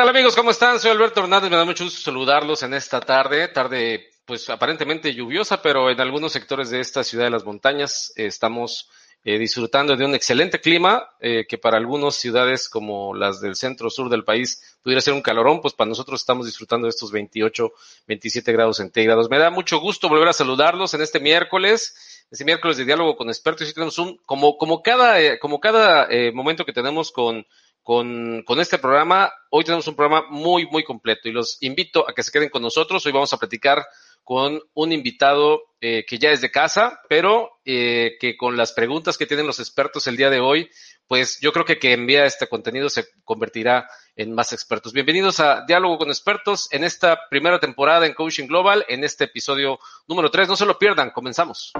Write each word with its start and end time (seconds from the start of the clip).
¿Qué 0.00 0.06
tal 0.06 0.16
amigos? 0.16 0.34
¿Cómo 0.34 0.50
están? 0.50 0.80
Soy 0.80 0.92
Alberto 0.92 1.20
Hernández, 1.20 1.50
me 1.50 1.58
da 1.58 1.66
mucho 1.66 1.84
gusto 1.84 2.00
saludarlos 2.00 2.62
en 2.62 2.72
esta 2.72 3.02
tarde, 3.02 3.48
tarde 3.48 4.08
pues 4.24 4.48
aparentemente 4.48 5.12
lluviosa, 5.12 5.60
pero 5.60 5.90
en 5.90 6.00
algunos 6.00 6.32
sectores 6.32 6.70
de 6.70 6.80
esta 6.80 7.04
ciudad 7.04 7.24
de 7.24 7.30
las 7.30 7.44
montañas 7.44 8.10
eh, 8.16 8.24
estamos 8.24 8.88
eh, 9.24 9.38
disfrutando 9.38 9.94
de 9.94 10.06
un 10.06 10.14
excelente 10.14 10.58
clima 10.58 11.06
eh, 11.20 11.44
que 11.46 11.58
para 11.58 11.76
algunas 11.76 12.14
ciudades 12.14 12.70
como 12.70 13.14
las 13.14 13.42
del 13.42 13.56
centro 13.56 13.90
sur 13.90 14.08
del 14.08 14.24
país 14.24 14.78
pudiera 14.82 15.02
ser 15.02 15.12
un 15.12 15.20
calorón, 15.20 15.60
pues 15.60 15.74
para 15.74 15.90
nosotros 15.90 16.18
estamos 16.18 16.46
disfrutando 16.46 16.86
de 16.86 16.92
estos 16.92 17.12
28, 17.12 17.70
27 18.06 18.52
grados 18.52 18.78
centígrados. 18.78 19.28
Me 19.28 19.38
da 19.38 19.50
mucho 19.50 19.80
gusto 19.80 20.08
volver 20.08 20.28
a 20.28 20.32
saludarlos 20.32 20.94
en 20.94 21.02
este 21.02 21.20
miércoles, 21.20 22.24
este 22.30 22.46
miércoles 22.46 22.78
de 22.78 22.86
diálogo 22.86 23.18
con 23.18 23.28
expertos 23.28 23.68
y 23.68 23.74
tenemos 23.74 23.98
un, 23.98 24.16
como, 24.24 24.56
como 24.56 24.82
cada, 24.82 25.38
como 25.40 25.60
cada 25.60 26.08
momento 26.32 26.64
que 26.64 26.72
tenemos 26.72 27.12
con 27.12 27.44
con, 27.90 28.60
este 28.60 28.78
programa. 28.78 29.32
Hoy 29.50 29.64
tenemos 29.64 29.88
un 29.88 29.96
programa 29.96 30.24
muy, 30.30 30.64
muy 30.66 30.84
completo 30.84 31.28
y 31.28 31.32
los 31.32 31.60
invito 31.60 32.08
a 32.08 32.12
que 32.12 32.22
se 32.22 32.30
queden 32.30 32.48
con 32.48 32.62
nosotros. 32.62 33.04
Hoy 33.04 33.10
vamos 33.10 33.32
a 33.32 33.36
platicar 33.36 33.84
con 34.22 34.60
un 34.74 34.92
invitado 34.92 35.62
eh, 35.80 36.04
que 36.06 36.16
ya 36.20 36.30
es 36.30 36.40
de 36.40 36.52
casa, 36.52 37.00
pero 37.08 37.50
eh, 37.64 38.12
que 38.20 38.36
con 38.36 38.56
las 38.56 38.70
preguntas 38.70 39.18
que 39.18 39.26
tienen 39.26 39.48
los 39.48 39.58
expertos 39.58 40.06
el 40.06 40.16
día 40.16 40.30
de 40.30 40.38
hoy, 40.38 40.70
pues 41.08 41.40
yo 41.40 41.52
creo 41.52 41.64
que 41.64 41.80
que 41.80 41.92
envía 41.92 42.26
este 42.26 42.46
contenido 42.46 42.88
se 42.88 43.06
convertirá 43.24 43.88
en 44.14 44.32
más 44.36 44.52
expertos. 44.52 44.92
Bienvenidos 44.92 45.40
a 45.40 45.64
Diálogo 45.66 45.98
con 45.98 46.10
Expertos 46.10 46.68
en 46.70 46.84
esta 46.84 47.18
primera 47.28 47.58
temporada 47.58 48.06
en 48.06 48.14
Coaching 48.14 48.46
Global, 48.46 48.84
en 48.88 49.02
este 49.02 49.24
episodio 49.24 49.80
número 50.06 50.30
3. 50.30 50.46
No 50.46 50.54
se 50.54 50.66
lo 50.66 50.78
pierdan, 50.78 51.10
comenzamos. 51.10 51.72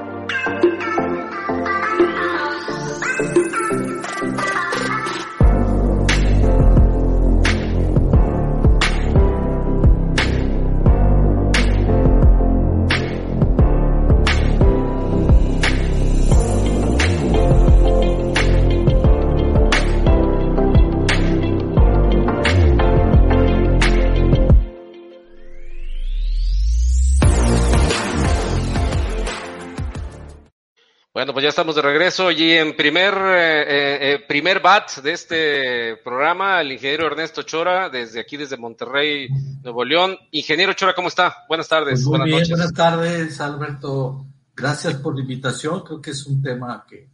Bueno, 31.20 31.34
pues 31.34 31.42
ya 31.42 31.50
estamos 31.50 31.76
de 31.76 31.82
regreso 31.82 32.30
y 32.30 32.52
en 32.52 32.74
primer, 32.74 33.12
eh, 33.12 33.60
eh, 33.60 33.98
eh, 34.14 34.24
primer 34.26 34.62
bat 34.62 34.90
de 35.02 35.12
este 35.12 35.96
programa, 36.02 36.62
el 36.62 36.72
ingeniero 36.72 37.08
Ernesto 37.08 37.42
Chora, 37.42 37.90
desde 37.90 38.20
aquí, 38.20 38.38
desde 38.38 38.56
Monterrey, 38.56 39.28
Nuevo 39.62 39.84
León. 39.84 40.16
Ingeniero 40.30 40.72
Chora, 40.72 40.94
¿cómo 40.94 41.08
está? 41.08 41.44
Buenas 41.46 41.68
tardes. 41.68 42.02
Pues 42.02 42.20
muy 42.20 42.30
bien, 42.30 42.48
buenas 42.48 42.72
tardes, 42.72 43.38
Alberto. 43.38 44.24
Gracias 44.56 44.94
por 44.94 45.14
la 45.14 45.20
invitación. 45.20 45.82
Creo 45.84 46.00
que 46.00 46.12
es 46.12 46.24
un 46.24 46.40
tema 46.40 46.86
que 46.88 47.06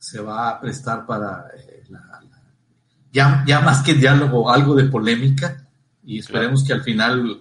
se 0.00 0.20
va 0.20 0.48
a 0.48 0.60
prestar 0.60 1.06
para 1.06 1.46
ya, 3.12 3.44
ya 3.46 3.60
más 3.60 3.84
que 3.84 3.94
diálogo, 3.94 4.50
algo 4.50 4.74
de 4.74 4.86
polémica 4.86 5.64
y 6.04 6.18
esperemos 6.18 6.64
que 6.64 6.72
al 6.72 6.82
final 6.82 7.40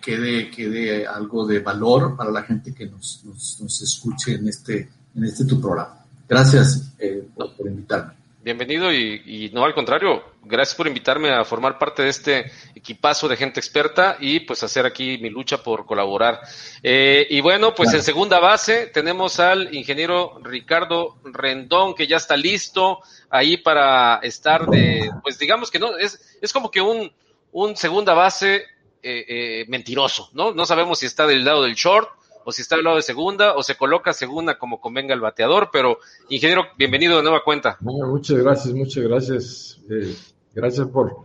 quede, 0.00 0.52
quede 0.52 1.04
algo 1.04 1.44
de 1.44 1.58
valor 1.58 2.16
para 2.16 2.30
la 2.30 2.44
gente 2.44 2.72
que 2.72 2.86
nos, 2.86 3.24
nos, 3.24 3.60
nos 3.60 3.82
escuche 3.82 4.34
en 4.34 4.46
este 4.46 5.01
en 5.16 5.24
este 5.24 5.44
tu 5.44 5.60
programa. 5.60 6.04
Gracias 6.28 6.94
eh, 6.98 7.24
por, 7.34 7.66
invitarme. 7.66 8.14
Bienvenido 8.42 8.92
y, 8.92 9.50
no 9.52 9.64
al 9.64 9.74
contrario, 9.74 10.24
gracias 10.42 10.74
por 10.74 10.88
invitarme 10.88 11.30
a 11.30 11.44
formar 11.44 11.78
parte 11.78 12.02
de 12.02 12.08
este 12.08 12.50
equipazo 12.74 13.28
de 13.28 13.36
gente 13.36 13.60
experta 13.60 14.16
y 14.18 14.40
pues 14.40 14.64
hacer 14.64 14.84
aquí 14.84 15.18
mi 15.18 15.30
lucha 15.30 15.62
por 15.62 15.86
colaborar. 15.86 16.40
Eh, 16.82 17.26
y 17.30 17.40
bueno, 17.40 17.72
pues 17.74 17.92
en 17.94 18.02
segunda 18.02 18.40
base 18.40 18.86
tenemos 18.88 19.38
al 19.38 19.72
ingeniero 19.72 20.40
Ricardo 20.42 21.18
Rendón 21.24 21.94
que 21.94 22.08
ya 22.08 22.16
está 22.16 22.36
listo 22.36 22.98
ahí 23.30 23.58
para 23.58 24.16
estar 24.22 24.66
de, 24.66 25.08
pues 25.22 25.38
digamos 25.38 25.70
que 25.70 25.78
no, 25.78 25.96
es, 25.96 26.38
es 26.40 26.52
como 26.52 26.70
que 26.70 26.80
un, 26.80 27.12
un 27.52 27.76
segunda 27.76 28.14
base 28.14 28.64
eh, 29.04 29.64
mentiroso, 29.68 30.30
¿no? 30.32 30.52
No 30.52 30.66
sabemos 30.66 30.98
si 30.98 31.06
está 31.06 31.26
del 31.26 31.44
lado 31.44 31.62
del 31.62 31.74
short 31.74 32.08
o 32.44 32.52
si 32.52 32.62
está 32.62 32.76
al 32.76 32.84
lado 32.84 32.96
de 32.96 33.02
segunda, 33.02 33.54
o 33.54 33.62
se 33.62 33.76
coloca 33.76 34.12
segunda 34.12 34.58
como 34.58 34.80
convenga 34.80 35.14
el 35.14 35.20
bateador, 35.20 35.70
pero 35.72 35.98
ingeniero, 36.28 36.64
bienvenido 36.76 37.16
de 37.16 37.22
nueva 37.22 37.42
cuenta. 37.44 37.76
muchas 37.80 38.38
gracias, 38.38 38.74
muchas 38.74 39.04
gracias. 39.04 39.80
Eh, 39.90 40.16
gracias 40.54 40.86
por 40.88 41.16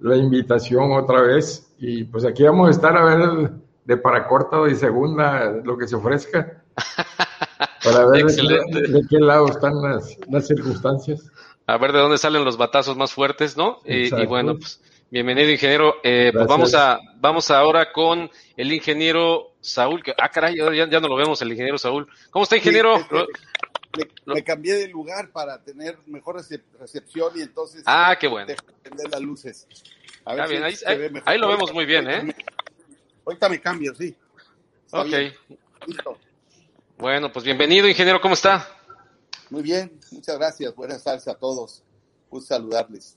la 0.00 0.16
invitación 0.16 0.92
otra 0.92 1.22
vez. 1.22 1.72
Y 1.78 2.04
pues 2.04 2.24
aquí 2.24 2.42
vamos 2.44 2.68
a 2.68 2.70
estar 2.70 2.96
a 2.96 3.04
ver 3.04 3.50
de 3.84 3.96
para 3.96 4.26
corta 4.26 4.58
y 4.70 4.74
segunda 4.74 5.50
lo 5.64 5.76
que 5.76 5.86
se 5.86 5.96
ofrezca. 5.96 6.62
Para 7.84 8.06
ver 8.06 8.24
de 8.24 9.02
qué, 9.10 9.18
lado 9.18 9.46
están 9.46 9.82
las, 9.82 10.16
las, 10.30 10.46
circunstancias. 10.46 11.30
A 11.66 11.76
ver 11.76 11.92
de 11.92 11.98
dónde 11.98 12.16
salen 12.16 12.42
los 12.42 12.56
batazos 12.56 12.96
más 12.96 13.12
fuertes, 13.12 13.58
¿no? 13.58 13.80
y 13.84 14.08
bueno, 14.24 14.56
pues 14.56 14.80
Bienvenido, 15.14 15.48
ingeniero. 15.48 15.94
Eh, 16.02 16.32
pues 16.34 16.46
vamos 16.48 16.74
a 16.74 16.98
vamos 17.20 17.48
ahora 17.52 17.92
con 17.92 18.28
el 18.56 18.72
ingeniero 18.72 19.53
Saúl. 19.64 20.02
Que, 20.02 20.14
ah, 20.18 20.28
caray, 20.28 20.56
ya, 20.56 20.88
ya 20.88 21.00
no 21.00 21.08
lo 21.08 21.16
vemos, 21.16 21.40
el 21.42 21.50
ingeniero 21.50 21.78
Saúl. 21.78 22.06
¿Cómo 22.30 22.42
está, 22.42 22.56
ingeniero? 22.56 23.06
me, 24.26 24.44
cambié 24.44 24.74
de 24.74 24.88
lugar 24.88 25.30
para 25.30 25.62
tener 25.62 25.98
mejor 26.06 26.36
recepción 26.78 27.32
y 27.36 27.42
entonces. 27.42 27.82
Ah, 27.86 28.16
qué 28.18 28.28
bueno. 28.28 28.52
Prender 28.82 29.10
las 29.10 29.20
luces. 29.20 29.66
bien, 30.48 30.64
ahí, 31.24 31.38
lo 31.38 31.48
vemos 31.48 31.72
muy 31.72 31.86
bien, 31.86 32.08
¿eh? 32.10 32.34
Ahorita 33.24 33.48
me 33.48 33.60
cambio, 33.60 33.94
sí. 33.94 34.14
ok. 34.90 35.14
Listo. 35.86 36.18
Bueno, 36.98 37.32
pues 37.32 37.44
bienvenido, 37.44 37.88
ingeniero. 37.88 38.20
¿Cómo 38.20 38.34
está? 38.34 38.68
Muy 39.50 39.62
bien, 39.62 39.98
muchas 40.10 40.36
gracias. 40.36 40.74
Buenas 40.74 41.02
tardes 41.02 41.26
a 41.28 41.34
todos. 41.34 41.82
Gusto 42.28 42.54
saludarles. 42.54 43.16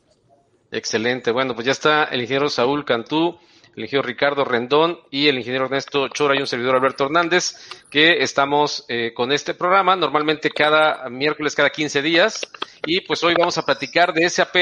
Excelente. 0.72 1.32
Bueno, 1.32 1.56
pues 1.56 1.66
ya 1.66 1.72
está 1.72 2.06
el 2.06 2.22
ingeniero 2.22 2.50
Saúl 2.50 2.86
Cantú, 2.86 3.38
el 3.78 4.04
Ricardo 4.04 4.44
Rendón 4.44 5.00
y 5.12 5.28
el 5.28 5.38
ingeniero 5.38 5.66
Ernesto 5.66 6.08
Chora 6.10 6.36
y 6.36 6.40
un 6.40 6.48
servidor 6.48 6.76
Alberto 6.76 7.06
Hernández, 7.06 7.56
que 7.92 8.24
estamos 8.24 8.84
eh, 8.90 9.14
con 9.14 9.32
este 9.32 9.54
programa 9.54 9.96
normalmente 9.96 10.50
cada 10.50 11.08
miércoles, 11.10 11.54
cada 11.54 11.70
15 11.70 12.02
días. 12.02 12.42
Y 12.88 13.02
pues 13.02 13.24
hoy 13.24 13.36
vamos 13.38 13.58
a 13.60 13.66
platicar 13.66 14.14
de 14.14 14.28
SAP 14.28 14.56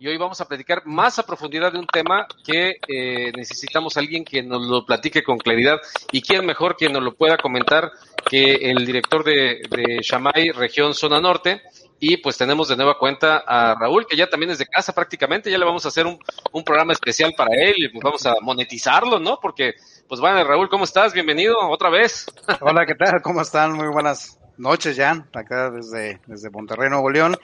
y 0.00 0.08
hoy 0.08 0.16
vamos 0.16 0.40
a 0.40 0.46
platicar 0.46 0.86
más 0.86 1.18
a 1.18 1.26
profundidad 1.26 1.72
de 1.72 1.78
un 1.78 1.86
tema 1.86 2.26
que 2.42 2.76
eh, 2.88 3.32
necesitamos 3.36 3.96
alguien 3.98 4.24
que 4.24 4.42
nos 4.42 4.66
lo 4.66 4.86
platique 4.86 5.22
con 5.22 5.36
claridad. 5.36 5.78
¿Y 6.10 6.22
quién 6.22 6.46
mejor 6.46 6.74
que 6.76 6.88
nos 6.88 7.02
lo 7.02 7.14
pueda 7.14 7.36
comentar 7.36 7.90
que 8.24 8.54
el 8.54 8.86
director 8.86 9.24
de, 9.24 9.60
de 9.68 9.98
Shamay, 10.00 10.52
región 10.52 10.94
zona 10.94 11.20
norte? 11.20 11.62
Y 12.00 12.18
pues 12.18 12.36
tenemos 12.36 12.68
de 12.68 12.76
nueva 12.76 12.96
cuenta 12.96 13.38
a 13.38 13.74
Raúl, 13.74 14.06
que 14.06 14.16
ya 14.16 14.28
también 14.28 14.52
es 14.52 14.58
de 14.58 14.66
casa 14.66 14.92
prácticamente, 14.92 15.50
ya 15.50 15.58
le 15.58 15.64
vamos 15.64 15.84
a 15.84 15.88
hacer 15.88 16.06
un, 16.06 16.18
un 16.52 16.64
programa 16.64 16.92
especial 16.92 17.34
para 17.36 17.50
él 17.54 17.74
y 17.76 17.88
pues 17.88 18.02
vamos 18.02 18.24
a 18.26 18.34
monetizarlo, 18.40 19.18
¿no? 19.18 19.38
Porque, 19.40 19.74
pues 20.06 20.20
bueno, 20.20 20.44
Raúl, 20.44 20.68
¿cómo 20.68 20.84
estás? 20.84 21.12
Bienvenido 21.12 21.56
otra 21.68 21.90
vez. 21.90 22.26
Hola, 22.60 22.86
¿qué 22.86 22.94
tal? 22.94 23.20
¿Cómo 23.20 23.40
están? 23.40 23.72
Muy 23.72 23.88
buenas 23.88 24.38
noches 24.58 24.96
ya, 24.96 25.26
acá 25.32 25.70
desde, 25.70 26.20
desde 26.26 26.50
Monterrey, 26.50 26.88
Nuevo 26.88 27.10
León. 27.10 27.36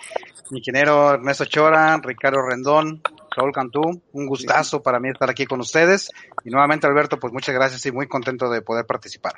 Ingeniero 0.51 1.15
Ernesto 1.15 1.47
Chora, 1.47 1.99
Ricardo 2.03 2.39
Rendón, 2.43 3.03
Raúl 3.35 3.53
Cantú, 3.53 4.03
un 4.13 4.27
gustazo 4.27 4.83
para 4.83 5.01
mí 5.01 5.09
estar 5.09 5.31
aquí 5.31 5.47
con 5.47 5.61
ustedes. 5.61 6.11
Y 6.45 6.51
nuevamente, 6.51 6.87
Alberto, 6.87 7.19
pues 7.19 7.33
muchas 7.33 7.55
gracias 7.55 7.85
y 7.87 7.93
muy 7.93 8.07
contento 8.07 8.49
de 8.51 8.63
poder 8.63 8.87
participar. 8.87 9.33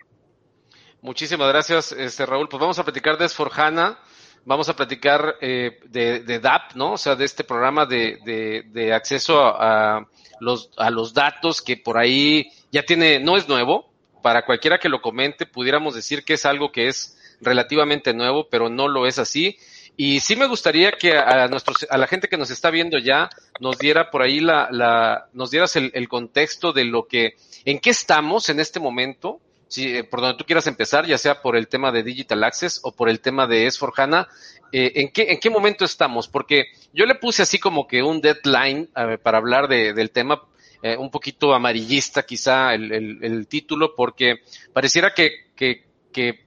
Muchísimas 1.00 1.48
gracias, 1.48 1.92
este 1.92 2.26
Raúl. 2.26 2.48
Pues 2.48 2.60
vamos 2.60 2.78
a 2.78 2.84
platicar 2.84 3.16
de 3.16 3.26
Esforjana 3.26 3.98
vamos 4.46 4.68
a 4.68 4.76
platicar 4.76 5.36
eh, 5.40 5.80
de, 5.88 6.38
DAP, 6.38 6.74
¿no? 6.74 6.92
O 6.92 6.98
sea, 6.98 7.16
de 7.16 7.24
este 7.24 7.44
programa 7.44 7.84
de, 7.84 8.64
de, 8.72 8.94
acceso 8.94 9.42
a, 9.44 10.06
los, 10.40 10.70
a 10.78 10.90
los 10.90 11.12
datos 11.12 11.60
que 11.60 11.76
por 11.76 11.98
ahí 11.98 12.48
ya 12.70 12.84
tiene, 12.84 13.18
no 13.18 13.36
es 13.36 13.48
nuevo, 13.48 13.90
para 14.22 14.46
cualquiera 14.46 14.78
que 14.78 14.88
lo 14.88 15.02
comente, 15.02 15.46
pudiéramos 15.46 15.94
decir 15.94 16.24
que 16.24 16.34
es 16.34 16.46
algo 16.46 16.72
que 16.72 16.86
es 16.88 17.18
relativamente 17.40 18.14
nuevo, 18.14 18.48
pero 18.48 18.68
no 18.68 18.88
lo 18.88 19.06
es 19.06 19.18
así. 19.18 19.58
Y 19.96 20.20
sí 20.20 20.36
me 20.36 20.46
gustaría 20.46 20.92
que 20.92 21.16
a, 21.16 21.48
nuestros, 21.48 21.86
a 21.90 21.98
la 21.98 22.06
gente 22.06 22.28
que 22.28 22.36
nos 22.36 22.50
está 22.50 22.70
viendo 22.70 22.98
ya 22.98 23.30
nos 23.60 23.78
diera 23.78 24.10
por 24.10 24.22
ahí 24.22 24.40
la, 24.40 24.68
la 24.70 25.28
nos 25.32 25.50
dieras 25.50 25.74
el, 25.74 25.90
el 25.94 26.08
contexto 26.08 26.72
de 26.72 26.84
lo 26.84 27.06
que, 27.06 27.34
en 27.64 27.80
qué 27.80 27.90
estamos 27.90 28.48
en 28.48 28.60
este 28.60 28.78
momento, 28.78 29.40
si, 29.68 29.96
eh, 29.96 30.04
por 30.04 30.20
donde 30.20 30.38
tú 30.38 30.44
quieras 30.44 30.66
empezar, 30.66 31.06
ya 31.06 31.18
sea 31.18 31.42
por 31.42 31.56
el 31.56 31.68
tema 31.68 31.90
de 31.92 32.02
Digital 32.02 32.44
Access 32.44 32.80
o 32.82 32.92
por 32.92 33.08
el 33.08 33.20
tema 33.20 33.46
de 33.46 33.66
S4HANA, 33.66 34.28
eh, 34.72 34.92
¿en, 34.96 35.10
qué, 35.10 35.32
¿en 35.32 35.40
qué 35.40 35.50
momento 35.50 35.84
estamos? 35.84 36.28
Porque 36.28 36.66
yo 36.92 37.06
le 37.06 37.16
puse 37.16 37.42
así 37.42 37.58
como 37.58 37.86
que 37.86 38.02
un 38.02 38.20
deadline 38.20 38.88
para 39.22 39.38
hablar 39.38 39.68
de, 39.68 39.92
del 39.92 40.10
tema, 40.10 40.42
eh, 40.82 40.96
un 40.96 41.10
poquito 41.10 41.54
amarillista 41.54 42.24
quizá 42.24 42.74
el, 42.74 42.92
el, 42.92 43.46
título, 43.48 43.94
porque 43.94 44.40
pareciera 44.72 45.14
que, 45.14 45.46
que, 45.54 45.84
que 46.12 46.46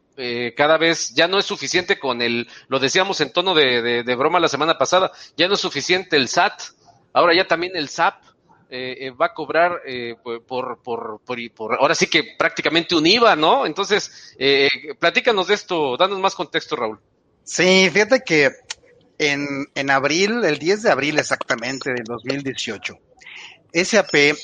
cada 0.55 0.77
vez 0.77 1.13
ya 1.13 1.29
no 1.29 1.39
es 1.39 1.45
suficiente 1.45 1.97
con 1.97 2.21
el, 2.21 2.49
lo 2.67 2.79
decíamos 2.79 3.21
en 3.21 3.31
tono 3.31 3.53
de, 3.53 4.03
de 4.03 4.15
broma 4.15 4.41
la 4.41 4.49
semana 4.49 4.77
pasada, 4.77 5.13
ya 5.37 5.47
no 5.47 5.53
es 5.53 5.61
suficiente 5.61 6.17
el 6.17 6.27
SAT, 6.27 6.61
ahora 7.13 7.33
ya 7.33 7.47
también 7.47 7.71
el 7.77 7.87
SAP 7.87 8.21
eh, 8.69 9.11
va 9.11 9.27
a 9.27 9.33
cobrar 9.33 9.81
por, 10.47 10.81
por, 10.81 11.21
por, 11.21 11.75
ahora 11.75 11.95
sí 11.95 12.07
que 12.07 12.35
prácticamente 12.37 12.95
un 12.95 13.05
IVA, 13.05 13.35
¿no? 13.35 13.65
Entonces, 13.65 14.35
platícanos 14.99 15.47
de 15.47 15.55
esto, 15.55 15.97
danos 15.97 16.19
más 16.19 16.35
contexto, 16.35 16.75
Raúl. 16.75 16.99
Sí, 17.43 17.89
fíjate 17.91 18.21
que 18.23 18.51
en, 19.17 19.67
en 19.75 19.89
abril, 19.89 20.43
el 20.43 20.59
10 20.59 20.83
de 20.83 20.91
abril 20.91 21.19
exactamente 21.19 21.91
del 21.91 22.05
2018, 22.05 22.97
SAP 23.73 24.35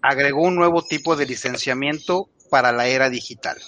agregó 0.00 0.42
un 0.42 0.54
nuevo 0.54 0.82
tipo 0.82 1.14
de 1.14 1.26
licenciamiento 1.26 2.28
para 2.50 2.72
la 2.72 2.86
era 2.86 3.10
digital. 3.10 3.58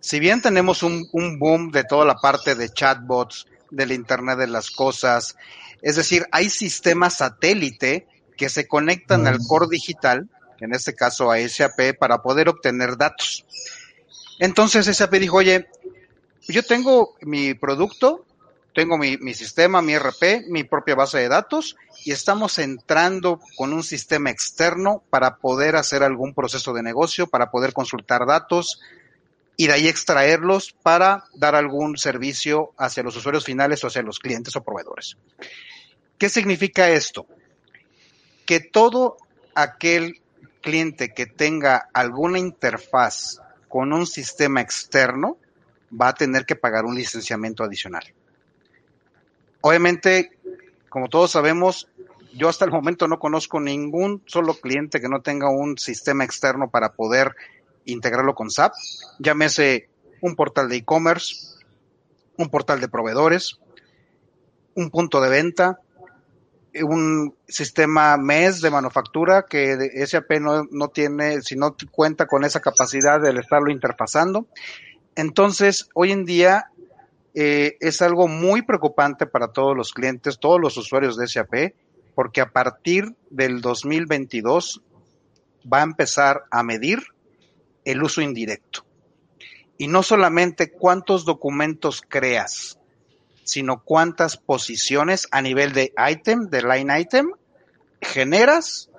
Si 0.00 0.20
bien 0.20 0.42
tenemos 0.42 0.82
un, 0.82 1.08
un 1.12 1.38
boom 1.38 1.70
de 1.70 1.84
toda 1.84 2.04
la 2.04 2.16
parte 2.16 2.54
de 2.54 2.68
chatbots, 2.68 3.46
del 3.70 3.92
Internet 3.92 4.38
de 4.38 4.46
las 4.46 4.70
Cosas, 4.70 5.36
es 5.82 5.96
decir, 5.96 6.26
hay 6.30 6.50
sistemas 6.50 7.18
satélite 7.18 8.06
que 8.36 8.48
se 8.48 8.66
conectan 8.66 9.26
al 9.26 9.38
core 9.46 9.66
digital, 9.70 10.28
en 10.60 10.74
este 10.74 10.94
caso 10.94 11.30
a 11.30 11.38
SAP, 11.38 11.96
para 11.98 12.22
poder 12.22 12.48
obtener 12.48 12.96
datos. 12.96 13.44
Entonces 14.38 14.86
SAP 14.86 15.12
dijo, 15.14 15.36
oye, 15.36 15.68
yo 16.48 16.62
tengo 16.62 17.14
mi 17.20 17.54
producto, 17.54 18.24
tengo 18.74 18.98
mi, 18.98 19.16
mi, 19.18 19.34
sistema, 19.34 19.82
mi 19.82 19.96
RP, 19.96 20.46
mi 20.48 20.64
propia 20.64 20.94
base 20.94 21.18
de 21.18 21.28
datos 21.28 21.76
y 22.04 22.12
estamos 22.12 22.58
entrando 22.58 23.40
con 23.56 23.72
un 23.72 23.82
sistema 23.82 24.30
externo 24.30 25.02
para 25.10 25.36
poder 25.36 25.76
hacer 25.76 26.02
algún 26.02 26.34
proceso 26.34 26.72
de 26.72 26.82
negocio, 26.82 27.28
para 27.28 27.50
poder 27.50 27.72
consultar 27.72 28.26
datos 28.26 28.80
y 29.56 29.68
de 29.68 29.72
ahí 29.74 29.88
extraerlos 29.88 30.74
para 30.82 31.24
dar 31.34 31.54
algún 31.54 31.96
servicio 31.96 32.72
hacia 32.76 33.02
los 33.02 33.16
usuarios 33.16 33.44
finales 33.44 33.84
o 33.84 33.86
hacia 33.86 34.02
los 34.02 34.18
clientes 34.18 34.56
o 34.56 34.62
proveedores. 34.62 35.16
¿Qué 36.18 36.28
significa 36.28 36.90
esto? 36.90 37.26
Que 38.46 38.60
todo 38.60 39.16
aquel 39.54 40.20
cliente 40.60 41.12
que 41.12 41.26
tenga 41.26 41.88
alguna 41.92 42.38
interfaz 42.38 43.40
con 43.68 43.92
un 43.92 44.06
sistema 44.06 44.60
externo 44.60 45.36
va 45.90 46.08
a 46.08 46.14
tener 46.14 46.46
que 46.46 46.56
pagar 46.56 46.84
un 46.84 46.94
licenciamiento 46.94 47.64
adicional. 47.64 48.04
Obviamente, 49.60 50.38
como 50.88 51.08
todos 51.08 51.30
sabemos, 51.32 51.88
yo 52.34 52.48
hasta 52.48 52.64
el 52.64 52.70
momento 52.70 53.08
no 53.08 53.18
conozco 53.18 53.60
ningún 53.60 54.22
solo 54.26 54.54
cliente 54.54 55.00
que 55.00 55.08
no 55.08 55.22
tenga 55.22 55.50
un 55.50 55.78
sistema 55.78 56.24
externo 56.24 56.68
para 56.70 56.92
poder 56.92 57.34
integrarlo 57.84 58.34
con 58.34 58.50
SAP. 58.50 58.72
Llámese 59.18 59.88
un 60.20 60.34
portal 60.36 60.68
de 60.68 60.76
e-commerce, 60.76 61.58
un 62.36 62.48
portal 62.48 62.80
de 62.80 62.88
proveedores, 62.88 63.58
un 64.74 64.90
punto 64.90 65.20
de 65.20 65.30
venta, 65.30 65.80
un 66.82 67.34
sistema 67.46 68.16
MES 68.16 68.60
de 68.60 68.70
manufactura 68.70 69.44
que 69.48 70.06
SAP 70.06 70.40
no, 70.40 70.64
no 70.70 70.88
tiene, 70.88 71.42
si 71.42 71.56
no 71.56 71.76
cuenta 71.90 72.26
con 72.26 72.44
esa 72.44 72.60
capacidad 72.60 73.20
de 73.20 73.30
estarlo 73.38 73.70
interfazando. 73.70 74.46
Entonces, 75.14 75.88
hoy 75.94 76.12
en 76.12 76.24
día 76.24 76.70
eh, 77.34 77.76
es 77.80 78.02
algo 78.02 78.28
muy 78.28 78.62
preocupante 78.62 79.26
para 79.26 79.48
todos 79.48 79.76
los 79.76 79.92
clientes, 79.92 80.38
todos 80.38 80.60
los 80.60 80.76
usuarios 80.76 81.16
de 81.16 81.26
SAP, 81.26 81.74
porque 82.14 82.40
a 82.40 82.50
partir 82.50 83.14
del 83.30 83.60
2022 83.60 84.82
va 85.72 85.80
a 85.80 85.84
empezar 85.84 86.44
a 86.50 86.62
medir 86.62 87.02
el 87.84 88.02
uso 88.02 88.20
indirecto. 88.20 88.84
Y 89.76 89.88
no 89.88 90.02
solamente 90.02 90.70
cuántos 90.70 91.24
documentos 91.24 92.02
creas, 92.06 92.78
sino 93.44 93.82
cuántas 93.82 94.36
posiciones 94.36 95.28
a 95.30 95.42
nivel 95.42 95.72
de 95.72 95.92
item, 96.10 96.48
de 96.48 96.62
line 96.62 97.00
item, 97.00 97.30
generas, 98.00 98.90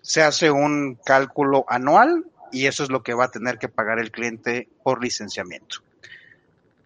se 0.00 0.22
hace 0.22 0.50
un 0.50 0.98
cálculo 1.04 1.64
anual 1.68 2.24
y 2.52 2.66
eso 2.66 2.82
es 2.82 2.90
lo 2.90 3.02
que 3.02 3.14
va 3.14 3.26
a 3.26 3.30
tener 3.30 3.58
que 3.58 3.68
pagar 3.68 3.98
el 3.98 4.10
cliente 4.10 4.68
por 4.82 5.02
licenciamiento. 5.02 5.78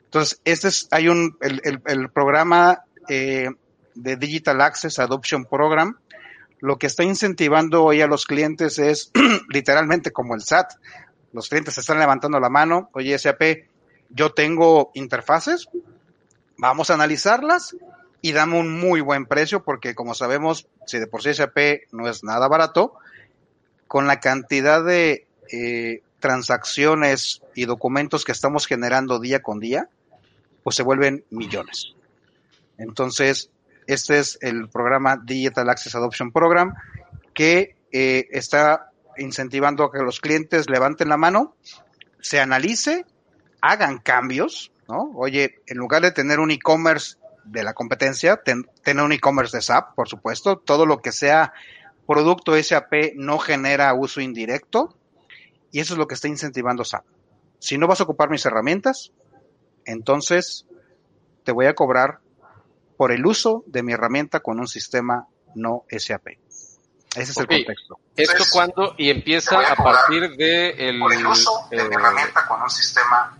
Entonces, 0.06 0.40
este 0.44 0.68
es, 0.68 0.88
hay 0.90 1.08
un, 1.08 1.36
el, 1.40 1.80
el, 1.84 2.08
programa 2.10 2.84
eh, 3.08 3.50
de 3.94 4.16
Digital 4.16 4.60
Access 4.60 4.98
Adoption 4.98 5.44
Program, 5.44 5.96
lo 6.60 6.78
que 6.78 6.86
está 6.86 7.04
incentivando 7.04 7.84
hoy 7.84 8.00
a 8.00 8.06
los 8.06 8.24
clientes 8.24 8.78
es 8.78 9.10
literalmente 9.48 10.12
como 10.12 10.34
el 10.34 10.42
SAT. 10.42 10.72
Los 11.32 11.48
clientes 11.48 11.76
están 11.76 11.98
levantando 11.98 12.38
la 12.40 12.48
mano, 12.48 12.90
oye, 12.92 13.18
SAP, 13.18 13.42
yo 14.08 14.32
tengo 14.32 14.90
interfaces, 14.94 15.68
Vamos 16.56 16.90
a 16.90 16.94
analizarlas 16.94 17.76
y 18.20 18.32
dame 18.32 18.58
un 18.58 18.78
muy 18.78 19.00
buen 19.00 19.26
precio 19.26 19.62
porque 19.62 19.94
como 19.94 20.14
sabemos, 20.14 20.66
si 20.86 20.98
de 20.98 21.06
por 21.06 21.22
sí 21.22 21.34
SAP 21.34 21.58
no 21.92 22.08
es 22.08 22.24
nada 22.24 22.48
barato, 22.48 22.94
con 23.86 24.06
la 24.06 24.20
cantidad 24.20 24.84
de 24.84 25.26
eh, 25.52 26.02
transacciones 26.20 27.42
y 27.54 27.66
documentos 27.66 28.24
que 28.24 28.32
estamos 28.32 28.66
generando 28.66 29.20
día 29.20 29.42
con 29.42 29.60
día, 29.60 29.88
pues 30.62 30.76
se 30.76 30.82
vuelven 30.82 31.24
millones. 31.30 31.92
Entonces, 32.78 33.50
este 33.86 34.18
es 34.18 34.38
el 34.40 34.68
programa 34.68 35.20
Digital 35.22 35.68
Access 35.68 35.94
Adoption 35.94 36.32
Program 36.32 36.74
que 37.34 37.76
eh, 37.92 38.26
está 38.30 38.90
incentivando 39.18 39.84
a 39.84 39.92
que 39.92 39.98
los 39.98 40.20
clientes 40.20 40.68
levanten 40.70 41.08
la 41.08 41.16
mano, 41.16 41.54
se 42.20 42.40
analice, 42.40 43.04
hagan 43.60 43.98
cambios, 43.98 44.72
¿no? 44.88 45.12
Oye, 45.14 45.60
en 45.66 45.78
lugar 45.78 46.02
de 46.02 46.12
tener 46.12 46.40
un 46.40 46.50
e-commerce 46.50 47.16
de 47.44 47.62
la 47.62 47.74
competencia, 47.74 48.40
tener 48.82 49.04
un 49.04 49.12
e-commerce 49.12 49.56
de 49.56 49.62
SAP, 49.62 49.94
por 49.94 50.08
supuesto, 50.08 50.58
todo 50.58 50.86
lo 50.86 51.00
que 51.00 51.12
sea 51.12 51.52
producto 52.06 52.60
SAP 52.60 53.14
no 53.16 53.38
genera 53.38 53.94
uso 53.94 54.20
indirecto 54.20 54.96
y 55.70 55.80
eso 55.80 55.94
es 55.94 55.98
lo 55.98 56.06
que 56.06 56.14
está 56.14 56.28
incentivando 56.28 56.84
SAP. 56.84 57.04
Si 57.58 57.78
no 57.78 57.86
vas 57.86 58.00
a 58.00 58.04
ocupar 58.04 58.30
mis 58.30 58.44
herramientas, 58.46 59.12
entonces 59.84 60.66
te 61.44 61.52
voy 61.52 61.66
a 61.66 61.74
cobrar 61.74 62.20
por 62.96 63.12
el 63.12 63.26
uso 63.26 63.64
de 63.66 63.82
mi 63.82 63.92
herramienta 63.92 64.40
con 64.40 64.60
un 64.60 64.68
sistema 64.68 65.26
no 65.54 65.84
SAP. 65.90 66.28
Ese 67.16 67.30
es 67.30 67.36
el 67.36 67.46
contexto. 67.46 67.98
¿Esto 68.16 68.44
cuándo? 68.52 68.94
Y 68.98 69.08
empieza 69.08 69.60
a, 69.72 69.76
partir 69.76 70.36
de 70.36 70.70
el, 70.70 71.00
el 71.00 71.26
uso 71.26 71.68
de 71.70 71.88
mi 71.88 71.94
herramienta 71.94 72.44
con 72.46 72.62
un 72.62 72.70
sistema 72.70 73.38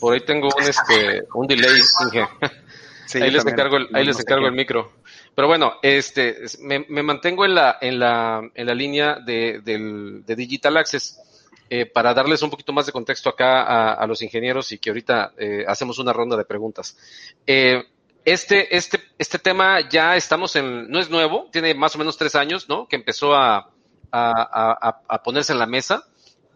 por, 0.00 0.14
ahí, 0.14 0.20
tengo 0.20 0.48
un, 0.56 0.62
este, 0.62 1.24
un 1.34 1.46
delay, 1.46 1.80
ahí 3.14 3.30
les 3.30 3.46
encargo, 3.46 3.76
el, 3.76 3.88
ahí 3.92 4.04
les 4.04 4.18
encargo 4.18 4.46
el 4.46 4.52
micro. 4.52 4.92
Pero 5.34 5.48
bueno, 5.48 5.74
este, 5.82 6.38
me, 6.60 6.86
me, 6.88 7.02
mantengo 7.02 7.44
en 7.44 7.54
la, 7.54 7.78
en 7.80 7.98
la, 7.98 8.40
en 8.54 8.66
la 8.66 8.74
línea 8.74 9.16
de, 9.16 9.60
del, 9.62 10.24
de 10.24 10.36
Digital 10.36 10.76
Access. 10.78 11.20
Eh, 11.68 11.84
para 11.84 12.14
darles 12.14 12.42
un 12.42 12.50
poquito 12.50 12.72
más 12.72 12.86
de 12.86 12.92
contexto 12.92 13.28
acá 13.28 13.62
a, 13.62 13.94
a 13.94 14.06
los 14.06 14.22
ingenieros 14.22 14.70
y 14.70 14.78
que 14.78 14.90
ahorita 14.90 15.32
eh, 15.36 15.64
hacemos 15.66 15.98
una 15.98 16.12
ronda 16.12 16.36
de 16.36 16.44
preguntas. 16.44 16.96
Eh, 17.44 17.82
este, 18.24 18.76
este, 18.76 19.00
este 19.18 19.38
tema 19.40 19.88
ya 19.88 20.14
estamos 20.14 20.54
en, 20.54 20.88
no 20.88 21.00
es 21.00 21.10
nuevo, 21.10 21.48
tiene 21.50 21.74
más 21.74 21.94
o 21.96 21.98
menos 21.98 22.16
tres 22.16 22.36
años, 22.36 22.68
¿no? 22.68 22.86
Que 22.86 22.94
empezó 22.96 23.34
a, 23.34 23.56
a, 23.56 23.68
a, 24.10 25.00
a 25.08 25.22
ponerse 25.22 25.52
en 25.52 25.58
la 25.58 25.66
mesa. 25.66 26.06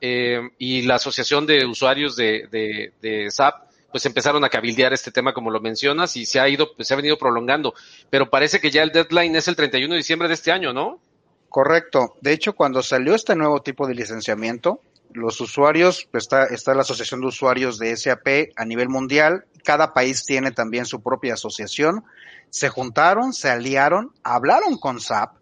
Eh, 0.00 0.40
y 0.59 0.83
la 0.83 0.97
Asociación 0.97 1.47
de 1.47 1.66
Usuarios 1.66 2.16
de, 2.16 3.28
SAP, 3.30 3.71
pues 3.90 4.07
empezaron 4.07 4.45
a 4.45 4.49
cabildear 4.49 4.92
este 4.92 5.11
tema 5.11 5.35
como 5.35 5.50
lo 5.50 5.61
mencionas 5.61 6.16
y 6.16 6.25
se 6.25 6.40
ha 6.40 6.49
ido, 6.49 6.75
pues, 6.75 6.88
se 6.88 6.95
ha 6.95 6.97
venido 6.97 7.19
prolongando. 7.19 7.75
Pero 8.09 8.30
parece 8.30 8.61
que 8.61 8.71
ya 8.71 8.83
el 8.83 8.92
deadline 8.92 9.37
es 9.37 9.49
el 9.49 9.57
31 9.57 9.95
de 9.95 9.99
diciembre 9.99 10.28
de 10.28 10.35
este 10.35 10.52
año, 10.52 10.73
¿no? 10.73 11.00
Correcto. 11.49 12.16
De 12.21 12.33
hecho, 12.33 12.54
cuando 12.54 12.83
salió 12.83 13.14
este 13.14 13.35
nuevo 13.35 13.61
tipo 13.62 13.87
de 13.87 13.95
licenciamiento, 13.95 14.80
los 15.12 15.40
usuarios, 15.40 16.09
pues 16.11 16.25
está, 16.25 16.45
está 16.45 16.75
la 16.75 16.83
Asociación 16.83 17.21
de 17.21 17.26
Usuarios 17.26 17.78
de 17.78 17.97
SAP 17.97 18.52
a 18.57 18.64
nivel 18.64 18.88
mundial, 18.88 19.45
cada 19.64 19.92
país 19.92 20.25
tiene 20.25 20.52
también 20.52 20.87
su 20.87 21.02
propia 21.02 21.35
asociación, 21.35 22.04
se 22.50 22.69
juntaron, 22.69 23.33
se 23.33 23.50
aliaron, 23.50 24.12
hablaron 24.23 24.78
con 24.78 25.00
SAP 25.00 25.35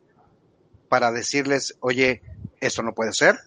para 0.89 1.13
decirles, 1.13 1.77
oye, 1.81 2.23
esto 2.61 2.83
no 2.83 2.95
puede 2.95 3.13
ser, 3.13 3.39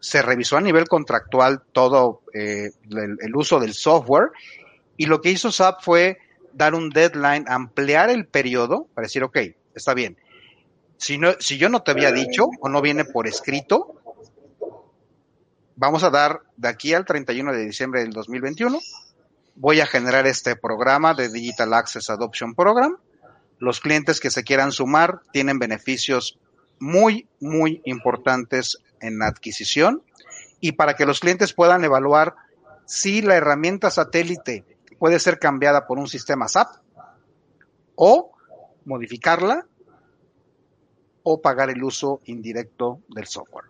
se 0.00 0.22
revisó 0.22 0.56
a 0.56 0.60
nivel 0.60 0.88
contractual 0.88 1.62
todo 1.72 2.22
eh, 2.34 2.70
el, 2.90 3.36
uso 3.36 3.58
del 3.58 3.74
software 3.74 4.30
y 4.96 5.06
lo 5.06 5.20
que 5.20 5.30
hizo 5.30 5.50
SAP 5.50 5.82
fue 5.82 6.18
dar 6.52 6.74
un 6.74 6.90
deadline, 6.90 7.44
ampliar 7.48 8.10
el 8.10 8.26
periodo 8.26 8.88
para 8.94 9.06
decir, 9.06 9.22
ok, 9.24 9.38
está 9.74 9.94
bien. 9.94 10.16
Si, 10.96 11.18
no, 11.18 11.32
si 11.38 11.58
yo 11.58 11.68
no 11.68 11.82
te 11.82 11.90
había 11.90 12.12
dicho 12.12 12.46
o 12.60 12.68
no 12.68 12.80
viene 12.80 13.04
por 13.04 13.26
escrito, 13.26 14.00
vamos 15.76 16.02
a 16.02 16.10
dar 16.10 16.42
de 16.56 16.68
aquí 16.68 16.94
al 16.94 17.04
31 17.04 17.52
de 17.52 17.66
diciembre 17.66 18.00
del 18.00 18.12
2021, 18.12 18.78
voy 19.54 19.80
a 19.80 19.86
generar 19.86 20.26
este 20.26 20.56
programa 20.56 21.14
de 21.14 21.28
Digital 21.28 21.74
Access 21.74 22.10
Adoption 22.10 22.54
Program. 22.54 22.96
Los 23.58 23.80
clientes 23.80 24.20
que 24.20 24.30
se 24.30 24.44
quieran 24.44 24.72
sumar 24.72 25.20
tienen 25.32 25.58
beneficios 25.58 26.38
muy, 26.78 27.26
muy 27.40 27.80
importantes 27.84 28.78
en 29.00 29.22
adquisición 29.22 30.02
y 30.60 30.72
para 30.72 30.94
que 30.94 31.06
los 31.06 31.20
clientes 31.20 31.52
puedan 31.52 31.84
evaluar 31.84 32.34
si 32.86 33.22
la 33.22 33.36
herramienta 33.36 33.90
satélite 33.90 34.64
puede 34.98 35.18
ser 35.18 35.38
cambiada 35.38 35.86
por 35.86 35.98
un 35.98 36.08
sistema 36.08 36.48
SAP 36.48 36.68
o 37.96 38.32
modificarla 38.84 39.66
o 41.22 41.40
pagar 41.40 41.70
el 41.70 41.82
uso 41.82 42.20
indirecto 42.26 43.00
del 43.08 43.26
software. 43.26 43.66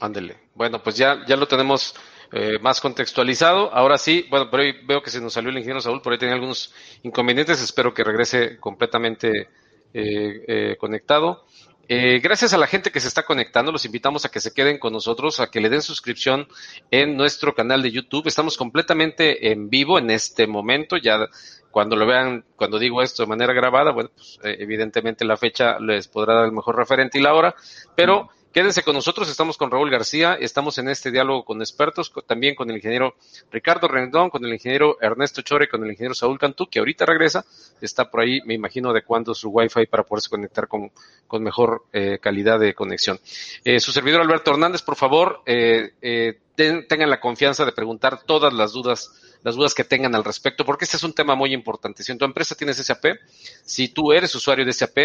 Ándele. 0.00 0.36
Bueno, 0.54 0.82
pues 0.82 0.96
ya, 0.96 1.24
ya 1.26 1.36
lo 1.36 1.48
tenemos 1.48 1.94
eh, 2.30 2.58
más 2.60 2.80
contextualizado. 2.80 3.72
Ahora 3.72 3.96
sí, 3.96 4.26
bueno, 4.28 4.50
pero 4.50 4.64
ahí 4.64 4.72
veo 4.86 5.02
que 5.02 5.10
se 5.10 5.20
nos 5.20 5.32
salió 5.32 5.50
el 5.50 5.56
ingeniero 5.56 5.80
Saúl, 5.80 6.02
por 6.02 6.12
ahí 6.12 6.18
tiene 6.18 6.34
algunos 6.34 6.74
inconvenientes. 7.02 7.62
Espero 7.62 7.94
que 7.94 8.04
regrese 8.04 8.58
completamente 8.58 9.48
eh, 9.94 10.44
eh, 10.46 10.76
conectado. 10.78 11.46
Eh, 11.88 12.20
gracias 12.20 12.54
a 12.54 12.58
la 12.58 12.66
gente 12.66 12.90
que 12.90 13.00
se 13.00 13.08
está 13.08 13.24
conectando, 13.24 13.70
los 13.70 13.84
invitamos 13.84 14.24
a 14.24 14.30
que 14.30 14.40
se 14.40 14.54
queden 14.54 14.78
con 14.78 14.92
nosotros, 14.92 15.40
a 15.40 15.50
que 15.50 15.60
le 15.60 15.68
den 15.68 15.82
suscripción 15.82 16.48
en 16.90 17.16
nuestro 17.16 17.54
canal 17.54 17.82
de 17.82 17.90
YouTube. 17.90 18.26
Estamos 18.26 18.56
completamente 18.56 19.50
en 19.50 19.68
vivo 19.68 19.98
en 19.98 20.10
este 20.10 20.46
momento. 20.46 20.96
Ya 20.96 21.28
cuando 21.70 21.96
lo 21.96 22.06
vean, 22.06 22.44
cuando 22.56 22.78
digo 22.78 23.02
esto 23.02 23.22
de 23.22 23.28
manera 23.28 23.52
grabada, 23.52 23.92
bueno, 23.92 24.10
pues 24.14 24.38
eh, 24.44 24.56
evidentemente 24.60 25.24
la 25.24 25.36
fecha 25.36 25.78
les 25.78 26.08
podrá 26.08 26.34
dar 26.34 26.46
el 26.46 26.52
mejor 26.52 26.76
referente 26.76 27.18
y 27.18 27.22
la 27.22 27.34
hora, 27.34 27.54
pero 27.94 28.30
Quédense 28.54 28.84
con 28.84 28.94
nosotros, 28.94 29.28
estamos 29.28 29.56
con 29.56 29.68
Raúl 29.68 29.90
García, 29.90 30.34
estamos 30.34 30.78
en 30.78 30.88
este 30.88 31.10
diálogo 31.10 31.44
con 31.44 31.60
expertos, 31.60 32.12
también 32.24 32.54
con 32.54 32.70
el 32.70 32.76
ingeniero 32.76 33.16
Ricardo 33.50 33.88
Rendón, 33.88 34.30
con 34.30 34.44
el 34.44 34.52
ingeniero 34.52 34.96
Ernesto 35.00 35.42
Chore, 35.42 35.68
con 35.68 35.82
el 35.82 35.90
ingeniero 35.90 36.14
Saúl 36.14 36.38
Cantú, 36.38 36.68
que 36.70 36.78
ahorita 36.78 37.04
regresa, 37.04 37.44
está 37.80 38.08
por 38.08 38.20
ahí, 38.20 38.40
me 38.46 38.54
imagino, 38.54 38.90
adecuando 38.90 39.34
su 39.34 39.48
Wi-Fi 39.48 39.86
para 39.86 40.04
poderse 40.04 40.30
conectar 40.30 40.68
con, 40.68 40.92
con 41.26 41.42
mejor 41.42 41.86
eh, 41.92 42.20
calidad 42.20 42.60
de 42.60 42.74
conexión. 42.74 43.18
Eh, 43.64 43.80
su 43.80 43.90
servidor 43.90 44.20
Alberto 44.20 44.52
Hernández, 44.52 44.82
por 44.82 44.94
favor, 44.94 45.42
eh, 45.46 46.38
tengan 46.54 47.10
la 47.10 47.18
confianza 47.18 47.64
de 47.64 47.72
preguntar 47.72 48.22
todas 48.22 48.52
las 48.52 48.70
dudas 48.70 49.10
las 49.44 49.54
dudas 49.54 49.74
que 49.74 49.84
tengan 49.84 50.14
al 50.14 50.24
respecto, 50.24 50.64
porque 50.64 50.86
este 50.86 50.96
es 50.96 51.02
un 51.04 51.12
tema 51.12 51.34
muy 51.34 51.52
importante. 51.52 52.02
Si 52.02 52.10
en 52.10 52.18
tu 52.18 52.24
empresa 52.24 52.54
tienes 52.54 52.78
SAP, 52.78 53.18
si 53.62 53.88
tú 53.88 54.10
eres 54.10 54.34
usuario 54.34 54.64
de 54.64 54.72
SAP, 54.72 54.98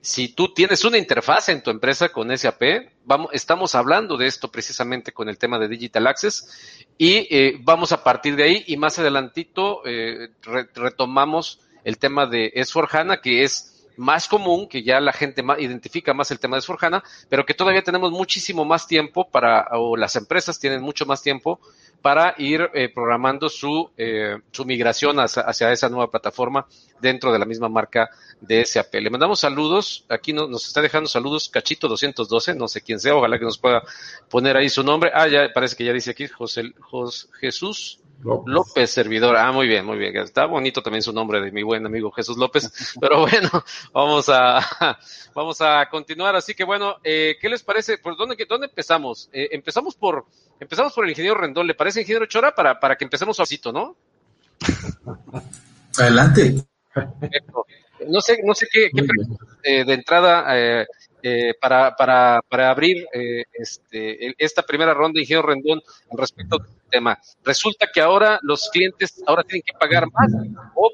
si 0.00 0.28
tú 0.28 0.54
tienes 0.54 0.84
una 0.84 0.98
interfaz 0.98 1.48
en 1.48 1.62
tu 1.62 1.70
empresa 1.70 2.10
con 2.10 2.36
SAP, 2.36 2.62
vamos, 3.04 3.30
estamos 3.32 3.74
hablando 3.74 4.16
de 4.16 4.28
esto 4.28 4.50
precisamente 4.50 5.12
con 5.12 5.28
el 5.28 5.36
tema 5.36 5.58
de 5.58 5.66
Digital 5.66 6.06
Access 6.06 6.86
y 6.96 7.26
eh, 7.28 7.58
vamos 7.60 7.90
a 7.90 8.04
partir 8.04 8.36
de 8.36 8.44
ahí 8.44 8.64
y 8.68 8.76
más 8.76 9.00
adelantito 9.00 9.82
eh, 9.84 10.30
retomamos 10.74 11.60
el 11.82 11.98
tema 11.98 12.26
de 12.26 12.52
S4HANA, 12.54 13.20
que 13.20 13.42
es 13.42 13.88
más 13.96 14.28
común, 14.28 14.68
que 14.68 14.82
ya 14.82 15.00
la 15.00 15.12
gente 15.12 15.44
identifica 15.58 16.14
más 16.14 16.30
el 16.30 16.38
tema 16.38 16.56
de 16.56 16.62
S4HANA, 16.62 17.02
pero 17.28 17.44
que 17.44 17.54
todavía 17.54 17.82
tenemos 17.82 18.12
muchísimo 18.12 18.64
más 18.64 18.86
tiempo 18.86 19.28
para, 19.28 19.66
o 19.72 19.96
las 19.96 20.14
empresas 20.16 20.58
tienen 20.58 20.82
mucho 20.82 21.04
más 21.04 21.22
tiempo 21.22 21.60
para 22.02 22.34
ir 22.36 22.68
eh, 22.74 22.88
programando 22.92 23.48
su, 23.48 23.90
eh, 23.96 24.36
su 24.50 24.64
migración 24.64 25.18
hacia, 25.20 25.72
esa 25.72 25.88
nueva 25.88 26.10
plataforma 26.10 26.66
dentro 27.00 27.32
de 27.32 27.38
la 27.38 27.44
misma 27.44 27.68
marca 27.68 28.10
de 28.40 28.64
SAP. 28.66 28.94
Le 28.94 29.08
mandamos 29.08 29.40
saludos, 29.40 30.04
aquí 30.08 30.32
nos 30.32 30.66
está 30.66 30.82
dejando 30.82 31.08
saludos 31.08 31.48
Cachito 31.48 31.88
212, 31.88 32.54
no 32.56 32.66
sé 32.66 32.82
quién 32.82 32.98
sea, 32.98 33.14
ojalá 33.14 33.38
que 33.38 33.44
nos 33.44 33.58
pueda 33.58 33.82
poner 34.28 34.56
ahí 34.56 34.68
su 34.68 34.82
nombre. 34.82 35.10
Ah, 35.14 35.28
ya 35.28 35.48
parece 35.54 35.76
que 35.76 35.84
ya 35.84 35.92
dice 35.92 36.10
aquí 36.10 36.26
José, 36.26 36.72
José 36.80 37.28
Jesús 37.40 38.00
López. 38.22 38.90
Servidor. 38.90 39.36
Ah, 39.36 39.52
muy 39.52 39.66
bien, 39.66 39.84
muy 39.84 39.98
bien. 39.98 40.16
Está 40.16 40.46
bonito 40.46 40.82
también 40.82 41.02
su 41.02 41.12
nombre 41.12 41.40
de 41.40 41.50
mi 41.50 41.62
buen 41.62 41.84
amigo 41.84 42.10
Jesús 42.10 42.36
López. 42.36 42.70
Pero 43.00 43.20
bueno, 43.20 43.50
vamos 43.92 44.28
a, 44.28 44.60
vamos 45.34 45.60
a 45.60 45.88
continuar. 45.90 46.36
Así 46.36 46.54
que 46.54 46.64
bueno, 46.64 46.96
eh, 47.02 47.36
¿qué 47.40 47.48
les 47.48 47.62
parece? 47.62 47.98
¿Por 47.98 48.16
dónde, 48.16 48.36
dónde 48.48 48.66
empezamos? 48.66 49.28
Eh, 49.32 49.48
empezamos 49.52 49.94
por, 49.96 50.26
empezamos 50.60 50.92
por 50.92 51.04
el 51.04 51.10
ingeniero 51.10 51.38
Rendón. 51.38 51.66
¿Le 51.66 51.74
parece 51.74 52.00
ingeniero 52.00 52.26
Chora 52.26 52.54
para, 52.54 52.78
para 52.78 52.96
que 52.96 53.04
empecemos 53.04 53.36
suavecito, 53.36 53.72
no? 53.72 53.96
Adelante. 55.98 56.54
No 58.06 58.20
sé, 58.20 58.38
no 58.44 58.54
sé 58.54 58.66
qué, 58.70 58.90
qué 58.94 59.06
eh, 59.62 59.84
de 59.84 59.94
entrada, 59.94 60.86
eh, 61.22 61.54
para, 61.60 61.94
para, 61.94 62.40
para 62.48 62.70
abrir 62.70 63.06
eh, 63.12 63.44
este, 63.52 64.34
esta 64.36 64.62
primera 64.62 64.92
ronda, 64.92 65.20
ingeniero 65.20 65.46
Rendón, 65.46 65.80
respecto 66.12 66.56
al 66.56 66.66
tema. 66.90 67.18
Resulta 67.44 67.86
que 67.92 68.00
ahora 68.00 68.38
los 68.42 68.68
clientes 68.70 69.22
ahora 69.26 69.44
tienen 69.44 69.62
que 69.64 69.72
pagar 69.78 70.06
más 70.10 70.32
o, 70.74 70.90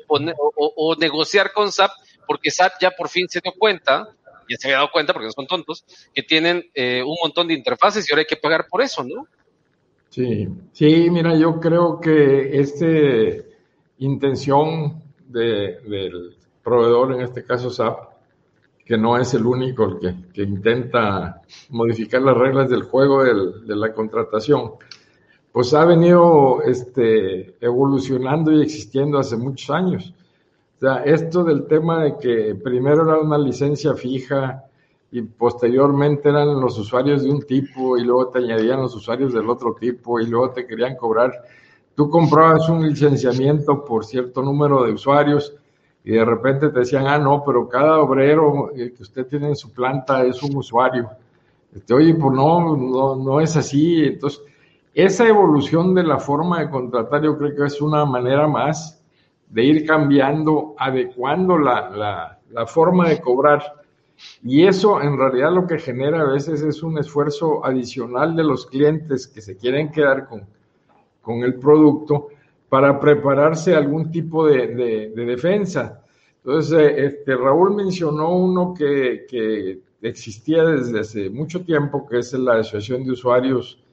o, 0.76 0.96
negociar 0.96 1.52
con 1.52 1.72
SAP 1.72 1.90
porque 2.26 2.50
SAP 2.50 2.72
ya 2.80 2.90
por 2.90 3.08
fin 3.08 3.26
se 3.28 3.40
dio 3.40 3.52
cuenta, 3.58 4.08
ya 4.48 4.56
se 4.58 4.68
había 4.68 4.76
dado 4.76 4.90
cuenta 4.92 5.12
porque 5.12 5.26
no 5.26 5.32
son 5.32 5.46
tontos, 5.46 5.84
que 6.14 6.22
tienen 6.22 6.64
eh, 6.74 7.02
un 7.02 7.16
montón 7.22 7.48
de 7.48 7.54
interfaces 7.54 8.06
y 8.08 8.12
ahora 8.12 8.20
hay 8.20 8.26
que 8.26 8.36
pagar 8.36 8.66
por 8.68 8.82
eso, 8.82 9.02
¿no? 9.02 9.26
Sí, 10.10 10.48
sí, 10.72 11.10
mira, 11.10 11.36
yo 11.36 11.58
creo 11.60 12.00
que 12.00 12.58
esta 12.58 12.86
intención 13.98 15.02
de, 15.26 15.80
del 15.80 16.36
proveedor, 16.62 17.14
en 17.14 17.22
este 17.22 17.44
caso 17.44 17.70
SAP, 17.70 18.17
que 18.88 18.96
no 18.96 19.18
es 19.18 19.34
el 19.34 19.44
único 19.44 20.00
que, 20.00 20.14
que 20.32 20.44
intenta 20.44 21.42
modificar 21.68 22.22
las 22.22 22.34
reglas 22.34 22.70
del 22.70 22.84
juego 22.84 23.22
del, 23.22 23.66
de 23.66 23.76
la 23.76 23.92
contratación, 23.92 24.72
pues 25.52 25.74
ha 25.74 25.84
venido 25.84 26.62
este, 26.62 27.54
evolucionando 27.60 28.50
y 28.50 28.62
existiendo 28.62 29.18
hace 29.18 29.36
muchos 29.36 29.68
años. 29.68 30.14
O 30.76 30.80
sea, 30.80 31.04
esto 31.04 31.44
del 31.44 31.66
tema 31.66 32.04
de 32.04 32.16
que 32.16 32.54
primero 32.54 33.02
era 33.02 33.20
una 33.20 33.36
licencia 33.36 33.92
fija 33.92 34.64
y 35.12 35.20
posteriormente 35.20 36.30
eran 36.30 36.58
los 36.58 36.78
usuarios 36.78 37.22
de 37.24 37.30
un 37.30 37.42
tipo 37.42 37.98
y 37.98 38.04
luego 38.04 38.28
te 38.28 38.38
añadían 38.38 38.80
los 38.80 38.94
usuarios 38.94 39.34
del 39.34 39.50
otro 39.50 39.76
tipo 39.78 40.18
y 40.18 40.26
luego 40.26 40.52
te 40.52 40.66
querían 40.66 40.96
cobrar. 40.96 41.32
Tú 41.94 42.08
comprabas 42.08 42.66
un 42.70 42.88
licenciamiento 42.88 43.84
por 43.84 44.06
cierto 44.06 44.40
número 44.40 44.84
de 44.84 44.92
usuarios 44.92 45.57
y 46.08 46.12
de 46.12 46.24
repente 46.24 46.70
te 46.70 46.78
decían, 46.78 47.06
ah, 47.06 47.18
no, 47.18 47.44
pero 47.44 47.68
cada 47.68 47.98
obrero 47.98 48.70
que 48.74 48.94
usted 48.98 49.26
tiene 49.26 49.48
en 49.48 49.56
su 49.56 49.74
planta 49.74 50.24
es 50.24 50.42
un 50.42 50.56
usuario. 50.56 51.10
Este, 51.70 51.92
Oye, 51.92 52.14
pues 52.14 52.34
no, 52.34 52.74
no, 52.78 53.14
no 53.14 53.40
es 53.42 53.54
así. 53.58 54.04
Entonces, 54.06 54.40
esa 54.94 55.28
evolución 55.28 55.94
de 55.94 56.04
la 56.04 56.18
forma 56.18 56.60
de 56.60 56.70
contratar 56.70 57.22
yo 57.22 57.36
creo 57.36 57.54
que 57.54 57.66
es 57.66 57.82
una 57.82 58.06
manera 58.06 58.48
más 58.48 59.04
de 59.50 59.64
ir 59.64 59.86
cambiando, 59.86 60.74
adecuando 60.78 61.58
la, 61.58 61.90
la, 61.90 62.38
la 62.52 62.66
forma 62.66 63.10
de 63.10 63.20
cobrar. 63.20 63.62
Y 64.42 64.66
eso 64.66 65.02
en 65.02 65.18
realidad 65.18 65.52
lo 65.52 65.66
que 65.66 65.78
genera 65.78 66.22
a 66.22 66.32
veces 66.32 66.62
es 66.62 66.82
un 66.82 66.96
esfuerzo 66.96 67.62
adicional 67.66 68.34
de 68.34 68.44
los 68.44 68.64
clientes 68.64 69.26
que 69.26 69.42
se 69.42 69.58
quieren 69.58 69.92
quedar 69.92 70.26
con, 70.26 70.46
con 71.20 71.42
el 71.42 71.56
producto 71.56 72.28
para 72.68 73.00
prepararse 73.00 73.74
algún 73.74 74.10
tipo 74.10 74.46
de, 74.46 75.12
defensa. 75.14 75.97
Entonces, 76.48 76.80
eh, 76.80 77.04
este, 77.04 77.36
Raúl 77.36 77.74
mencionó 77.74 78.30
uno 78.30 78.72
que, 78.72 79.82
existía 80.00 80.64
desde 80.64 81.00
hace 81.00 81.28
mucho 81.28 81.62
tiempo, 81.62 82.08
que 82.08 82.20
es 82.20 82.32
la 82.32 82.54
Asociación 82.54 83.04
de 83.04 83.12
Usuarios 83.12 83.84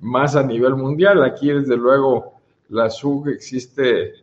más 0.00 0.34
a 0.34 0.42
nivel 0.42 0.74
mundial. 0.74 1.22
Aquí, 1.22 1.52
desde 1.52 1.76
luego, 1.76 2.40
la 2.70 2.88
SUG 2.88 3.28
existe 3.28 4.14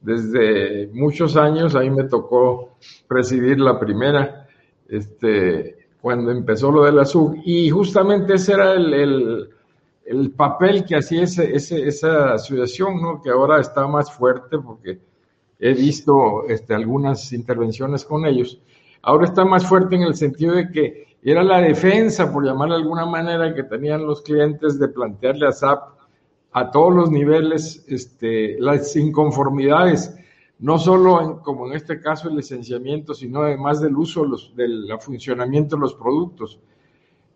desde 0.00 0.88
muchos 0.88 1.36
años. 1.36 1.76
A 1.76 1.80
mí 1.80 1.90
me 1.90 2.04
tocó 2.04 2.70
presidir 3.06 3.60
la 3.60 3.78
primera, 3.78 4.48
este, 4.88 5.86
cuando 6.02 6.32
empezó 6.32 6.72
lo 6.72 6.82
de 6.86 6.92
la 6.92 7.04
SUG. 7.04 7.36
Y 7.44 7.70
justamente 7.70 8.34
ese 8.34 8.54
era 8.54 8.72
el 8.72 9.48
el 10.08 10.30
papel 10.30 10.86
que 10.86 10.96
hacía 10.96 11.22
ese, 11.22 11.54
esa 11.54 12.32
asociación, 12.32 13.00
¿no? 13.00 13.20
que 13.20 13.28
ahora 13.28 13.60
está 13.60 13.86
más 13.86 14.10
fuerte 14.10 14.58
porque 14.58 14.98
he 15.58 15.72
visto 15.74 16.46
este, 16.48 16.74
algunas 16.74 17.32
intervenciones 17.32 18.04
con 18.04 18.26
ellos, 18.26 18.60
ahora 19.02 19.26
está 19.26 19.44
más 19.44 19.66
fuerte 19.66 19.96
en 19.96 20.02
el 20.02 20.14
sentido 20.14 20.54
de 20.54 20.70
que 20.70 21.08
era 21.22 21.42
la 21.42 21.60
defensa, 21.60 22.32
por 22.32 22.44
llamarla 22.44 22.76
de 22.76 22.82
alguna 22.82 23.06
manera, 23.06 23.54
que 23.54 23.64
tenían 23.64 24.06
los 24.06 24.22
clientes 24.22 24.78
de 24.78 24.88
plantearle 24.88 25.48
a 25.48 25.52
SAP 25.52 25.98
a 26.52 26.70
todos 26.70 26.94
los 26.94 27.10
niveles 27.10 27.84
este, 27.88 28.58
las 28.60 28.94
inconformidades, 28.96 30.16
no 30.60 30.78
solo 30.78 31.40
como 31.44 31.66
en 31.66 31.74
este 31.74 32.00
caso 32.00 32.28
el 32.28 32.36
licenciamiento, 32.36 33.14
sino 33.14 33.42
además 33.42 33.80
del 33.80 33.96
uso, 33.96 34.24
los, 34.24 34.54
del 34.56 34.88
funcionamiento 35.00 35.76
de 35.76 35.82
los 35.82 35.94
productos. 35.94 36.58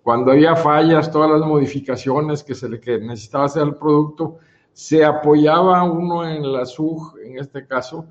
Cuando 0.02 0.32
había 0.32 0.56
fallas, 0.56 1.12
todas 1.12 1.30
las 1.30 1.46
modificaciones 1.46 2.42
que 2.42 2.54
se 2.54 2.68
le 2.68 2.80
que 2.80 2.98
necesitaba 2.98 3.44
hacer 3.44 3.62
al 3.62 3.76
producto, 3.76 4.38
se 4.72 5.04
apoyaba 5.04 5.82
uno 5.84 6.28
en 6.28 6.52
la 6.52 6.64
SUG, 6.64 7.18
en 7.24 7.38
este 7.38 7.66
caso, 7.66 8.06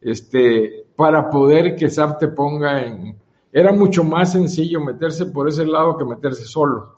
este, 0.00 0.86
para 0.96 1.30
poder 1.30 1.76
que 1.76 1.88
SAP 1.88 2.18
te 2.18 2.28
ponga 2.28 2.82
en... 2.82 3.16
Era 3.52 3.72
mucho 3.72 4.02
más 4.02 4.32
sencillo 4.32 4.80
meterse 4.80 5.26
por 5.26 5.48
ese 5.48 5.66
lado 5.66 5.96
que 5.96 6.04
meterse 6.04 6.44
solo. 6.44 6.96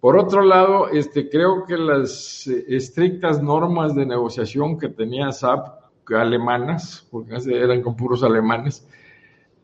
Por 0.00 0.16
otro 0.16 0.42
lado, 0.42 0.88
este, 0.88 1.28
creo 1.28 1.64
que 1.66 1.76
las 1.76 2.46
estrictas 2.46 3.42
normas 3.42 3.94
de 3.94 4.06
negociación 4.06 4.78
que 4.78 4.88
tenía 4.88 5.32
SAP, 5.32 5.80
alemanas, 6.16 7.06
porque 7.10 7.36
eran 7.52 7.82
con 7.82 7.96
puros 7.96 8.22
alemanes, 8.22 8.86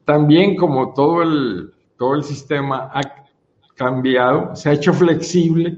también 0.05 0.57
como 0.57 0.93
todo 0.95 1.23
el, 1.23 1.73
todo 1.99 2.15
el 2.15 2.25
sistema 2.25 2.91
cambiado, 3.75 4.55
se 4.55 4.71
ha 4.71 4.73
hecho 4.73 4.93
flexible 4.93 5.77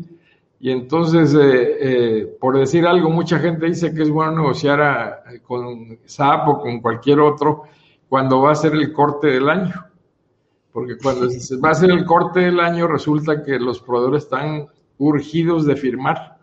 y 0.60 0.70
entonces, 0.72 1.34
eh, 1.34 1.76
eh, 1.80 2.36
por 2.40 2.58
decir 2.58 2.84
algo, 2.84 3.10
mucha 3.10 3.38
gente 3.38 3.66
dice 3.66 3.94
que 3.94 4.02
es 4.02 4.10
bueno 4.10 4.32
negociar 4.32 5.22
con 5.46 5.98
SAP 6.04 6.48
o 6.48 6.60
con 6.60 6.80
cualquier 6.80 7.20
otro 7.20 7.62
cuando 8.08 8.40
va 8.40 8.52
a 8.52 8.56
ser 8.56 8.72
el 8.74 8.92
corte 8.92 9.28
del 9.28 9.48
año. 9.48 9.74
porque 10.72 10.96
cuando 10.98 11.30
se 11.30 11.56
va 11.58 11.68
a 11.68 11.72
hacer 11.72 11.90
el 11.90 12.04
corte 12.04 12.40
del 12.40 12.58
año 12.58 12.88
resulta 12.88 13.42
que 13.42 13.58
los 13.58 13.80
proveedores 13.80 14.24
están 14.24 14.66
urgidos 14.98 15.64
de 15.64 15.76
firmar. 15.76 16.38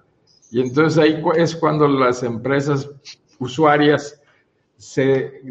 Y 0.50 0.62
entonces 0.62 0.98
ahí 0.98 1.22
es 1.36 1.56
cuando 1.56 1.88
las 1.88 2.24
empresas 2.24 2.90
usuarias 3.40 4.22
se 4.78 5.42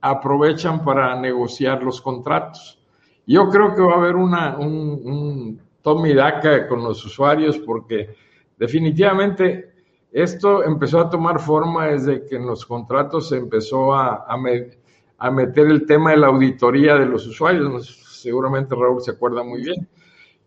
aprovechan 0.00 0.82
para 0.82 1.20
negociar 1.20 1.82
los 1.82 2.00
contratos. 2.00 2.78
Yo 3.26 3.48
creo 3.50 3.74
que 3.74 3.82
va 3.82 3.94
a 3.94 3.96
haber 3.96 4.16
una, 4.16 4.56
un, 4.58 5.00
un 5.04 5.60
tome 5.84 6.10
y 6.10 6.14
daca 6.14 6.66
con 6.66 6.82
los 6.82 7.04
usuarios 7.04 7.58
porque 7.58 8.16
definitivamente 8.56 9.72
esto 10.10 10.64
empezó 10.64 11.00
a 11.00 11.10
tomar 11.10 11.38
forma 11.38 11.88
desde 11.88 12.24
que 12.24 12.36
en 12.36 12.46
los 12.46 12.64
contratos 12.64 13.28
se 13.28 13.36
empezó 13.36 13.94
a, 13.94 14.24
a, 14.26 15.30
meter 15.30 15.66
el 15.66 15.86
tema 15.86 16.12
de 16.12 16.16
la 16.16 16.28
auditoría 16.28 16.96
de 16.96 17.04
los 17.04 17.26
usuarios. 17.26 18.02
Seguramente 18.22 18.74
Raúl 18.74 19.02
se 19.02 19.10
acuerda 19.10 19.42
muy 19.42 19.62
bien. 19.62 19.86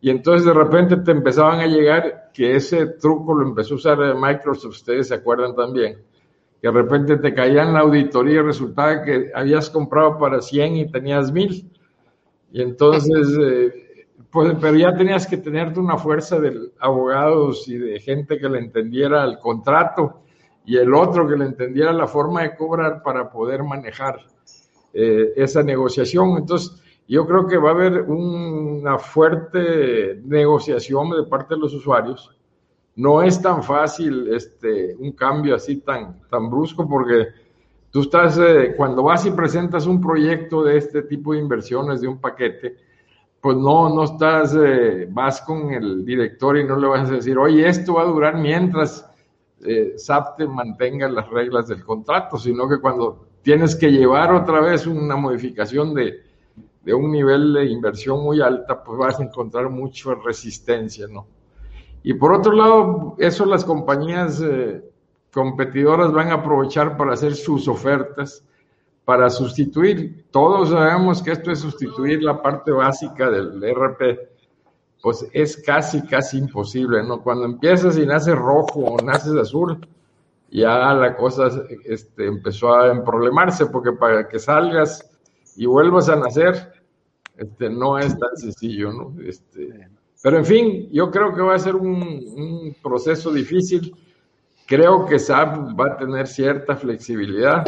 Y 0.01 0.09
entonces 0.09 0.45
de 0.45 0.53
repente 0.53 0.97
te 0.97 1.11
empezaban 1.11 1.59
a 1.59 1.67
llegar 1.67 2.31
que 2.33 2.55
ese 2.55 2.87
truco 2.87 3.35
lo 3.35 3.47
empezó 3.47 3.75
a 3.75 3.77
usar 3.77 4.15
Microsoft, 4.15 4.71
ustedes 4.71 5.09
se 5.09 5.15
acuerdan 5.15 5.55
también 5.55 5.97
que 6.61 6.67
de 6.67 6.73
repente 6.73 7.17
te 7.17 7.33
caía 7.33 7.63
en 7.63 7.73
la 7.73 7.81
auditoría 7.81 8.39
y 8.39 8.41
resultaba 8.41 9.03
que 9.03 9.31
habías 9.33 9.69
comprado 9.69 10.17
para 10.17 10.41
100 10.41 10.75
y 10.75 10.91
tenías 10.91 11.31
1000. 11.31 11.71
Y 12.51 12.61
entonces, 12.61 13.37
eh, 13.39 13.86
pues, 14.31 14.55
pero 14.59 14.75
ya 14.75 14.95
tenías 14.95 15.27
que 15.27 15.37
tenerte 15.37 15.79
una 15.79 15.97
fuerza 15.97 16.39
de 16.39 16.71
abogados 16.79 17.67
y 17.67 17.77
de 17.77 17.99
gente 17.99 18.39
que 18.39 18.49
le 18.49 18.59
entendiera 18.59 19.23
el 19.23 19.39
contrato 19.39 20.21
y 20.65 20.77
el 20.77 20.93
otro 20.93 21.27
que 21.27 21.37
le 21.37 21.45
entendiera 21.45 21.93
la 21.93 22.07
forma 22.07 22.41
de 22.43 22.55
cobrar 22.55 23.01
para 23.03 23.29
poder 23.29 23.63
manejar 23.63 24.19
eh, 24.93 25.33
esa 25.35 25.63
negociación. 25.63 26.37
Entonces, 26.37 26.81
yo 27.07 27.25
creo 27.25 27.47
que 27.47 27.57
va 27.57 27.69
a 27.69 27.73
haber 27.73 28.01
una 28.01 28.97
fuerte 28.97 30.19
negociación 30.25 31.11
de 31.11 31.23
parte 31.23 31.55
de 31.55 31.61
los 31.61 31.73
usuarios 31.73 32.37
no 32.97 33.21
es 33.21 33.39
tan 33.39 33.61
fácil 33.63 34.27
este, 34.33 34.95
un 34.95 35.11
cambio 35.11 35.55
así 35.55 35.77
tan, 35.77 36.19
tan 36.29 36.49
brusco 36.49 36.89
porque 36.89 37.27
tú 37.91 38.01
estás, 38.01 38.39
eh, 38.39 38.73
cuando 38.75 39.03
vas 39.03 39.23
y 39.27 39.31
presentas 39.31 39.85
un 39.85 40.01
proyecto 40.01 40.63
de 40.63 40.77
este 40.77 41.03
tipo 41.03 41.33
de 41.33 41.39
inversiones, 41.39 42.01
de 42.01 42.07
un 42.07 42.19
paquete, 42.19 42.75
pues 43.41 43.57
no, 43.57 43.93
no 43.93 44.03
estás, 44.03 44.55
eh, 44.55 45.07
vas 45.09 45.41
con 45.41 45.71
el 45.71 46.03
director 46.03 46.57
y 46.57 46.63
no 46.63 46.77
le 46.77 46.87
vas 46.87 47.09
a 47.09 47.13
decir, 47.13 47.37
oye, 47.37 47.67
esto 47.67 47.95
va 47.95 48.01
a 48.01 48.05
durar 48.05 48.37
mientras 48.37 49.09
eh, 49.63 49.93
SAP 49.97 50.37
te 50.37 50.47
mantenga 50.47 51.07
las 51.09 51.29
reglas 51.29 51.67
del 51.67 51.83
contrato, 51.83 52.37
sino 52.37 52.67
que 52.67 52.79
cuando 52.79 53.27
tienes 53.41 53.75
que 53.75 53.91
llevar 53.91 54.33
otra 54.33 54.59
vez 54.59 54.87
una 54.87 55.15
modificación 55.15 55.93
de, 55.93 56.21
de 56.83 56.93
un 56.93 57.11
nivel 57.11 57.53
de 57.53 57.65
inversión 57.65 58.23
muy 58.23 58.41
alta, 58.41 58.83
pues 58.83 58.97
vas 58.97 59.19
a 59.19 59.23
encontrar 59.23 59.69
mucha 59.69 60.15
resistencia, 60.15 61.07
¿no? 61.07 61.27
Y 62.03 62.13
por 62.13 62.31
otro 62.31 62.53
lado, 62.53 63.15
eso 63.17 63.45
las 63.45 63.65
compañías 63.65 64.41
eh, 64.41 64.81
competidoras 65.33 66.13
van 66.13 66.29
a 66.29 66.35
aprovechar 66.35 66.95
para 66.95 67.13
hacer 67.13 67.35
sus 67.35 67.67
ofertas, 67.67 68.46
para 69.07 69.29
sustituir. 69.29 70.25
Todos 70.31 70.71
sabemos 70.71 71.23
que 71.23 71.31
esto 71.31 71.49
es 71.49 71.59
sustituir 71.59 72.21
la 72.21 72.41
parte 72.41 72.71
básica 72.73 73.29
del 73.31 73.63
RP, 73.63 74.19
pues 75.01 75.25
es 75.31 75.55
casi, 75.65 76.01
casi 76.01 76.39
imposible, 76.39 77.01
¿no? 77.03 77.23
Cuando 77.23 77.45
empiezas 77.45 77.97
y 77.97 78.05
naces 78.05 78.35
rojo 78.35 78.81
o 78.81 78.97
naces 78.97 79.33
azul, 79.37 79.79
ya 80.51 80.93
la 80.93 81.15
cosa 81.15 81.49
este, 81.85 82.25
empezó 82.25 82.75
a 82.75 82.91
emproblemarse, 82.91 83.67
porque 83.67 83.93
para 83.93 84.27
que 84.27 84.39
salgas 84.39 85.09
y 85.55 85.65
vuelvas 85.65 86.09
a 86.09 86.17
nacer, 86.17 86.73
este, 87.37 87.69
no 87.69 87.97
es 87.97 88.19
tan 88.19 88.35
sencillo, 88.35 88.91
¿no? 88.91 89.15
Este, 89.21 89.87
pero 90.21 90.39
en 90.39 90.45
fin, 90.45 90.89
yo 90.91 91.09
creo 91.11 91.33
que 91.33 91.41
va 91.43 91.55
a 91.55 91.59
ser 91.59 91.77
un, 91.77 92.75
proceso 92.83 93.31
difícil. 93.31 93.95
Creo 94.65 95.05
que 95.05 95.17
SAP 95.17 95.79
va 95.79 95.93
a 95.93 95.97
tener 95.97 96.27
cierta 96.27 96.75
flexibilidad. 96.75 97.63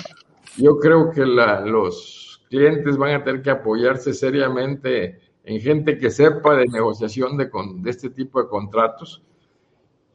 Yo 0.57 0.77
creo 0.79 1.11
que 1.11 1.25
los 1.25 2.45
clientes 2.49 2.97
van 2.97 3.15
a 3.15 3.23
tener 3.23 3.41
que 3.41 3.51
apoyarse 3.51 4.13
seriamente 4.13 5.19
en 5.43 5.61
gente 5.61 5.97
que 5.97 6.09
sepa 6.09 6.55
de 6.55 6.65
negociación 6.67 7.37
de, 7.37 7.49
de 7.75 7.89
este 7.89 8.09
tipo 8.09 8.41
de 8.41 8.49
contratos. 8.49 9.23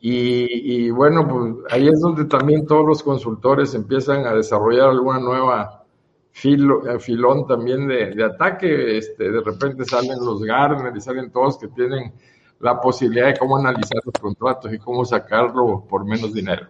Y, 0.06 0.90
bueno, 0.90 1.26
pues 1.26 1.72
ahí 1.72 1.88
es 1.88 1.98
donde 1.98 2.26
también 2.26 2.66
todos 2.66 2.86
los 2.86 3.02
consultores 3.02 3.74
empiezan 3.74 4.26
a 4.26 4.34
desarrollar 4.34 4.90
alguna 4.90 5.18
nueva 5.18 5.86
filo, 6.30 6.82
filón 7.00 7.46
también 7.46 7.88
de, 7.88 8.22
ataque. 8.22 8.98
Este, 8.98 9.30
de 9.30 9.40
repente 9.40 9.86
salen 9.86 10.18
los 10.20 10.42
Garner 10.42 10.94
y 10.94 11.00
salen 11.00 11.32
todos 11.32 11.56
que 11.56 11.68
tienen 11.68 12.12
la 12.60 12.78
posibilidad 12.82 13.28
de 13.28 13.38
cómo 13.38 13.56
analizar 13.56 13.98
los 14.04 14.14
contratos 14.20 14.74
y 14.74 14.78
cómo 14.78 15.06
sacarlo 15.06 15.86
por 15.88 16.04
menos 16.04 16.34
dinero. 16.34 16.66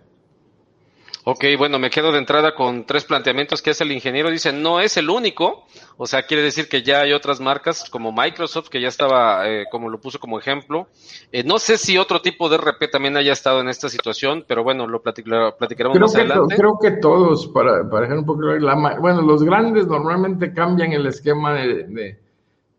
Ok, 1.26 1.44
bueno, 1.56 1.78
me 1.78 1.88
quedo 1.88 2.12
de 2.12 2.18
entrada 2.18 2.54
con 2.54 2.84
tres 2.84 3.04
planteamientos 3.04 3.62
que 3.62 3.70
hace 3.70 3.82
el 3.82 3.92
ingeniero. 3.92 4.30
Dice, 4.30 4.52
no 4.52 4.78
es 4.80 4.98
el 4.98 5.08
único, 5.08 5.64
o 5.96 6.06
sea, 6.06 6.26
quiere 6.26 6.42
decir 6.42 6.68
que 6.68 6.82
ya 6.82 7.00
hay 7.00 7.14
otras 7.14 7.40
marcas 7.40 7.88
como 7.88 8.12
Microsoft, 8.12 8.68
que 8.68 8.78
ya 8.80 8.88
estaba, 8.88 9.48
eh, 9.48 9.64
como 9.70 9.88
lo 9.88 9.98
puso 9.98 10.18
como 10.20 10.38
ejemplo. 10.38 10.86
Eh, 11.32 11.42
no 11.42 11.58
sé 11.58 11.78
si 11.78 11.96
otro 11.96 12.20
tipo 12.20 12.50
de 12.50 12.58
RP 12.58 12.90
también 12.90 13.16
haya 13.16 13.32
estado 13.32 13.62
en 13.62 13.70
esta 13.70 13.88
situación, 13.88 14.44
pero 14.46 14.62
bueno, 14.62 14.86
lo 14.86 15.00
platicaremos 15.00 15.98
más 15.98 16.14
adelante. 16.14 16.56
Creo 16.56 16.78
que 16.78 16.90
todos, 16.90 17.46
para, 17.48 17.88
para 17.88 18.02
dejar 18.02 18.18
un 18.18 18.26
poco 18.26 18.42
la, 18.42 18.98
bueno, 19.00 19.22
los 19.22 19.42
grandes 19.42 19.86
normalmente 19.86 20.52
cambian 20.52 20.92
el 20.92 21.06
esquema 21.06 21.54
de 21.54 22.18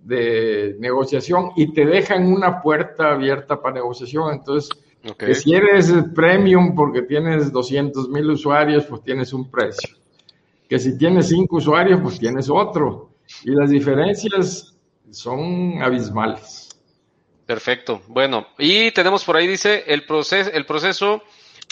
de 0.05 0.75
negociación 0.79 1.49
y 1.55 1.73
te 1.73 1.83
dejan 1.85 2.31
una 2.31 2.61
puerta 2.61 3.13
abierta 3.13 3.59
para 3.59 3.75
negociación. 3.75 4.33
Entonces, 4.33 4.69
si 5.33 5.53
eres 5.53 5.93
premium 6.13 6.75
porque 6.75 7.03
tienes 7.03 7.51
200 7.51 8.09
mil 8.09 8.29
usuarios, 8.31 8.85
pues 8.85 9.03
tienes 9.03 9.33
un 9.33 9.49
precio. 9.49 9.95
Que 10.67 10.79
si 10.79 10.97
tienes 10.97 11.27
cinco 11.29 11.57
usuarios, 11.57 11.99
pues 12.01 12.19
tienes 12.19 12.49
otro. 12.49 13.11
Y 13.43 13.51
las 13.51 13.69
diferencias 13.69 14.75
son 15.11 15.81
abismales. 15.81 16.69
Perfecto. 17.45 18.01
Bueno, 18.07 18.47
y 18.57 18.91
tenemos 18.91 19.23
por 19.23 19.37
ahí, 19.37 19.47
dice, 19.47 19.83
el 19.87 20.05
proceso, 20.05 20.49
el 20.51 20.65
proceso 20.65 21.21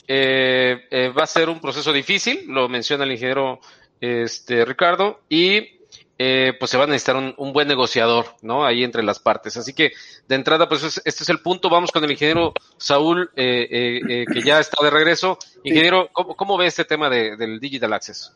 eh, 0.08 0.86
eh, 0.92 1.10
va 1.10 1.24
a 1.24 1.28
ser 1.28 1.50
un 1.50 1.60
proceso 1.60 1.92
difícil, 1.92 2.46
lo 2.48 2.70
menciona 2.70 3.06
el 3.06 3.14
ingeniero 3.14 3.60
este, 4.00 4.66
Ricardo, 4.66 5.22
y 5.30 5.80
eh, 6.26 6.54
pues 6.58 6.72
se 6.72 6.78
va 6.78 6.86
a 6.86 6.88
necesitar 6.88 7.18
un, 7.18 7.52
buen 7.52 7.68
negociador, 7.68 8.28
¿no? 8.42 8.66
Ahí 8.66 8.86
entre 8.86 9.04
las 9.04 9.20
partes. 9.20 9.58
Así 9.58 9.74
que, 9.74 9.92
de 10.26 10.36
entrada, 10.36 10.70
pues 10.70 11.02
este 11.04 11.24
es 11.24 11.30
el 11.30 11.42
punto. 11.42 11.70
Vamos 11.70 11.92
con 11.92 12.02
el 12.06 12.12
ingeniero 12.12 12.54
Saúl, 12.78 13.30
eh, 13.36 13.68
eh, 13.70 14.26
que 14.32 14.42
ya 14.42 14.62
está 14.62 14.82
de 14.82 14.90
regreso. 14.90 15.38
Ingeniero, 15.66 16.10
¿cómo, 16.14 16.58
ve 16.58 16.68
este 16.68 16.86
tema 16.86 17.10
del 17.10 17.60
Digital 17.60 17.92
Access? 17.92 18.32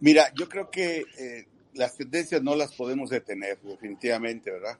Mira, 0.00 0.32
yo 0.34 0.48
creo 0.48 0.70
que 0.72 1.04
las 1.74 1.96
tendencias 1.96 2.42
no 2.42 2.56
las 2.56 2.72
podemos 2.72 3.10
detener, 3.10 3.60
definitivamente, 3.60 4.50
¿verdad? 4.50 4.76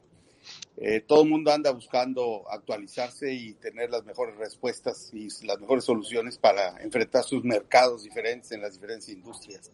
todo 1.06 1.22
el 1.22 1.28
mundo 1.28 1.52
anda 1.52 1.70
buscando 1.70 2.50
actualizarse 2.50 3.32
y 3.32 3.52
tener 3.52 3.90
las 3.90 4.04
mejores 4.04 4.36
respuestas 4.36 5.10
y 5.12 5.28
las 5.46 5.60
mejores 5.60 5.84
soluciones 5.84 6.36
para 6.36 6.82
enfrentar 6.82 7.22
sus 7.22 7.44
mercados 7.44 8.02
diferentes 8.02 8.50
en 8.50 8.60
las 8.60 8.72
diferentes 8.72 9.08
industrias 9.08 9.70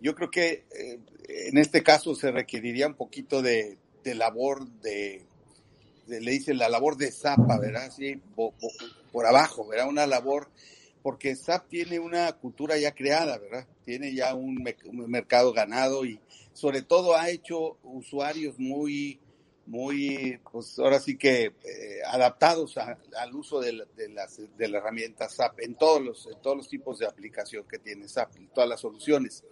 yo 0.00 0.14
creo 0.14 0.30
que 0.30 0.64
eh, 0.76 0.98
en 1.28 1.58
este 1.58 1.82
caso 1.82 2.14
se 2.14 2.30
requeriría 2.30 2.86
un 2.86 2.94
poquito 2.94 3.42
de, 3.42 3.78
labor 4.04 4.66
de, 4.80 5.22
le 6.06 6.30
dice 6.30 6.54
la 6.54 6.68
labor 6.68 6.96
de 6.96 7.12
zapa, 7.12 7.58
¿verdad? 7.58 7.90
Sí, 7.94 8.20
por, 9.12 9.26
abajo, 9.26 9.66
¿verdad? 9.66 9.88
Una 9.88 10.06
labor, 10.06 10.48
porque 11.02 11.36
SAP 11.36 11.68
tiene 11.68 11.98
una 11.98 12.32
cultura 12.32 12.76
ya 12.78 12.92
creada, 12.92 13.38
¿verdad? 13.38 13.66
Tiene 13.84 14.14
ya 14.14 14.34
un, 14.34 14.64
mercado 15.06 15.52
ganado 15.52 16.04
y 16.04 16.18
sobre 16.52 16.82
todo 16.82 17.16
ha 17.16 17.30
hecho 17.30 17.78
usuarios 17.82 18.58
muy, 18.58 19.20
muy, 19.66 20.40
pues 20.50 20.78
ahora 20.78 20.98
sí 20.98 21.16
que 21.16 21.44
eh, 21.44 22.00
adaptados 22.06 22.76
al 22.76 23.34
uso 23.34 23.60
de 23.60 23.72
la, 23.74 23.84
de, 23.96 24.08
las, 24.08 24.40
de 24.56 24.68
la 24.68 24.78
herramienta 24.78 25.28
SAP 25.28 25.60
en 25.60 25.74
todos, 25.76 26.02
los, 26.02 26.26
en 26.26 26.40
todos 26.42 26.56
los 26.56 26.68
tipos 26.68 26.98
de 26.98 27.06
aplicación 27.06 27.64
que 27.68 27.78
tiene 27.78 28.08
SAP, 28.08 28.36
en 28.36 28.48
todas 28.48 28.68
las 28.68 28.80
soluciones. 28.80 29.44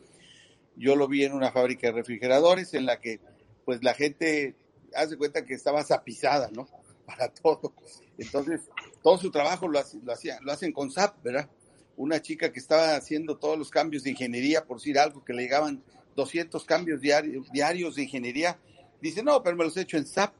Yo 0.78 0.96
lo 0.96 1.08
vi 1.08 1.24
en 1.24 1.32
una 1.32 1.50
fábrica 1.50 1.88
de 1.88 1.92
refrigeradores 1.92 2.72
en 2.74 2.86
la 2.86 3.00
que 3.00 3.20
pues 3.64 3.82
la 3.82 3.94
gente 3.94 4.54
hace 4.94 5.16
cuenta 5.16 5.44
que 5.44 5.54
estaba 5.54 5.84
zapizada, 5.84 6.50
¿no? 6.52 6.68
Para 7.06 7.28
todo. 7.28 7.72
Entonces, 8.16 8.62
todo 9.02 9.18
su 9.18 9.30
trabajo 9.30 9.68
lo, 9.68 9.80
lo, 9.80 10.14
lo 10.40 10.52
hacen 10.52 10.72
con 10.72 10.90
SAP, 10.90 11.22
¿verdad? 11.22 11.48
Una 11.96 12.22
chica 12.22 12.52
que 12.52 12.60
estaba 12.60 12.96
haciendo 12.96 13.36
todos 13.38 13.58
los 13.58 13.70
cambios 13.70 14.04
de 14.04 14.10
ingeniería, 14.10 14.64
por 14.64 14.78
decir 14.78 14.98
algo, 14.98 15.24
que 15.24 15.32
le 15.32 15.42
llegaban 15.42 15.82
200 16.16 16.64
cambios 16.64 17.00
diarios, 17.00 17.50
diarios 17.50 17.94
de 17.96 18.02
ingeniería, 18.02 18.58
dice, 19.00 19.22
no, 19.22 19.42
pero 19.42 19.56
me 19.56 19.64
los 19.64 19.76
he 19.76 19.82
hecho 19.82 19.96
en 19.96 20.06
SAP. 20.06 20.34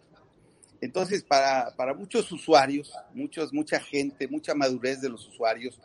Entonces, 0.80 1.24
para, 1.24 1.74
para 1.76 1.94
muchos 1.94 2.30
usuarios, 2.30 2.92
muchos, 3.12 3.52
mucha 3.52 3.80
gente, 3.80 4.28
mucha 4.28 4.54
madurez 4.54 5.00
de 5.00 5.08
los 5.08 5.26
usuarios, 5.26 5.80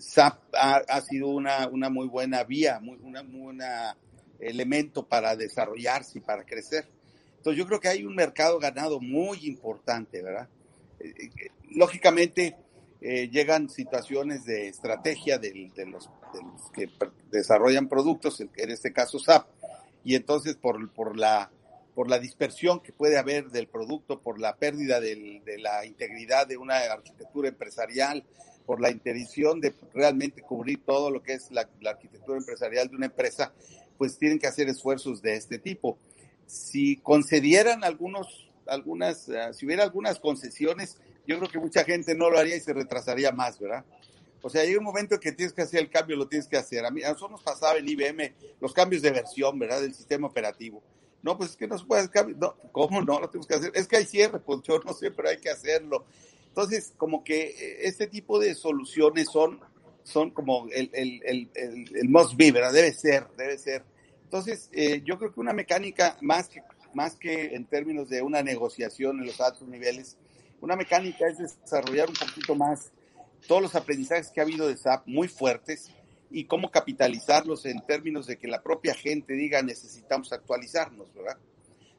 SAP 0.00 0.54
ha, 0.54 1.00
sido 1.00 1.28
una, 1.28 1.68
una, 1.68 1.88
muy 1.88 2.06
buena 2.06 2.44
vía, 2.44 2.80
muy, 2.80 2.98
una 3.02 3.22
muy 3.22 3.40
buena 3.40 3.96
elemento 4.38 5.06
para 5.06 5.36
desarrollarse 5.36 6.18
y 6.18 6.22
para 6.22 6.44
crecer. 6.44 6.86
Entonces 7.36 7.58
yo 7.58 7.66
creo 7.66 7.80
que 7.80 7.88
hay 7.88 8.04
un 8.04 8.14
mercado 8.14 8.58
ganado 8.58 9.00
muy 9.00 9.46
importante, 9.46 10.22
¿verdad? 10.22 10.48
Eh, 10.98 11.14
eh, 11.18 11.50
lógicamente 11.70 12.56
llegan 13.00 13.70
situaciones 13.70 14.44
de 14.44 14.68
estrategia 14.68 15.38
de, 15.38 15.72
los, 15.86 16.10
que 16.74 16.86
desarrollan 17.30 17.88
productos, 17.88 18.38
en 18.42 18.70
este 18.70 18.92
caso 18.92 19.18
SAP, 19.18 19.46
y 20.04 20.16
entonces 20.16 20.56
por, 20.56 20.90
por, 20.92 21.16
la, 21.16 21.50
por 21.94 22.10
la 22.10 22.18
dispersión 22.18 22.80
que 22.80 22.92
puede 22.92 23.16
haber 23.16 23.50
del 23.50 23.68
producto, 23.68 24.20
por 24.20 24.38
la 24.38 24.56
pérdida 24.56 25.00
de 25.00 25.42
la 25.58 25.86
integridad 25.86 26.46
de 26.46 26.58
una 26.58 26.76
arquitectura 26.76 27.48
empresarial, 27.48 28.22
por 28.66 28.80
la 28.80 28.90
intención 28.90 29.60
de 29.60 29.74
realmente 29.94 30.42
cubrir 30.42 30.84
todo 30.84 31.10
lo 31.10 31.22
que 31.22 31.34
es 31.34 31.50
la, 31.50 31.68
arquitectura 31.86 32.38
empresarial 32.38 32.88
de 32.88 32.96
una 32.96 33.06
empresa, 33.06 33.52
pues 33.98 34.18
tienen 34.18 34.38
que 34.38 34.46
hacer 34.46 34.68
esfuerzos 34.68 35.22
de 35.22 35.34
este 35.34 35.58
tipo. 35.58 35.98
Si 36.46 36.96
concedieran 36.96 37.84
algunos, 37.84 38.48
algunas, 38.66 39.28
eh, 39.28 39.52
si 39.52 39.66
hubiera 39.66 39.84
algunas 39.84 40.18
concesiones, 40.18 40.98
yo 41.26 41.38
creo 41.38 41.50
que 41.50 41.58
mucha 41.58 41.84
gente 41.84 42.14
no 42.14 42.30
lo 42.30 42.38
haría 42.38 42.56
y 42.56 42.60
se 42.60 42.72
retrasaría 42.72 43.32
más, 43.32 43.58
¿verdad? 43.58 43.84
O 44.42 44.48
sea, 44.48 44.62
hay 44.62 44.74
un 44.74 44.84
momento 44.84 45.20
que 45.20 45.32
tienes 45.32 45.52
que 45.52 45.62
hacer 45.62 45.80
el 45.80 45.90
cambio, 45.90 46.16
lo 46.16 46.26
tienes 46.26 46.48
que 46.48 46.56
hacer. 46.56 46.84
A, 46.84 46.90
mí, 46.90 47.02
a 47.02 47.08
nosotros 47.08 47.32
nos 47.32 47.42
pasaba 47.42 47.78
en 47.78 47.88
IBM 47.88 48.32
los 48.60 48.72
cambios 48.72 49.02
de 49.02 49.10
versión, 49.10 49.58
¿verdad? 49.58 49.82
Del 49.82 49.94
sistema 49.94 50.26
operativo. 50.26 50.82
No, 51.22 51.36
pues 51.36 51.50
es 51.50 51.56
que 51.56 51.66
no 51.66 51.76
se 51.76 51.84
puede 51.84 52.08
cambiar. 52.08 52.38
No, 52.38 52.54
¿cómo 52.72 53.02
no? 53.02 53.20
Lo 53.20 53.28
tenemos 53.28 53.46
que 53.46 53.54
hacer. 53.54 53.72
Es 53.74 53.86
que 53.86 53.98
hay 53.98 54.06
cierre, 54.06 54.38
pues 54.38 54.62
yo 54.62 54.78
no 54.78 54.94
sé, 54.94 55.10
pero 55.10 55.28
hay 55.28 55.36
que 55.36 55.50
hacerlo. 55.50 56.06
Entonces, 56.60 56.92
como 56.98 57.24
que 57.24 57.42
eh, 57.58 57.78
este 57.84 58.06
tipo 58.06 58.38
de 58.38 58.54
soluciones 58.54 59.30
son, 59.30 59.60
son 60.02 60.30
como 60.30 60.68
el, 60.70 60.90
el, 60.92 61.22
el, 61.24 61.50
el, 61.94 62.08
must 62.10 62.36
be, 62.36 62.52
¿verdad? 62.52 62.74
Debe 62.74 62.92
ser, 62.92 63.26
debe 63.38 63.56
ser. 63.56 63.82
Entonces, 64.24 64.68
eh, 64.72 65.00
yo 65.02 65.18
creo 65.18 65.32
que 65.32 65.40
una 65.40 65.54
mecánica 65.54 66.18
más 66.20 66.50
que, 66.50 66.62
más 66.92 67.16
que 67.16 67.54
en 67.54 67.64
términos 67.64 68.10
de 68.10 68.20
una 68.20 68.42
negociación 68.42 69.20
en 69.20 69.26
los 69.26 69.40
altos 69.40 69.66
niveles, 69.68 70.18
una 70.60 70.76
mecánica 70.76 71.26
es 71.28 71.38
desarrollar 71.38 72.10
un 72.10 72.16
poquito 72.16 72.54
más 72.54 72.92
todos 73.48 73.62
los 73.62 73.74
aprendizajes 73.74 74.30
que 74.30 74.40
ha 74.40 74.42
habido 74.42 74.68
de 74.68 74.76
SAP 74.76 75.06
muy 75.06 75.28
fuertes 75.28 75.90
y 76.30 76.44
cómo 76.44 76.70
capitalizarlos 76.70 77.64
en 77.64 77.80
términos 77.86 78.26
de 78.26 78.36
que 78.36 78.48
la 78.48 78.62
propia 78.62 78.92
gente 78.92 79.32
diga 79.32 79.62
necesitamos 79.62 80.30
actualizarnos, 80.30 81.06
¿verdad? 81.14 81.38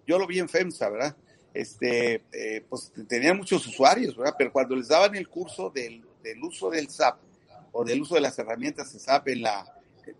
Yo 0.05 0.19
lo 0.19 0.27
vi 0.27 0.37
en 0.37 0.49
FEMSA, 0.49 0.87
¿verdad? 0.89 1.17
Este, 1.53 2.23
eh, 2.31 2.63
pues 2.69 2.91
tenían 3.07 3.37
muchos 3.37 3.65
usuarios. 3.67 4.15
Pero 4.37 4.51
cuando 4.51 4.75
les 4.75 4.87
daban 4.87 5.15
el 5.15 5.27
curso 5.27 5.69
del, 5.69 6.05
uso 6.41 6.69
del 6.69 6.89
SAP 6.89 7.19
o 7.71 7.83
del 7.83 8.01
uso 8.01 8.15
de 8.15 8.21
las 8.21 8.37
herramientas 8.39 8.93
de 8.93 8.99
SAP 8.99 9.29
en 9.29 9.41
la, 9.43 9.65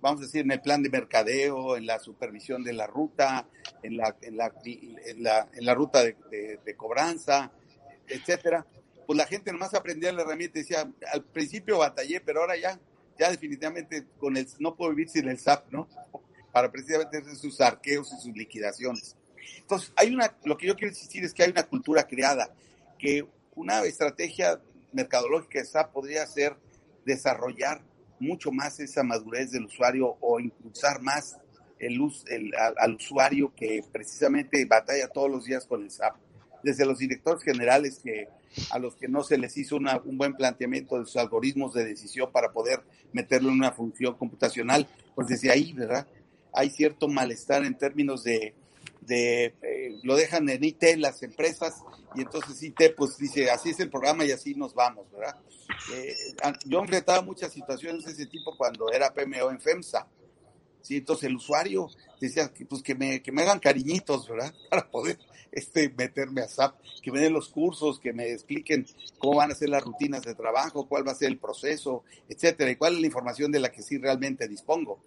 vamos 0.02 0.22
a 0.22 0.26
decir, 0.26 0.42
en 0.42 0.52
el 0.52 0.62
plan 0.62 0.82
de 0.84 0.90
mercadeo, 0.90 1.78
en 1.78 1.86
la 1.86 2.00
supervisión 2.00 2.64
de 2.64 2.74
la 2.74 2.88
ruta, 2.88 3.48
en 3.84 3.98
la, 3.98 4.16
en 4.22 4.38
la, 4.38 5.74
ruta 5.74 6.04
de, 6.04 6.16
de, 6.64 6.76
cobranza, 6.76 7.52
etcétera, 8.08 8.66
pues 9.06 9.18
la 9.18 9.26
gente 9.26 9.52
nomás 9.52 9.74
aprendía 9.74 10.12
la 10.12 10.22
herramienta 10.22 10.60
y 10.60 10.62
decía, 10.62 10.90
al 11.12 11.24
principio 11.24 11.80
batallé, 11.80 12.22
pero 12.22 12.42
ahora 12.42 12.58
ya, 12.58 12.80
ya 13.20 13.30
definitivamente 13.30 14.06
con 14.20 14.38
el, 14.38 14.48
no 14.60 14.76
puedo 14.76 14.92
vivir 14.92 15.10
sin 15.10 15.28
el 15.28 15.40
SAP, 15.40 15.72
¿no? 15.72 15.88
Para 16.52 16.70
precisamente 16.70 17.18
hacer 17.18 17.36
sus 17.38 17.62
arqueos 17.62 18.12
y 18.12 18.22
sus 18.22 18.36
liquidaciones. 18.36 19.16
Entonces, 19.58 19.92
hay 19.96 20.14
una, 20.14 20.36
lo 20.44 20.58
que 20.58 20.68
yo 20.68 20.76
quiero 20.76 20.90
insistir 20.90 21.24
es 21.24 21.34
que 21.34 21.44
hay 21.44 21.52
una 21.52 21.64
cultura 21.64 22.04
creada, 22.04 22.54
que 22.98 23.26
una 23.56 23.82
estrategia 23.84 24.60
mercadológica 24.92 25.60
de 25.60 25.66
SAP 25.66 25.92
podría 25.92 26.26
ser 26.28 26.56
desarrollar 27.06 27.82
mucho 28.20 28.52
más 28.52 28.80
esa 28.80 29.04
madurez 29.04 29.52
del 29.52 29.66
usuario 29.66 30.18
o 30.22 30.40
impulsar 30.40 31.02
más 31.02 31.38
el, 31.80 32.00
el 32.28 32.52
al, 32.78 32.96
usuario 32.96 33.52
que 33.56 33.84
precisamente 33.92 34.64
batalla 34.66 35.08
todos 35.08 35.30
los 35.30 35.46
días 35.46 35.66
con 35.66 35.84
el 35.84 35.90
SAP. 35.90 36.16
Desde 36.64 36.86
los 36.86 37.00
directores 37.00 37.44
generales 37.44 38.00
que 38.04 38.28
a 38.70 38.80
los 38.80 38.96
que 38.96 39.08
no 39.08 39.24
se 39.24 39.38
les 39.38 39.58
hizo 39.58 39.78
un 39.78 40.18
buen 40.18 40.36
planteamiento 40.36 41.00
de 41.00 41.06
sus 41.06 41.18
algoritmos 41.18 41.74
de 41.74 41.86
decisión 41.86 42.32
para 42.32 42.52
poder 42.52 42.82
meterlo 43.14 43.50
en 43.50 43.56
una 43.56 43.72
función 43.72 44.16
computacional, 44.16 44.88
pues 45.16 45.28
desde 45.28 45.52
ahí, 45.52 45.74
¿verdad? 45.74 46.06
Hay 46.54 46.70
cierto 46.70 47.08
malestar 47.08 47.66
en 47.66 47.78
términos 47.78 48.24
de 48.24 48.54
de 49.02 49.46
eh, 49.62 50.00
lo 50.04 50.16
dejan 50.16 50.48
en 50.50 50.64
IT 50.64 50.84
las 50.98 51.24
empresas 51.24 51.84
y 52.16 52.22
entonces 52.22 52.62
IT 52.62 52.96
pues 52.96 53.18
dice 53.18 53.50
así 53.50 53.72
es 53.72 53.80
el 53.80 53.90
programa 53.90 54.26
y 54.26 54.32
así 54.32 54.56
nos 54.56 54.74
vamos, 54.74 55.12
¿verdad? 55.12 55.36
Eh, 55.94 56.16
yo 56.66 56.80
enfrentaba 56.80 57.22
muchas 57.22 57.52
situaciones 57.52 58.06
de 58.06 58.12
ese 58.12 58.26
tipo 58.28 58.56
cuando 58.56 58.92
era 58.92 59.14
PMO 59.14 59.50
en 59.50 59.60
FEMSA, 59.60 60.08
¿sí? 60.82 60.98
Entonces 60.98 61.30
el 61.30 61.36
usuario 61.36 61.90
decía 62.20 62.52
pues 62.70 62.84
que 62.84 62.96
me, 62.96 63.22
que 63.22 63.32
me 63.32 63.42
hagan 63.42 63.60
cariñitos, 63.60 64.30
¿verdad? 64.30 64.54
Para 64.70 64.90
poder 64.90 65.18
este, 65.52 65.90
meterme 65.90 66.42
a 66.42 66.48
SAP, 66.48 66.76
que 67.02 67.12
me 67.12 67.20
den 67.20 67.34
los 67.34 67.50
cursos, 67.50 68.00
que 68.00 68.14
me 68.14 68.32
expliquen 68.32 68.86
cómo 69.18 69.38
van 69.38 69.52
a 69.52 69.56
ser 69.56 69.70
las 69.70 69.84
rutinas 69.84 70.22
de 70.24 70.36
trabajo, 70.36 70.88
cuál 70.88 71.08
va 71.08 71.12
a 71.12 71.16
ser 71.16 71.30
el 71.30 71.38
proceso, 71.38 72.04
etcétera, 72.30 72.72
y 72.72 72.76
cuál 72.76 72.96
es 72.96 73.02
la 73.02 73.08
información 73.08 73.52
de 73.52 73.60
la 73.60 73.72
que 73.72 73.82
sí 73.82 73.98
realmente 73.98 74.48
dispongo. 74.48 75.00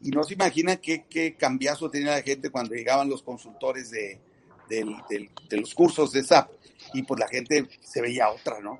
Y 0.00 0.10
no 0.10 0.22
se 0.24 0.34
imagina 0.34 0.76
qué, 0.76 1.06
qué 1.08 1.36
cambiazo 1.36 1.90
tenía 1.90 2.12
la 2.12 2.22
gente 2.22 2.50
cuando 2.50 2.74
llegaban 2.74 3.08
los 3.08 3.22
consultores 3.22 3.90
de, 3.90 4.20
de 4.68 5.56
los 5.56 5.74
cursos 5.74 6.12
de 6.12 6.22
SAP 6.22 6.50
y 6.92 7.02
pues 7.02 7.20
la 7.20 7.28
gente 7.28 7.68
se 7.80 8.00
veía 8.00 8.30
otra, 8.30 8.60
¿no? 8.60 8.78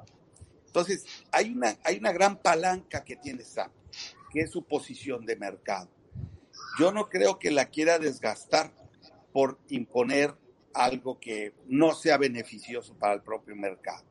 Entonces, 0.66 1.06
hay 1.32 1.52
una, 1.52 1.76
hay 1.84 1.96
una 1.98 2.12
gran 2.12 2.36
palanca 2.36 3.02
que 3.02 3.16
tiene 3.16 3.44
SAP, 3.44 3.72
que 4.30 4.40
es 4.40 4.50
su 4.50 4.62
posición 4.64 5.24
de 5.24 5.36
mercado. 5.36 5.88
Yo 6.78 6.92
no 6.92 7.08
creo 7.08 7.38
que 7.38 7.50
la 7.50 7.70
quiera 7.70 7.98
desgastar 7.98 8.72
por 9.32 9.58
imponer 9.68 10.34
algo 10.74 11.18
que 11.18 11.54
no 11.66 11.94
sea 11.94 12.18
beneficioso 12.18 12.94
para 12.94 13.14
el 13.14 13.22
propio 13.22 13.56
mercado. 13.56 14.04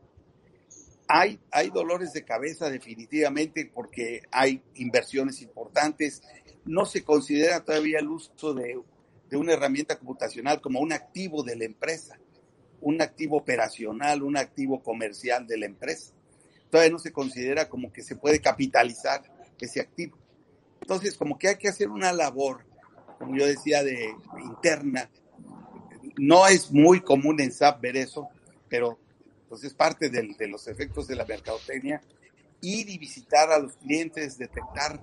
Hay, 1.08 1.40
hay 1.52 1.70
dolores 1.70 2.14
de 2.14 2.26
cabeza 2.26 2.72
definitivamente 2.72 3.70
porque 3.72 4.24
hay 4.32 4.64
inversiones 4.74 5.44
importantes 5.44 6.24
no 6.66 6.86
se 6.86 7.04
considera 7.04 7.64
todavía 7.64 8.00
el 8.00 8.10
uso 8.10 8.54
de, 8.54 8.80
una 9.32 9.54
herramienta 9.54 9.98
computacional 9.98 10.62
como 10.62 10.80
un 10.80 10.94
activo 10.94 11.44
de 11.44 11.56
la 11.56 11.66
empresa, 11.66 12.18
un 12.82 13.02
activo 13.02 13.38
operacional, 13.38 14.24
un 14.24 14.38
activo 14.38 14.82
comercial 14.82 15.46
de 15.48 15.58
la 15.58 15.66
empresa. 15.66 16.14
Todavía 16.70 16.92
no 16.92 17.00
se 17.00 17.12
considera 17.12 17.70
como 17.70 17.92
que 17.92 18.02
se 18.02 18.16
puede 18.16 18.40
capitalizar 18.42 19.24
ese 19.60 19.80
activo. 19.80 20.18
Entonces, 20.82 21.16
como 21.16 21.38
que 21.38 21.50
hay 21.50 21.58
que 21.58 21.68
hacer 21.68 21.90
una 21.90 22.12
labor, 22.14 22.66
como 23.20 23.36
yo 23.38 23.46
decía, 23.46 23.84
de 23.84 24.14
interna. 24.44 25.10
No 26.18 26.48
es 26.48 26.72
muy 26.72 27.02
común 27.02 27.40
en 27.42 27.52
SAP 27.52 27.82
ver 27.82 27.98
eso, 27.98 28.30
pero 28.70 29.00
pues 29.50 29.64
es 29.64 29.74
parte 29.74 30.10
de 30.10 30.48
los 30.48 30.68
efectos 30.68 31.08
de 31.08 31.16
la 31.16 31.26
mercadotecnia. 31.26 32.02
Ir 32.62 32.90
y 32.90 32.98
visitar 32.98 33.52
a 33.52 33.60
los 33.60 33.76
clientes, 33.78 34.38
detectar 34.38 35.00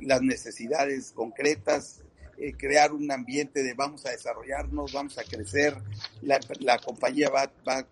las 0.00 0.22
necesidades 0.22 1.12
concretas, 1.12 2.02
eh, 2.36 2.52
crear 2.56 2.92
un 2.92 3.10
ambiente 3.10 3.62
de 3.62 3.74
vamos 3.74 4.06
a 4.06 4.10
desarrollarnos, 4.10 4.92
vamos 4.92 5.18
a 5.18 5.24
crecer, 5.24 5.76
la, 6.22 6.40
la 6.60 6.78
compañía 6.78 7.30
va, 7.30 7.50
va, 7.66 7.78
a 7.78 7.86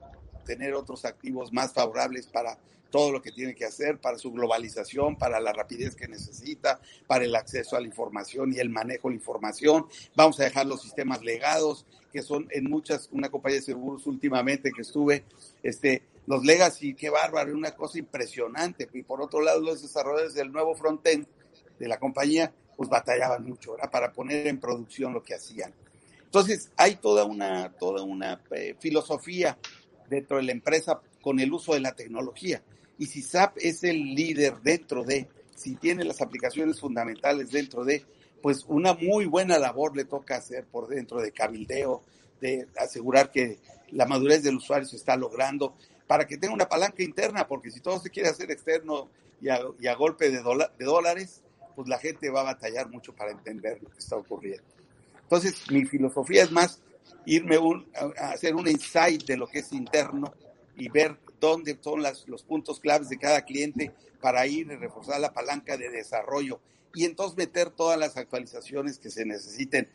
tener 0.44 0.74
otros 0.74 1.04
activos 1.04 1.52
más 1.52 1.72
favorables 1.72 2.26
para 2.26 2.58
todo 2.90 3.10
lo 3.10 3.22
que 3.22 3.32
tiene 3.32 3.54
que 3.54 3.64
hacer, 3.64 3.98
para 3.98 4.18
su 4.18 4.32
globalización, 4.32 5.16
para 5.16 5.40
la 5.40 5.52
rapidez 5.52 5.94
que 5.94 6.08
necesita, 6.08 6.80
para 7.06 7.24
el 7.24 7.34
acceso 7.34 7.76
a 7.76 7.80
la 7.80 7.86
información 7.86 8.52
y 8.52 8.58
el 8.58 8.68
manejo 8.68 9.08
de 9.08 9.14
la 9.14 9.20
información. 9.20 9.86
Vamos 10.14 10.38
a 10.40 10.44
dejar 10.44 10.66
los 10.66 10.82
sistemas 10.82 11.22
legados, 11.22 11.86
que 12.12 12.22
son 12.22 12.46
en 12.50 12.68
muchas, 12.68 13.08
una 13.12 13.30
compañía 13.30 13.60
de 13.60 13.64
seguros 13.64 14.06
últimamente 14.06 14.72
que 14.72 14.82
estuve, 14.82 15.24
este, 15.62 16.02
los 16.26 16.44
legacy, 16.44 16.94
qué 16.94 17.10
bárbaro, 17.10 17.54
una 17.54 17.74
cosa 17.74 17.98
impresionante. 17.98 18.88
Y 18.92 19.02
por 19.02 19.22
otro 19.22 19.40
lado, 19.40 19.60
los 19.60 19.82
desarrolladores 19.82 20.34
del 20.34 20.52
nuevo 20.52 20.74
frontend, 20.74 21.26
de 21.78 21.88
la 21.88 21.98
compañía, 21.98 22.52
pues 22.76 22.88
batallaban 22.88 23.44
mucho 23.44 23.76
para 23.90 24.12
poner 24.12 24.46
en 24.46 24.58
producción 24.58 25.12
lo 25.12 25.22
que 25.22 25.34
hacían. 25.34 25.72
Entonces, 26.24 26.70
hay 26.76 26.96
toda 26.96 27.24
una, 27.24 27.72
toda 27.72 28.02
una 28.02 28.40
eh, 28.52 28.74
filosofía 28.80 29.58
dentro 30.08 30.38
de 30.38 30.44
la 30.44 30.52
empresa 30.52 31.00
con 31.20 31.40
el 31.40 31.52
uso 31.52 31.74
de 31.74 31.80
la 31.80 31.92
tecnología. 31.92 32.62
Y 32.98 33.06
si 33.06 33.22
SAP 33.22 33.58
es 33.58 33.84
el 33.84 34.14
líder 34.14 34.60
dentro 34.62 35.04
de, 35.04 35.28
si 35.54 35.76
tiene 35.76 36.04
las 36.04 36.20
aplicaciones 36.22 36.80
fundamentales 36.80 37.50
dentro 37.50 37.84
de, 37.84 38.04
pues 38.40 38.64
una 38.66 38.94
muy 38.94 39.26
buena 39.26 39.58
labor 39.58 39.96
le 39.96 40.04
toca 40.04 40.36
hacer 40.36 40.64
por 40.64 40.88
dentro 40.88 41.20
de 41.20 41.32
cabildeo, 41.32 42.02
de 42.40 42.66
asegurar 42.76 43.30
que 43.30 43.58
la 43.90 44.06
madurez 44.06 44.42
del 44.42 44.56
usuario 44.56 44.88
se 44.88 44.96
está 44.96 45.16
logrando, 45.16 45.74
para 46.06 46.26
que 46.26 46.36
tenga 46.36 46.54
una 46.54 46.68
palanca 46.68 47.02
interna, 47.02 47.46
porque 47.46 47.70
si 47.70 47.80
todo 47.80 47.98
se 47.98 48.10
quiere 48.10 48.28
hacer 48.28 48.50
externo 48.50 49.08
y 49.40 49.48
a, 49.48 49.94
golpe 49.94 50.30
de, 50.30 50.42
de 50.78 50.84
dólares, 50.84 51.42
pues 51.74 51.88
la 51.88 51.98
gente 51.98 52.30
va 52.30 52.40
a 52.40 52.44
batallar 52.44 52.88
mucho 52.88 53.14
para 53.14 53.32
entender 53.32 53.82
lo 53.82 53.90
que 53.90 53.98
está 53.98 54.16
ocurriendo. 54.16 54.64
Entonces, 55.22 55.70
mi 55.70 55.84
filosofía 55.84 56.42
es 56.42 56.50
más 56.50 56.80
irme 57.24 57.58
a 58.18 58.30
hacer 58.30 58.54
un 58.54 58.68
insight 58.68 59.24
de 59.24 59.36
lo 59.36 59.46
que 59.46 59.60
es 59.60 59.72
interno 59.72 60.32
y 60.76 60.88
ver 60.88 61.18
dónde 61.40 61.78
son 61.80 62.02
las, 62.02 62.26
los 62.28 62.42
puntos 62.42 62.80
claves 62.80 63.08
de 63.08 63.18
cada 63.18 63.42
cliente 63.42 63.92
para 64.20 64.46
ir 64.46 64.66
y 64.70 64.76
reforzar 64.76 65.20
la 65.20 65.32
palanca 65.32 65.76
de 65.76 65.90
desarrollo 65.90 66.60
y 66.94 67.04
entonces 67.04 67.36
meter 67.36 67.70
todas 67.70 67.98
las 67.98 68.16
actualizaciones 68.16 68.98
que 68.98 69.10
se 69.10 69.24
necesiten. 69.24 69.88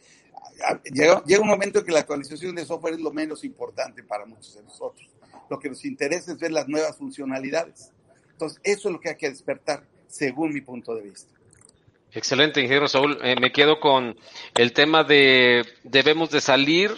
Llega, 0.92 1.24
llega 1.24 1.42
un 1.42 1.48
momento 1.48 1.80
en 1.80 1.86
que 1.86 1.92
la 1.92 2.00
actualización 2.00 2.56
de 2.56 2.66
software 2.66 2.96
es 2.96 3.00
lo 3.00 3.12
menos 3.12 3.44
importante 3.44 4.04
para 4.04 4.26
muchos 4.26 4.56
de 4.56 4.64
nosotros. 4.64 5.08
Lo 5.50 5.60
que 5.60 5.70
nos 5.70 5.86
interesa 5.86 6.32
es 6.32 6.40
ver 6.40 6.52
las 6.52 6.68
nuevas 6.68 6.98
funcionalidades. 6.98 7.92
Entonces, 8.32 8.60
eso 8.64 8.90
es 8.90 8.94
lo 8.94 9.00
que 9.00 9.10
hay 9.10 9.16
que 9.16 9.30
despertar, 9.30 9.84
según 10.08 10.54
mi 10.54 10.62
punto 10.62 10.96
de 10.96 11.02
vista. 11.02 11.37
Excelente, 12.18 12.62
ingeniero 12.62 12.88
Saúl. 12.88 13.20
Eh, 13.22 13.36
me 13.40 13.52
quedo 13.52 13.80
con 13.80 14.18
el 14.56 14.74
tema 14.74 15.04
de 15.04 15.64
debemos 15.84 16.32
de 16.32 16.42
salir 16.42 16.92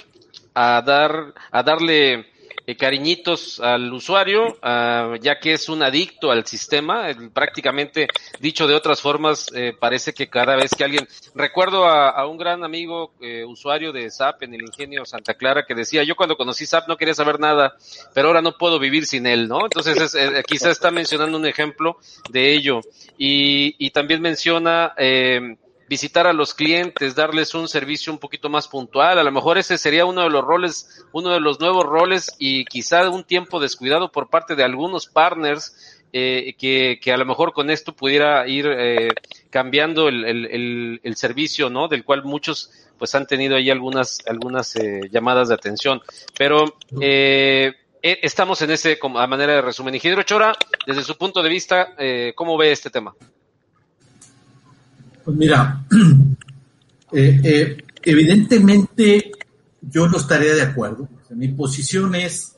a 0.53 0.81
dar 0.81 1.33
a 1.51 1.61
darle 1.61 2.25
cariñitos 2.75 3.59
al 3.59 3.91
usuario, 3.93 4.47
uh, 4.47 5.15
ya 5.21 5.39
que 5.39 5.53
es 5.53 5.69
un 5.69 5.83
adicto 5.83 6.31
al 6.31 6.45
sistema. 6.45 7.07
prácticamente, 7.33 8.07
dicho 8.39 8.67
de 8.67 8.75
otras 8.75 9.01
formas, 9.01 9.47
eh, 9.53 9.73
parece 9.77 10.13
que 10.13 10.29
cada 10.29 10.55
vez 10.55 10.71
que 10.75 10.83
alguien... 10.83 11.07
Recuerdo 11.35 11.85
a, 11.85 12.27
un 12.27 12.37
gran 12.37 12.63
amigo 12.63 13.13
eh, 13.21 13.43
usuario 13.45 13.91
de 13.91 14.09
SAP 14.09 14.43
en 14.43 14.53
el 14.53 14.61
ingenio 14.61 15.05
Santa 15.05 15.33
Clara 15.33 15.65
que 15.65 15.75
decía, 15.75 16.03
yo 16.03 16.15
cuando 16.15 16.37
conocí 16.37 16.65
SAP 16.65 16.87
no 16.87 16.97
quería 16.97 17.13
saber 17.13 17.39
nada, 17.39 17.75
pero 18.13 18.27
ahora 18.27 18.41
no 18.41 18.57
puedo 18.57 18.79
vivir 18.79 19.05
sin 19.05 19.25
él, 19.25 19.47
¿no? 19.47 19.63
Entonces, 19.63 19.97
es, 19.97 20.15
eh, 20.15 20.43
quizá 20.45 20.69
está 20.69 20.91
mencionando 20.91 21.37
un 21.37 21.45
ejemplo 21.45 21.97
de 22.29 22.53
ello. 22.53 22.81
Y, 23.17 23.75
y 23.77 23.91
también 23.91 24.21
menciona... 24.21 24.93
Eh, 24.97 25.57
visitar 25.89 26.27
a 26.27 26.33
los 26.33 26.53
clientes, 26.53 27.15
darles 27.15 27.55
un 27.55 27.67
servicio 27.67 28.13
un 28.13 28.19
poquito 28.19 28.47
más 28.47 28.67
puntual. 28.67 29.17
A 29.17 29.23
lo 29.23 29.31
mejor 29.31 29.57
ese 29.57 29.79
sería 29.79 30.05
uno 30.05 30.21
de 30.21 30.29
los 30.29 30.45
roles, 30.45 31.03
uno 31.11 31.31
de 31.31 31.39
los 31.39 31.59
nuevos 31.59 31.83
roles 31.83 32.35
y 32.37 32.63
quizá 32.65 33.09
un 33.09 33.23
tiempo 33.23 33.59
descuidado 33.59 34.11
por 34.11 34.29
parte 34.29 34.55
de 34.55 34.63
algunos 34.63 35.07
partners 35.07 35.99
eh, 36.13 36.53
que, 36.59 36.99
que, 37.01 37.11
a 37.11 37.17
lo 37.17 37.25
mejor 37.25 37.53
con 37.53 37.71
esto 37.71 37.93
pudiera 37.93 38.47
ir 38.47 38.67
eh, 38.67 39.09
cambiando 39.49 40.07
el, 40.07 40.25
el, 40.25 41.01
el, 41.03 41.15
servicio, 41.15 41.71
¿no? 41.71 41.87
Del 41.87 42.03
cual 42.03 42.23
muchos 42.23 42.71
pues 42.99 43.15
han 43.15 43.25
tenido 43.25 43.55
ahí 43.55 43.71
algunas, 43.71 44.19
algunas 44.27 44.75
eh, 44.75 45.01
llamadas 45.11 45.47
de 45.49 45.55
atención. 45.55 46.01
Pero 46.37 46.75
eh, 47.01 47.73
eh 48.03 48.19
estamos 48.21 48.61
en 48.61 48.71
ese, 48.71 48.99
a 49.01 49.27
manera 49.27 49.53
de 49.53 49.61
resumen. 49.61 49.95
Ingeniero 49.95 50.21
Chora, 50.21 50.55
desde 50.85 51.01
su 51.03 51.17
punto 51.17 51.41
de 51.41 51.49
vista, 51.49 51.95
eh, 51.97 52.33
¿cómo 52.35 52.57
ve 52.57 52.71
este 52.71 52.91
tema? 52.91 53.15
Pues 55.29 55.37
mira, 55.37 55.85
eh, 57.11 57.39
eh, 57.43 57.77
evidentemente 58.01 59.31
yo 59.79 60.07
no 60.07 60.17
estaría 60.17 60.55
de 60.55 60.63
acuerdo. 60.63 61.07
mi 61.35 61.49
posición 61.49 62.15
es 62.15 62.55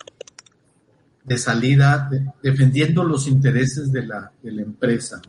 de 1.26 1.38
salida, 1.38 2.08
de, 2.10 2.32
defendiendo 2.42 3.04
los 3.04 3.28
intereses 3.28 3.92
de 3.92 4.08
la, 4.08 4.32
empresa. 4.42 5.22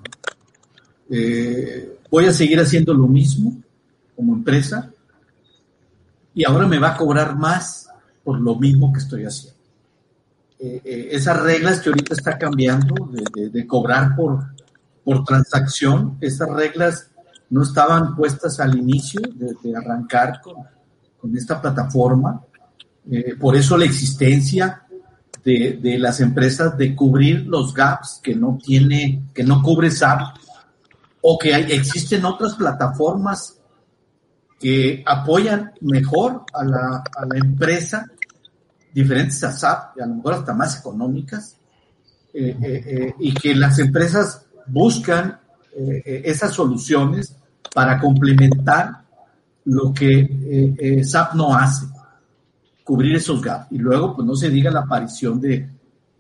Eh, 1.10 1.98
voy 2.08 2.26
a 2.26 2.32
seguir 2.32 2.60
haciendo 2.60 2.94
lo 2.94 3.08
mismo 3.08 3.60
como 4.14 4.36
empresa 4.36 4.92
y 6.32 6.44
ahora 6.44 6.68
me 6.68 6.78
va 6.78 6.90
a 6.90 6.96
cobrar 6.96 7.36
más 7.36 7.88
por 8.22 8.40
lo 8.40 8.54
mismo 8.54 8.92
que 8.92 9.00
estoy 9.00 9.24
haciendo. 9.24 9.58
Esas 10.60 11.42
reglas 11.42 11.80
que 11.80 11.88
ahorita 11.88 12.14
está 12.14 12.38
cambiando 12.38 13.10
de, 13.10 13.24
de, 13.34 13.50
de 13.50 13.66
cobrar 13.66 14.14
por, 14.14 14.44
por 15.02 15.24
transacción, 15.24 16.18
esas 16.20 16.48
reglas 16.48 17.08
no 17.52 17.62
estaban 17.62 18.16
puestas 18.16 18.58
al 18.60 18.78
inicio 18.78 19.20
de, 19.34 19.76
arrancar 19.76 20.40
con, 20.40 20.54
con, 21.18 21.36
esta 21.36 21.60
plataforma. 21.60 22.40
Eh, 23.10 23.34
por 23.38 23.54
eso 23.54 23.76
la 23.76 23.84
existencia 23.84 24.84
de, 25.44 25.78
de, 25.82 25.98
las 25.98 26.20
empresas 26.20 26.78
de 26.78 26.96
cubrir 26.96 27.46
los 27.46 27.74
gaps 27.74 28.20
que 28.22 28.34
no 28.34 28.58
tiene, 28.62 29.24
que 29.34 29.44
no 29.44 29.60
cubre 29.60 29.90
SAP, 29.90 30.34
o 31.20 31.38
que 31.38 31.54
hay, 31.54 31.72
existen 31.72 32.24
otras 32.24 32.54
plataformas 32.54 33.58
que 34.58 35.02
apoyan 35.04 35.72
mejor 35.82 36.44
a 36.54 36.64
la, 36.64 37.04
a 37.14 37.26
la, 37.26 37.36
empresa, 37.36 38.06
diferentes 38.94 39.44
a 39.44 39.52
SAP, 39.52 39.98
y 39.98 40.00
a 40.00 40.06
lo 40.06 40.14
mejor 40.14 40.34
hasta 40.34 40.54
más 40.54 40.80
económicas, 40.80 41.58
eh, 42.32 42.56
eh, 42.62 43.14
y 43.18 43.34
que 43.34 43.54
las 43.54 43.78
empresas 43.78 44.46
buscan 44.68 45.38
esas 45.74 46.52
soluciones 46.52 47.34
para 47.72 47.98
complementar 47.98 49.02
lo 49.64 49.92
que 49.92 50.20
eh, 50.20 50.74
eh, 50.78 51.04
SAP 51.04 51.34
no 51.34 51.54
hace, 51.54 51.86
cubrir 52.84 53.16
esos 53.16 53.40
gaps. 53.40 53.68
Y 53.70 53.78
luego, 53.78 54.14
pues 54.14 54.26
no 54.26 54.34
se 54.34 54.50
diga 54.50 54.70
la 54.70 54.80
aparición 54.80 55.40
de, 55.40 55.68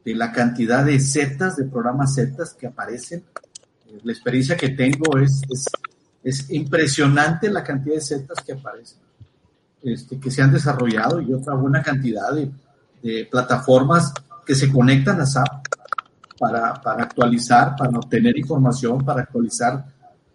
la 0.04 0.32
cantidad 0.32 0.84
de 0.84 0.98
setas, 0.98 1.56
de 1.56 1.64
programas 1.64 2.14
setas 2.14 2.54
que 2.54 2.66
aparecen. 2.66 3.24
La 4.04 4.12
experiencia 4.12 4.56
que 4.56 4.70
tengo 4.70 5.18
es, 5.18 5.42
es, 5.50 5.66
es 6.24 6.50
impresionante 6.50 7.50
la 7.50 7.62
cantidad 7.62 7.96
de 7.96 8.00
setas 8.00 8.38
que 8.44 8.52
aparecen, 8.52 8.98
este, 9.82 10.18
que 10.18 10.30
se 10.30 10.40
han 10.40 10.52
desarrollado 10.52 11.20
y 11.20 11.32
otra 11.32 11.54
buena 11.54 11.82
cantidad 11.82 12.32
de, 12.32 12.50
plataformas 13.28 14.14
que 14.46 14.54
se 14.54 14.70
conectan 14.70 15.20
a 15.20 15.26
SAP 15.26 15.66
para 16.38 16.80
actualizar, 16.84 17.74
para 17.74 17.98
obtener 17.98 18.38
información, 18.38 19.04
para 19.04 19.22
actualizar 19.22 19.84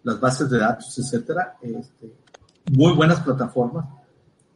las 0.02 0.20
bases 0.20 0.48
de 0.50 0.58
datos, 0.58 0.98
etcétera, 0.98 1.56
este, 1.60 2.12
muy 2.72 2.92
buenas 2.92 3.20
plataformas, 3.20 3.86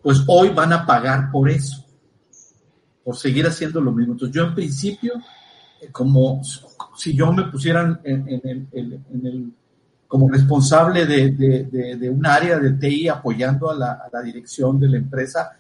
pues 0.03 0.23
hoy 0.27 0.51
van 0.51 0.73
a 0.73 0.85
pagar 0.85 1.31
por 1.31 1.49
eso, 1.49 1.85
por 3.05 3.17
seguir 3.17 3.47
haciendo 3.47 3.81
lo 3.81 3.93
mismo. 3.93 4.13
Entonces, 4.15 4.35
yo 4.35 4.45
en 4.45 4.55
principio, 4.55 5.15
eh, 5.81 5.89
como 5.91 6.43
si 6.97 7.15
yo 7.15 7.33
me 7.33 7.45
pusieran 7.45 8.01
en, 8.05 8.69
el, 8.73 9.53
como 10.07 10.29
responsable 10.29 11.07
de, 11.07 12.11
un 12.11 12.27
área 12.27 12.59
de 12.59 12.73
TI 12.73 13.09
apoyando 13.09 13.71
a 13.71 13.75
la, 13.75 13.93
a 13.93 14.11
la 14.13 14.23
dirección 14.23 14.79
de 14.79 14.89
la 14.89 14.97
empresa, 14.99 15.57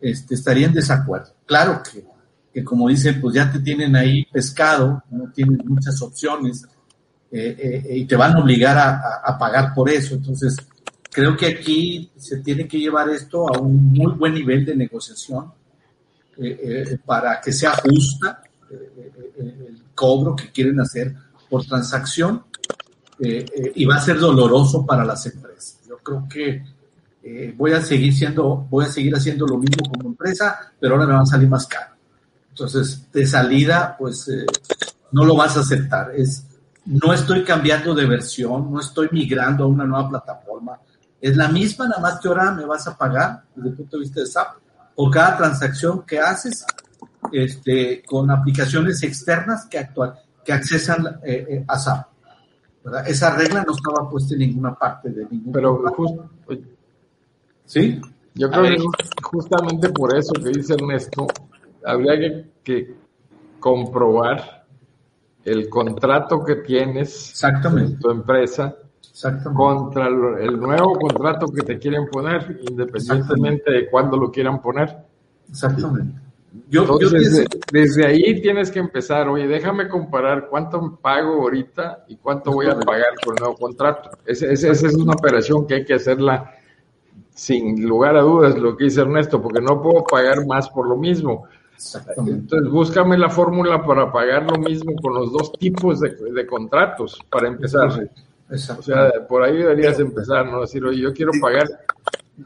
este, 0.00 0.34
estaría 0.34 0.66
en 0.66 0.72
desacuerdo. 0.72 1.34
Claro 1.46 1.80
que, 1.82 2.04
que, 2.52 2.64
como 2.64 2.88
dicen, 2.88 3.20
pues 3.20 3.34
ya 3.34 3.50
te 3.50 3.60
tienen 3.60 3.94
ahí 3.94 4.24
pescado, 4.24 5.02
no 5.10 5.30
tienes 5.30 5.64
muchas 5.64 6.00
opciones, 6.02 6.66
eh, 7.34 7.82
eh, 7.86 7.96
y 7.96 8.04
te 8.04 8.14
van 8.14 8.36
a 8.36 8.40
obligar 8.40 8.76
a, 8.76 9.22
a, 9.24 9.38
pagar 9.38 9.72
por 9.74 9.88
eso. 9.88 10.14
Entonces, 10.14 10.54
creo 11.10 11.34
que 11.34 11.46
aquí 11.46 12.10
se 12.14 12.38
tiene 12.40 12.68
que 12.68 12.78
llevar 12.78 13.08
esto 13.08 13.48
a 13.48 13.58
un 13.58 13.90
muy 13.90 14.12
buen 14.12 14.34
nivel 14.34 14.66
de 14.66 14.76
negociación 14.76 15.50
eh, 16.36 16.98
para 17.06 17.40
que 17.40 17.50
sea 17.50 17.72
justa 17.72 18.42
el 18.70 19.82
cobro 19.94 20.36
que 20.36 20.50
quieren 20.50 20.78
hacer 20.80 21.14
por 21.48 21.64
transacción 21.64 22.44
y 23.18 23.84
va 23.84 23.96
a 23.96 24.00
ser 24.00 24.18
doloroso 24.18 24.84
para 24.84 25.04
las 25.04 25.24
empresas. 25.26 25.78
Yo 25.88 25.98
creo 25.98 26.26
que 26.28 26.62
voy 27.56 27.72
a 27.72 27.80
seguir 27.80 28.14
siendo, 28.14 28.66
voy 28.68 28.86
a 28.86 28.88
seguir 28.88 29.14
haciendo 29.14 29.46
lo 29.46 29.58
mismo 29.58 29.88
como 29.90 30.08
empresa, 30.08 30.72
pero 30.80 30.94
ahora 30.94 31.06
me 31.06 31.14
va 31.14 31.20
a 31.20 31.26
salir 31.26 31.48
más 31.48 31.66
caro. 31.66 31.92
Entonces, 32.50 33.10
de 33.12 33.26
salida, 33.26 33.94
pues 33.98 34.28
no 35.12 35.24
lo 35.24 35.36
vas 35.36 35.56
a 35.56 35.60
aceptar. 35.60 36.12
Es, 36.16 36.44
no 36.86 37.12
estoy 37.12 37.44
cambiando 37.44 37.94
de 37.94 38.06
versión, 38.06 38.72
no 38.72 38.80
estoy 38.80 39.08
migrando 39.12 39.64
a 39.64 39.66
una 39.68 39.84
nueva 39.84 40.08
plataforma. 40.08 40.78
Es 41.20 41.36
la 41.36 41.48
misma, 41.48 41.86
nada 41.86 42.00
más 42.00 42.20
que 42.20 42.28
ahora 42.28 42.50
me 42.50 42.64
vas 42.64 42.86
a 42.88 42.96
pagar 42.96 43.44
desde 43.54 43.68
el 43.70 43.74
punto 43.76 43.96
de 43.96 44.00
vista 44.02 44.20
de 44.20 44.26
SAP 44.26 44.56
por 44.96 45.10
cada 45.10 45.36
transacción 45.36 46.02
que 46.02 46.18
haces 46.18 46.66
este, 47.32 48.02
con 48.04 48.30
aplicaciones 48.30 49.02
externas 49.02 49.66
que, 49.66 49.78
actual, 49.78 50.14
que 50.44 50.52
accesan 50.52 51.20
eh, 51.24 51.46
eh, 51.48 51.64
a 51.66 51.78
SAP. 51.78 52.06
¿verdad? 52.84 53.08
Esa 53.08 53.36
regla 53.36 53.64
no 53.64 53.74
estaba 53.74 54.10
puesta 54.10 54.34
en 54.34 54.40
ninguna 54.40 54.74
parte 54.74 55.10
de 55.10 55.26
ningún. 55.30 55.52
Pero 55.52 55.76
justo, 55.92 56.30
sí. 57.64 58.00
Yo 58.34 58.50
creo 58.50 58.62
que 58.62 58.76
justamente 59.22 59.90
por 59.90 60.16
eso 60.16 60.32
que 60.32 60.50
dice 60.50 60.74
Ernesto, 60.74 61.26
habría 61.84 62.18
que, 62.18 62.50
que 62.64 62.96
comprobar 63.60 64.61
el 65.44 65.68
contrato 65.68 66.44
que 66.44 66.56
tienes 66.56 67.30
Exactamente. 67.30 67.92
en 67.94 67.98
tu 67.98 68.10
empresa 68.10 68.76
contra 69.54 70.08
el 70.08 70.58
nuevo 70.58 70.98
contrato 70.98 71.46
que 71.48 71.62
te 71.62 71.78
quieren 71.78 72.06
poner, 72.06 72.60
independientemente 72.68 73.70
de 73.70 73.90
cuándo 73.90 74.16
lo 74.16 74.30
quieran 74.30 74.60
poner. 74.60 74.96
Exactamente. 75.48 76.18
Yo, 76.68 76.82
Entonces, 76.82 77.46
yo 77.50 77.60
desde 77.72 78.06
ahí 78.06 78.40
tienes 78.42 78.70
que 78.70 78.78
empezar, 78.78 79.28
oye, 79.28 79.46
déjame 79.46 79.88
comparar 79.88 80.48
cuánto 80.48 80.98
pago 81.00 81.42
ahorita 81.42 82.04
y 82.08 82.16
cuánto 82.16 82.52
voy 82.52 82.66
a 82.66 82.78
pagar 82.78 83.14
por 83.24 83.34
el 83.34 83.40
nuevo 83.40 83.56
contrato. 83.56 84.10
Esa, 84.26 84.46
esa, 84.46 84.68
esa 84.68 84.86
es 84.86 84.94
una 84.94 85.14
operación 85.14 85.66
que 85.66 85.76
hay 85.76 85.84
que 85.84 85.94
hacerla 85.94 86.52
sin 87.34 87.86
lugar 87.86 88.16
a 88.16 88.22
dudas, 88.22 88.58
lo 88.58 88.76
que 88.76 88.84
dice 88.84 89.00
Ernesto, 89.00 89.40
porque 89.40 89.60
no 89.60 89.80
puedo 89.80 90.04
pagar 90.04 90.46
más 90.46 90.68
por 90.68 90.86
lo 90.86 90.96
mismo. 90.96 91.44
Entonces, 92.26 92.70
búscame 92.70 93.18
la 93.18 93.28
fórmula 93.28 93.84
para 93.84 94.10
pagar 94.12 94.44
lo 94.44 94.58
mismo 94.58 94.94
con 95.00 95.14
los 95.14 95.32
dos 95.32 95.52
tipos 95.52 96.00
de, 96.00 96.10
de 96.10 96.46
contratos 96.46 97.18
para 97.30 97.48
empezar. 97.48 98.08
O 98.50 98.82
sea, 98.82 99.10
por 99.28 99.42
ahí 99.42 99.56
deberías 99.56 99.96
pero, 99.96 100.08
empezar, 100.08 100.46
¿no? 100.46 100.60
Decir, 100.60 100.84
oye, 100.84 101.00
yo 101.00 101.12
quiero 101.12 101.32
pagar 101.40 101.66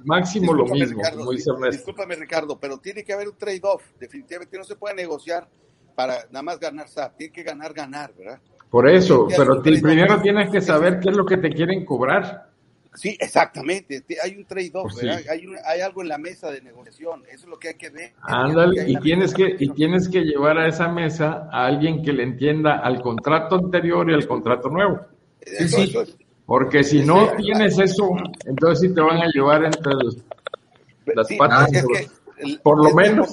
máximo 0.04 0.52
lo 0.54 0.64
mismo, 0.66 0.98
Ricardo, 0.98 1.18
como 1.18 1.32
dice 1.32 1.50
Ernesto. 1.50 1.76
Discúlpame, 1.76 2.14
Ricardo, 2.16 2.58
pero 2.58 2.78
tiene 2.78 3.04
que 3.04 3.12
haber 3.12 3.28
un 3.28 3.36
trade-off. 3.36 3.82
Definitivamente 3.98 4.56
no 4.56 4.64
se 4.64 4.76
puede 4.76 4.94
negociar 4.94 5.48
para 5.94 6.26
nada 6.30 6.42
más 6.42 6.60
ganar 6.60 6.88
SAP. 6.88 7.16
Tiene 7.16 7.32
que 7.32 7.42
ganar, 7.42 7.72
ganar, 7.72 8.14
¿verdad? 8.16 8.40
Por 8.70 8.88
eso, 8.88 9.28
pero 9.36 9.62
primero 9.62 10.20
tienes 10.20 10.50
que 10.50 10.60
saber 10.60 11.00
qué 11.00 11.10
es 11.10 11.16
lo 11.16 11.24
que 11.24 11.36
te 11.38 11.50
quieren 11.50 11.84
cobrar. 11.84 12.50
Sí, 12.96 13.16
exactamente. 13.20 14.02
Hay 14.22 14.36
un 14.36 14.46
trade-off, 14.46 14.92
pues 14.92 15.04
hay, 15.04 15.44
hay, 15.64 15.80
algo 15.80 16.02
en 16.02 16.08
la 16.08 16.18
mesa 16.18 16.50
de 16.50 16.62
negociación. 16.62 17.22
Eso 17.26 17.44
es 17.44 17.46
lo 17.46 17.58
que 17.58 17.68
hay 17.68 17.74
que 17.74 17.90
ver. 17.90 18.14
Ándale, 18.22 18.90
y 18.90 18.96
tienes 18.96 19.34
que 19.34 19.54
y 19.58 19.68
tienes 19.70 20.08
que 20.08 20.22
llevar 20.22 20.58
a 20.58 20.66
esa 20.66 20.88
mesa 20.88 21.48
a 21.52 21.66
alguien 21.66 22.02
que 22.02 22.12
le 22.12 22.22
entienda 22.22 22.78
al 22.78 23.02
contrato 23.02 23.56
anterior 23.56 24.10
y 24.10 24.14
al 24.14 24.26
contrato 24.26 24.70
nuevo. 24.70 25.00
Sí, 25.44 25.68
sí. 25.68 25.94
Porque 26.46 26.82
si 26.84 27.02
no 27.04 27.32
tienes 27.36 27.78
eso, 27.78 28.08
entonces 28.46 28.88
sí 28.88 28.94
te 28.94 29.00
van 29.00 29.18
a 29.18 29.26
llevar 29.32 29.64
entre 29.64 29.92
las 31.14 31.28
patas. 31.36 31.70
por 32.62 32.82
lo 32.82 32.94
menos 32.94 33.32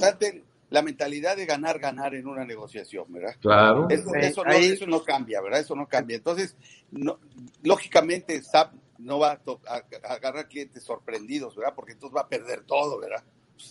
la 0.70 0.82
mentalidad 0.82 1.38
de 1.38 1.46
ganar, 1.46 1.78
ganar 1.78 2.16
en 2.16 2.28
una 2.28 2.44
negociación, 2.44 3.06
¿verdad? 3.10 3.36
Claro. 3.40 3.88
Eso, 3.90 4.44
no, 4.44 4.52
eso 4.52 4.88
no, 4.88 5.04
cambia, 5.04 5.40
¿verdad? 5.40 5.60
Eso 5.60 5.76
no 5.76 5.86
cambia. 5.88 6.18
Entonces, 6.18 6.56
no, 6.90 7.20
lógicamente, 7.62 8.42
SAP 8.42 8.74
no 9.00 9.20
va 9.20 9.40
a, 9.68 9.84
agarrar 10.14 10.48
clientes 10.48 10.84
sorprendidos, 10.84 11.56
¿verdad? 11.56 11.74
Porque 11.76 11.94
entonces 11.94 12.16
va 12.16 12.22
a 12.22 12.30
perder 12.30 12.64
todo, 12.64 13.00
¿verdad? 13.00 13.24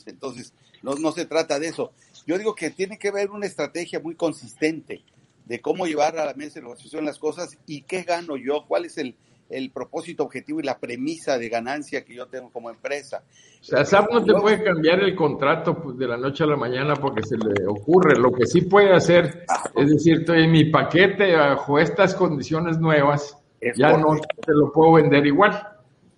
Entonces, 0.06 0.52
no, 0.82 0.94
no 0.94 1.12
se 1.12 1.26
trata 1.26 1.58
de 1.58 1.68
eso. 1.68 1.92
Yo 2.26 2.38
digo 2.38 2.54
que 2.54 2.70
tiene 2.70 2.98
que 2.98 3.08
haber 3.08 3.30
una 3.30 3.46
estrategia 3.46 4.00
muy 4.00 4.14
consistente 4.14 5.02
de 5.44 5.60
cómo 5.60 5.86
llevar 5.86 6.18
a 6.18 6.24
la 6.24 6.34
mesa 6.34 6.54
de 6.54 6.62
negociación 6.62 7.04
las 7.04 7.18
cosas 7.18 7.58
y 7.66 7.82
qué 7.82 8.02
gano 8.02 8.36
yo, 8.36 8.64
cuál 8.66 8.84
es 8.84 8.96
el, 8.98 9.16
el 9.52 9.70
propósito 9.70 10.24
objetivo 10.24 10.60
y 10.60 10.62
la 10.62 10.78
premisa 10.78 11.38
de 11.38 11.48
ganancia 11.48 12.04
que 12.04 12.14
yo 12.14 12.26
tengo 12.26 12.50
como 12.50 12.70
empresa. 12.70 13.22
O 13.60 13.64
sea, 13.64 13.84
SAP 13.84 14.10
no 14.12 14.24
te 14.24 14.34
puede 14.34 14.62
cambiar 14.62 15.00
el 15.00 15.14
contrato 15.14 15.80
pues, 15.80 15.98
de 15.98 16.08
la 16.08 16.16
noche 16.16 16.44
a 16.44 16.46
la 16.46 16.56
mañana 16.56 16.94
porque 16.94 17.22
se 17.22 17.36
le 17.36 17.66
ocurre. 17.66 18.18
Lo 18.18 18.32
que 18.32 18.46
sí 18.46 18.62
puede 18.62 18.92
hacer 18.92 19.44
es 19.76 19.90
decir, 19.90 20.24
en 20.28 20.50
mi 20.50 20.64
paquete 20.64 21.36
bajo 21.36 21.78
estas 21.78 22.14
condiciones 22.14 22.78
nuevas, 22.78 23.36
ya 23.76 23.96
no 23.96 24.16
te 24.44 24.52
lo 24.52 24.72
puedo 24.72 24.92
vender 24.92 25.26
igual. 25.26 25.68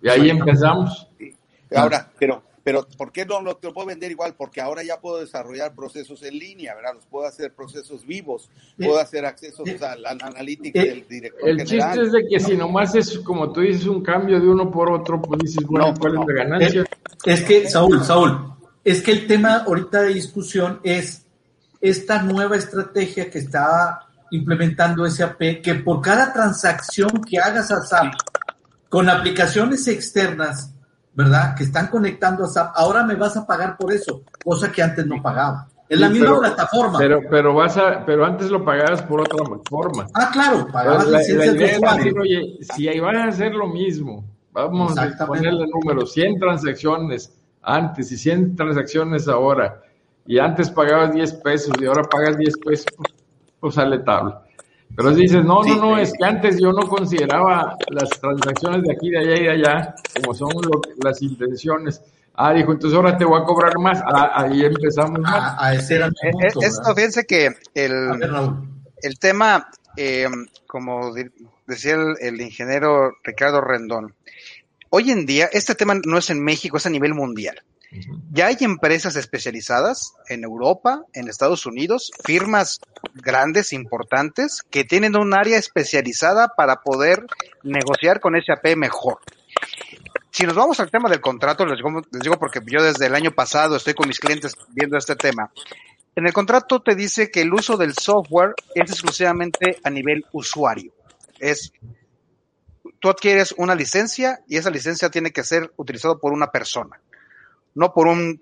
Y 0.01 0.09
ahí 0.09 0.29
empezamos. 0.29 1.09
Ahora, 1.73 2.11
pero 2.17 2.43
pero 2.65 2.87
¿por 2.97 3.11
qué 3.11 3.27
no 3.27 3.43
lo, 3.43 3.59
puedo 3.59 3.85
vender 3.85 4.09
igual? 4.09 4.33
Porque 4.35 4.59
ahora 4.59 4.81
ya 4.81 4.99
puedo 4.99 5.19
desarrollar 5.19 5.75
procesos 5.75 6.23
en 6.23 6.39
línea, 6.39 6.73
¿verdad? 6.73 6.95
Los 6.95 7.05
puedo 7.05 7.27
hacer 7.27 7.53
procesos 7.53 8.07
vivos, 8.07 8.49
puedo 8.75 8.97
hacer 8.97 9.23
accesos 9.23 9.69
a 9.83 9.95
la 9.95 10.09
analítica 10.09 10.81
del 10.81 11.07
director 11.07 11.47
El 11.47 11.63
chiste 11.63 12.01
es 12.01 12.11
de 12.11 12.27
que 12.27 12.39
si 12.39 12.57
nomás 12.57 12.95
es, 12.95 13.19
como 13.19 13.53
tú 13.53 13.61
dices, 13.61 13.85
un 13.85 14.01
cambio 14.01 14.39
de 14.39 14.47
uno 14.47 14.71
por 14.71 14.91
otro, 14.91 15.21
pues 15.21 15.41
dices, 15.41 15.63
bueno, 15.67 15.93
¿cuál 15.99 16.13
es 16.15 16.19
la 16.25 16.33
ganancia? 16.33 16.85
Es, 17.23 17.43
que, 17.43 17.69
Saúl, 17.69 18.03
Saúl, 18.03 18.55
es 18.83 19.03
que 19.03 19.11
el 19.11 19.27
tema 19.27 19.57
ahorita 19.57 20.01
de 20.01 20.15
discusión 20.15 20.79
es 20.81 21.27
esta 21.79 22.23
nueva 22.23 22.55
estrategia 22.55 23.29
que 23.29 23.37
está 23.37 24.04
implementando 24.31 25.09
SAP, 25.09 25.61
que 25.61 25.75
por 25.83 26.01
cada 26.01 26.33
transacción 26.33 27.09
que 27.27 27.39
hagas 27.39 27.71
a 27.71 27.81
SAP 27.81 28.13
con 28.89 29.09
aplicaciones 29.09 29.87
externas, 29.87 30.73
¿verdad? 31.13 31.55
Que 31.55 31.63
están 31.63 31.87
conectando 31.87 32.45
a 32.45 32.47
SAP, 32.47 32.73
ahora 32.75 33.03
me 33.03 33.15
vas 33.15 33.37
a 33.37 33.45
pagar 33.45 33.77
por 33.77 33.93
eso, 33.93 34.23
cosa 34.43 34.71
que 34.71 34.81
antes 34.81 35.05
no 35.05 35.21
pagaba. 35.21 35.67
Es 35.87 35.99
la 35.99 36.09
misma 36.09 36.39
plataforma. 36.39 36.97
Pero, 36.97 37.19
pero 37.29 37.53
vas 37.53 37.77
a, 37.77 38.03
pero 38.03 38.25
antes 38.25 38.49
lo 38.49 38.65
pagabas 38.65 39.03
por 39.03 39.21
otra 39.21 39.37
forma. 39.69 40.07
Ah, 40.15 40.29
claro, 40.33 40.67
pagabas 40.71 41.07
la, 41.07 41.19
la 41.19 41.45
idea 41.45 41.79
oye, 42.19 42.57
si 42.61 42.87
ahí 42.87 42.99
van 42.99 43.17
a 43.17 43.25
hacer 43.25 43.53
lo 43.53 43.67
mismo, 43.67 44.25
vamos 44.51 44.97
a 44.97 45.25
ponerle 45.25 45.67
números, 45.67 46.13
100 46.13 46.39
transacciones 46.39 47.31
antes 47.61 48.11
y 48.11 48.17
100 48.17 48.55
transacciones 48.55 49.27
ahora, 49.27 49.81
y 50.25 50.39
antes 50.39 50.71
pagabas 50.71 51.13
10 51.13 51.33
pesos 51.35 51.73
y 51.79 51.85
ahora 51.85 52.03
pagas 52.03 52.37
10 52.37 52.57
pesos, 52.57 52.87
pues, 52.97 53.14
pues 53.65 53.75
sale 53.75 53.97
tabla. 53.99 54.43
Pero 54.95 55.09
dices, 55.09 55.43
no, 55.43 55.63
no, 55.63 55.75
no, 55.77 55.97
es 55.97 56.13
que 56.13 56.23
antes 56.23 56.59
yo 56.61 56.71
no 56.71 56.87
consideraba 56.87 57.75
las 57.89 58.09
transacciones 58.11 58.83
de 58.83 58.93
aquí, 58.93 59.09
de 59.09 59.17
allá 59.17 59.35
y 59.35 59.43
de 59.43 59.49
allá, 59.49 59.95
como 60.13 60.35
son 60.35 60.51
las 61.03 61.19
intenciones. 61.23 61.99
Ah, 62.35 62.53
dijo, 62.53 62.73
entonces 62.73 62.95
ahora 62.95 63.17
te 63.17 63.25
voy 63.25 63.41
a 63.41 63.43
cobrar 63.43 63.79
más. 63.79 63.99
Ah, 64.05 64.33
ahí 64.35 64.63
empezamos 64.63 65.19
más. 65.19 65.55
A, 65.57 65.73
ese 65.73 65.95
era 65.95 66.07
eh, 66.07 66.29
eh, 66.43 66.47
Esto, 66.61 66.93
fíjense 66.93 67.25
que 67.25 67.55
el, 67.73 68.21
el 69.01 69.19
tema, 69.19 69.67
eh, 69.97 70.27
como 70.67 71.11
decía 71.65 71.95
el, 72.21 72.39
ingeniero 72.39 73.13
Ricardo 73.23 73.61
Rendón, 73.61 74.13
hoy 74.91 75.09
en 75.09 75.25
día 75.25 75.49
este 75.51 75.73
tema 75.73 75.95
no 76.05 76.19
es 76.19 76.29
en 76.29 76.43
México, 76.43 76.77
es 76.77 76.85
a 76.85 76.91
nivel 76.91 77.15
mundial. 77.15 77.63
Ya 78.31 78.47
hay 78.47 78.57
empresas 78.61 79.15
especializadas 79.15 80.13
en 80.27 80.43
Europa, 80.43 81.03
en 81.13 81.27
Estados 81.29 81.65
Unidos, 81.65 82.11
firmas 82.23 82.79
grandes, 83.13 83.73
importantes, 83.73 84.61
que 84.69 84.83
tienen 84.83 85.15
un 85.15 85.33
área 85.33 85.57
especializada 85.57 86.49
para 86.55 86.81
poder 86.81 87.25
negociar 87.63 88.19
con 88.19 88.33
SAP 88.41 88.75
mejor. 88.75 89.19
Si 90.31 90.45
nos 90.45 90.55
vamos 90.55 90.79
al 90.79 90.91
tema 90.91 91.09
del 91.09 91.21
contrato, 91.21 91.65
les 91.65 91.79
digo, 92.21 92.37
porque 92.37 92.59
yo 92.65 92.83
desde 92.83 93.05
el 93.05 93.15
año 93.15 93.31
pasado 93.31 93.77
estoy 93.77 93.93
con 93.93 94.07
mis 94.07 94.19
clientes 94.19 94.55
viendo 94.69 94.97
este 94.97 95.15
tema. 95.15 95.51
En 96.15 96.27
el 96.27 96.33
contrato 96.33 96.81
te 96.81 96.95
dice 96.95 97.31
que 97.31 97.41
el 97.41 97.53
uso 97.53 97.77
del 97.77 97.93
software 97.93 98.53
es 98.73 98.91
exclusivamente 98.91 99.79
a 99.83 99.89
nivel 99.89 100.25
usuario. 100.33 100.91
Es 101.39 101.71
tú 102.99 103.09
adquieres 103.09 103.53
una 103.57 103.75
licencia 103.75 104.39
y 104.47 104.57
esa 104.57 104.69
licencia 104.69 105.09
tiene 105.09 105.31
que 105.31 105.43
ser 105.43 105.71
utilizada 105.77 106.15
por 106.15 106.33
una 106.33 106.47
persona 106.47 106.99
no 107.75 107.93
por 107.93 108.07
un 108.07 108.41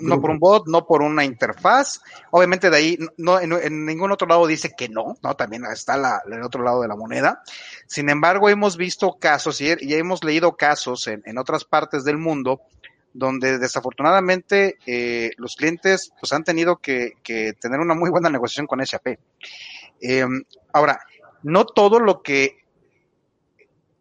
no 0.00 0.20
por 0.20 0.30
un 0.30 0.38
bot, 0.38 0.66
no 0.68 0.86
por 0.86 1.02
una 1.02 1.24
interfaz. 1.24 2.00
Obviamente 2.30 2.70
de 2.70 2.76
ahí, 2.76 2.98
no, 3.18 3.38
en, 3.38 3.84
ningún 3.84 4.10
otro 4.10 4.26
lado 4.26 4.46
dice 4.46 4.72
que 4.76 4.88
no, 4.88 5.16
¿no? 5.22 5.34
También 5.34 5.64
está 5.66 5.96
la, 5.96 6.22
el 6.30 6.42
otro 6.42 6.62
lado 6.62 6.80
de 6.80 6.88
la 6.88 6.96
moneda. 6.96 7.42
Sin 7.86 8.08
embargo, 8.08 8.48
hemos 8.48 8.76
visto 8.76 9.18
casos 9.18 9.60
y, 9.60 9.70
hemos 9.94 10.24
leído 10.24 10.56
casos 10.56 11.06
en, 11.08 11.22
en, 11.26 11.36
otras 11.36 11.64
partes 11.64 12.04
del 12.04 12.16
mundo 12.16 12.62
donde 13.14 13.58
desafortunadamente 13.58 14.78
eh, 14.86 15.32
los 15.36 15.56
clientes 15.56 16.12
pues 16.18 16.32
han 16.32 16.44
tenido 16.44 16.78
que, 16.78 17.12
que, 17.22 17.52
tener 17.52 17.80
una 17.80 17.94
muy 17.94 18.10
buena 18.10 18.30
negociación 18.30 18.66
con 18.66 18.84
SAP. 18.84 19.18
Eh, 20.00 20.24
ahora, 20.72 21.00
no 21.42 21.66
todo 21.66 22.00
lo 22.00 22.22
que 22.22 22.58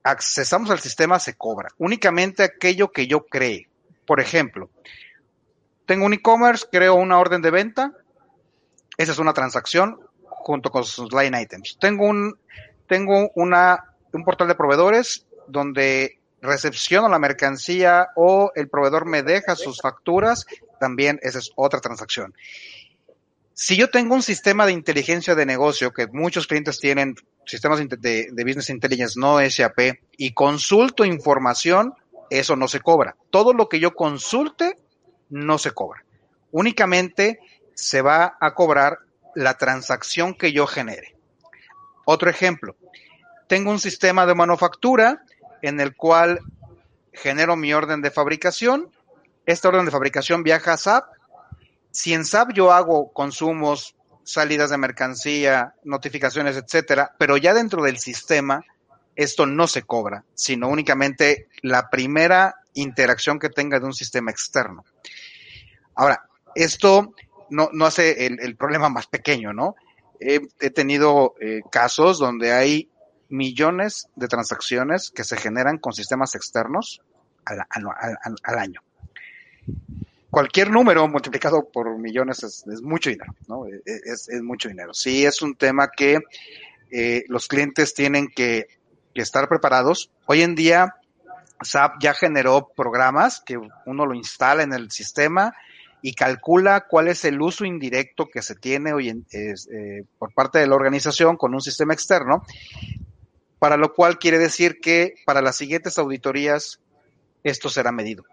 accesamos 0.04 0.72
al 0.72 0.80
sistema 0.80 1.20
se 1.20 1.36
cobra, 1.36 1.70
únicamente 1.78 2.44
aquello 2.44 2.92
que 2.92 3.08
yo 3.08 3.26
cree. 3.26 3.68
Por 4.12 4.20
ejemplo, 4.20 4.70
tengo 5.86 6.06
un 6.06 6.12
e-commerce, 6.12 6.66
creo 6.70 6.96
una 6.96 7.18
orden 7.18 7.42
de 7.42 7.50
venta, 7.50 7.94
esa 8.98 9.14
es 9.14 9.20
una 9.20 9.32
transacción 9.32 10.02
junto 10.26 10.70
con 10.70 10.84
sus 10.84 11.14
line 11.14 11.42
items. 11.42 11.78
Tengo 11.80 12.08
un, 12.08 12.38
tengo 12.90 13.32
una, 13.36 13.86
un 14.12 14.26
portal 14.26 14.50
de 14.50 14.56
proveedores 14.56 15.26
donde 15.48 16.20
recepciono 16.42 17.08
la 17.08 17.20
mercancía 17.20 18.10
o 18.18 18.52
el 18.54 18.68
proveedor 18.68 19.06
me 19.06 19.24
deja 19.24 19.56
sus 19.56 19.80
facturas, 19.80 20.46
también 20.78 21.18
esa 21.24 21.40
es 21.40 21.54
otra 21.56 21.80
transacción. 21.80 22.34
Si 23.54 23.78
yo 23.78 23.90
tengo 23.92 24.14
un 24.14 24.24
sistema 24.24 24.66
de 24.66 24.74
inteligencia 24.74 25.36
de 25.36 25.46
negocio, 25.46 25.94
que 25.94 26.08
muchos 26.08 26.48
clientes 26.48 26.82
tienen 26.82 27.16
sistemas 27.46 27.80
de, 27.80 28.28
de 28.30 28.44
business 28.44 28.70
intelligence, 28.72 29.18
no 29.18 29.40
SAP, 29.50 30.02
y 30.18 30.34
consulto 30.34 31.06
información, 31.06 31.94
eso 32.40 32.56
no 32.56 32.68
se 32.68 32.80
cobra. 32.80 33.16
Todo 33.30 33.54
lo 33.54 33.68
que 33.68 33.80
yo 33.80 33.94
consulte 33.94 34.78
no 35.30 35.58
se 35.58 35.72
cobra. 35.72 36.04
Únicamente 36.52 37.40
se 37.76 38.02
va 38.02 38.38
a 38.40 38.54
cobrar 38.54 39.00
la 39.36 39.58
transacción 39.58 40.34
que 40.34 40.54
yo 40.54 40.66
genere. 40.66 41.16
Otro 42.06 42.30
ejemplo, 42.30 42.76
tengo 43.48 43.70
un 43.70 43.80
sistema 43.80 44.26
de 44.26 44.34
manufactura 44.34 45.24
en 45.62 45.80
el 45.80 45.96
cual 45.96 46.40
genero 47.14 47.56
mi 47.56 47.74
orden 47.74 48.02
de 48.02 48.12
fabricación. 48.12 48.90
Esta 49.46 49.68
orden 49.68 49.86
de 49.86 49.92
fabricación 49.92 50.44
viaja 50.44 50.74
a 50.74 50.78
SAP. 50.78 51.06
Si 51.92 52.14
en 52.14 52.24
SAP 52.24 52.54
yo 52.54 52.72
hago 52.72 53.12
consumos, 53.12 53.96
salidas 54.24 54.70
de 54.70 54.78
mercancía, 54.78 55.76
notificaciones, 55.84 56.56
etcétera, 56.56 57.14
pero 57.18 57.36
ya 57.36 57.54
dentro 57.54 57.84
del 57.84 57.98
sistema 57.98 58.64
esto 59.16 59.46
no 59.46 59.68
se 59.68 59.84
cobra, 59.84 60.24
sino 60.34 60.68
únicamente 60.70 61.48
la 61.62 61.90
primera 61.90 62.56
interacción 62.74 63.40
que 63.40 63.50
tenga 63.50 63.80
de 63.80 63.86
un 63.86 63.94
sistema 63.94 64.32
externo. 64.32 64.86
Ahora, 65.96 66.24
esto 66.56 67.14
no, 67.50 67.70
hace 67.86 68.26
el, 68.26 68.56
problema 68.56 68.90
más 68.90 69.08
pequeño, 69.08 69.54
¿no? 69.54 69.76
He, 70.20 70.70
tenido 70.70 71.36
eh, 71.42 71.62
casos 71.72 72.20
donde 72.20 72.54
hay 72.54 72.90
millones 73.30 74.08
de 74.16 74.28
transacciones 74.28 75.10
que 75.10 75.24
se 75.24 75.38
generan 75.38 75.78
con 75.78 75.94
sistemas 75.94 76.36
externos 76.36 77.02
al, 77.46 78.60
año. 78.60 78.82
Cualquier 80.30 80.70
número 80.70 81.08
multiplicado 81.08 81.70
por 81.72 81.98
millones 81.98 82.44
es, 82.44 82.66
mucho 82.82 83.10
dinero, 83.10 83.34
¿no? 83.48 83.66
E, 83.66 83.82
e, 83.86 84.00
es, 84.06 84.30
mucho 84.42 84.70
dinero. 84.70 84.94
Sí, 84.94 85.26
es 85.26 85.42
un 85.42 85.56
tema 85.56 85.90
que 85.90 86.20
eh, 86.92 87.24
los 87.28 87.48
clientes 87.48 87.94
tienen 87.94 88.28
que 88.28 88.68
que 89.14 89.22
estar 89.22 89.48
preparados. 89.48 90.10
Hoy 90.26 90.42
en 90.42 90.56
día, 90.56 90.96
SAP 91.62 92.02
ya 92.02 92.14
generó 92.14 92.70
programas 92.76 93.42
que 93.46 93.58
uno 93.86 94.06
lo 94.06 94.14
instala 94.14 94.64
en 94.64 94.74
el 94.74 94.92
sistema 94.92 95.54
y 96.02 96.14
calcula 96.14 96.88
cuál 96.88 97.08
es 97.08 97.26
el 97.26 97.42
uso 97.42 97.66
indirecto 97.66 98.28
que 98.28 98.42
se 98.42 98.56
tiene 98.56 98.94
hoy 98.94 99.10
en, 99.10 99.26
eh, 99.34 100.04
por 100.18 100.34
parte 100.34 100.60
de 100.60 100.68
la 100.68 100.76
organización 100.76 101.38
con 101.38 101.54
un 101.54 101.62
sistema 101.62 101.94
externo, 101.94 102.44
para 103.60 103.78
lo 103.78 103.94
cual 103.94 104.18
quiere 104.18 104.40
decir 104.40 104.80
que 104.80 105.16
para 105.26 105.42
las 105.42 105.58
siguientes 105.58 105.98
auditorías 106.00 106.80
esto 107.44 107.70
será 107.70 107.92
medido. 107.92 108.24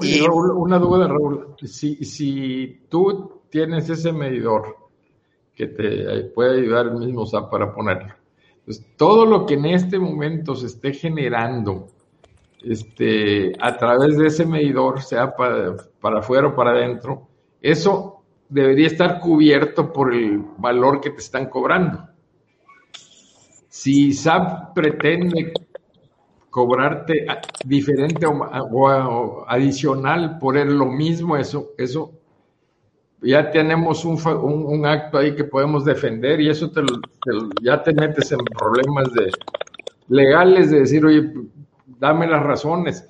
y, 0.00 0.20
una 0.22 0.78
duda, 0.78 1.08
Raúl, 1.08 1.56
si, 1.62 1.96
si 2.04 2.86
tú 2.88 3.42
tienes 3.50 3.90
ese 3.90 4.12
medidor 4.12 4.76
que 5.54 5.66
te 5.66 6.24
puede 6.34 6.60
ayudar 6.60 6.86
el 6.86 6.94
mismo 6.94 7.26
SAP 7.26 7.50
para 7.50 7.74
ponerlo, 7.74 8.14
pues 8.64 8.84
todo 8.96 9.26
lo 9.26 9.46
que 9.46 9.54
en 9.54 9.66
este 9.66 9.98
momento 9.98 10.54
se 10.54 10.66
esté 10.66 10.92
generando 10.92 11.88
este, 12.62 13.52
a 13.60 13.76
través 13.76 14.16
de 14.16 14.28
ese 14.28 14.46
medidor, 14.46 15.02
sea 15.02 15.36
para, 15.36 15.76
para 16.00 16.20
afuera 16.20 16.48
o 16.48 16.54
para 16.54 16.70
adentro, 16.70 17.28
eso 17.60 18.22
debería 18.48 18.86
estar 18.86 19.20
cubierto 19.20 19.92
por 19.92 20.14
el 20.14 20.42
valor 20.58 21.00
que 21.00 21.10
te 21.10 21.18
están 21.18 21.48
cobrando. 21.48 22.08
Si 23.68 24.12
SAP 24.12 24.72
pretende 24.72 25.52
cobrarte 26.48 27.26
diferente 27.64 28.24
o, 28.26 29.44
adicional 29.48 30.38
por 30.38 30.54
lo 30.54 30.86
mismo, 30.86 31.36
eso, 31.36 31.70
eso 31.76 32.12
ya 33.24 33.50
tenemos 33.50 34.04
un, 34.04 34.20
un, 34.26 34.86
acto 34.86 35.18
ahí 35.18 35.34
que 35.34 35.44
podemos 35.44 35.84
defender 35.84 36.40
y 36.40 36.50
eso 36.50 36.70
te, 36.70 36.82
ya 37.62 37.82
te 37.82 37.92
metes 37.92 38.32
en 38.32 38.38
problemas 38.44 39.12
de 39.14 39.30
legales 40.08 40.70
de 40.70 40.80
decir, 40.80 41.04
oye, 41.04 41.32
dame 41.98 42.26
las 42.26 42.42
razones. 42.42 43.08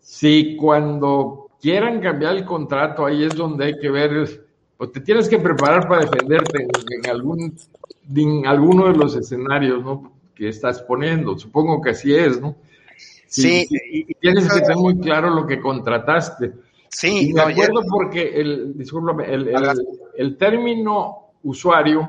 Si 0.00 0.56
cuando 0.56 1.50
quieran 1.60 2.00
cambiar 2.00 2.36
el 2.36 2.44
contrato, 2.44 3.04
ahí 3.04 3.24
es 3.24 3.34
donde 3.34 3.66
hay 3.66 3.78
que 3.78 3.90
ver, 3.90 4.46
pues 4.76 4.92
te 4.92 5.00
tienes 5.00 5.28
que 5.28 5.38
preparar 5.38 5.86
para 5.86 6.02
defenderte 6.02 6.62
en, 6.62 7.10
algún, 7.10 7.54
en 8.14 8.46
alguno 8.46 8.88
de 8.88 8.96
los 8.96 9.14
escenarios 9.16 9.82
¿no? 9.82 10.12
que 10.34 10.48
estás 10.48 10.82
poniendo. 10.82 11.38
Supongo 11.38 11.80
que 11.80 11.90
así 11.90 12.14
es, 12.14 12.40
¿no? 12.40 12.56
Sí. 13.26 13.66
y 13.70 14.14
tienes 14.14 14.52
que 14.52 14.60
tener 14.60 14.76
muy 14.76 14.98
claro 14.98 15.30
lo 15.30 15.46
que 15.46 15.58
contrataste. 15.58 16.52
Sí, 16.92 17.32
me 17.32 17.40
acuerdo 17.40 17.80
porque 17.88 18.38
el, 18.38 18.76
el, 19.26 19.54
el, 20.14 20.36
término 20.36 21.30
usuario 21.42 22.06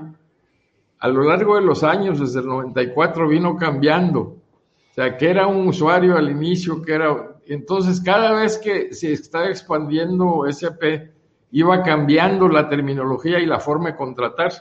a 0.99 1.07
lo 1.07 1.23
largo 1.23 1.55
de 1.55 1.61
los 1.61 1.83
años, 1.83 2.19
desde 2.19 2.41
el 2.41 2.47
94, 2.47 3.27
vino 3.29 3.55
cambiando. 3.55 4.19
O 4.19 4.93
sea, 4.93 5.17
que 5.17 5.29
era 5.29 5.47
un 5.47 5.67
usuario 5.67 6.17
al 6.17 6.29
inicio, 6.29 6.81
que 6.81 6.93
era... 6.93 7.37
Entonces, 7.45 8.01
cada 8.01 8.33
vez 8.33 8.57
que 8.57 8.93
se 8.93 9.13
estaba 9.13 9.47
expandiendo 9.47 10.45
SAP, 10.51 10.83
iba 11.51 11.81
cambiando 11.81 12.49
la 12.49 12.67
terminología 12.67 13.39
y 13.39 13.45
la 13.45 13.59
forma 13.59 13.91
de 13.91 13.95
contratar. 13.95 14.51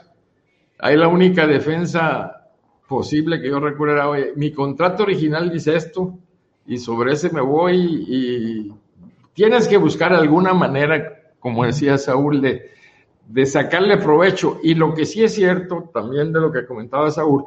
Ahí 0.79 0.95
la 0.95 1.09
única 1.09 1.45
defensa 1.45 2.49
posible 2.87 3.41
que 3.41 3.49
yo 3.49 3.59
recuerdo 3.59 3.95
era, 3.95 4.09
oye, 4.09 4.33
mi 4.37 4.53
contrato 4.53 5.03
original 5.03 5.51
dice 5.51 5.75
esto, 5.75 6.17
y 6.65 6.77
sobre 6.77 7.13
ese 7.13 7.29
me 7.29 7.41
voy 7.41 8.05
y 8.07 8.73
tienes 9.33 9.67
que 9.67 9.77
buscar 9.77 10.13
alguna 10.13 10.53
manera, 10.53 11.33
como 11.39 11.65
decía 11.65 11.97
Saúl, 11.97 12.41
de, 12.41 13.45
sacarle 13.45 13.97
provecho. 13.97 14.59
Y 14.63 14.75
lo 14.75 14.93
que 14.93 15.05
sí 15.05 15.23
es 15.23 15.35
cierto, 15.35 15.89
también 15.93 16.31
de 16.31 16.39
lo 16.39 16.51
que 16.51 16.65
comentaba 16.65 17.11
Saúl, 17.11 17.45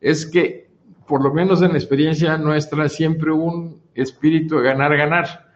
es 0.00 0.26
que 0.26 0.70
por 1.06 1.22
lo 1.22 1.32
menos 1.32 1.62
en 1.62 1.72
la 1.72 1.78
experiencia 1.78 2.38
nuestra, 2.38 2.88
siempre 2.88 3.32
un 3.32 3.82
espíritu 3.94 4.56
de 4.56 4.62
ganar, 4.62 4.96
ganar. 4.96 5.52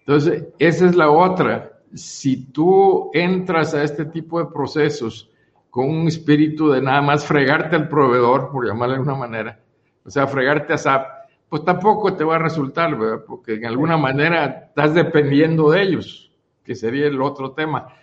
Entonces, 0.00 0.44
esa 0.58 0.86
es 0.86 0.94
la 0.94 1.10
otra. 1.10 1.80
Si 1.94 2.44
tú 2.52 3.10
entras 3.14 3.74
a 3.74 3.82
este 3.82 4.04
tipo 4.04 4.38
de 4.38 4.50
procesos 4.52 5.30
con 5.70 5.88
un 5.88 6.08
espíritu 6.08 6.70
de 6.70 6.82
nada 6.82 7.02
más 7.02 7.24
fregarte 7.24 7.76
al 7.76 7.88
proveedor, 7.88 8.50
por 8.50 8.66
llamarle 8.66 8.96
de 8.96 9.02
una 9.02 9.14
manera, 9.14 9.60
o 10.04 10.10
sea, 10.10 10.26
fregarte 10.26 10.72
a 10.72 10.78
SAP, 10.78 11.17
pues 11.48 11.64
tampoco 11.64 12.14
te 12.14 12.24
va 12.24 12.36
a 12.36 12.40
resultar, 12.40 12.96
¿verdad? 12.96 13.24
Porque 13.26 13.54
en 13.54 13.66
alguna 13.66 13.96
manera 13.96 14.66
estás 14.68 14.94
dependiendo 14.94 15.70
de 15.70 15.82
ellos, 15.82 16.30
que 16.64 16.74
sería 16.74 17.06
el 17.06 17.20
otro 17.22 17.52
tema. 17.52 17.94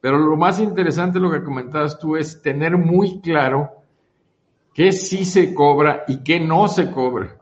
Pero 0.00 0.18
lo 0.18 0.36
más 0.36 0.60
interesante, 0.60 1.18
lo 1.18 1.30
que 1.30 1.42
comentabas 1.42 1.98
tú, 1.98 2.16
es 2.16 2.40
tener 2.42 2.76
muy 2.76 3.20
claro 3.20 3.70
qué 4.72 4.92
sí 4.92 5.24
se 5.24 5.52
cobra 5.54 6.04
y 6.06 6.22
qué 6.22 6.40
no 6.40 6.68
se 6.68 6.90
cobra. 6.90 7.36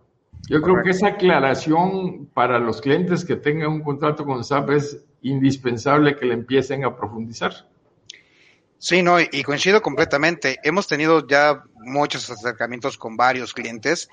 Yo 0.48 0.60
creo 0.62 0.82
que 0.82 0.90
esa 0.90 1.08
aclaración 1.08 2.26
para 2.32 2.58
los 2.58 2.80
clientes 2.80 3.24
que 3.24 3.36
tengan 3.36 3.70
un 3.70 3.82
contrato 3.82 4.24
con 4.24 4.42
SAP 4.42 4.70
es 4.70 5.04
indispensable 5.22 6.16
que 6.16 6.26
le 6.26 6.34
empiecen 6.34 6.84
a 6.84 6.96
profundizar. 6.96 7.52
Sí, 8.78 9.02
no, 9.02 9.20
y 9.20 9.42
coincido 9.42 9.82
completamente. 9.82 10.58
Hemos 10.62 10.86
tenido 10.86 11.26
ya 11.26 11.62
muchos 11.76 12.30
acercamientos 12.30 12.96
con 12.96 13.14
varios 13.16 13.52
clientes 13.52 14.08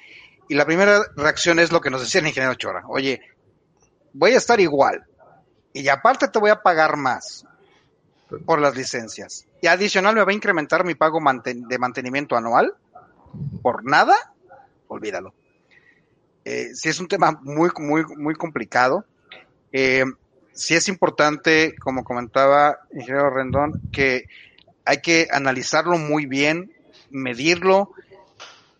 y 0.49 0.55
la 0.55 0.65
primera 0.65 1.01
reacción 1.15 1.59
es 1.59 1.71
lo 1.71 1.81
que 1.81 1.89
nos 1.89 2.01
decía 2.01 2.21
el 2.21 2.27
ingeniero 2.27 2.55
Chora. 2.55 2.83
Oye, 2.87 3.21
voy 4.13 4.31
a 4.31 4.37
estar 4.37 4.59
igual 4.59 5.05
y 5.73 5.87
aparte 5.89 6.27
te 6.27 6.39
voy 6.39 6.49
a 6.49 6.61
pagar 6.61 6.97
más 6.97 7.45
por 8.45 8.59
las 8.59 8.75
licencias. 8.75 9.45
Y 9.61 9.67
adicional 9.67 10.15
me 10.15 10.23
va 10.23 10.31
a 10.31 10.35
incrementar 10.35 10.83
mi 10.83 10.95
pago 10.95 11.19
de 11.43 11.77
mantenimiento 11.79 12.35
anual 12.35 12.73
por 13.61 13.83
nada, 13.83 14.15
olvídalo. 14.87 15.33
Eh, 16.45 16.73
si 16.73 16.89
es 16.89 16.99
un 16.99 17.07
tema 17.07 17.39
muy, 17.41 17.69
muy, 17.77 18.05
muy 18.15 18.35
complicado. 18.35 19.05
Eh, 19.71 20.05
sí 20.53 20.75
es 20.75 20.87
importante, 20.87 21.75
como 21.75 22.03
comentaba 22.03 22.79
ingeniero 22.93 23.29
Rendón, 23.29 23.81
que 23.91 24.27
hay 24.85 25.01
que 25.01 25.27
analizarlo 25.31 25.97
muy 25.97 26.25
bien, 26.25 26.71
medirlo, 27.09 27.91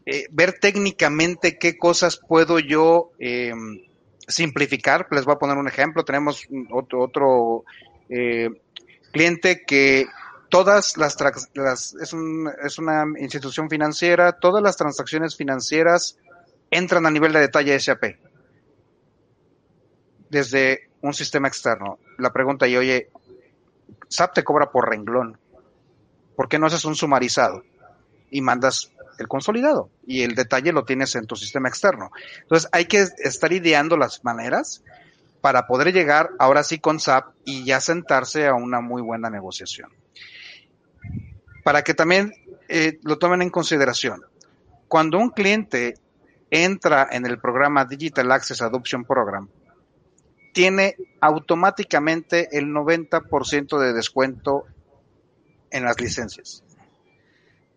eh, 0.10 0.26
ver 0.32 0.54
técnicamente 0.54 1.58
qué 1.58 1.78
cosas 1.78 2.16
puedo 2.18 2.60
yo 2.60 3.12
eh, 3.20 3.52
simplificar. 4.26 5.06
Les 5.12 5.26
voy 5.26 5.36
a 5.36 5.40
poner 5.40 5.58
un 5.58 5.68
ejemplo. 5.68 6.06
Tenemos 6.06 6.48
otro, 6.72 7.02
otro 7.02 7.66
cliente 9.12 9.66
que 9.68 10.08
todas 10.50 10.96
las, 10.96 11.18
es, 12.02 12.16
es 12.64 12.80
una 12.80 13.04
institución 13.20 13.70
financiera, 13.70 14.32
todas 14.40 14.64
las 14.64 14.78
transacciones 14.78 15.36
financieras 15.36 16.18
entran 16.72 17.06
a 17.06 17.12
nivel 17.12 17.34
de 17.34 17.42
detalle 17.42 17.78
SAP 17.78 18.16
desde 20.30 20.90
un 21.02 21.14
sistema 21.14 21.50
externo. 21.50 22.00
La 22.18 22.32
pregunta 22.32 22.66
y 22.66 22.78
oye, 22.78 23.10
SAP 24.08 24.36
te 24.36 24.44
cobra 24.46 24.72
por 24.72 24.90
renglón. 24.90 25.38
¿Por 26.38 26.48
qué 26.48 26.60
no 26.60 26.68
haces 26.68 26.86
un 26.86 26.96
sumarizado 26.96 27.64
y 28.30 28.42
mandas 28.42 28.92
el 29.18 29.28
consolidado 29.28 29.90
y 30.06 30.24
el 30.24 30.36
detalle 30.36 30.72
lo 30.72 30.86
tienes 30.86 31.16
en 31.16 31.26
tu 31.26 31.36
sistema 31.36 31.70
externo? 31.70 32.12
Entonces 32.42 32.70
hay 32.72 32.86
que 32.86 33.06
estar 33.20 33.52
ideando 33.54 33.98
las 33.98 34.24
maneras 34.24 34.84
para 35.42 35.68
poder 35.68 35.94
llegar 35.94 36.32
ahora 36.40 36.64
sí 36.64 36.80
con 36.80 37.00
SAP 37.00 37.34
y 37.46 37.64
ya 37.64 37.80
sentarse 37.80 38.48
a 38.48 38.54
una 38.54 38.82
muy 38.82 39.02
buena 39.02 39.30
negociación 39.30 39.90
para 41.68 41.84
que 41.84 41.94
también 41.94 42.34
eh, 42.70 42.98
lo 43.04 43.18
tomen 43.18 43.42
en 43.42 43.50
consideración. 43.50 44.24
Cuando 44.88 45.18
un 45.18 45.32
cliente 45.32 45.96
entra 46.50 47.06
en 47.12 47.26
el 47.26 47.40
programa 47.40 47.84
Digital 47.84 48.32
Access 48.32 48.62
Adoption 48.62 49.04
Program, 49.04 49.50
tiene 50.54 50.96
automáticamente 51.20 52.58
el 52.58 52.68
90% 52.68 53.80
de 53.80 53.92
descuento 53.92 54.64
en 55.70 55.84
las 55.84 56.00
licencias. 56.00 56.64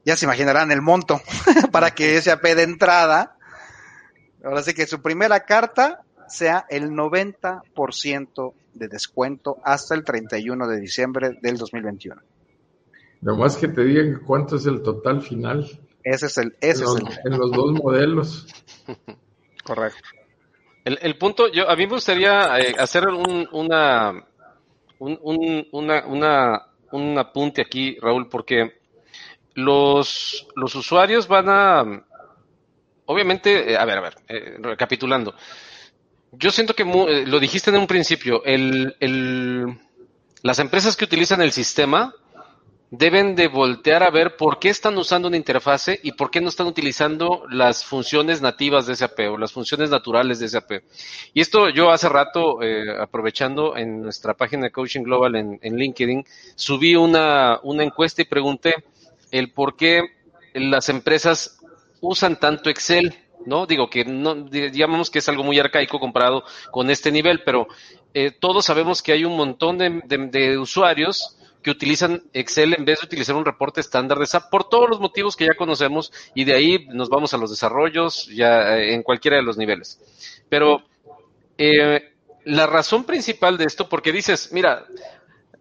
Ya 0.05 0.17
se 0.17 0.25
imaginarán 0.25 0.73
el 0.73 0.83
monto 0.83 1.21
para 1.73 1.91
que 1.91 2.21
SAP 2.21 2.43
de 2.43 2.63
entrada, 2.63 3.37
ahora 4.43 4.63
sí 4.63 4.75
que 4.75 4.87
su 4.87 5.03
primera 5.03 5.41
carta 5.41 6.03
sea 6.29 6.65
el 6.71 6.91
90% 6.91 8.55
de 8.75 8.89
descuento 8.89 9.59
hasta 9.65 9.95
el 9.95 10.05
31 10.05 10.69
de 10.69 10.81
diciembre 10.81 11.39
del 11.43 11.57
2021. 11.57 12.21
Nomás 13.21 13.57
que 13.57 13.69
te 13.69 13.85
digan 13.85 14.23
cuánto 14.25 14.57
es 14.57 14.67
el 14.67 14.83
total 14.83 15.21
final. 15.21 15.67
Ese 16.03 16.27
es 16.27 16.39
el, 16.39 16.57
ese 16.61 16.85
en, 16.85 16.87
los, 16.87 16.97
es 16.97 17.19
el... 17.25 17.33
en 17.33 17.39
los 17.39 17.51
dos 17.51 17.73
modelos. 17.73 18.47
Correcto. 19.65 20.09
El, 20.85 20.99
el, 21.03 21.19
punto, 21.19 21.49
yo 21.53 21.69
a 21.69 21.77
mí 21.77 21.87
me 21.87 21.93
gustaría 21.93 22.59
eh, 22.59 22.75
hacer 22.79 23.07
un, 23.09 23.47
una, 23.53 24.25
un, 24.99 25.19
un, 25.21 25.67
una, 25.73 26.07
una, 26.07 26.67
un 26.93 27.19
apunte 27.19 27.61
aquí, 27.61 27.99
Raúl, 28.01 28.29
porque 28.31 28.80
los, 29.55 30.47
usuarios 30.57 31.29
van 31.29 31.49
a, 31.49 32.05
obviamente, 33.07 33.73
eh, 33.73 33.77
a 33.77 33.85
ver, 33.85 33.99
a 33.99 34.01
ver, 34.01 34.17
eh, 34.29 34.57
recapitulando. 34.61 35.35
Yo 36.33 36.51
siento 36.51 36.75
que 36.75 36.85
eh, 36.85 37.27
lo 37.27 37.41
dijiste 37.41 37.71
en 37.71 37.77
un 37.77 37.87
principio, 37.87 38.43
las 40.43 40.59
empresas 40.59 40.97
que 40.97 41.05
utilizan 41.05 41.43
el 41.43 41.53
sistema 41.53 42.15
deben 42.91 43.37
de 43.37 43.47
voltear 43.47 44.03
a 44.03 44.11
ver 44.11 44.37
por 44.37 44.59
qué 44.59 44.69
están 44.69 44.99
usando 44.99 45.29
una 45.29 45.37
interfase 45.37 45.99
y 46.03 46.13
por 46.13 46.31
qué 46.31 46.41
no 46.41 46.49
están 46.49 46.67
utilizando 46.67 47.45
las 47.49 47.85
funciones 47.85 48.43
nativas 48.43 48.87
de 48.87 48.97
SAP 48.97 49.21
o 49.31 49.39
las 49.39 49.53
funciones 49.53 49.91
naturales 49.91 50.41
de 50.41 50.49
SAP. 50.49 50.73
Y 51.33 51.41
esto 51.41 51.69
yo 51.71 51.91
hace 51.91 52.09
rato, 52.09 52.63
eh, 52.63 52.97
aprovechando 53.01 53.77
en 53.77 54.03
nuestra 54.03 54.35
página 54.35 54.65
de 54.65 54.73
Coaching 54.73 55.03
Global 55.03 55.37
en, 55.37 55.59
LinkedIn, 55.63 56.25
subí 56.57 56.97
una 56.97 57.61
encuesta 57.63 58.23
y 58.23 58.25
pregunté 58.25 58.75
el 59.31 59.53
por 59.53 59.77
qué 59.77 60.03
las 60.55 60.89
empresas 60.89 61.61
usan 62.01 62.39
tanto 62.39 62.71
Excel, 62.71 63.15
¿no? 63.47 63.67
Digo 63.67 63.89
que 63.89 64.05
no, 64.05 64.35
digamos 64.35 65.11
que 65.11 65.21
es 65.21 65.29
algo 65.29 65.45
muy 65.45 65.59
arcaico 65.59 66.01
comparado 66.01 66.45
con 66.71 66.91
este 66.91 67.13
nivel, 67.13 67.43
pero 67.45 67.67
eh, 68.15 68.31
todos 68.33 68.65
sabemos 68.65 69.03
que 69.03 69.13
hay 69.13 69.25
un 69.25 69.37
montón 69.37 69.79
de, 69.79 70.59
usuarios 70.59 71.37
que 71.63 71.71
utilizan 71.71 72.23
Excel 72.33 72.75
en 72.75 72.85
vez 72.85 73.01
de 73.01 73.07
utilizar 73.07 73.37
un 73.37 73.45
reporte 73.45 73.81
estándar 73.81 74.19
de 74.19 74.27
SAP 74.27 74.51
por 74.51 74.69
todos 74.69 74.89
los 74.89 74.99
motivos 74.99 75.37
que 75.37 75.45
ya 75.45 75.55
conocemos 75.55 76.11
y 76.35 76.45
de 76.45 76.55
ahí 76.55 76.87
nos 76.89 77.11
vamos 77.11 77.35
a 77.35 77.37
los 77.37 77.51
desarrollos 77.51 78.27
ya 78.29 78.79
eh, 78.79 78.95
en 78.95 79.03
cualquiera 79.03 79.37
de 79.37 79.43
los 79.43 79.59
niveles. 79.59 80.01
Pero 80.49 80.83
eh, 81.59 82.15
la 82.45 82.67
razón 82.67 83.05
principal 83.05 83.59
de 83.59 83.65
esto, 83.65 83.89
porque 83.89 84.13
dices, 84.13 84.51
mira, 84.53 84.87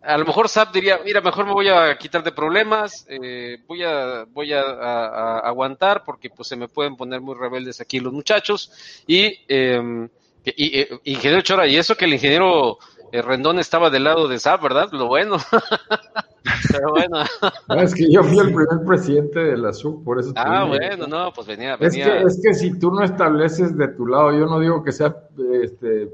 a 0.02 0.18
lo 0.18 0.26
mejor 0.26 0.48
SAP 0.48 0.74
diría, 0.74 1.00
mira, 1.04 1.22
mejor 1.22 1.46
me 1.46 1.54
voy 1.54 1.68
a 1.68 1.98
quitar 1.98 2.24
de 2.24 2.32
problemas, 2.32 3.06
eh, 3.10 3.58
voy 3.68 3.84
a 3.84 4.26
voy 4.26 4.54
a, 4.54 4.62
a, 4.62 5.06
a, 5.06 5.40
aguantar 5.40 6.04
porque 6.06 6.30
pues 6.30 6.48
se 6.48 6.56
me 6.56 6.68
pueden 6.68 6.96
poner 6.96 7.22
muy 7.22 7.36
rebeldes 7.36 7.82
aquí 7.82 8.00
los 8.00 8.14
muchachos 8.14 8.72
y, 9.06 9.40
eh, 9.48 10.08
y, 10.46 10.80
y 10.80 10.88
ingeniero 11.04 11.42
Chora, 11.42 11.68
y 11.68 11.76
eso 11.76 11.96
que 11.96 12.06
el 12.06 12.14
ingeniero 12.14 12.78
el 13.12 13.24
Rendón 13.24 13.60
estaba 13.60 13.90
del 13.90 14.04
lado 14.04 14.28
de 14.28 14.40
SAP, 14.40 14.62
¿verdad? 14.62 14.90
Lo 14.92 15.08
bueno. 15.08 15.38
Pero 16.72 16.92
bueno. 16.92 17.26
No, 17.68 17.82
es 17.82 17.94
que 17.94 18.12
yo 18.12 18.24
fui 18.24 18.40
el 18.40 18.54
primer 18.54 18.86
presidente 18.86 19.40
de 19.40 19.58
la 19.58 19.74
SUB, 19.74 20.04
por 20.04 20.20
eso. 20.20 20.34
Ah, 20.36 20.66
bueno, 20.66 21.08
no, 21.08 21.32
pues 21.34 21.48
venía. 21.48 21.76
venía... 21.76 22.20
Es, 22.20 22.22
que, 22.22 22.28
es 22.28 22.42
que 22.44 22.54
si 22.54 22.80
tú 22.80 22.92
no 22.92 23.04
estableces 23.04 23.78
de 23.78 23.88
tu 23.90 24.06
lado, 24.06 24.32
yo 24.32 24.46
no 24.46 24.60
digo 24.60 24.84
que 24.84 24.92
sea 24.92 25.16
este, 25.64 26.10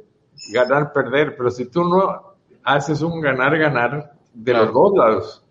ganar, 0.51 0.93
perder, 0.93 1.35
pero 1.37 1.51
si 1.51 1.65
tú 1.65 1.83
no 1.83 2.34
haces 2.65 3.01
un 3.01 3.21
ganar-ganar 3.21 4.13
de 4.33 4.51
claro. 4.51 4.65
los 4.65 4.73
dos 4.73 4.97
lados, 4.97 5.45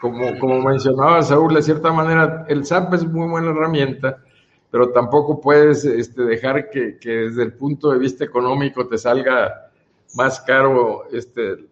como, 0.00 0.38
como 0.38 0.62
mencionaba 0.62 1.20
Saúl, 1.22 1.54
de 1.54 1.62
cierta 1.62 1.92
manera, 1.92 2.46
el 2.48 2.64
SAP 2.64 2.94
es 2.94 3.04
muy 3.04 3.28
buena 3.28 3.50
herramienta, 3.50 4.22
pero 4.70 4.92
tampoco 4.92 5.40
puedes 5.40 5.84
este, 5.84 6.22
dejar 6.22 6.70
que, 6.70 6.96
que 6.98 7.10
desde 7.10 7.42
el 7.42 7.52
punto 7.52 7.90
de 7.90 7.98
vista 7.98 8.24
económico 8.24 8.86
te 8.86 8.96
salga 8.96 9.70
más 10.14 10.40
caro 10.40 11.04
este, 11.12 11.66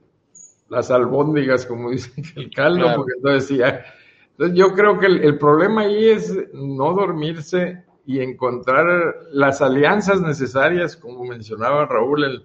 las 0.69 0.91
albóndigas, 0.91 1.65
como 1.65 1.91
dicen 1.93 2.25
el 2.37 2.51
caldo, 2.51 2.83
claro. 2.83 2.97
porque 2.99 3.13
entonces 3.17 3.49
decía. 3.49 3.85
Entonces 4.33 4.59
yo 4.59 4.73
creo 4.75 4.99
que 4.99 5.07
el, 5.07 5.25
el, 5.25 5.39
problema 5.39 5.83
ahí 5.83 6.11
es 6.11 6.37
no 6.53 6.93
dormirse 6.93 7.85
y 8.05 8.21
encontrar 8.21 9.17
las 9.33 9.63
alianzas 9.63 10.21
necesarias, 10.21 10.97
como 10.97 11.25
mencionaba 11.25 11.87
Raúl, 11.87 12.25
el, 12.25 12.45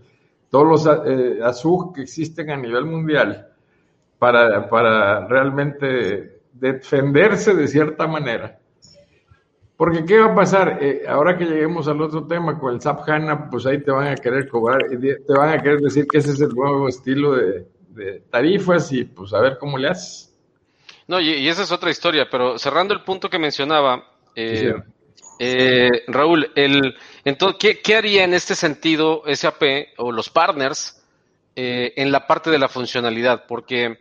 todos 0.54 0.86
los 0.86 0.98
eh, 1.08 1.40
ASUG 1.44 1.96
que 1.96 2.04
existen 2.04 2.52
a 2.52 2.56
nivel 2.56 2.86
mundial 2.86 3.48
para, 4.20 4.70
para 4.70 5.26
realmente 5.26 6.42
defenderse 6.54 7.56
de 7.56 7.68
cierta 7.68 8.06
manera. 8.06 8.60
Porque 9.76 10.06
¿qué 10.06 10.20
va 10.20 10.28
a 10.28 10.36
pasar? 10.36 10.78
Eh, 10.80 11.06
ahora 11.08 11.36
que 11.36 11.46
lleguemos 11.46 11.88
al 11.88 12.00
otro 12.04 12.28
tema 12.28 12.60
con 12.60 12.76
el 12.76 12.82
SAP 12.82 13.10
HANA, 13.10 13.50
pues 13.50 13.66
ahí 13.66 13.82
te 13.82 13.90
van 13.90 14.10
a 14.10 14.16
querer 14.16 14.48
cobrar, 14.48 14.84
te 14.90 15.34
van 15.34 15.58
a 15.58 15.60
querer 15.60 15.80
decir 15.80 16.06
que 16.06 16.20
ese 16.20 16.34
es 16.34 16.42
el 16.42 16.50
nuevo 16.50 16.88
estilo 16.88 17.34
de, 17.36 17.66
de 17.90 18.20
tarifas 18.30 18.92
y 18.92 19.06
pues 19.06 19.34
a 19.34 19.42
ver 19.42 19.58
cómo 19.58 19.80
le 19.80 19.88
haces. 19.88 20.36
No, 21.08 21.20
y, 21.20 21.30
y, 21.30 21.50
esa 21.50 21.64
es 21.64 21.72
otra 21.72 21.90
historia, 21.90 22.28
pero 22.30 22.60
cerrando 22.60 22.94
el 22.94 23.02
punto 23.02 23.28
que 23.28 23.40
mencionaba, 23.40 24.04
eh, 24.36 24.72
sí. 24.76 24.93
Eh, 25.40 25.90
Raúl, 26.08 26.52
entonces, 27.26 27.58
¿qué, 27.60 27.82
¿qué, 27.82 27.96
haría 27.96 28.24
en 28.24 28.34
este 28.34 28.56
sentido 28.56 29.24
SAP 29.34 29.64
o 29.98 30.12
los 30.12 30.30
partners 30.30 31.02
eh, 31.56 31.94
en 31.96 32.12
la 32.12 32.28
parte 32.28 32.50
de 32.50 32.60
la 32.60 32.70
funcionalidad? 32.70 33.46
Porque 33.48 34.00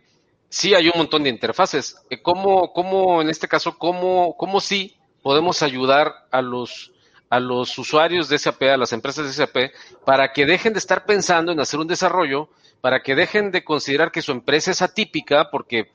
sí 0.49 0.75
hay 0.75 0.87
un 0.87 0.97
montón 0.97 1.23
de 1.23 1.29
interfaces. 1.29 1.97
Eh, 2.09 2.21
¿Cómo, 2.21 2.71
cómo 2.73 3.21
en 3.21 3.29
este 3.29 3.47
caso, 3.47 3.77
cómo, 3.77 4.35
cómo 4.37 4.61
sí 4.61 4.95
podemos 5.21 5.63
ayudar 5.63 6.13
a 6.31 6.41
los 6.41 6.91
a 7.29 7.39
los 7.39 7.75
usuarios 7.79 8.29
de 8.29 8.37
SAP, 8.37 8.61
a 8.61 8.77
las 8.77 8.93
empresas 8.93 9.25
de 9.25 9.33
SAP, 9.33 9.73
para 10.05 10.31
que 10.33 10.45
dejen 10.45 10.73
de 10.73 10.77
estar 10.77 11.03
pensando 11.03 11.51
en 11.51 11.59
hacer 11.59 11.79
un 11.79 11.87
desarrollo, 11.87 12.47
para 12.79 13.01
que 13.01 13.15
dejen 13.15 13.49
de 13.49 13.63
considerar 13.63 14.11
que 14.11 14.21
su 14.21 14.31
empresa 14.31 14.69
es 14.69 14.83
atípica, 14.83 15.49
porque 15.49 15.89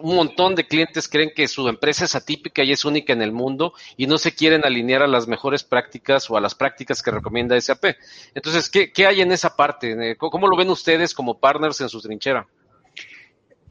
un 0.00 0.16
montón 0.16 0.54
de 0.54 0.66
clientes 0.66 1.08
creen 1.08 1.32
que 1.34 1.48
su 1.48 1.68
empresa 1.68 2.04
es 2.04 2.14
atípica 2.14 2.62
y 2.62 2.72
es 2.72 2.84
única 2.84 3.12
en 3.12 3.22
el 3.22 3.32
mundo 3.32 3.74
y 3.96 4.06
no 4.06 4.18
se 4.18 4.34
quieren 4.34 4.64
alinear 4.64 5.02
a 5.02 5.06
las 5.06 5.26
mejores 5.26 5.64
prácticas 5.64 6.30
o 6.30 6.36
a 6.36 6.40
las 6.40 6.54
prácticas 6.54 7.02
que 7.02 7.10
recomienda 7.10 7.60
SAP. 7.60 7.96
Entonces, 8.34 8.70
¿qué, 8.70 9.06
hay 9.06 9.20
en 9.20 9.32
esa 9.32 9.56
parte? 9.56 10.16
¿Cómo 10.16 10.48
lo 10.48 10.56
ven 10.56 10.70
ustedes 10.70 11.14
como 11.14 11.38
partners 11.38 11.80
en 11.80 11.88
su 11.88 12.00
trinchera? 12.00 12.46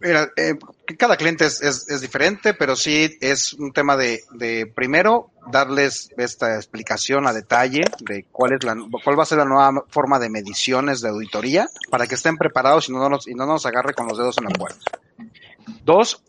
Mira, 0.02 0.32
eh, 0.36 0.56
cada 0.98 1.16
cliente 1.16 1.46
es, 1.46 1.62
es, 1.62 1.88
es, 1.88 2.02
diferente, 2.02 2.56
pero 2.56 2.76
sí 2.76 3.20
es 3.22 3.54
un 3.54 3.72
tema 3.72 3.96
de, 3.96 4.24
de, 4.32 4.66
primero 4.66 5.30
darles 5.52 6.10
esta 6.18 6.56
explicación 6.56 7.28
a 7.28 7.34
detalle 7.34 7.82
de 8.00 8.26
cuál 8.32 8.54
es 8.54 8.64
la 8.64 8.76
cuál 9.04 9.20
va 9.20 9.24
a 9.24 9.28
ser 9.28 9.38
la 9.38 9.46
nueva 9.46 9.86
forma 9.90 10.18
de 10.18 10.32
mediciones 10.32 11.02
de 11.02 11.10
auditoría 11.10 11.70
para 11.92 12.08
que 12.08 12.16
estén 12.16 12.38
preparados 12.38 12.90
y 12.90 12.94
no 12.94 13.08
nos, 13.10 13.28
y 13.28 13.36
no 13.36 13.46
nos 13.46 13.68
agarre 13.68 13.94
con 13.94 14.08
los 14.08 14.18
dedos 14.18 14.40
en 14.40 14.46
la 14.46 14.50
puerta. 14.50 14.80
Dos, 15.84 16.24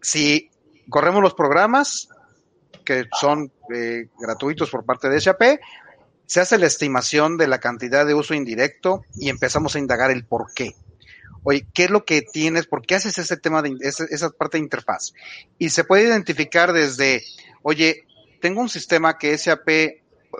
si 0.00 0.50
corremos 0.88 1.22
los 1.22 1.34
programas 1.34 2.08
que 2.84 3.04
son 3.20 3.52
eh, 3.74 4.08
gratuitos 4.18 4.70
por 4.70 4.84
parte 4.84 5.08
de 5.08 5.20
SAP, 5.20 5.42
se 6.26 6.40
hace 6.40 6.58
la 6.58 6.66
estimación 6.66 7.36
de 7.36 7.46
la 7.46 7.58
cantidad 7.58 8.06
de 8.06 8.14
uso 8.14 8.34
indirecto 8.34 9.04
y 9.14 9.28
empezamos 9.28 9.76
a 9.76 9.78
indagar 9.78 10.10
el 10.10 10.24
por 10.24 10.52
qué 10.54 10.74
oye, 11.42 11.66
¿qué 11.72 11.84
es 11.84 11.90
lo 11.90 12.04
que 12.04 12.22
tienes? 12.22 12.66
¿Por 12.66 12.82
qué 12.82 12.96
haces 12.96 13.18
ese 13.18 13.36
tema 13.36 13.62
de 13.62 13.76
esa, 13.80 14.04
esa 14.04 14.30
parte 14.30 14.58
de 14.58 14.64
interfaz? 14.64 15.12
Y 15.58 15.70
se 15.70 15.84
puede 15.84 16.04
identificar 16.04 16.72
desde, 16.72 17.24
oye, 17.62 18.06
tengo 18.40 18.60
un 18.60 18.68
sistema 18.68 19.18
que 19.18 19.36
SAP 19.36 19.68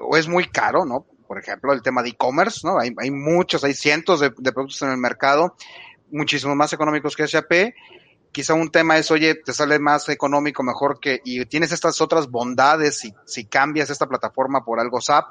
o 0.01 0.17
es 0.17 0.29
muy 0.29 0.49
caro, 0.49 0.85
¿no? 0.85 1.07
Por 1.27 1.39
ejemplo, 1.39 1.73
el 1.73 1.83
tema 1.83 2.03
de 2.03 2.11
e-commerce, 2.11 2.61
¿no? 2.65 2.79
Hay, 2.79 2.95
hay, 2.99 3.11
muchos, 3.11 3.65
hay 3.65 3.75
cientos 3.75 4.21
de, 4.21 4.33
de, 4.37 4.53
productos 4.53 4.83
en 4.83 4.91
el 4.91 4.99
mercado, 4.99 5.57
muchísimo 6.11 6.55
más 6.55 6.73
económicos 6.73 7.17
que 7.17 7.27
SAP. 7.27 7.75
Quizá 8.33 8.55
un 8.55 8.71
tema 8.71 8.99
es, 8.99 9.11
oye, 9.11 9.35
te 9.35 9.53
sale 9.53 9.79
más 9.79 10.09
económico, 10.09 10.63
mejor 10.63 10.99
que, 11.01 11.21
y 11.25 11.45
tienes 11.47 11.71
estas 11.71 12.01
otras 12.01 12.31
bondades 12.31 12.99
si, 12.99 13.15
si 13.27 13.45
cambias 13.45 13.91
esta 13.91 14.09
plataforma 14.09 14.65
por 14.65 14.81
algo 14.81 15.01
SAP. 15.01 15.27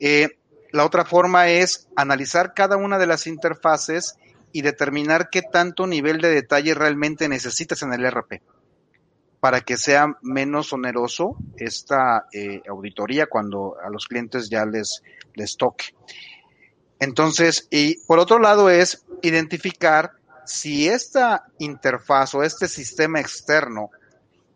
Eh, 0.00 0.38
la 0.72 0.84
otra 0.84 1.04
forma 1.04 1.48
es 1.48 1.88
analizar 1.94 2.54
cada 2.54 2.76
una 2.76 2.98
de 2.98 3.06
las 3.06 3.26
interfaces 3.26 4.16
y 4.52 4.62
determinar 4.62 5.28
qué 5.30 5.42
tanto 5.42 5.86
nivel 5.86 6.20
de 6.20 6.30
detalle 6.30 6.74
realmente 6.74 7.28
necesitas 7.28 7.82
en 7.82 7.92
el 7.92 8.10
RP 8.10 8.42
para 9.40 9.60
que 9.60 9.76
sea 9.76 10.16
menos 10.22 10.72
oneroso 10.72 11.36
esta 11.56 12.26
eh, 12.32 12.62
auditoría 12.68 13.26
cuando 13.26 13.76
a 13.82 13.90
los 13.90 14.06
clientes 14.06 14.48
ya 14.48 14.64
les, 14.64 15.02
les 15.34 15.56
toque. 15.56 15.94
Entonces, 16.98 17.68
y 17.70 17.98
por 18.06 18.18
otro 18.18 18.38
lado 18.38 18.70
es 18.70 19.04
identificar 19.22 20.12
si 20.46 20.88
esta 20.88 21.44
interfaz 21.58 22.34
o 22.34 22.42
este 22.42 22.68
sistema 22.68 23.20
externo 23.20 23.90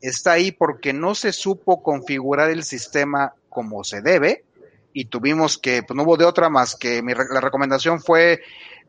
está 0.01 0.33
ahí 0.33 0.53
porque 0.53 0.93
no 0.93 1.15
se 1.15 1.33
supo 1.33 1.83
configurar 1.83 2.51
el 2.51 2.65
sistema 2.65 3.35
como 3.49 3.85
se 3.85 4.01
debe 4.01 4.45
y 4.93 5.07
tuvimos 5.07 5.59
que, 5.59 5.83
pues 5.83 5.97
no 5.97 6.03
hubo 6.03 6.17
de 6.17 6.25
otra 6.25 6.49
más 6.49 6.75
que 6.75 7.03
la 7.03 7.41
recomendación 7.41 8.01
fue 8.01 8.41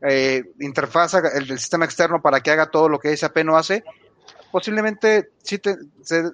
eh, 0.01 0.43
interfaz 0.59 1.13
el, 1.13 1.47
sistema 1.59 1.85
externo 1.85 2.21
para 2.21 2.39
que 2.41 2.51
haga 2.51 2.71
todo 2.71 2.89
lo 2.89 2.99
que 2.99 3.15
SAP 3.15 3.43
no 3.43 3.57
hace, 3.57 3.83
posiblemente 4.51 5.29
sí 5.43 5.59
te, 5.59 5.75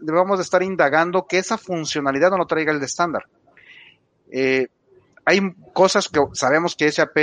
debamos 0.01 0.38
de 0.38 0.43
estar 0.43 0.63
indagando 0.63 1.28
que 1.28 1.38
esa 1.38 1.57
funcionalidad 1.57 2.30
no 2.30 2.38
lo 2.38 2.47
traiga 2.47 2.72
el 2.72 2.80
de 2.80 2.86
estándar. 2.86 3.26
Eh, 4.32 4.68
hay 5.26 5.41
cosas 5.74 6.07
que 6.07 6.22
sabemos 6.34 6.76
que 6.76 6.91
SAP 6.91 7.18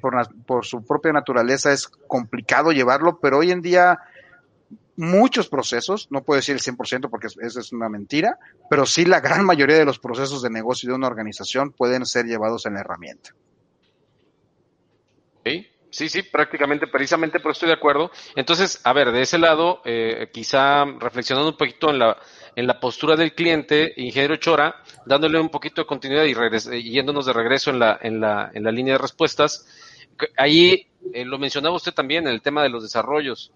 por, 0.00 0.14
por, 0.44 0.64
su 0.64 0.84
propia 0.84 1.12
naturaleza 1.12 1.72
es 1.72 1.88
complicado 1.88 2.72
llevarlo, 2.72 3.18
pero 3.20 3.38
hoy 3.38 3.50
en 3.50 3.62
día 3.62 3.98
muchos 4.96 5.48
procesos, 5.48 6.08
no 6.10 6.24
puedo 6.24 6.38
decir 6.38 6.56
el 6.56 6.60
100% 6.60 7.08
porque 7.08 7.28
eso 7.28 7.60
es 7.60 7.72
una 7.72 7.88
mentira, 7.88 8.38
pero 8.68 8.84
sí 8.84 9.04
la 9.04 9.20
gran 9.20 9.44
mayoría 9.46 9.78
de 9.78 9.84
los 9.84 10.00
procesos 10.00 10.42
de 10.42 10.50
negocio 10.50 10.88
de 10.88 10.96
una 10.96 11.06
organización 11.06 11.70
pueden 11.70 12.04
ser 12.04 12.26
llevados 12.26 12.66
en 12.66 12.74
la 12.74 12.80
herramienta. 12.80 13.34
¿Sí? 15.44 15.68
Sí, 15.98 16.08
sí, 16.08 16.22
prácticamente, 16.22 16.86
precisamente, 16.86 17.40
pero 17.40 17.50
estoy 17.50 17.66
de 17.66 17.74
acuerdo. 17.74 18.12
Entonces, 18.36 18.80
a 18.84 18.92
ver, 18.92 19.10
de 19.10 19.22
ese 19.22 19.36
lado, 19.36 19.82
eh, 19.84 20.30
quizá 20.32 20.84
reflexionando 20.84 21.50
un 21.50 21.56
poquito 21.56 21.90
en 21.90 21.98
la, 21.98 22.16
en 22.54 22.68
la 22.68 22.78
postura 22.78 23.16
del 23.16 23.34
cliente, 23.34 23.94
ingeniero 23.96 24.36
Chora, 24.36 24.76
dándole 25.06 25.40
un 25.40 25.48
poquito 25.48 25.80
de 25.80 25.88
continuidad 25.88 26.22
y, 26.22 26.34
regres 26.34 26.70
y 26.72 26.88
yéndonos 26.88 27.26
de 27.26 27.32
regreso 27.32 27.70
en 27.70 27.80
la, 27.80 27.98
en 28.00 28.20
la, 28.20 28.48
en 28.54 28.62
la 28.62 28.70
línea 28.70 28.94
de 28.94 28.98
respuestas, 28.98 29.66
ahí 30.36 30.86
eh, 31.12 31.24
lo 31.24 31.36
mencionaba 31.36 31.74
usted 31.74 31.92
también, 31.92 32.28
el 32.28 32.42
tema 32.42 32.62
de 32.62 32.68
los 32.68 32.84
desarrollos. 32.84 33.50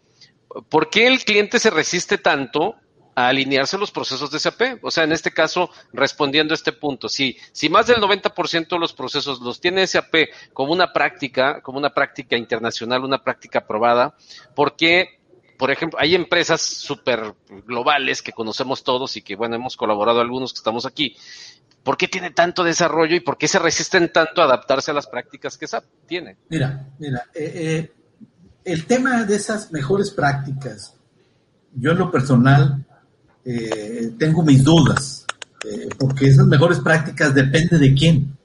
¿por 0.68 0.90
qué 0.90 1.06
el 1.06 1.24
cliente 1.24 1.60
se 1.60 1.70
resiste 1.70 2.18
tanto 2.18 2.74
a 3.14 3.28
alinearse 3.28 3.78
los 3.78 3.90
procesos 3.90 4.30
de 4.30 4.38
SAP? 4.38 4.82
O 4.82 4.90
sea, 4.90 5.04
en 5.04 5.12
este 5.12 5.30
caso, 5.30 5.70
respondiendo 5.92 6.54
a 6.54 6.56
este 6.56 6.72
punto, 6.72 7.08
si, 7.08 7.36
si 7.52 7.68
más 7.68 7.86
del 7.86 7.98
90% 7.98 8.68
de 8.68 8.78
los 8.78 8.92
procesos 8.92 9.40
los 9.40 9.60
tiene 9.60 9.86
SAP 9.86 10.14
como 10.52 10.72
una 10.72 10.92
práctica, 10.92 11.60
como 11.60 11.78
una 11.78 11.90
práctica 11.90 12.36
internacional, 12.36 13.04
una 13.04 13.22
práctica 13.22 13.60
aprobada, 13.60 14.14
¿por 14.54 14.76
qué 14.76 15.18
por 15.62 15.70
ejemplo, 15.70 15.96
hay 16.00 16.16
empresas 16.16 16.60
súper 16.60 17.34
globales 17.68 18.20
que 18.20 18.32
conocemos 18.32 18.82
todos 18.82 19.16
y 19.16 19.22
que, 19.22 19.36
bueno, 19.36 19.54
hemos 19.54 19.76
colaborado 19.76 20.20
algunos 20.20 20.52
que 20.52 20.56
estamos 20.56 20.86
aquí. 20.86 21.16
¿Por 21.84 21.96
qué 21.96 22.08
tiene 22.08 22.32
tanto 22.32 22.64
desarrollo 22.64 23.14
y 23.14 23.20
por 23.20 23.38
qué 23.38 23.46
se 23.46 23.60
resisten 23.60 24.12
tanto 24.12 24.42
a 24.42 24.46
adaptarse 24.46 24.90
a 24.90 24.94
las 24.94 25.06
prácticas 25.06 25.56
que 25.56 25.68
SAP 25.68 25.84
tiene? 26.06 26.36
Mira, 26.48 26.88
mira, 26.98 27.26
eh, 27.32 27.52
eh, 27.54 27.92
el 28.64 28.86
tema 28.86 29.22
de 29.22 29.36
esas 29.36 29.70
mejores 29.70 30.10
prácticas, 30.10 30.96
yo 31.74 31.92
en 31.92 31.98
lo 31.98 32.10
personal 32.10 32.84
eh, 33.44 34.12
tengo 34.18 34.42
mis 34.42 34.62
dudas, 34.62 35.26
porque 35.98 36.26
esas 36.26 36.46
mejores 36.46 36.80
prácticas 36.80 37.34
depende 37.34 37.78
de 37.78 37.94
quién. 37.94 38.36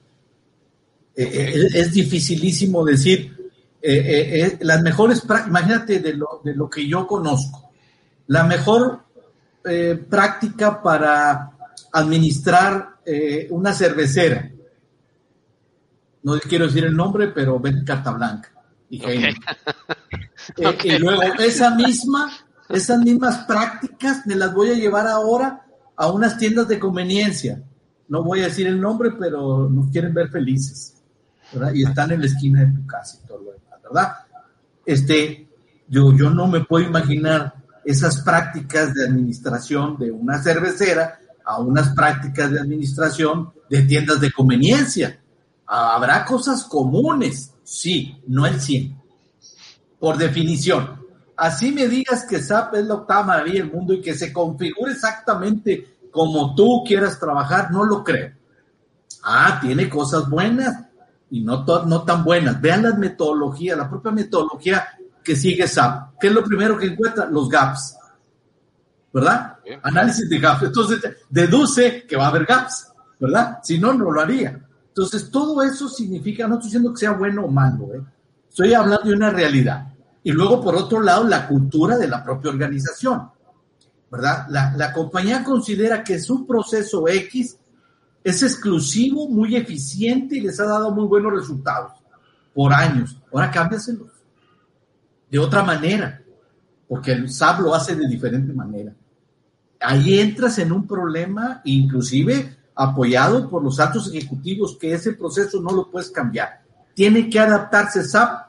es 1.14 1.92
dificilísimo 1.92 2.84
decir, 2.84 3.38
eh, 3.80 3.96
eh, 3.96 4.40
eh, 4.42 4.58
las 4.62 4.82
mejores, 4.82 5.22
imagínate 5.46 6.00
de 6.00 6.14
lo, 6.14 6.40
de 6.42 6.52
lo, 6.54 6.68
que 6.68 6.86
yo 6.86 7.06
conozco, 7.06 7.70
la 8.26 8.44
mejor 8.44 9.04
práctica 10.08 10.82
para 10.82 11.50
administrar 11.92 12.96
una 13.50 13.74
cervecera, 13.74 14.50
no 16.22 16.38
quiero 16.40 16.66
decir 16.66 16.84
el 16.84 16.96
nombre, 16.96 17.28
pero 17.28 17.60
ven 17.60 17.84
carta 17.84 18.12
blanca. 18.12 18.50
Y, 18.88 19.02
y 20.84 20.98
luego 20.98 21.22
esa 21.38 21.74
misma, 21.74 22.32
esas 22.68 22.98
mismas 22.98 23.44
prácticas 23.46 24.26
me 24.26 24.34
las 24.34 24.52
voy 24.54 24.70
a 24.70 24.74
llevar 24.74 25.06
ahora 25.06 25.66
a 25.96 26.10
unas 26.10 26.36
tiendas 26.36 26.68
de 26.68 26.78
conveniencia. 26.78 27.62
No 28.08 28.22
voy 28.22 28.40
a 28.40 28.44
decir 28.44 28.66
el 28.66 28.80
nombre, 28.80 29.12
pero 29.18 29.68
nos 29.68 29.90
quieren 29.90 30.14
ver 30.14 30.28
felices. 30.28 30.94
Y 31.74 31.84
están 31.84 32.12
en 32.12 32.20
la 32.20 32.26
esquina 32.26 32.60
de 32.60 32.72
tu 32.72 32.86
casa 32.86 33.18
y 33.22 33.26
todo 33.26 33.38
lo 33.38 33.48
¿verdad? 33.88 34.12
Este, 34.84 35.48
yo, 35.88 36.14
yo 36.14 36.30
no 36.30 36.46
me 36.46 36.60
puedo 36.64 36.86
imaginar 36.86 37.54
esas 37.84 38.20
prácticas 38.20 38.92
de 38.92 39.06
administración 39.06 39.96
de 39.98 40.10
una 40.10 40.42
cervecera 40.42 41.18
a 41.44 41.58
unas 41.58 41.88
prácticas 41.94 42.50
de 42.50 42.60
administración 42.60 43.50
de 43.70 43.82
tiendas 43.82 44.20
de 44.20 44.30
conveniencia. 44.30 45.18
Habrá 45.66 46.24
cosas 46.26 46.64
comunes, 46.64 47.54
sí, 47.64 48.22
no 48.26 48.46
el 48.46 48.60
100. 48.60 48.94
Por 49.98 50.18
definición. 50.18 50.97
Así 51.38 51.70
me 51.70 51.86
digas 51.86 52.26
que 52.28 52.42
SAP 52.42 52.74
es 52.74 52.84
la 52.84 52.94
octava 52.94 53.22
maravilla 53.22 53.62
del 53.62 53.72
mundo 53.72 53.94
y 53.94 54.02
que 54.02 54.12
se 54.12 54.32
configure 54.32 54.92
exactamente 54.92 55.98
como 56.10 56.54
tú 56.54 56.82
quieras 56.84 57.18
trabajar, 57.18 57.70
no 57.70 57.84
lo 57.84 58.02
creo. 58.02 58.32
Ah, 59.22 59.58
tiene 59.60 59.88
cosas 59.88 60.28
buenas, 60.28 60.84
y 61.30 61.42
no, 61.42 61.64
no 61.64 62.02
tan 62.02 62.24
buenas. 62.24 62.60
Vean 62.60 62.82
las 62.82 62.98
metodologías, 62.98 63.78
la 63.78 63.88
propia 63.88 64.10
metodología 64.10 64.84
que 65.22 65.36
sigue 65.36 65.68
SAP. 65.68 66.18
¿Qué 66.18 66.28
es 66.28 66.32
lo 66.32 66.42
primero 66.42 66.76
que 66.76 66.86
encuentra? 66.86 67.26
Los 67.26 67.48
gaps. 67.48 67.96
¿Verdad? 69.12 69.58
Análisis 69.82 70.28
de 70.28 70.38
gaps. 70.38 70.64
Entonces, 70.64 71.00
deduce 71.28 72.04
que 72.06 72.16
va 72.16 72.26
a 72.26 72.28
haber 72.28 72.46
gaps, 72.46 72.92
¿verdad? 73.20 73.58
Si 73.62 73.78
no, 73.78 73.92
no 73.92 74.10
lo 74.10 74.20
haría. 74.20 74.58
Entonces, 74.88 75.30
todo 75.30 75.62
eso 75.62 75.88
significa, 75.88 76.48
no 76.48 76.54
estoy 76.54 76.68
diciendo 76.68 76.92
que 76.92 76.98
sea 76.98 77.12
bueno 77.12 77.44
o 77.44 77.48
malo, 77.48 77.94
¿eh? 77.94 78.02
estoy 78.48 78.74
hablando 78.74 79.08
de 79.08 79.14
una 79.14 79.30
realidad. 79.30 79.86
Y 80.22 80.32
luego, 80.32 80.62
por 80.62 80.76
otro 80.76 81.00
lado, 81.00 81.24
la 81.24 81.46
cultura 81.46 81.96
de 81.96 82.08
la 82.08 82.22
propia 82.22 82.50
organización, 82.50 83.30
¿verdad? 84.10 84.46
La, 84.48 84.72
la 84.76 84.92
compañía 84.92 85.44
considera 85.44 86.02
que 86.02 86.18
su 86.18 86.46
proceso 86.46 87.06
X 87.08 87.58
es 88.24 88.42
exclusivo, 88.42 89.28
muy 89.28 89.56
eficiente 89.56 90.36
y 90.36 90.40
les 90.40 90.58
ha 90.60 90.64
dado 90.64 90.90
muy 90.90 91.06
buenos 91.06 91.32
resultados 91.32 91.92
por 92.54 92.72
años. 92.72 93.16
Ahora 93.32 93.50
cámbiaselos 93.50 94.18
de 95.30 95.38
otra 95.38 95.62
manera, 95.62 96.22
porque 96.88 97.12
el 97.12 97.30
SAP 97.30 97.60
lo 97.60 97.74
hace 97.74 97.94
de 97.94 98.08
diferente 98.08 98.52
manera. 98.52 98.94
Ahí 99.80 100.18
entras 100.18 100.58
en 100.58 100.72
un 100.72 100.86
problema, 100.86 101.60
inclusive 101.64 102.56
apoyado 102.74 103.48
por 103.48 103.62
los 103.62 103.78
altos 103.78 104.12
ejecutivos, 104.12 104.76
que 104.78 104.92
ese 104.92 105.12
proceso 105.12 105.60
no 105.60 105.70
lo 105.72 105.90
puedes 105.90 106.10
cambiar. 106.10 106.62
Tiene 106.94 107.28
que 107.28 107.38
adaptarse 107.38 108.02
SAP 108.02 108.47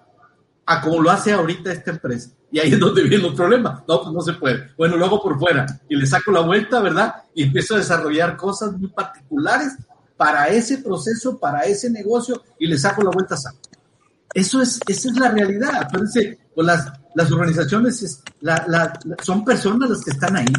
a 0.72 0.82
como 0.82 1.02
lo 1.02 1.10
hace 1.10 1.32
ahorita 1.32 1.72
esta 1.72 1.90
empresa. 1.90 2.30
Y 2.52 2.60
ahí 2.60 2.72
es 2.72 2.80
donde 2.80 3.02
vienen 3.02 3.24
los 3.24 3.34
problemas. 3.34 3.82
No, 3.88 4.04
pues 4.04 4.14
no 4.14 4.22
se 4.22 4.34
puede. 4.34 4.70
Bueno, 4.78 4.98
luego 4.98 5.20
por 5.20 5.40
fuera. 5.40 5.66
Y 5.90 5.96
le 5.96 6.06
saco 6.06 6.32
la 6.32 6.42
vuelta, 6.42 6.80
¿verdad? 6.80 7.16
Y 7.34 7.42
empiezo 7.42 7.74
a 7.74 7.80
desarrollar 7.80 8.38
cosas 8.38 8.74
muy 8.74 8.90
particulares 8.90 9.74
para 10.16 10.48
ese 10.50 10.78
proceso, 10.78 11.40
para 11.40 11.62
ese 11.62 11.90
negocio, 11.90 12.44
y 12.60 12.68
le 12.68 12.78
saco 12.78 13.02
la 13.02 13.10
vuelta 13.10 13.34
a. 13.34 13.54
Eso 14.32 14.62
es, 14.62 14.80
esa 14.86 15.10
es 15.10 15.16
la 15.18 15.32
realidad. 15.32 15.72
Acuérdense, 15.74 16.38
pues 16.54 16.68
las, 16.68 16.86
las 17.16 17.32
organizaciones 17.32 18.22
son 19.24 19.44
personas 19.44 19.90
las 19.90 20.04
que 20.04 20.12
están 20.12 20.36
ahí, 20.36 20.54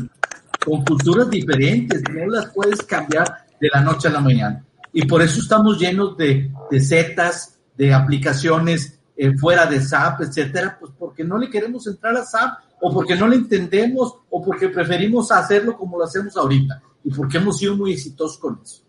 con 0.64 0.84
culturas 0.84 1.30
diferentes, 1.30 2.02
no 2.12 2.26
las 2.26 2.46
puedes 2.46 2.82
cambiar 2.82 3.46
de 3.60 3.68
la 3.72 3.80
noche 3.80 4.08
a 4.08 4.12
la 4.12 4.20
mañana. 4.20 4.64
Y 4.92 5.06
por 5.06 5.22
eso 5.22 5.40
estamos 5.40 5.78
llenos 5.78 6.16
de, 6.16 6.50
de 6.68 6.80
setas, 6.80 7.60
de 7.76 7.94
aplicaciones 7.94 8.99
eh, 9.22 9.36
fuera 9.36 9.66
de 9.66 9.78
SAP, 9.82 10.22
etcétera, 10.22 10.78
pues 10.80 10.92
porque 10.98 11.22
no 11.22 11.36
le 11.36 11.50
queremos 11.50 11.86
entrar 11.86 12.16
a 12.16 12.24
SAP 12.24 12.58
o 12.80 12.90
porque 12.90 13.14
no 13.14 13.28
le 13.28 13.36
entendemos 13.36 14.16
o 14.30 14.42
porque 14.42 14.70
preferimos 14.70 15.30
hacerlo 15.30 15.76
como 15.76 15.98
lo 15.98 16.04
hacemos 16.04 16.34
ahorita 16.38 16.80
y 17.04 17.10
porque 17.10 17.36
hemos 17.36 17.58
sido 17.58 17.76
muy 17.76 17.92
exitosos 17.92 18.38
con 18.38 18.58
eso. 18.64 18.82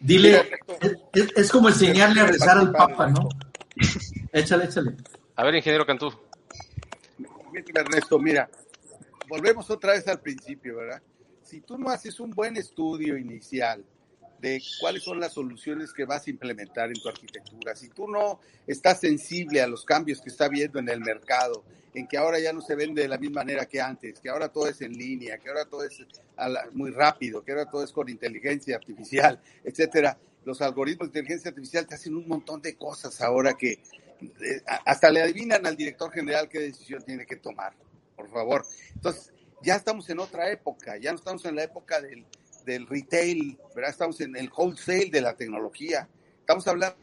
Dile, 0.00 0.50
es, 1.12 1.52
como 1.52 1.68
enseñarle 1.68 2.20
a 2.20 2.26
rezar 2.26 2.58
al 2.58 2.72
Papa, 2.72 3.06
¿no? 3.06 3.28
Échale, 4.32 4.64
échale. 4.64 4.96
A 5.36 5.44
ver, 5.44 5.54
ingeniero 5.54 5.86
Cantú. 5.86 6.12
Ernesto, 7.72 8.18
mira, 8.18 8.50
volvemos 9.28 9.70
otra 9.70 9.92
vez 9.92 10.08
al 10.08 10.18
principio, 10.18 10.78
¿verdad? 10.78 11.00
Si 11.44 11.60
tú 11.60 11.78
no 11.78 11.90
haces 11.90 12.18
un 12.18 12.30
buen 12.30 12.56
estudio 12.56 13.16
inicial 13.16 13.84
de 14.40 14.62
cuáles 14.80 15.02
son 15.02 15.20
las 15.20 15.34
soluciones 15.34 15.92
que 15.92 16.04
vas 16.04 16.26
a 16.26 16.30
implementar 16.30 16.88
en 16.88 17.00
tu 17.00 17.08
arquitectura. 17.08 17.74
Si 17.76 17.88
tú 17.88 18.08
no 18.08 18.40
estás 18.66 19.00
sensible 19.00 19.60
a 19.60 19.66
los 19.66 19.84
cambios 19.84 20.20
que 20.20 20.30
está 20.30 20.48
viendo 20.48 20.78
en 20.78 20.88
el 20.88 21.00
mercado, 21.00 21.64
en 21.94 22.06
que 22.06 22.16
ahora 22.16 22.38
ya 22.38 22.52
no 22.52 22.60
se 22.60 22.74
vende 22.74 23.02
de 23.02 23.08
la 23.08 23.18
misma 23.18 23.40
manera 23.42 23.66
que 23.66 23.80
antes, 23.80 24.20
que 24.20 24.28
ahora 24.28 24.48
todo 24.48 24.68
es 24.68 24.80
en 24.80 24.92
línea, 24.92 25.38
que 25.38 25.48
ahora 25.48 25.64
todo 25.64 25.84
es 25.84 26.02
muy 26.72 26.90
rápido, 26.90 27.42
que 27.42 27.52
ahora 27.52 27.68
todo 27.68 27.82
es 27.82 27.92
con 27.92 28.08
inteligencia 28.08 28.76
artificial, 28.76 29.40
etcétera. 29.64 30.16
Los 30.44 30.62
algoritmos 30.62 31.12
de 31.12 31.18
inteligencia 31.18 31.50
artificial 31.50 31.86
te 31.86 31.96
hacen 31.96 32.14
un 32.14 32.26
montón 32.26 32.62
de 32.62 32.76
cosas 32.76 33.20
ahora 33.20 33.54
que 33.54 33.72
eh, 33.72 34.62
hasta 34.86 35.10
le 35.10 35.22
adivinan 35.22 35.66
al 35.66 35.76
director 35.76 36.10
general 36.12 36.48
qué 36.48 36.60
decisión 36.60 37.02
tiene 37.02 37.26
que 37.26 37.36
tomar, 37.36 37.74
por 38.16 38.30
favor. 38.30 38.64
Entonces, 38.94 39.32
ya 39.62 39.76
estamos 39.76 40.08
en 40.08 40.20
otra 40.20 40.50
época, 40.50 40.96
ya 40.96 41.10
no 41.10 41.18
estamos 41.18 41.44
en 41.44 41.56
la 41.56 41.64
época 41.64 42.00
del, 42.00 42.24
del 42.70 42.86
retail, 42.86 43.58
¿verdad? 43.74 43.90
Estamos 43.90 44.20
en 44.20 44.36
el 44.36 44.50
wholesale 44.54 45.10
de 45.10 45.20
la 45.20 45.34
tecnología. 45.34 46.08
Estamos 46.40 46.66
hablando 46.66 46.96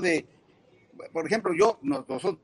de, 0.00 0.26
por 1.12 1.26
ejemplo, 1.26 1.52
yo, 1.54 1.78
nosotros 1.82 2.38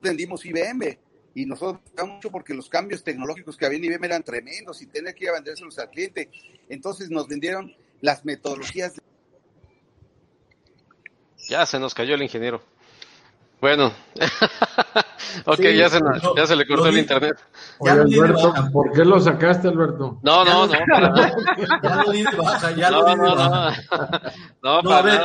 vendimos 0.00 0.44
IBM 0.44 0.98
y 1.34 1.46
nosotros 1.46 1.80
mucho 2.06 2.30
porque 2.30 2.54
los 2.54 2.68
cambios 2.68 3.02
tecnológicos 3.02 3.56
que 3.56 3.66
había 3.66 3.78
en 3.78 3.84
IBM 3.84 4.04
eran 4.04 4.22
tremendos 4.22 4.80
y 4.82 4.86
tener 4.86 5.14
que 5.14 5.24
ir 5.24 5.30
a 5.30 5.34
vendérselos 5.34 5.78
al 5.78 5.90
cliente. 5.90 6.30
Entonces 6.68 7.10
nos 7.10 7.26
vendieron 7.26 7.74
las 8.00 8.24
metodologías. 8.24 8.94
Ya 11.48 11.66
se 11.66 11.78
nos 11.78 11.94
cayó 11.94 12.14
el 12.14 12.22
ingeniero. 12.22 12.62
Bueno, 13.64 13.90
ok, 15.46 15.60
ya, 15.74 15.88
se, 15.88 15.98
ya 16.36 16.46
se 16.46 16.54
le 16.54 16.66
cortó 16.66 16.88
el 16.88 16.98
internet. 16.98 17.34
Oye, 17.78 17.92
Alberto, 17.92 18.52
¿por 18.70 18.92
qué 18.92 19.06
lo 19.06 19.18
sacaste, 19.18 19.68
Alberto? 19.68 20.18
No, 20.22 20.44
no, 20.44 20.66
no. 20.66 20.72
ya 21.82 22.02
lo 22.04 22.12
di 22.12 22.24
de 22.24 22.36
baja, 22.36 22.72
ya 22.72 22.90
lo 22.90 23.06
di 23.06 23.12
de 23.12 23.34
baja. 23.34 24.32
No, 24.62 24.82
no, 24.82 24.90
a, 24.90 25.00
ver, 25.00 25.18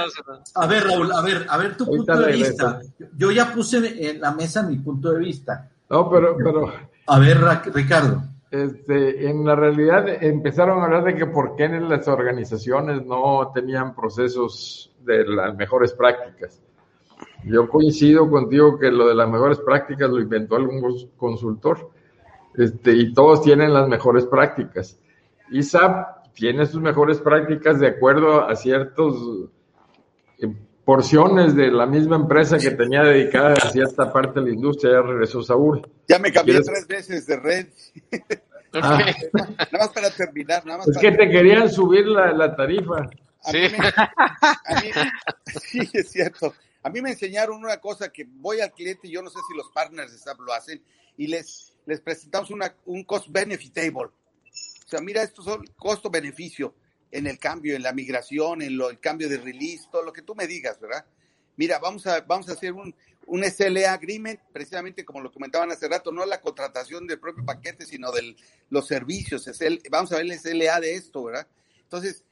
a 0.56 0.68
ver, 0.68 0.84
Raúl, 0.86 1.12
a 1.12 1.22
ver, 1.22 1.48
a 1.50 1.58
ver 1.58 1.76
tu 1.76 1.86
punto 1.86 2.16
de 2.16 2.32
vista. 2.32 2.80
Yo 3.18 3.30
ya 3.30 3.52
puse 3.52 4.10
en 4.10 4.22
la 4.22 4.32
mesa 4.32 4.64
mi 4.64 4.78
punto 4.78 5.12
de 5.12 5.20
vista. 5.20 5.70
No, 5.90 6.10
pero, 6.10 6.38
pero. 6.38 6.72
A 7.08 7.20
ver, 7.20 7.42
Ricardo. 7.74 8.24
Este, 8.50 9.30
en 9.30 9.46
la 9.46 9.58
realidad 9.58 10.08
empezaron 10.24 10.80
a 10.80 10.86
hablar 10.86 11.04
de 11.04 11.16
que 11.16 11.26
por 11.26 11.58
qué 11.58 11.66
en 11.66 11.90
las 11.90 12.08
organizaciones 12.08 13.06
no 13.06 13.52
tenían 13.54 13.94
procesos 13.94 14.96
de 15.02 15.26
las 15.26 15.54
mejores 15.58 15.92
prácticas. 15.92 16.62
Yo 17.46 17.68
coincido 17.70 18.30
contigo 18.30 18.78
que 18.78 18.92
lo 18.92 19.08
de 19.08 19.16
las 19.16 19.30
mejores 19.30 19.60
prácticas 19.60 20.10
lo 20.10 20.20
inventó 20.20 20.56
algún 20.56 21.10
consultor. 21.18 21.90
Este, 22.56 22.92
y 22.94 23.14
todos 23.14 23.42
tienen 23.44 23.74
las 23.74 23.88
mejores 23.88 24.26
prácticas. 24.26 25.00
Y 25.52 25.64
SAP 25.64 26.34
tiene 26.34 26.66
sus 26.66 26.82
mejores 26.82 27.20
prácticas 27.20 27.80
de 27.80 27.88
acuerdo 27.88 28.48
a 28.48 28.56
ciertos 28.56 29.50
eh, 30.40 30.54
porciones 30.84 31.56
de 31.56 31.72
la 31.72 31.86
misma 31.86 32.16
empresa 32.18 32.58
que 32.58 32.72
tenía 32.72 33.04
dedicada 33.04 33.54
a 33.54 33.70
cierta 33.70 34.12
parte 34.12 34.40
de 34.40 34.48
la 34.48 34.54
industria, 34.54 34.94
ya 34.94 35.02
regresó 35.02 35.42
Saúl. 35.44 35.88
Ya 36.08 36.20
me 36.20 36.32
cambié 36.32 36.60
tres 36.62 36.88
veces 36.88 37.26
de 37.28 37.38
red. 37.38 37.68
Ah. 38.72 39.00
nada 39.00 39.68
más 39.80 39.90
para 39.90 40.12
terminar, 40.12 40.64
nada 40.64 40.78
más 40.78 40.88
Es 40.90 40.96
para 40.98 41.10
que 41.10 41.18
te 41.18 41.32
querían 41.32 41.72
subir 41.72 42.06
la, 42.06 42.32
la 42.34 42.56
tarifa. 42.56 42.98
A 43.44 43.50
Sí. 43.52 43.58
mí 43.58 43.68
me- 43.80 43.88
a 43.88 44.82
mí- 44.84 44.92
sí, 45.60 45.90
es 45.92 46.12
cierto. 46.12 46.54
A 46.84 46.90
mí 46.90 47.02
me 47.02 47.12
enseñaron 47.12 47.58
una 47.58 47.78
cosa 47.78 48.12
que 48.12 48.26
voy 48.26 48.62
al 48.62 48.72
cliente 48.72 49.08
y 49.08 49.12
yo 49.12 49.22
no 49.22 49.30
sé 49.30 49.40
si 49.48 49.58
los 49.58 49.70
partners 49.72 50.12
de 50.12 50.18
SAP 50.18 50.40
lo 50.40 50.54
hacen 50.54 50.82
y 51.18 51.28
les, 51.28 51.74
les 51.86 52.00
presentamos 52.00 52.50
una, 52.52 52.74
un 52.86 53.04
cost 53.04 53.28
benefit 53.30 53.74
table. 53.74 54.06
O 54.06 54.90
sea, 54.90 55.02
mira, 55.02 55.22
estos 55.22 55.46
son 55.46 55.66
costo-beneficio 55.78 56.74
en 57.12 57.28
el 57.28 57.38
cambio, 57.38 57.76
en 57.76 57.84
la 57.84 57.94
migración, 57.94 58.62
en 58.62 58.80
el 58.80 59.00
cambio 59.00 59.30
de 59.30 59.38
release, 59.38 59.88
todo 59.92 60.04
lo 60.04 60.14
que 60.14 60.22
tú 60.22 60.36
me 60.36 60.48
digas, 60.48 60.80
¿verdad? 60.80 61.06
Mira, 61.58 61.80
vamos 61.80 62.08
a, 62.08 62.22
vamos 62.22 62.50
a 62.50 62.54
hacer 62.54 62.74
un, 62.74 62.96
un 63.28 63.44
SLA 63.44 63.94
agreement, 63.94 64.40
precisamente 64.52 65.06
como 65.06 65.22
lo 65.22 65.32
comentaban 65.32 65.72
hace 65.72 65.88
rato, 65.88 66.12
no 66.12 66.26
la 66.26 66.42
contratación 66.42 67.06
del 67.06 67.20
propio 67.20 67.46
paquete, 67.46 67.86
sino 67.86 68.12
de 68.12 68.36
los 68.70 68.88
servicios. 68.88 69.50
Vamos 69.90 70.12
a 70.12 70.18
ver 70.18 70.26
el 70.26 70.40
SLA 70.40 70.80
de 70.80 70.96
esto, 70.96 71.24
¿verdad? 71.24 71.48
Entonces, 71.84 72.24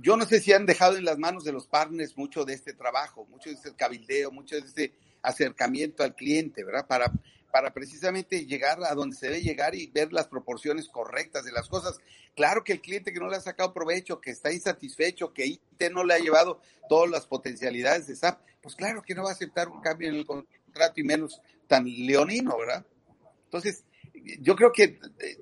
yo 0.00 0.16
no 0.16 0.26
sé 0.26 0.40
si 0.40 0.52
han 0.52 0.66
dejado 0.66 0.96
en 0.96 1.04
las 1.04 1.18
manos 1.18 1.44
de 1.44 1.52
los 1.52 1.66
partners 1.66 2.16
mucho 2.16 2.44
de 2.44 2.54
este 2.54 2.72
trabajo, 2.74 3.26
mucho 3.30 3.50
de 3.50 3.56
este 3.56 3.74
cabildeo, 3.74 4.30
mucho 4.30 4.56
de 4.56 4.62
este 4.62 4.92
acercamiento 5.22 6.02
al 6.02 6.14
cliente, 6.14 6.64
¿verdad? 6.64 6.86
Para, 6.86 7.12
para 7.50 7.72
precisamente 7.72 8.44
llegar 8.46 8.78
a 8.84 8.94
donde 8.94 9.16
se 9.16 9.26
debe 9.26 9.42
llegar 9.42 9.74
y 9.74 9.86
ver 9.86 10.12
las 10.12 10.28
proporciones 10.28 10.88
correctas 10.88 11.44
de 11.44 11.52
las 11.52 11.68
cosas. 11.68 11.98
Claro 12.34 12.64
que 12.64 12.74
el 12.74 12.80
cliente 12.80 13.12
que 13.12 13.20
no 13.20 13.28
le 13.28 13.36
ha 13.36 13.40
sacado 13.40 13.72
provecho, 13.72 14.20
que 14.20 14.30
está 14.30 14.52
insatisfecho, 14.52 15.32
que 15.32 15.46
IT 15.46 15.90
no 15.92 16.04
le 16.04 16.14
ha 16.14 16.18
llevado 16.18 16.60
todas 16.88 17.10
las 17.10 17.26
potencialidades 17.26 18.06
de 18.06 18.16
SAP, 18.16 18.40
pues 18.60 18.74
claro 18.74 19.02
que 19.02 19.14
no 19.14 19.24
va 19.24 19.30
a 19.30 19.32
aceptar 19.32 19.68
un 19.68 19.80
cambio 19.80 20.08
en 20.08 20.16
el 20.16 20.26
contrato 20.26 21.00
y 21.00 21.04
menos 21.04 21.40
tan 21.66 21.84
leonino, 21.84 22.56
¿verdad? 22.58 22.84
Entonces, 23.44 23.84
yo 24.40 24.56
creo 24.56 24.72
que 24.72 24.98
eh, 25.20 25.38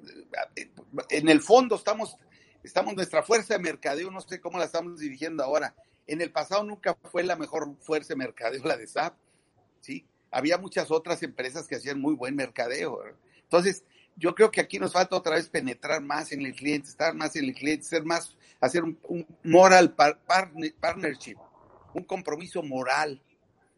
eh, 0.57 0.71
en 1.11 1.29
el 1.29 1.41
fondo 1.41 1.77
estamos, 1.77 2.17
estamos 2.65 2.95
nuestra 2.95 3.23
fuerza 3.23 3.55
de 3.55 3.61
mercadeo, 3.61 4.11
no 4.11 4.21
sé 4.21 4.41
cómo 4.41 4.59
la 4.59 4.65
estamos 4.65 4.99
dirigiendo 4.99 5.45
ahora. 5.45 5.75
En 6.07 6.21
el 6.21 6.31
pasado 6.33 6.65
nunca 6.65 6.97
fue 7.11 7.23
la 7.23 7.37
mejor 7.37 7.77
fuerza 7.81 8.15
de 8.15 8.17
mercadeo 8.17 8.65
la 8.65 8.77
de 8.77 8.87
SAP, 8.87 9.15
¿sí? 9.81 10.05
Había 10.31 10.59
muchas 10.59 10.91
otras 10.91 11.23
empresas 11.23 11.69
que 11.69 11.77
hacían 11.77 12.01
muy 12.01 12.15
buen 12.15 12.35
mercadeo. 12.35 13.01
Entonces, 13.43 13.85
yo 14.17 14.35
creo 14.35 14.51
que 14.51 14.61
aquí 14.61 14.79
nos 14.79 14.93
falta 14.93 15.17
otra 15.17 15.37
vez 15.37 15.49
penetrar 15.49 16.01
más 16.03 16.33
en 16.33 16.45
el 16.45 16.55
cliente, 16.55 16.89
estar 16.89 17.15
más 17.15 17.37
en 17.37 17.45
el 17.45 17.55
cliente, 17.55 17.85
ser 17.85 18.05
más, 18.05 18.37
hacer 18.61 18.83
un, 18.83 19.27
moral 19.45 19.93
par- 19.93 20.19
partner- 20.27 20.75
partnership, 20.81 21.37
un 21.95 22.05
compromiso 22.05 22.63
moral, 22.63 23.21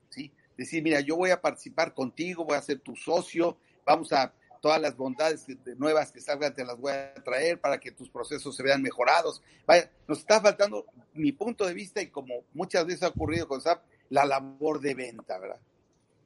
¿sí? 0.09 0.33
Decir, 0.57 0.83
mira, 0.83 1.01
yo 1.01 1.17
voy 1.17 1.31
a 1.31 1.41
participar 1.41 1.93
contigo, 1.93 2.45
voy 2.45 2.57
a 2.57 2.63
ser 2.63 2.81
tu 2.81 2.97
socio, 2.97 3.57
vamos 3.85 4.13
a 4.13 4.33
todas 4.67 4.81
las 4.81 4.97
bondades 4.97 5.47
nuevas 5.77 6.11
que 6.11 6.21
salgan 6.21 6.53
te 6.53 6.65
las 6.65 6.77
voy 6.77 6.91
a 6.91 7.15
traer 7.15 7.61
para 7.61 7.79
que 7.79 7.93
tus 7.93 8.11
procesos 8.11 8.57
se 8.57 8.65
vean 8.65 8.83
mejorados. 8.83 9.41
Vaya, 9.65 9.89
nos 10.09 10.19
está 10.19 10.41
faltando 10.41 10.87
mi 11.15 11.31
punto 11.31 11.65
de 11.67 11.73
vista 11.73 12.03
y 12.03 12.09
como 12.09 12.43
muchas 12.53 12.85
veces 12.85 13.05
ha 13.05 13.09
ocurrido 13.11 13.47
con 13.47 13.61
SAP, 13.61 13.85
la 14.09 14.25
labor 14.25 14.81
de 14.81 14.95
venta, 14.95 15.39
¿verdad? 15.39 15.61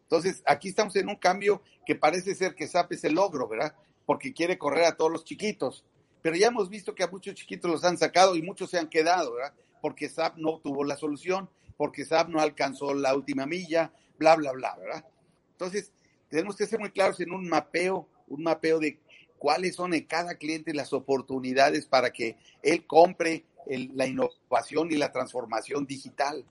Entonces, 0.04 0.42
aquí 0.46 0.70
estamos 0.70 0.96
en 0.96 1.10
un 1.10 1.16
cambio 1.16 1.60
que 1.84 1.96
parece 1.96 2.34
ser 2.34 2.54
que 2.54 2.66
SAP 2.66 2.92
es 2.92 3.04
el 3.04 3.12
logro, 3.12 3.46
¿verdad? 3.46 3.74
Porque 4.06 4.32
quiere 4.32 4.56
correr 4.56 4.86
a 4.86 4.96
todos 4.96 5.12
los 5.12 5.26
chiquitos. 5.26 5.84
Pero 6.22 6.34
ya 6.34 6.46
hemos 6.46 6.70
visto 6.70 6.94
que 6.94 7.04
a 7.04 7.08
muchos 7.08 7.34
chiquitos 7.34 7.70
los 7.70 7.84
han 7.84 7.98
sacado 7.98 8.36
y 8.36 8.42
muchos 8.42 8.70
se 8.70 8.78
han 8.78 8.88
quedado, 8.88 9.34
¿verdad? 9.34 9.52
Porque 9.82 10.08
SAP 10.08 10.38
no 10.38 10.60
tuvo 10.60 10.82
la 10.82 10.96
solución, 10.96 11.50
porque 11.76 12.06
SAP 12.06 12.30
no 12.30 12.40
alcanzó 12.40 12.94
la 12.94 13.14
última 13.14 13.44
milla, 13.44 13.92
bla, 14.18 14.34
bla, 14.34 14.52
bla, 14.52 14.76
¿verdad? 14.76 15.04
Entonces, 15.52 15.92
tenemos 16.30 16.56
que 16.56 16.66
ser 16.66 16.78
muy 16.78 16.90
claros 16.90 17.20
en 17.20 17.32
un 17.32 17.46
mapeo, 17.48 18.08
un 18.30 18.42
mapeo 18.42 18.78
de 18.78 18.98
cuáles 19.38 19.74
son 19.76 19.94
en 19.94 20.04
cada 20.04 20.36
cliente 20.36 20.72
las 20.74 20.92
oportunidades 20.92 21.86
para 21.86 22.10
que 22.12 22.36
él 22.62 22.86
compre 22.86 23.44
el- 23.66 23.90
la 23.94 24.06
innovación 24.06 24.90
y 24.90 24.96
la 24.96 25.12
transformación 25.12 25.86
digital. 25.86 26.44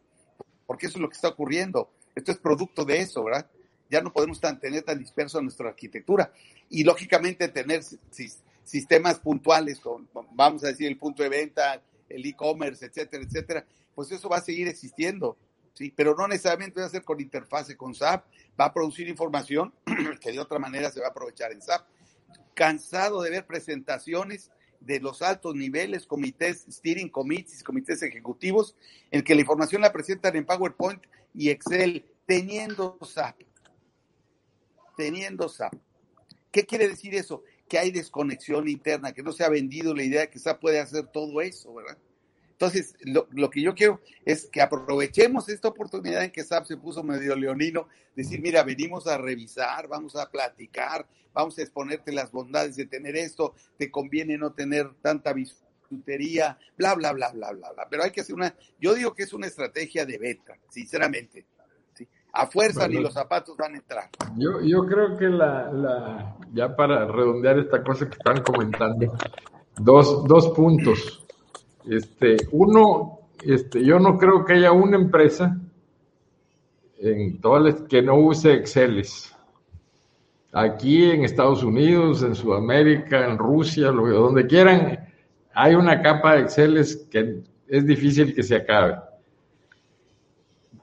Porque 0.68 0.86
eso 0.86 0.98
es 0.98 1.02
lo 1.02 1.10
que 1.10 1.16
está 1.16 1.30
ocurriendo. 1.30 1.90
Esto 2.16 2.32
es 2.32 2.38
producto 2.38 2.86
de 2.86 3.00
eso, 3.00 3.24
¿verdad? 3.24 3.50
Ya 3.90 4.02
no 4.02 4.14
podemos 4.14 4.40
tener 4.40 4.84
tan 4.84 5.00
disperso 5.00 5.42
nuestra 5.42 5.70
arquitectura. 5.70 6.32
Y 6.70 6.84
lógicamente 6.84 7.48
tener 7.48 7.84
sis- 7.84 8.40
sistemas 8.64 9.20
puntuales 9.20 9.80
con, 9.80 10.08
vamos 10.34 10.64
a 10.64 10.68
decir, 10.68 10.88
el 10.88 10.98
punto 10.98 11.24
de 11.24 11.30
venta, 11.30 11.82
el 12.08 12.26
e-commerce, 12.26 12.86
etcétera, 12.86 13.24
etcétera, 13.24 13.66
pues 13.96 14.12
eso 14.12 14.30
va 14.30 14.38
a 14.38 14.42
seguir 14.42 14.68
existiendo. 14.68 15.38
Sí, 15.74 15.94
pero 15.96 16.16
no 16.16 16.28
necesariamente 16.28 16.82
va 16.82 16.88
a 16.88 16.90
ser 16.90 17.04
con 17.04 17.22
interfase 17.22 17.78
con 17.78 17.96
SAP, 17.96 18.26
va 18.60 18.66
a 18.66 18.74
producir 18.74 19.08
información 19.08 19.74
que 20.22 20.32
de 20.32 20.40
otra 20.40 20.60
manera 20.60 20.92
se 20.92 21.00
va 21.00 21.08
a 21.08 21.10
aprovechar 21.12 21.52
en 21.52 21.62
SAP. 21.62 21.88
Cansado 22.54 23.22
de 23.22 23.30
ver 23.30 23.46
presentaciones 23.46 24.52
de 24.80 25.00
los 25.00 25.22
altos 25.22 25.56
niveles, 25.56 26.06
comités, 26.06 26.66
steering 26.70 27.10
committees, 27.10 27.64
comités 27.64 28.02
ejecutivos, 28.02 28.76
en 29.12 29.24
que 29.24 29.36
la 29.36 29.42
información 29.42 29.82
la 29.82 29.92
presentan 29.92 30.36
en 30.36 30.46
PowerPoint 30.46 31.02
y 31.34 31.50
Excel, 31.50 32.06
teniendo 32.26 32.98
SAP. 33.02 33.42
Teniendo 34.98 35.48
SAP. 35.50 35.74
¿Qué 36.52 36.66
quiere 36.66 36.88
decir 36.88 37.14
eso? 37.16 37.44
Que 37.68 37.78
hay 37.78 37.92
desconexión 37.92 38.68
interna, 38.68 39.14
que 39.14 39.24
no 39.24 39.32
se 39.32 39.44
ha 39.44 39.50
vendido 39.50 39.94
la 39.94 40.04
idea 40.04 40.22
de 40.22 40.30
que 40.30 40.40
SAP 40.40 40.60
puede 40.60 40.80
hacer 40.80 41.08
todo 41.08 41.42
eso, 41.42 41.74
¿verdad? 41.74 41.98
Entonces, 42.60 42.94
lo, 43.06 43.26
lo, 43.32 43.50
que 43.50 43.62
yo 43.62 43.74
quiero 43.74 44.02
es 44.26 44.50
que 44.52 44.62
aprovechemos 44.62 45.48
esta 45.48 45.70
oportunidad 45.70 46.26
en 46.26 46.32
que 46.32 46.44
SAP 46.44 46.66
se 46.66 46.76
puso 46.76 47.02
medio 47.04 47.34
leonino, 47.38 47.88
decir, 48.18 48.42
mira, 48.42 48.64
venimos 48.64 49.08
a 49.08 49.18
revisar, 49.18 49.88
vamos 49.88 50.18
a 50.18 50.30
platicar, 50.30 51.08
vamos 51.34 51.58
a 51.58 51.62
exponerte 51.62 52.12
las 52.12 52.34
bondades 52.34 52.76
de 52.76 52.86
tener 52.86 53.16
esto, 53.16 53.54
te 53.78 53.90
conviene 53.90 54.38
no 54.38 54.52
tener 54.52 54.90
tanta 55.02 55.32
bisutería, 55.32 56.58
bla, 56.78 56.96
bla, 56.96 57.14
bla, 57.14 57.32
bla, 57.32 57.54
bla, 57.54 57.72
bla. 57.72 57.88
Pero 57.90 58.04
hay 58.04 58.12
que 58.12 58.20
hacer 58.20 58.36
una, 58.36 58.54
yo 58.78 58.94
digo 58.94 59.14
que 59.14 59.24
es 59.24 59.32
una 59.32 59.48
estrategia 59.48 60.06
de 60.06 60.18
beta, 60.18 60.58
sinceramente. 60.68 61.46
¿sí? 61.94 62.06
A 62.34 62.46
fuerza 62.48 62.82
bueno, 62.82 62.96
ni 62.96 63.04
los 63.06 63.14
zapatos 63.14 63.56
van 63.56 63.76
a 63.76 63.78
entrar. 63.78 64.10
Yo, 64.36 64.60
yo 64.60 64.86
creo 64.86 65.18
que 65.18 65.30
la, 65.30 65.72
la, 65.72 66.38
ya 66.52 66.76
para 66.76 67.06
redondear 67.06 67.58
esta 67.58 67.82
cosa 67.86 68.10
que 68.10 68.18
están 68.18 68.44
comentando, 68.44 69.18
dos, 69.78 70.26
dos 70.28 70.50
puntos. 70.50 71.26
Este, 71.88 72.38
uno, 72.52 73.20
este, 73.44 73.84
yo 73.84 74.00
no 74.00 74.18
creo 74.18 74.44
que 74.46 74.54
haya 74.54 74.72
una 74.72 74.98
empresa 74.98 75.58
en 77.00 77.40
todas 77.40 77.82
que 77.84 78.02
no 78.02 78.16
use 78.16 78.54
Exceles. 78.54 79.36
Aquí 80.52 81.12
en 81.12 81.24
Estados 81.24 81.64
Unidos, 81.64 82.24
en 82.24 82.36
Sudamérica, 82.36 83.26
en 83.26 83.38
Rusia, 83.38 83.92
donde 83.92 84.48
quieran, 84.48 85.08
hay 85.54 85.76
una 85.76 86.02
capa 86.02 86.36
de 86.36 86.42
Exceles 86.42 87.08
que 87.10 87.44
es 87.68 87.86
difícil 87.86 88.34
que 88.34 88.44
se 88.44 88.56
acabe. 88.56 88.98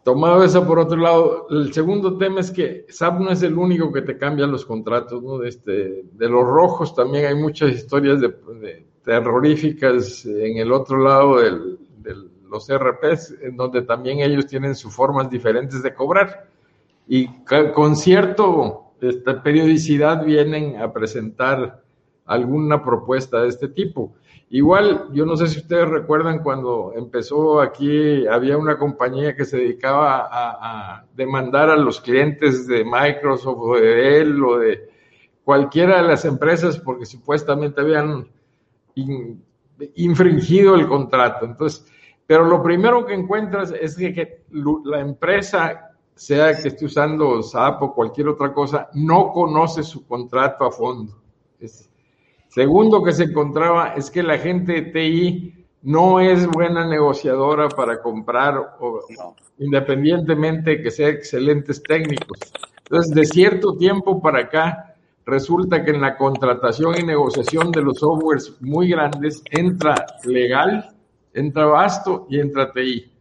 Tomado 0.04 0.44
eso 0.44 0.64
por 0.64 0.78
otro 0.78 0.96
lado, 0.96 1.48
el 1.50 1.74
segundo 1.74 2.16
tema 2.16 2.38
es 2.38 2.52
que 2.52 2.86
SAP 2.88 3.18
no 3.18 3.32
es 3.32 3.42
el 3.42 3.58
único 3.58 3.92
que 3.92 4.02
te 4.02 4.16
cambia 4.16 4.46
los 4.46 4.64
contratos, 4.64 5.20
¿no? 5.20 5.42
Este, 5.42 6.04
de 6.12 6.28
los 6.28 6.46
rojos 6.46 6.94
también 6.94 7.26
hay 7.26 7.34
muchas 7.34 7.72
historias 7.72 8.20
de 8.20 8.28
terroríficas 9.06 10.26
en 10.26 10.58
el 10.58 10.72
otro 10.72 10.98
lado 10.98 11.38
del, 11.38 11.78
de 11.98 12.12
los 12.50 12.68
RPs, 12.68 13.36
en 13.40 13.56
donde 13.56 13.82
también 13.82 14.18
ellos 14.18 14.48
tienen 14.48 14.74
sus 14.74 14.92
formas 14.92 15.30
diferentes 15.30 15.80
de 15.80 15.94
cobrar. 15.94 16.48
Y 17.06 17.28
con 17.72 17.94
cierto 17.94 18.82
esta 19.00 19.40
periodicidad 19.44 20.24
vienen 20.24 20.82
a 20.82 20.92
presentar 20.92 21.82
alguna 22.24 22.82
propuesta 22.82 23.42
de 23.42 23.48
este 23.48 23.68
tipo. 23.68 24.12
Igual, 24.50 25.10
yo 25.12 25.24
no 25.24 25.36
sé 25.36 25.46
si 25.46 25.58
ustedes 25.60 25.88
recuerdan 25.88 26.42
cuando 26.42 26.92
empezó 26.96 27.60
aquí, 27.60 28.26
había 28.26 28.58
una 28.58 28.76
compañía 28.76 29.36
que 29.36 29.44
se 29.44 29.58
dedicaba 29.58 30.22
a, 30.22 30.96
a 30.96 31.04
demandar 31.14 31.70
a 31.70 31.76
los 31.76 32.00
clientes 32.00 32.66
de 32.66 32.84
Microsoft 32.84 33.58
o 33.60 33.76
de 33.76 33.86
Dell 33.86 34.44
o 34.44 34.58
de 34.58 34.88
cualquiera 35.44 36.02
de 36.02 36.08
las 36.08 36.24
empresas 36.24 36.80
porque 36.80 37.06
supuestamente 37.06 37.80
habían 37.80 38.26
in, 38.96 39.42
infringido 39.94 40.74
el 40.74 40.88
contrato. 40.88 41.46
Entonces, 41.46 41.86
pero 42.26 42.44
lo 42.44 42.62
primero 42.62 43.06
que 43.06 43.14
encuentras 43.14 43.72
es 43.80 43.96
que, 43.96 44.12
que 44.12 44.44
la 44.84 45.00
empresa, 45.00 45.92
sea 46.14 46.56
que 46.56 46.68
esté 46.68 46.86
usando 46.86 47.42
SAP 47.42 47.82
o 47.82 47.94
cualquier 47.94 48.28
otra 48.28 48.52
cosa, 48.52 48.88
no 48.94 49.32
conoce 49.32 49.82
su 49.82 50.06
contrato 50.06 50.64
a 50.64 50.72
fondo. 50.72 51.14
Es, 51.60 51.88
segundo 52.48 53.04
que 53.04 53.12
se 53.12 53.24
encontraba 53.24 53.94
es 53.94 54.10
que 54.10 54.22
la 54.22 54.38
gente 54.38 54.72
de 54.72 54.82
TI 54.82 55.66
no 55.82 56.18
es 56.18 56.46
buena 56.48 56.86
negociadora 56.86 57.68
para 57.68 58.02
comprar, 58.02 58.76
o, 58.80 59.02
no. 59.16 59.36
independientemente 59.58 60.70
de 60.70 60.82
que 60.82 60.90
sean 60.90 61.10
excelentes 61.10 61.80
técnicos. 61.82 62.38
Entonces, 62.78 63.14
de 63.14 63.24
cierto 63.24 63.76
tiempo 63.76 64.20
para 64.20 64.40
acá, 64.40 64.95
resulta 65.26 65.84
que 65.84 65.90
en 65.90 66.00
la 66.00 66.16
contratación 66.16 66.94
y 66.98 67.02
negociación 67.02 67.72
de 67.72 67.82
los 67.82 67.98
softwares 67.98 68.56
muy 68.60 68.88
grandes 68.88 69.42
entra 69.50 70.06
legal, 70.24 70.88
entra 71.34 71.66
Basto 71.66 72.26
y 72.30 72.38
entra 72.38 72.72
TI. 72.72 73.12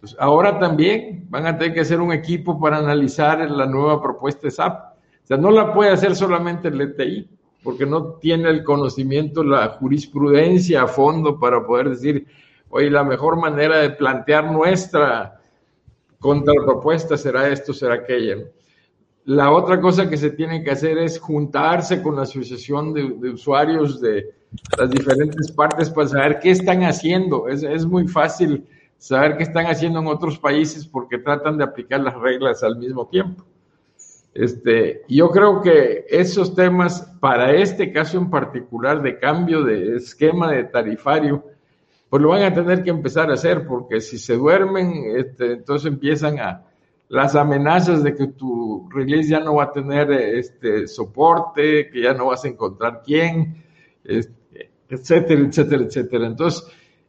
Pues 0.00 0.16
ahora 0.18 0.58
también 0.58 1.24
van 1.30 1.46
a 1.46 1.56
tener 1.56 1.72
que 1.72 1.80
hacer 1.80 2.00
un 2.00 2.12
equipo 2.12 2.60
para 2.60 2.78
analizar 2.78 3.48
la 3.50 3.66
nueva 3.66 4.02
propuesta 4.02 4.50
SAP. 4.50 4.94
O 5.22 5.26
sea, 5.26 5.36
no 5.36 5.50
la 5.50 5.72
puede 5.72 5.90
hacer 5.90 6.14
solamente 6.14 6.68
el 6.68 6.80
ETI, 6.80 7.28
porque 7.62 7.86
no 7.86 8.14
tiene 8.14 8.50
el 8.50 8.62
conocimiento, 8.62 9.42
la 9.42 9.68
jurisprudencia 9.70 10.82
a 10.82 10.86
fondo 10.86 11.38
para 11.38 11.64
poder 11.64 11.90
decir, 11.90 12.26
oye, 12.68 12.90
la 12.90 13.04
mejor 13.04 13.40
manera 13.40 13.78
de 13.78 13.90
plantear 13.90 14.52
nuestra 14.52 15.40
contrapropuesta 16.18 17.16
será 17.16 17.48
esto, 17.48 17.72
será 17.72 17.94
aquello. 17.94 18.48
La 19.26 19.50
otra 19.50 19.80
cosa 19.80 20.08
que 20.08 20.16
se 20.16 20.30
tiene 20.30 20.62
que 20.62 20.70
hacer 20.70 20.98
es 20.98 21.18
juntarse 21.18 22.00
con 22.00 22.14
la 22.14 22.22
asociación 22.22 22.94
de, 22.94 23.30
usuarios 23.30 24.00
de 24.00 24.32
las 24.78 24.88
diferentes 24.88 25.50
partes 25.50 25.90
para 25.90 26.06
saber 26.06 26.38
qué 26.38 26.52
están 26.52 26.84
haciendo. 26.84 27.48
Es, 27.48 27.64
es 27.64 27.84
muy 27.84 28.06
fácil 28.06 28.64
saber 28.98 29.36
qué 29.36 29.42
están 29.42 29.66
haciendo 29.66 29.98
en 29.98 30.06
otros 30.06 30.38
países 30.38 30.86
porque 30.86 31.18
tratan 31.18 31.58
de 31.58 31.64
aplicar 31.64 32.00
las 32.00 32.14
reglas 32.14 32.62
al 32.62 32.78
mismo 32.78 33.08
tiempo. 33.08 33.44
Este, 34.32 35.02
yo 35.08 35.30
creo 35.30 35.60
que 35.60 36.04
esos 36.08 36.54
temas, 36.54 37.02
para 37.18 37.52
este 37.52 37.90
caso 37.92 38.18
en 38.18 38.30
particular 38.30 39.02
de 39.02 39.18
cambio 39.18 39.64
de 39.64 39.96
esquema 39.96 40.52
de 40.52 40.62
tarifario, 40.64 41.42
pues 42.08 42.22
lo 42.22 42.28
van 42.28 42.42
a 42.42 42.54
tener 42.54 42.84
que 42.84 42.90
empezar 42.90 43.28
a 43.28 43.34
hacer, 43.34 43.66
porque 43.66 44.00
si 44.00 44.18
se 44.18 44.36
duermen, 44.36 45.16
este, 45.16 45.54
entonces 45.54 45.90
empiezan 45.90 46.38
a 46.38 46.62
las 47.08 47.36
amenazas 47.36 48.02
de 48.02 48.14
que 48.14 48.26
tu 48.28 48.88
release 48.90 49.30
ya 49.30 49.40
no 49.40 49.56
va 49.56 49.64
a 49.64 49.72
tener 49.72 50.10
este 50.10 50.86
soporte, 50.88 51.88
que 51.90 52.02
ya 52.02 52.14
no 52.14 52.26
vas 52.26 52.44
a 52.44 52.48
encontrar 52.48 53.02
quién, 53.04 53.62
etcétera, 54.88 55.40
etcétera, 55.42 55.84
etcétera. 55.84 56.26
Entonces, 56.26 56.66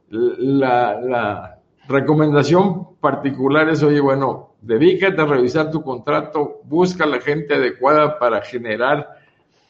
la, 0.09 0.99
la 1.01 1.59
recomendación 1.87 2.95
particular 2.99 3.69
es, 3.69 3.81
oye, 3.83 3.99
bueno, 3.99 4.55
dedícate 4.61 5.21
a 5.21 5.25
revisar 5.25 5.71
tu 5.71 5.81
contrato, 5.81 6.61
busca 6.65 7.05
la 7.05 7.19
gente 7.19 7.55
adecuada 7.55 8.19
para 8.19 8.41
generar 8.41 9.17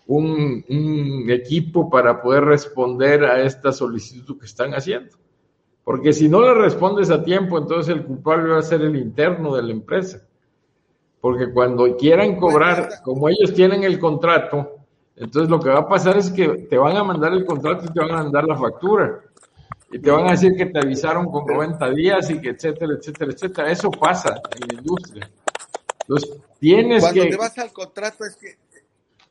un, 0.08 1.26
equipo 1.30 1.90
para 1.90 2.22
poder 2.22 2.46
responder 2.46 3.26
a 3.26 3.44
esta 3.44 3.72
solicitud 3.72 4.40
que 4.40 4.46
están 4.46 4.74
haciendo. 4.74 5.18
Porque 5.88 6.12
si 6.12 6.28
no 6.28 6.42
le 6.42 6.54
respondes 6.54 7.10
a 7.12 7.24
tiempo, 7.24 7.58
entonces 7.58 7.96
el 7.96 8.04
culpable 8.04 8.50
va 8.50 8.60
a 8.60 8.62
ser 8.62 8.82
el 8.82 8.98
interno 8.98 9.56
de 9.56 9.64
la 9.64 9.72
empresa. 9.72 10.22
Porque 11.22 11.50
cuando 11.54 11.96
quieran 11.96 12.36
cobrar, 12.36 13.02
como 13.06 13.30
ellos 13.30 13.54
tienen 13.54 13.86
el 13.86 13.98
contrato, 13.98 14.80
entonces 15.16 15.50
lo 15.50 15.62
que 15.62 15.70
va 15.70 15.80
a 15.80 15.88
pasar 15.88 16.18
es 16.18 16.30
que 16.30 16.46
te 16.70 16.78
van 16.78 16.98
a 16.98 17.06
mandar 17.06 17.32
el 17.32 17.46
contrato 17.46 17.86
y 17.86 17.94
te 17.94 18.02
van 18.02 18.12
a 18.12 18.24
mandar 18.24 18.44
la 18.44 18.58
factura. 18.58 19.22
Y 19.90 20.00
te 20.00 20.12
van 20.12 20.28
a 20.28 20.32
decir 20.32 20.58
que 20.58 20.66
te 20.66 20.78
avisaron 20.78 21.32
con 21.32 21.46
90 21.46 21.90
días 21.92 22.30
y 22.32 22.42
que 22.42 22.50
etcétera, 22.50 22.96
etcétera, 23.00 23.32
etcétera. 23.32 23.72
Eso 23.72 23.90
pasa 23.90 24.42
en 24.60 24.68
la 24.68 24.82
industria. 24.82 25.32
Entonces, 26.02 26.38
tienes 26.60 27.06
que... 27.14 27.20
Cuando 27.20 27.30
te 27.30 27.38
vas 27.38 27.58
al 27.60 27.72
contrato 27.72 28.26
es 28.26 28.36
que 28.36 28.58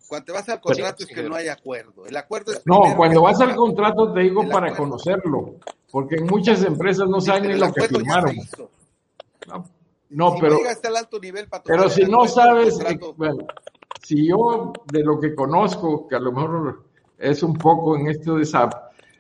cuando 0.08 0.34
vas 0.34 0.48
al 0.48 0.60
contrato 0.60 1.04
es 1.04 1.08
que 1.08 1.22
no 1.22 1.34
hay 1.34 1.48
acuerdo. 1.48 2.06
El 2.06 2.16
acuerdo 2.16 2.52
es 2.52 2.62
No, 2.64 2.94
cuando 2.96 3.22
vas 3.22 3.40
al 3.40 3.54
contrato 3.54 4.12
te 4.12 4.20
digo 4.20 4.48
para 4.48 4.74
conocerlo, 4.76 5.56
porque 5.90 6.16
en 6.16 6.26
muchas 6.26 6.62
empresas 6.64 7.08
no 7.08 7.20
saben 7.20 7.50
ni 7.50 7.58
lo 7.58 7.72
que 7.72 7.82
firmaron. 7.88 8.36
No, 10.08 10.36
pero 10.40 10.58
alto 10.96 11.18
nivel 11.18 11.48
pero 11.64 11.90
si 11.90 12.04
no 12.04 12.28
sabes, 12.28 12.78
eh, 12.80 12.98
bueno, 13.16 13.46
si 14.02 14.28
yo 14.28 14.72
de 14.92 15.02
lo 15.02 15.18
que 15.18 15.34
conozco, 15.34 16.06
que 16.06 16.14
a 16.14 16.20
lo 16.20 16.30
mejor 16.32 16.84
es 17.18 17.42
un 17.42 17.54
poco 17.54 17.96
en 17.96 18.08
esto 18.08 18.36
de 18.36 18.44
SAP, 18.44 18.72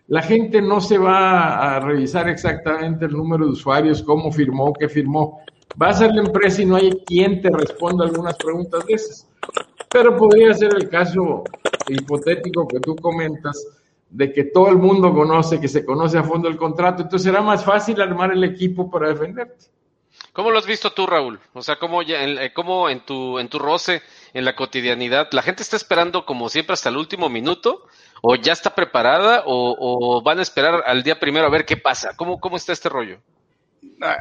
la 0.08 0.22
gente 0.22 0.62
no 0.62 0.80
se 0.80 0.98
va 0.98 1.76
a 1.76 1.80
revisar 1.80 2.28
exactamente 2.28 3.06
el 3.06 3.12
número 3.12 3.46
de 3.46 3.52
usuarios, 3.52 4.02
cómo 4.04 4.30
firmó, 4.30 4.72
qué 4.72 4.88
firmó. 4.88 5.40
Va 5.80 5.88
a 5.88 5.94
ser 5.94 6.14
la 6.14 6.22
empresa 6.22 6.62
y 6.62 6.66
no 6.66 6.76
hay 6.76 6.90
quien 7.04 7.42
te 7.42 7.50
responda 7.50 8.04
algunas 8.04 8.36
preguntas 8.36 8.86
de 8.86 8.94
esas. 8.94 9.28
Pero 9.96 10.14
podría 10.14 10.52
ser 10.52 10.74
el 10.74 10.90
caso 10.90 11.42
hipotético 11.88 12.68
que 12.68 12.80
tú 12.80 12.94
comentas 12.96 13.66
de 14.10 14.30
que 14.30 14.44
todo 14.44 14.68
el 14.68 14.76
mundo 14.76 15.10
conoce, 15.14 15.58
que 15.58 15.68
se 15.68 15.86
conoce 15.86 16.18
a 16.18 16.22
fondo 16.22 16.48
el 16.48 16.58
contrato, 16.58 17.04
entonces 17.04 17.24
será 17.24 17.40
más 17.40 17.64
fácil 17.64 17.98
armar 18.02 18.30
el 18.30 18.44
equipo 18.44 18.90
para 18.90 19.08
defenderte. 19.08 19.64
¿Cómo 20.34 20.50
lo 20.50 20.58
has 20.58 20.66
visto 20.66 20.92
tú, 20.92 21.06
Raúl? 21.06 21.40
O 21.54 21.62
sea, 21.62 21.78
¿cómo, 21.78 22.02
ya, 22.02 22.22
en, 22.24 22.36
eh, 22.36 22.52
cómo 22.52 22.90
en, 22.90 23.06
tu, 23.06 23.38
en 23.38 23.48
tu 23.48 23.58
roce, 23.58 24.02
en 24.34 24.44
la 24.44 24.54
cotidianidad, 24.54 25.28
la 25.32 25.40
gente 25.40 25.62
está 25.62 25.76
esperando 25.76 26.26
como 26.26 26.50
siempre 26.50 26.74
hasta 26.74 26.90
el 26.90 26.98
último 26.98 27.30
minuto? 27.30 27.86
¿O 28.20 28.36
ya 28.36 28.52
está 28.52 28.74
preparada? 28.74 29.44
¿O, 29.46 30.20
van 30.22 30.40
a 30.40 30.42
esperar 30.42 30.82
al 30.86 31.04
día 31.04 31.18
primero 31.18 31.46
a 31.46 31.50
ver 31.50 31.64
qué 31.64 31.78
pasa? 31.78 32.14
¿Cómo, 32.18 32.38
cómo 32.38 32.58
está 32.58 32.74
este 32.74 32.90
rollo? 32.90 33.18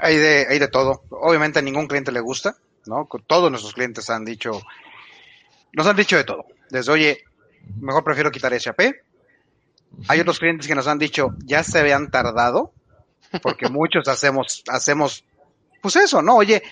Hay 0.01 0.15
de, 0.15 0.47
hay 0.49 0.57
de 0.57 0.69
todo. 0.69 1.01
Obviamente 1.09 1.59
a 1.59 1.61
ningún 1.61 1.87
cliente 1.87 2.13
le 2.13 2.21
gusta, 2.21 2.55
¿no? 2.85 3.09
Todos 3.27 3.51
nuestros 3.51 3.73
clientes 3.73 4.09
han 4.09 4.23
dicho, 4.23 4.61
nos 5.75 5.87
han 5.87 5.95
dicho 5.95 6.17
de 6.17 6.23
todo. 6.23 6.45
Desde, 6.69 6.91
oye, 6.91 7.23
mejor 7.79 8.03
prefiero 8.03 8.31
quitar 8.31 8.59
SAP. 8.59 8.79
Hay 10.07 10.19
otros 10.19 10.39
clientes 10.39 10.67
que 10.67 10.75
nos 10.75 10.87
han 10.87 10.99
dicho, 10.99 11.35
ya 11.45 11.63
se 11.63 11.79
habían 11.79 12.09
tardado, 12.09 12.73
porque 13.41 13.69
muchos 13.69 14.07
hacemos, 14.07 14.63
hacemos, 14.67 15.23
pues 15.81 15.95
eso, 15.97 16.21
¿no? 16.21 16.35
Oye, 16.37 16.63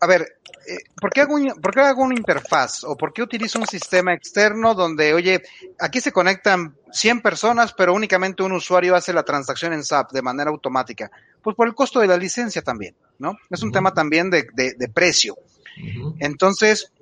a 0.00 0.06
ver, 0.06 0.38
eh, 0.66 0.78
¿por, 1.00 1.10
qué 1.10 1.22
hago 1.22 1.34
un, 1.34 1.48
¿por 1.60 1.72
qué 1.72 1.80
hago 1.80 2.02
una 2.02 2.14
interfaz? 2.14 2.84
¿O 2.84 2.96
por 2.96 3.12
qué 3.12 3.22
utilizo 3.22 3.58
un 3.58 3.66
sistema 3.66 4.14
externo 4.14 4.74
donde, 4.74 5.14
oye, 5.14 5.42
aquí 5.78 6.00
se 6.00 6.12
conectan 6.12 6.76
100 6.92 7.22
personas, 7.22 7.72
pero 7.72 7.94
únicamente 7.94 8.42
un 8.42 8.52
usuario 8.52 8.94
hace 8.94 9.12
la 9.12 9.24
transacción 9.24 9.72
en 9.72 9.84
SAP 9.84 10.12
de 10.12 10.22
manera 10.22 10.50
automática? 10.50 11.10
Pues 11.42 11.56
por 11.56 11.66
el 11.66 11.74
costo 11.74 12.00
de 12.00 12.06
la 12.06 12.16
licencia 12.16 12.62
también, 12.62 12.94
¿no? 13.18 13.36
Es 13.50 13.62
un 13.62 13.72
tema 13.72 13.92
también 13.92 14.30
de, 14.30 14.46
de, 14.54 14.88
precio. 14.88 15.36
Entonces, 16.20 16.92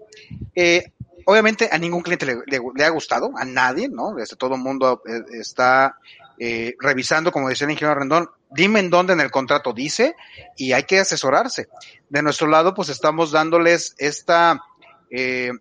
eh, 0.55 0.93
obviamente 1.31 1.69
a 1.71 1.79
ningún 1.79 2.03
cliente 2.03 2.27
le, 2.27 2.85
ha 2.85 2.89
gustado, 2.89 3.31
a 3.37 3.45
nadie, 3.45 3.89
¿no? 3.89 4.15
Desde 4.15 4.35
todo 4.35 4.57
el 4.57 4.61
mundo 4.61 5.01
eh, 5.07 5.21
está 5.39 5.97
eh, 6.41 6.75
revisando, 6.81 7.31
como 7.31 7.49
decía 7.49 7.67
el 7.67 7.71
ingeniero 7.71 8.01
Rendón, 8.01 8.31
dime 8.51 8.81
en 8.81 8.91
dónde 8.91 9.13
en 9.13 9.21
el 9.21 9.31
contrato 9.31 9.73
dice 9.73 10.17
y 10.57 10.73
hay 10.73 10.83
que 10.83 10.99
asesorarse. 10.99 11.69
De 12.09 12.23
nuestro 12.23 12.49
lado, 12.49 12.75
pues 12.75 12.89
estamos 12.89 13.31
dándoles 13.31 13.95
esta, 13.99 14.61
eh, 15.09 15.53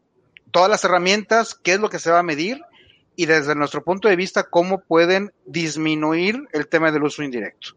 todas 0.49 0.71
las 0.71 0.83
herramientas, 0.83 1.53
qué 1.53 1.73
es 1.73 1.79
lo 1.79 1.91
que 1.91 1.99
se 1.99 2.09
va 2.09 2.19
a 2.19 2.23
medir 2.23 2.63
y 3.15 3.27
desde 3.27 3.53
nuestro 3.53 3.83
punto 3.83 4.07
de 4.07 4.15
vista, 4.15 4.49
cómo 4.49 4.79
pueden 4.79 5.33
disminuir 5.45 6.47
el 6.51 6.67
tema 6.67 6.91
del 6.91 7.03
uso 7.03 7.21
indirecto. 7.21 7.75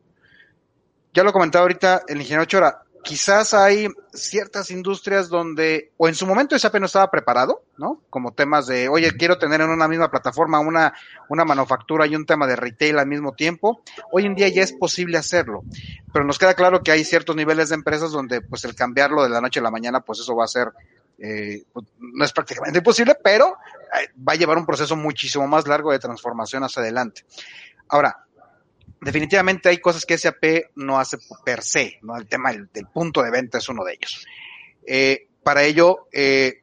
Ya 1.13 1.25
lo 1.25 1.33
comentaba 1.33 1.65
ahorita 1.65 2.05
el 2.09 2.23
ingeniero 2.23 2.47
Chora, 2.47 2.85
quizás 3.03 3.55
hay 3.55 3.89
ciertas 4.13 4.71
industrias 4.71 5.29
donde, 5.29 5.93
o 5.97 6.09
en 6.09 6.15
su 6.15 6.27
momento 6.27 6.59
SAP 6.59 6.77
no 6.77 6.87
estaba 6.87 7.11
preparado, 7.11 7.63
¿no? 7.77 8.01
Como 8.11 8.33
temas 8.33 8.67
de, 8.67 8.89
oye, 8.89 9.11
quiero 9.17 9.39
tener 9.39 9.61
en 9.61 9.71
una 9.71 9.89
misma 9.89 10.11
plataforma 10.11 10.61
una, 10.61 10.95
una 11.29 11.45
manufactura 11.45 12.07
y 12.07 12.15
un 12.15 12.27
tema 12.27 12.47
de 12.47 12.57
retail 12.57 12.99
al 12.99 13.07
mismo 13.07 13.33
tiempo. 13.33 13.83
Hoy 14.13 14.27
en 14.27 14.35
día 14.35 14.49
ya 14.49 14.63
es 14.63 14.73
posible 14.73 15.19
hacerlo, 15.19 15.63
pero 16.13 16.25
nos 16.25 16.39
queda 16.39 16.55
claro 16.55 16.83
que 16.83 16.93
hay 16.93 17.05
ciertos 17.05 17.35
niveles 17.35 17.71
de 17.71 17.75
empresas 17.75 18.13
donde, 18.13 18.41
pues, 18.41 18.65
el 18.65 18.75
cambiarlo 18.75 19.23
de 19.23 19.31
la 19.31 19.41
noche 19.41 19.61
a 19.61 19.63
la 19.63 19.71
mañana, 19.71 20.01
pues 20.01 20.21
eso 20.21 20.37
va 20.37 20.45
a 20.45 20.49
ser, 20.49 20.69
eh, 21.19 21.65
pues, 21.73 21.87
no 21.99 22.25
es 22.25 22.33
prácticamente 22.33 22.79
imposible, 22.79 23.17
pero 23.23 23.57
eh, 24.01 24.09
va 24.17 24.35
a 24.35 24.37
llevar 24.37 24.59
un 24.59 24.67
proceso 24.67 24.97
muchísimo 24.97 25.47
más 25.49 25.67
largo 25.67 25.91
de 25.93 25.99
transformación 25.99 26.65
hacia 26.65 26.83
adelante. 26.83 27.25
Ahora, 27.89 28.25
definitivamente 29.03 29.69
hay 29.69 29.79
cosas 29.79 30.07
que 30.07 30.17
SAP 30.17 30.71
no 30.77 30.99
hace 30.99 31.19
per 31.45 31.63
se, 31.63 31.99
¿no? 32.03 32.17
El 32.17 32.27
tema 32.29 32.53
del, 32.53 32.69
punto 32.93 33.23
de 33.23 33.31
venta 33.31 33.59
es 33.59 33.69
uno 33.69 33.85
de 33.85 33.95
ellos. 33.95 34.27
Eh, 34.87 35.27
para 35.43 35.65
ello, 35.65 36.07
eh, 36.13 36.61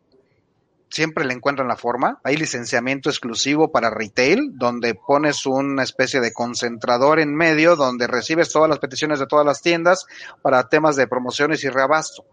siempre 0.90 1.26
le 1.26 1.34
encuentran 1.34 1.68
la 1.68 1.76
forma. 1.76 2.22
Hay 2.24 2.38
licenciamiento 2.38 3.10
exclusivo 3.10 3.72
para 3.72 3.90
retail, 3.90 4.58
donde 4.58 4.96
pones 4.96 5.46
una 5.46 5.84
especie 5.84 6.22
de 6.22 6.32
concentrador 6.32 7.20
en 7.20 7.36
medio, 7.36 7.76
donde 7.76 8.08
recibes 8.08 8.52
todas 8.52 8.70
las 8.70 8.80
peticiones 8.80 9.20
de 9.20 9.28
todas 9.28 9.46
las 9.46 9.62
tiendas 9.62 10.06
para 10.42 10.70
temas 10.70 10.96
de 10.96 11.08
promociones 11.08 11.64
y 11.66 11.70
reabasto. 11.70 12.26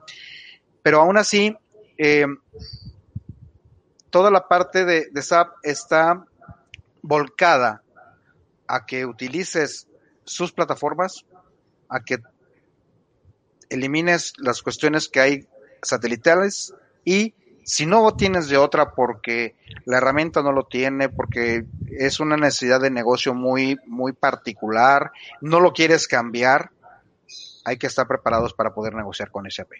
Pero 0.82 1.00
aún 1.00 1.18
así, 1.18 1.56
eh, 1.98 2.26
toda 4.10 4.30
la 4.30 4.46
parte 4.46 4.84
de, 4.84 5.08
de 5.10 5.22
SAP 5.22 5.52
está 5.64 6.24
volcada 7.02 7.82
a 8.68 8.86
que 8.86 9.04
utilices 9.04 9.88
sus 10.26 10.52
plataformas, 10.52 11.24
a 11.88 12.00
que 12.00 12.18
elimines 13.70 14.34
las 14.38 14.60
cuestiones 14.62 15.08
que 15.08 15.20
hay 15.20 15.48
satelitales 15.82 16.74
y 17.04 17.34
si 17.64 17.84
no 17.84 18.14
tienes 18.14 18.48
de 18.48 18.56
otra 18.56 18.92
porque 18.94 19.56
la 19.86 19.98
herramienta 19.98 20.40
no 20.40 20.52
lo 20.52 20.64
tiene, 20.64 21.08
porque 21.08 21.64
es 21.98 22.20
una 22.20 22.36
necesidad 22.36 22.80
de 22.80 22.90
negocio 22.90 23.34
muy, 23.34 23.76
muy 23.86 24.12
particular, 24.12 25.10
no 25.40 25.58
lo 25.58 25.72
quieres 25.72 26.06
cambiar, 26.06 26.70
hay 27.64 27.76
que 27.76 27.88
estar 27.88 28.06
preparados 28.06 28.54
para 28.54 28.72
poder 28.72 28.94
negociar 28.94 29.32
con 29.32 29.50
SAP. 29.50 29.72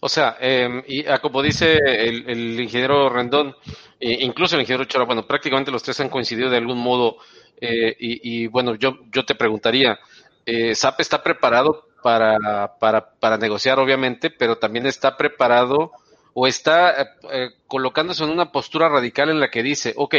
O 0.00 0.08
sea, 0.08 0.36
em, 0.40 0.82
y 0.86 1.04
como 1.20 1.42
dice 1.42 1.76
el, 1.76 2.58
ingeniero 2.58 3.10
Rendón, 3.10 3.54
incluso 4.00 4.56
el 4.56 4.62
ingeniero 4.62 4.86
Chora, 4.86 5.04
bueno, 5.04 5.26
prácticamente 5.26 5.70
los 5.70 5.82
tres 5.82 6.00
han 6.00 6.08
coincidido 6.08 6.48
de 6.48 6.56
algún 6.56 6.78
modo 6.78 7.18
eh, 7.60 7.96
y, 7.98 8.46
bueno, 8.46 8.74
yo, 8.74 8.98
yo 9.10 9.24
te 9.24 9.34
preguntaría, 9.34 9.98
eh, 10.44 10.74
¿SAP 10.74 11.00
está 11.00 11.22
preparado 11.22 11.86
para, 12.02 12.76
para, 12.78 13.10
para 13.18 13.36
negociar, 13.36 13.78
obviamente, 13.78 14.30
pero 14.30 14.58
también 14.58 14.86
está 14.86 15.16
preparado 15.16 15.92
o 16.38 16.46
está 16.46 16.90
eh, 17.00 17.06
eh, 17.32 17.50
colocándose 17.66 18.22
en 18.22 18.28
una 18.28 18.52
postura 18.52 18.90
radical 18.90 19.30
en 19.30 19.40
la 19.40 19.50
que 19.50 19.62
dice, 19.62 19.94
ok, 19.96 20.16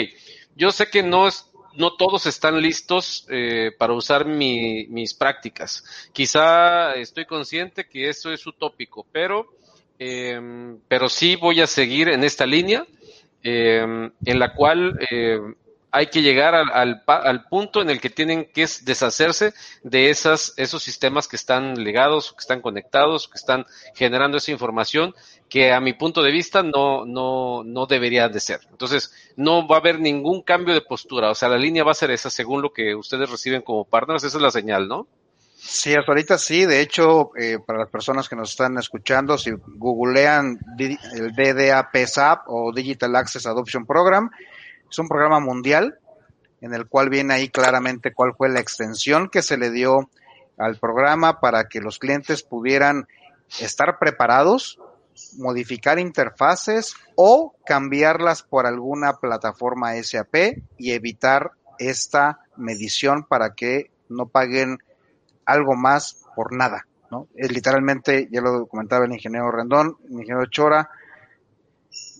yo 0.56 0.72
sé 0.72 0.90
que 0.90 1.04
no 1.04 1.28
es, 1.28 1.46
no 1.76 1.96
todos 1.96 2.26
están 2.26 2.60
listos 2.60 3.28
eh, 3.30 3.72
para 3.78 3.94
usar 3.94 4.26
mi, 4.26 4.88
mis 4.88 5.14
prácticas. 5.14 5.86
Quizá 6.14 6.94
estoy 6.96 7.26
consciente 7.26 7.88
que 7.88 8.10
eso 8.10 8.32
es 8.32 8.48
utópico, 8.48 9.06
pero, 9.12 9.46
em, 10.00 10.80
pero 10.88 11.08
sí 11.08 11.36
voy 11.36 11.62
a 11.62 11.68
seguir 11.68 12.10
en 12.10 12.24
esta 12.24 12.48
línea 12.48 12.88
em, 13.44 14.12
en 14.26 14.40
la 14.40 14.56
cual 14.56 14.98
hay 15.98 16.08
que 16.08 16.22
llegar 16.22 16.54
al, 16.54 17.04
al, 17.06 17.44
punto 17.46 17.82
en 17.82 17.90
el 17.90 18.00
que 18.00 18.12
tienen 18.12 18.46
que 18.54 18.68
deshacerse 18.84 19.54
de 19.82 20.12
esas, 20.12 20.54
esos 20.58 20.84
sistemas 20.84 21.28
que 21.28 21.36
están 21.36 21.84
legados, 21.84 22.34
que 22.34 22.42
están 22.42 22.62
conectados, 22.62 23.28
que 23.28 23.38
están 23.38 23.66
generando 23.96 24.38
esa 24.38 24.52
información 24.52 25.16
que 25.50 25.72
a 25.72 25.80
mi 25.80 25.94
punto 25.94 26.22
de 26.22 26.32
vista 26.32 26.62
no, 26.62 27.06
no, 27.06 27.64
no 27.64 27.88
debería 27.88 28.30
de 28.30 28.40
ser. 28.40 28.60
Entonces, 28.70 29.12
no 29.36 29.68
va 29.68 29.78
a 29.78 29.80
haber 29.80 30.00
ningún 30.00 30.44
cambio 30.44 30.76
de 30.76 30.82
postura. 30.82 31.32
O 31.32 31.36
sea, 31.36 31.50
la 31.50 31.58
línea 31.58 31.84
va 31.84 31.92
a 31.92 31.96
ser 31.96 32.12
esa 32.12 32.30
según 32.30 32.62
lo 32.62 32.72
que 32.72 32.94
ustedes 32.94 33.30
reciben 33.30 33.64
como 33.64 33.86
partners. 33.86 34.24
Esa 34.24 34.38
es 34.38 34.44
la 34.44 34.52
señal, 34.52 34.88
¿no? 34.88 35.08
Sí, 35.56 35.96
hasta 35.96 36.12
ahorita 36.12 36.38
sí. 36.38 36.66
De 36.66 36.82
hecho, 36.82 37.32
eh, 37.36 37.58
para 37.66 37.80
las 37.80 37.90
personas 37.90 38.30
que 38.30 38.36
nos 38.36 38.52
están 38.52 38.78
escuchando, 38.78 39.38
si 39.38 39.52
googlean 39.52 40.60
el 40.78 41.34
DDAP 41.34 41.96
SAP 42.06 42.44
o 42.48 42.72
Digital 42.72 43.16
Access 43.16 43.48
Adoption 43.48 43.86
Program, 43.86 44.30
es 44.90 45.00
un 45.00 45.08
programa 45.08 45.40
mundial 45.40 46.00
en 46.62 46.74
el 46.74 46.88
cual 46.88 47.10
viene 47.10 47.34
ahí 47.34 47.50
claramente 47.50 48.14
cuál 48.14 48.34
fue 48.36 48.50
la 48.50 48.60
extensión 48.60 49.30
que 49.30 49.42
se 49.42 49.58
le 49.58 49.70
dio 49.70 50.10
al 50.58 50.78
programa 50.78 51.40
para 51.40 51.68
que 51.68 51.82
los 51.82 52.00
clientes 52.00 52.44
pudieran 52.44 53.08
estar 53.60 54.00
preparados, 54.00 54.80
modificar 55.38 56.00
interfaces 56.00 56.96
o 57.16 57.56
cambiarlas 57.66 58.44
por 58.44 58.66
alguna 58.66 59.14
plataforma 59.18 59.94
SAP 60.02 60.36
y 60.78 60.92
evitar 60.92 61.52
esta 61.80 62.40
medición 62.56 63.24
para 63.24 63.54
que 63.54 63.92
no 64.10 64.28
paguen 64.28 64.80
algo 65.46 65.76
más 65.76 66.24
por 66.36 66.54
nada. 66.54 66.88
¿no? 67.12 67.28
Es 67.36 67.52
literalmente, 67.52 68.28
ya 68.32 68.42
lo 68.42 68.66
comentaba 68.66 69.06
el 69.06 69.14
ingeniero 69.14 69.52
Rendón, 69.52 69.98
el 70.06 70.14
ingeniero 70.14 70.46
Chora, 70.48 70.90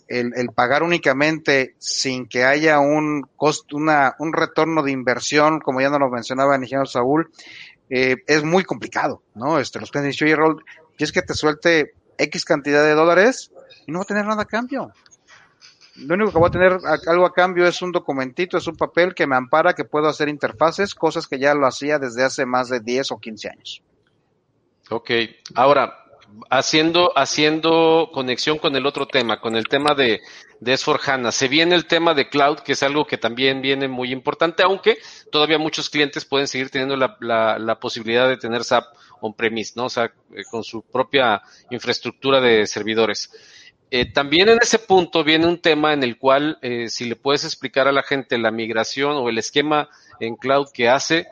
el, 0.08 0.50
pagar 0.56 0.84
únicamente 0.84 1.76
sin 1.78 2.28
que 2.28 2.46
haya 2.46 2.80
un 2.80 3.28
costo, 3.36 3.78
una, 3.78 4.16
un 4.20 4.34
retorno 4.34 4.84
de 4.84 4.92
inversión, 4.92 5.60
como 5.60 5.82
ya 5.82 5.90
nos 5.90 6.00
lo 6.00 6.10
mencionaba 6.10 6.56
el 6.56 6.64
ingeniero 6.64 6.86
Saúl, 6.86 7.32
eh, 7.90 8.18
es 8.28 8.44
muy 8.44 8.64
complicado, 8.64 9.22
¿no? 9.36 9.60
Este, 9.60 9.80
los 9.80 9.92
clientes 9.92 10.16
dicen, 10.16 10.40
oye, 10.40 10.62
y 10.98 11.04
es 11.04 11.12
que 11.12 11.22
te 11.22 11.34
suelte 11.34 11.94
X 12.18 12.46
cantidad 12.46 12.84
de 12.84 12.94
dólares 12.94 13.52
y 13.86 13.92
no 13.92 14.00
va 14.00 14.04
a 14.04 14.08
tener 14.08 14.26
nada 14.26 14.44
a 14.44 14.46
cambio. 14.46 14.92
Lo 15.98 16.14
único 16.14 16.32
que 16.32 16.40
va 16.40 16.48
a 16.48 16.52
tener 16.52 16.78
algo 17.08 17.26
a 17.26 17.34
cambio 17.34 17.66
es 17.66 17.82
un 17.82 17.92
documentito, 17.92 18.58
es 18.58 18.68
un 18.68 18.76
papel 18.76 19.16
que 19.16 19.26
me 19.26 19.36
ampara 19.36 19.74
que 19.74 19.84
puedo 19.84 20.08
hacer 20.08 20.30
interfaces, 20.30 20.94
cosas 20.94 21.28
que 21.28 21.40
ya 21.40 21.56
lo 21.56 21.66
hacía 21.66 21.98
desde 21.98 22.24
hace 22.24 22.46
más 22.46 22.70
de 22.70 22.82
10 22.82 23.12
o 23.12 23.20
15 23.20 23.50
años. 23.50 23.84
Ok, 24.90 25.10
ahora, 25.56 25.94
haciendo, 26.50 27.12
haciendo 27.16 28.10
conexión 28.14 28.58
con 28.58 28.76
el 28.76 28.86
otro 28.86 29.08
tema, 29.08 29.40
con 29.40 29.56
el 29.56 29.68
tema 29.68 29.96
de, 29.96 30.22
de 30.60 30.74
S4HANA. 30.74 31.32
Se 31.32 31.48
viene 31.48 31.76
el 31.76 31.86
tema 31.86 32.14
de 32.14 32.30
cloud, 32.30 32.60
que 32.60 32.74
es 32.74 32.84
algo 32.84 33.06
que 33.06 33.18
también 33.18 33.62
viene 33.62 33.88
muy 33.88 34.12
importante, 34.12 34.64
aunque 34.64 34.98
todavía 35.32 35.58
muchos 35.58 35.90
clientes 35.90 36.26
pueden 36.26 36.48
seguir 36.48 36.70
teniendo 36.70 36.96
la, 36.96 37.18
la, 37.20 37.60
la 37.60 37.80
posibilidad 37.80 38.28
de 38.28 38.38
tener 38.38 38.64
SAP 38.64 38.86
on-premise, 39.22 39.74
¿no? 39.76 39.86
O 39.86 39.90
sea, 39.90 40.06
eh, 40.34 40.44
con 40.50 40.64
su 40.64 40.82
propia 40.82 41.42
infraestructura 41.70 42.40
de 42.42 42.68
servidores. 42.68 43.32
Eh, 43.90 44.12
también 44.12 44.50
en 44.50 44.60
ese 44.62 44.80
punto 44.80 45.24
viene 45.24 45.48
un 45.48 45.60
tema 45.60 45.94
en 45.94 46.04
el 46.04 46.18
cual, 46.18 46.58
eh, 46.62 46.90
si 46.90 47.06
le 47.06 47.16
puedes 47.16 47.46
explicar 47.46 47.88
a 47.88 47.94
la 47.94 48.04
gente 48.04 48.38
la 48.38 48.52
migración 48.52 49.14
o 49.14 49.30
el 49.30 49.38
esquema 49.38 49.90
en 50.20 50.36
cloud 50.36 50.68
que 50.74 50.90
hace, 50.90 51.28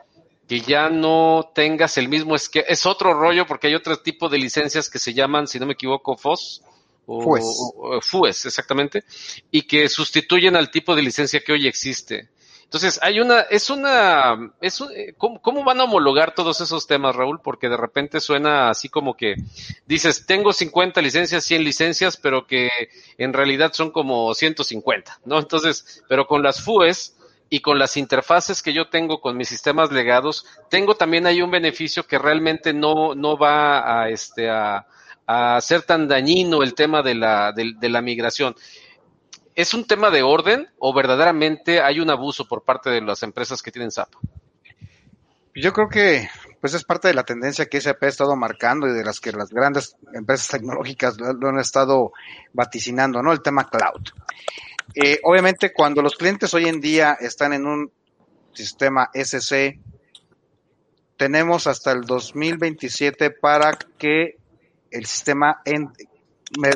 que 0.48 0.60
ya 0.60 0.88
no 0.88 1.50
tengas 1.54 1.98
el 1.98 2.08
mismo 2.08 2.34
esquema. 2.36 2.66
Es 2.68 2.86
otro 2.86 3.14
rollo 3.14 3.46
porque 3.46 3.66
hay 3.66 3.74
otro 3.74 3.98
tipo 3.98 4.28
de 4.28 4.38
licencias 4.38 4.88
que 4.88 4.98
se 4.98 5.14
llaman, 5.14 5.48
si 5.48 5.58
no 5.58 5.66
me 5.66 5.72
equivoco, 5.72 6.16
FOS. 6.16 6.62
O, 7.06 7.22
FUES. 7.22 7.72
FUES, 8.02 8.46
exactamente. 8.46 9.04
Y 9.50 9.62
que 9.62 9.88
sustituyen 9.88 10.56
al 10.56 10.70
tipo 10.70 10.94
de 10.94 11.02
licencia 11.02 11.40
que 11.40 11.52
hoy 11.52 11.66
existe. 11.66 12.30
Entonces, 12.64 12.98
hay 13.00 13.20
una, 13.20 13.42
es 13.42 13.70
una, 13.70 14.52
es 14.60 14.80
eh, 14.80 15.14
¿cómo, 15.16 15.40
¿cómo, 15.40 15.62
van 15.62 15.80
a 15.80 15.84
homologar 15.84 16.34
todos 16.34 16.60
esos 16.60 16.88
temas, 16.88 17.14
Raúl? 17.14 17.40
Porque 17.40 17.68
de 17.68 17.76
repente 17.76 18.18
suena 18.18 18.70
así 18.70 18.88
como 18.88 19.16
que 19.16 19.36
dices, 19.86 20.26
tengo 20.26 20.52
50 20.52 21.00
licencias, 21.00 21.44
100 21.44 21.62
licencias, 21.62 22.16
pero 22.16 22.44
que 22.44 22.68
en 23.18 23.32
realidad 23.32 23.72
son 23.72 23.92
como 23.92 24.34
150, 24.34 25.20
¿no? 25.26 25.38
Entonces, 25.38 26.02
pero 26.08 26.26
con 26.26 26.42
las 26.42 26.60
FUES, 26.60 27.15
y 27.48 27.60
con 27.60 27.78
las 27.78 27.96
interfaces 27.96 28.62
que 28.62 28.72
yo 28.72 28.88
tengo 28.88 29.20
con 29.20 29.36
mis 29.36 29.48
sistemas 29.48 29.92
legados, 29.92 30.46
tengo 30.68 30.96
también 30.96 31.26
ahí 31.26 31.42
un 31.42 31.50
beneficio 31.50 32.06
que 32.06 32.18
realmente 32.18 32.72
no, 32.72 33.14
no 33.14 33.38
va 33.38 34.02
a, 34.02 34.08
este, 34.10 34.50
a, 34.50 34.86
a 35.26 35.60
ser 35.60 35.82
tan 35.82 36.08
dañino 36.08 36.62
el 36.62 36.74
tema 36.74 37.02
de 37.02 37.14
la, 37.14 37.52
de, 37.52 37.88
la 37.88 38.00
migración. 38.00 38.54
¿Es 39.54 39.74
un 39.74 39.86
tema 39.86 40.10
de 40.10 40.22
orden 40.22 40.68
o 40.78 40.94
verdaderamente 40.94 41.80
hay 41.80 42.00
un 42.00 42.10
abuso 42.10 42.46
por 42.46 42.64
parte 42.64 42.90
de 42.90 43.00
las 43.00 43.22
empresas 43.22 43.62
que 43.62 43.72
tienen 43.72 43.90
SAP? 43.90 44.12
Yo 45.54 45.72
creo 45.72 45.88
que 45.88 46.28
pues 46.60 46.74
es 46.74 46.84
parte 46.84 47.08
de 47.08 47.14
la 47.14 47.22
tendencia 47.22 47.66
que 47.66 47.80
SAP 47.80 48.02
ha 48.02 48.08
estado 48.08 48.36
marcando 48.36 48.86
y 48.86 48.92
de 48.92 49.04
las 49.04 49.20
que 49.20 49.32
las 49.32 49.50
grandes 49.50 49.96
empresas 50.12 50.48
tecnológicas 50.48 51.16
lo 51.18 51.48
han 51.48 51.58
estado 51.58 52.12
vaticinando, 52.52 53.22
¿no? 53.22 53.32
El 53.32 53.40
tema 53.40 53.68
cloud. 53.68 54.02
Eh, 54.98 55.20
obviamente, 55.24 55.74
cuando 55.74 56.00
los 56.00 56.14
clientes 56.14 56.54
hoy 56.54 56.64
en 56.64 56.80
día 56.80 57.18
están 57.20 57.52
en 57.52 57.66
un 57.66 57.92
sistema 58.54 59.10
SC, 59.12 59.78
tenemos 61.18 61.66
hasta 61.66 61.92
el 61.92 62.00
2027 62.00 63.30
para 63.30 63.72
que 63.98 64.36
el 64.90 65.04
sistema 65.04 65.60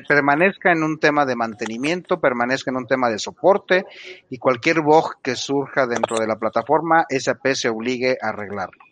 permanezca 0.06 0.70
en 0.70 0.82
un 0.82 0.98
tema 0.98 1.24
de 1.24 1.34
mantenimiento, 1.34 2.20
permanezca 2.20 2.70
en 2.70 2.76
un 2.76 2.86
tema 2.86 3.08
de 3.08 3.18
soporte 3.18 3.86
y 4.28 4.36
cualquier 4.36 4.82
bug 4.82 5.22
que 5.22 5.34
surja 5.34 5.86
dentro 5.86 6.18
de 6.18 6.26
la 6.26 6.38
plataforma, 6.38 7.06
SAP 7.08 7.54
se 7.54 7.70
obligue 7.70 8.18
a 8.20 8.28
arreglarlo. 8.28 8.84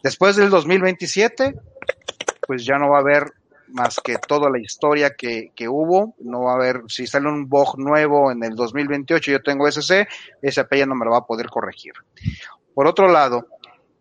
Después 0.00 0.36
del 0.36 0.48
2027, 0.48 1.54
pues 2.46 2.64
ya 2.64 2.78
no 2.78 2.90
va 2.90 2.98
a 2.98 3.00
haber 3.00 3.32
más 3.68 4.00
que 4.02 4.16
toda 4.18 4.50
la 4.50 4.58
historia 4.58 5.14
que, 5.14 5.52
que 5.54 5.68
hubo. 5.68 6.14
No 6.20 6.44
va 6.44 6.52
a 6.52 6.54
haber, 6.56 6.82
si 6.88 7.06
sale 7.06 7.28
un 7.28 7.48
bug 7.48 7.78
nuevo 7.78 8.30
en 8.30 8.42
el 8.42 8.54
2028, 8.54 9.30
yo 9.30 9.42
tengo 9.42 9.66
SC, 9.70 10.08
SAP 10.42 10.74
ya 10.74 10.86
no 10.86 10.94
me 10.94 11.04
lo 11.04 11.12
va 11.12 11.18
a 11.18 11.26
poder 11.26 11.48
corregir. 11.48 11.92
Por 12.74 12.86
otro 12.86 13.08
lado, 13.08 13.46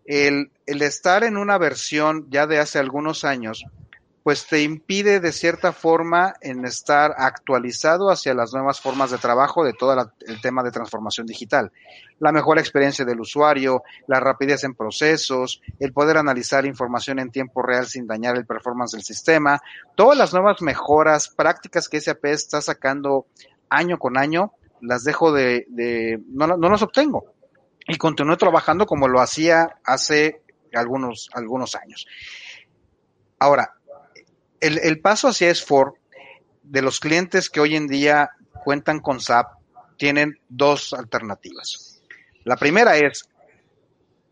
el, 0.06 0.52
el 0.66 0.82
estar 0.82 1.24
en 1.24 1.38
una 1.38 1.58
versión 1.58 2.28
ya 2.30 2.48
de 2.48 2.60
hace 2.60 2.80
algunos 2.80 3.24
años, 3.24 3.66
pues 4.26 4.48
te 4.48 4.64
impide 4.64 5.20
de 5.20 5.32
cierta 5.32 5.72
forma 5.72 6.34
en 6.42 6.66
estar 6.66 7.14
actualizado 7.16 8.10
hacia 8.10 8.34
las 8.34 8.56
nuevas 8.56 8.82
formas 8.82 9.12
de 9.12 9.20
trabajo 9.20 9.64
de 9.64 9.74
todo 9.74 10.12
el 10.26 10.42
tema 10.42 10.64
de 10.64 10.72
transformación 10.72 11.28
digital. 11.28 11.72
La 12.18 12.32
mejor 12.32 12.58
experiencia 12.58 13.06
del 13.06 13.20
usuario, 13.20 13.84
la 14.08 14.20
rapidez 14.20 14.64
en 14.64 14.74
procesos, 14.74 15.62
el 15.80 15.94
poder 15.94 16.18
analizar 16.18 16.66
información 16.66 17.20
en 17.20 17.30
tiempo 17.30 17.62
real 17.62 17.86
sin 17.86 18.08
dañar 18.08 18.36
el 18.36 18.48
performance 18.48 18.94
del 18.94 19.04
sistema, 19.04 19.62
todas 19.94 20.18
las 20.18 20.34
nuevas 20.34 20.60
mejoras 20.60 21.30
prácticas 21.30 21.88
que 21.88 22.02
SAP 22.02 22.26
está 22.26 22.62
sacando 22.62 23.28
año 23.70 24.00
con 24.00 24.18
año, 24.18 24.54
las 24.82 25.04
dejo 25.04 25.32
de, 25.34 25.68
de 25.70 26.20
no, 26.30 26.48
no 26.48 26.68
las 26.68 26.82
obtengo 26.82 27.36
y 27.88 27.96
continúo 28.00 28.38
trabajando 28.38 28.88
como 28.88 29.08
lo 29.08 29.22
hacía 29.22 29.78
hace 29.84 30.42
algunos, 30.74 31.30
algunos 31.32 31.76
años. 31.76 32.08
Ahora, 33.38 33.75
el, 34.60 34.80
el 34.80 35.00
paso 35.00 35.28
hacia 35.28 35.52
S4 35.52 35.94
de 36.64 36.82
los 36.82 37.00
clientes 37.00 37.50
que 37.50 37.60
hoy 37.60 37.76
en 37.76 37.88
día 37.88 38.32
cuentan 38.64 39.00
con 39.00 39.20
SAP 39.20 39.48
tienen 39.98 40.40
dos 40.50 40.94
alternativas. 40.94 42.02
La 42.44 42.58
primera 42.58 42.98
es, 42.98 43.30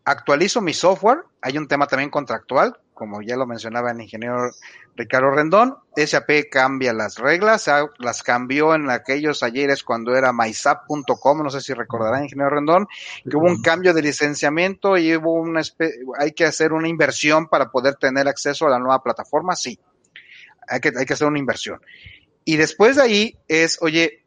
actualizo 0.04 0.60
mi 0.60 0.74
software, 0.74 1.20
hay 1.40 1.58
un 1.58 1.68
tema 1.68 1.86
también 1.86 2.10
contractual, 2.10 2.78
como 2.92 3.22
ya 3.22 3.36
lo 3.36 3.46
mencionaba 3.46 3.90
el 3.90 4.00
ingeniero 4.00 4.50
Ricardo 4.94 5.30
Rendón, 5.30 5.76
SAP 5.96 6.48
cambia 6.50 6.92
las 6.92 7.18
reglas, 7.18 7.68
las 7.98 8.22
cambió 8.22 8.74
en 8.74 8.88
aquellos 8.88 9.42
ayeres 9.42 9.82
cuando 9.82 10.14
era 10.14 10.32
mysap.com, 10.32 11.42
no 11.42 11.50
sé 11.50 11.60
si 11.60 11.72
recordarán, 11.72 12.24
ingeniero 12.24 12.50
Rendón, 12.50 12.86
que 13.28 13.36
hubo 13.36 13.46
un 13.46 13.62
cambio 13.62 13.92
de 13.94 14.02
licenciamiento 14.02 14.96
y 14.96 15.16
hubo 15.16 15.34
una 15.34 15.62
hay 16.18 16.32
que 16.32 16.44
hacer 16.44 16.72
una 16.72 16.88
inversión 16.88 17.48
para 17.48 17.70
poder 17.70 17.96
tener 17.96 18.28
acceso 18.28 18.66
a 18.66 18.70
la 18.70 18.78
nueva 18.78 19.02
plataforma, 19.02 19.56
sí 19.56 19.78
hay 20.68 20.80
que, 20.80 21.12
hacer 21.12 21.26
una 21.26 21.38
inversión. 21.38 21.80
Y 22.44 22.56
después 22.56 22.96
de 22.96 23.02
ahí 23.02 23.38
es, 23.48 23.78
oye, 23.80 24.24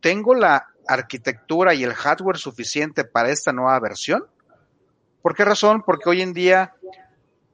¿tengo 0.00 0.34
la 0.34 0.68
arquitectura 0.86 1.74
y 1.74 1.84
el 1.84 1.94
hardware 1.94 2.38
suficiente 2.38 3.04
para 3.04 3.30
esta 3.30 3.52
nueva 3.52 3.78
versión? 3.80 4.26
¿Por 5.22 5.34
qué 5.34 5.44
razón? 5.44 5.82
Porque 5.84 6.08
hoy 6.08 6.22
en 6.22 6.32
día 6.32 6.74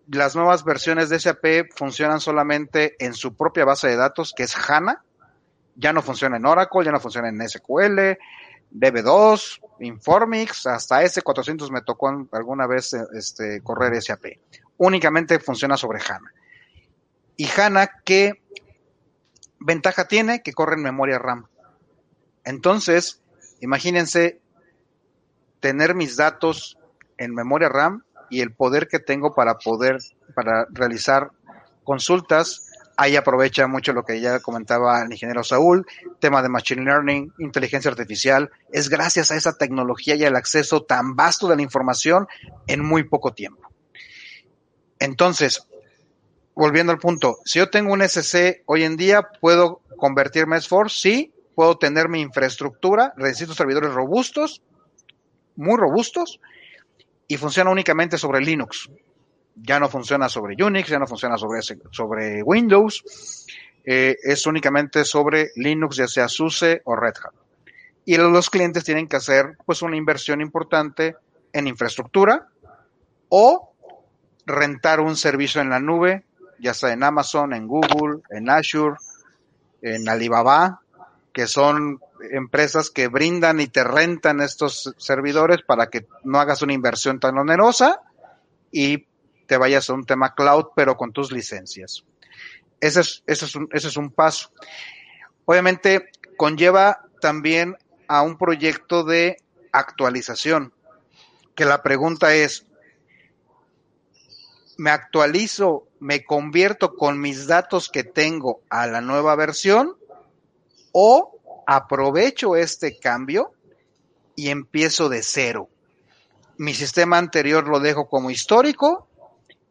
las 0.09 0.37
nuevas 0.37 0.65
versiones 0.65 1.09
de 1.09 1.19
SAP 1.19 1.73
funcionan 1.75 2.21
solamente 2.21 2.97
en 3.05 3.15
su 3.15 3.35
propia 3.35 3.65
base 3.65 3.89
de 3.89 3.97
datos, 3.97 4.35
que 4.37 4.43
es 4.43 4.55
HANA. 4.57 5.03
Ya 5.77 5.93
no 5.93 6.03
funciona 6.03 6.37
en 6.37 6.45
Oracle, 6.45 6.85
ya 6.85 6.93
no 6.93 7.01
funciona 7.01 7.29
en 7.29 7.49
SQL, 7.49 8.19
DB2, 8.71 9.61
Informix, 9.81 10.67
hasta 10.67 11.03
S400 11.03 11.71
me 11.71 11.83
tocó 11.83 12.27
alguna 12.33 12.67
vez 12.67 12.93
este, 13.15 13.63
correr 13.63 14.01
SAP. 14.03 14.27
Únicamente 14.79 15.39
funciona 15.39 15.77
sobre 15.77 16.01
HANA. 16.01 16.31
Y 17.37 17.49
HANA, 17.49 17.91
¿qué 18.05 18.43
ventaja 19.59 20.07
tiene? 20.07 20.43
Que 20.43 20.53
corre 20.53 20.75
en 20.75 20.83
memoria 20.83 21.19
RAM. 21.19 21.47
Entonces, 22.45 23.23
imagínense 23.61 24.41
tener 25.61 25.95
mis 25.95 26.17
datos 26.17 26.79
en 27.19 27.35
memoria 27.35 27.69
RAM 27.69 28.05
y 28.29 28.41
el 28.41 28.53
poder 28.53 28.89
que 28.89 28.99
tengo 28.99 29.35
para 29.35 29.59
poder, 29.59 29.99
para 30.35 30.67
realizar 30.71 31.31
consultas. 31.85 32.69
Ahí 32.97 33.17
aprovecha 33.17 33.67
mucho 33.67 33.93
lo 33.93 34.05
que 34.05 34.21
ya 34.21 34.41
comentaba 34.41 35.03
el 35.03 35.13
ingeniero 35.13 35.43
Saúl, 35.45 35.87
tema 36.19 36.43
de 36.43 36.49
Machine 36.49 36.85
Learning, 36.85 37.33
inteligencia 37.39 37.91
artificial. 37.91 38.51
Es 38.71 38.89
gracias 38.89 39.31
a 39.31 39.37
esa 39.37 39.57
tecnología 39.57 40.15
y 40.15 40.25
al 40.25 40.37
acceso 40.37 40.83
tan 40.83 41.17
vasto 41.17 41.49
de 41.49 41.57
la 41.57 41.63
información 41.63 42.27
en 42.67 42.85
muy 42.85 43.05
poco 43.05 43.33
tiempo. 43.33 43.69
Entonces, 44.99 45.67
volviendo 46.55 46.93
al 46.93 46.99
punto, 46.99 47.39
si 47.45 47.59
yo 47.59 47.71
tengo 47.71 47.93
un 47.93 48.03
SC 48.03 48.63
hoy 48.67 48.85
en 48.85 48.97
día, 48.97 49.29
¿puedo 49.41 49.81
convertirme 49.97 50.57
a 50.57 50.59
S4? 50.61 50.89
Sí, 50.89 51.33
puedo 51.55 51.79
tener 51.79 52.09
mi 52.09 52.21
infraestructura, 52.21 53.15
necesito 53.17 53.55
servidores 53.55 53.93
robustos, 53.93 54.63
muy 55.57 55.77
robustos, 55.77 56.41
y 57.29 57.37
funciona 57.37 57.71
únicamente 57.71 58.19
sobre 58.19 58.41
Linux. 58.41 58.91
Ya 59.55 59.79
no 59.79 59.89
funciona 59.89 60.29
sobre 60.29 60.63
Unix, 60.63 60.89
ya 60.89 60.99
no 60.99 61.07
funciona 61.07 61.37
sobre, 61.37 61.61
sobre 61.91 62.43
Windows, 62.43 63.47
eh, 63.85 64.17
es 64.23 64.47
únicamente 64.47 65.05
sobre 65.05 65.51
Linux, 65.57 65.97
ya 65.97 66.09
sea 66.09 66.29
SUSE 66.29 66.83
o 66.85 66.97
Red 66.97 67.15
Hat. 67.23 67.35
Y 68.05 68.17
los 68.17 68.51
clientes 68.51 68.85
tienen 68.85 69.09
que 69.09 69.17
hacer 69.17 69.57
pues 69.65 69.83
una 69.83 69.97
inversión 69.97 70.41
importante 70.41 71.17
en 71.53 71.69
infraestructura 71.69 72.49
o 73.29 73.73
rentar 74.47 75.01
un 75.01 75.17
servicio 75.17 75.61
en 75.61 75.71
la 75.71 75.81
nube, 75.81 76.25
ya 76.63 76.73
sea 76.73 76.93
en 76.93 77.03
Amazon, 77.03 77.53
en 77.53 77.67
Google, 77.67 78.23
en 78.31 78.49
Azure, 78.49 78.97
en 79.83 80.09
Alibaba, 80.09 80.81
que 81.33 81.49
son 81.49 82.01
empresas 82.31 82.89
que 82.89 83.09
brindan 83.09 83.61
y 83.61 83.67
te 83.67 83.83
rentan 83.83 84.41
estos 84.41 84.95
servidores 84.97 85.63
para 85.67 85.89
que 85.89 86.07
no 86.23 86.39
hagas 86.39 86.63
una 86.63 86.73
inversión 86.73 87.19
tan 87.19 87.37
onerosa 87.37 88.01
y 88.71 89.07
te 89.47 89.57
vayas 89.57 89.91
a 89.91 89.95
un 89.95 90.07
tema 90.07 90.35
cloud, 90.35 90.67
pero 90.77 90.97
con 90.97 91.13
tus 91.13 91.33
licencias. 91.33 92.05
Ese 92.81 93.01
es, 93.01 93.25
ese 93.27 93.45
es, 93.47 93.57
un, 93.57 93.69
ese 93.73 93.89
es 93.89 93.97
un 93.97 94.11
paso. 94.11 94.53
Obviamente 95.45 96.11
conlleva 96.37 97.07
también 97.21 97.77
a 98.07 98.23
un 98.23 98.39
proyecto 98.39 99.03
de 99.03 99.37
actualización, 99.73 100.73
que 101.57 101.65
la 101.65 101.83
pregunta 101.83 102.35
es, 102.35 102.67
¿me 104.77 104.91
actualizo, 104.91 105.89
me 106.03 106.25
convierto 106.25 106.97
con 106.97 107.21
mis 107.21 107.47
datos 107.47 107.89
que 107.89 108.03
tengo 108.03 108.61
a 108.69 108.89
la 108.89 109.01
nueva 109.01 109.37
versión 109.37 109.97
o 110.91 111.39
aprovecho 111.65 112.57
este 112.57 112.99
cambio 112.99 113.53
y 114.35 114.49
empiezo 114.49 115.09
de 115.09 115.23
cero. 115.23 115.69
Mi 116.59 116.75
sistema 116.75 117.19
anterior 117.19 117.69
lo 117.69 117.79
dejo 117.79 118.09
como 118.09 118.33
histórico 118.33 119.07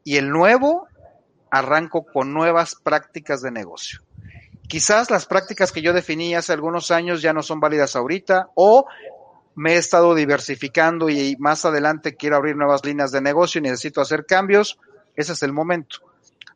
y 0.05 0.15
el 0.15 0.29
nuevo 0.29 0.87
arranco 1.49 2.05
con 2.05 2.33
nuevas 2.33 2.75
prácticas 2.75 3.41
de 3.41 3.51
negocio. 3.51 3.99
Quizás 4.69 5.11
las 5.11 5.25
prácticas 5.25 5.73
que 5.73 5.81
yo 5.81 5.91
definí 5.91 6.33
hace 6.33 6.53
algunos 6.53 6.91
años 6.91 7.21
ya 7.21 7.33
no 7.33 7.43
son 7.43 7.59
válidas 7.59 7.97
ahorita 7.97 8.51
o 8.55 8.85
me 9.55 9.73
he 9.73 9.77
estado 9.77 10.15
diversificando 10.15 11.09
y 11.09 11.35
más 11.39 11.65
adelante 11.65 12.15
quiero 12.15 12.37
abrir 12.37 12.55
nuevas 12.55 12.85
líneas 12.85 13.11
de 13.11 13.19
negocio 13.19 13.59
y 13.59 13.63
necesito 13.63 13.99
hacer 13.99 14.25
cambios. 14.25 14.79
Ese 15.17 15.33
es 15.33 15.43
el 15.43 15.51
momento. 15.51 16.09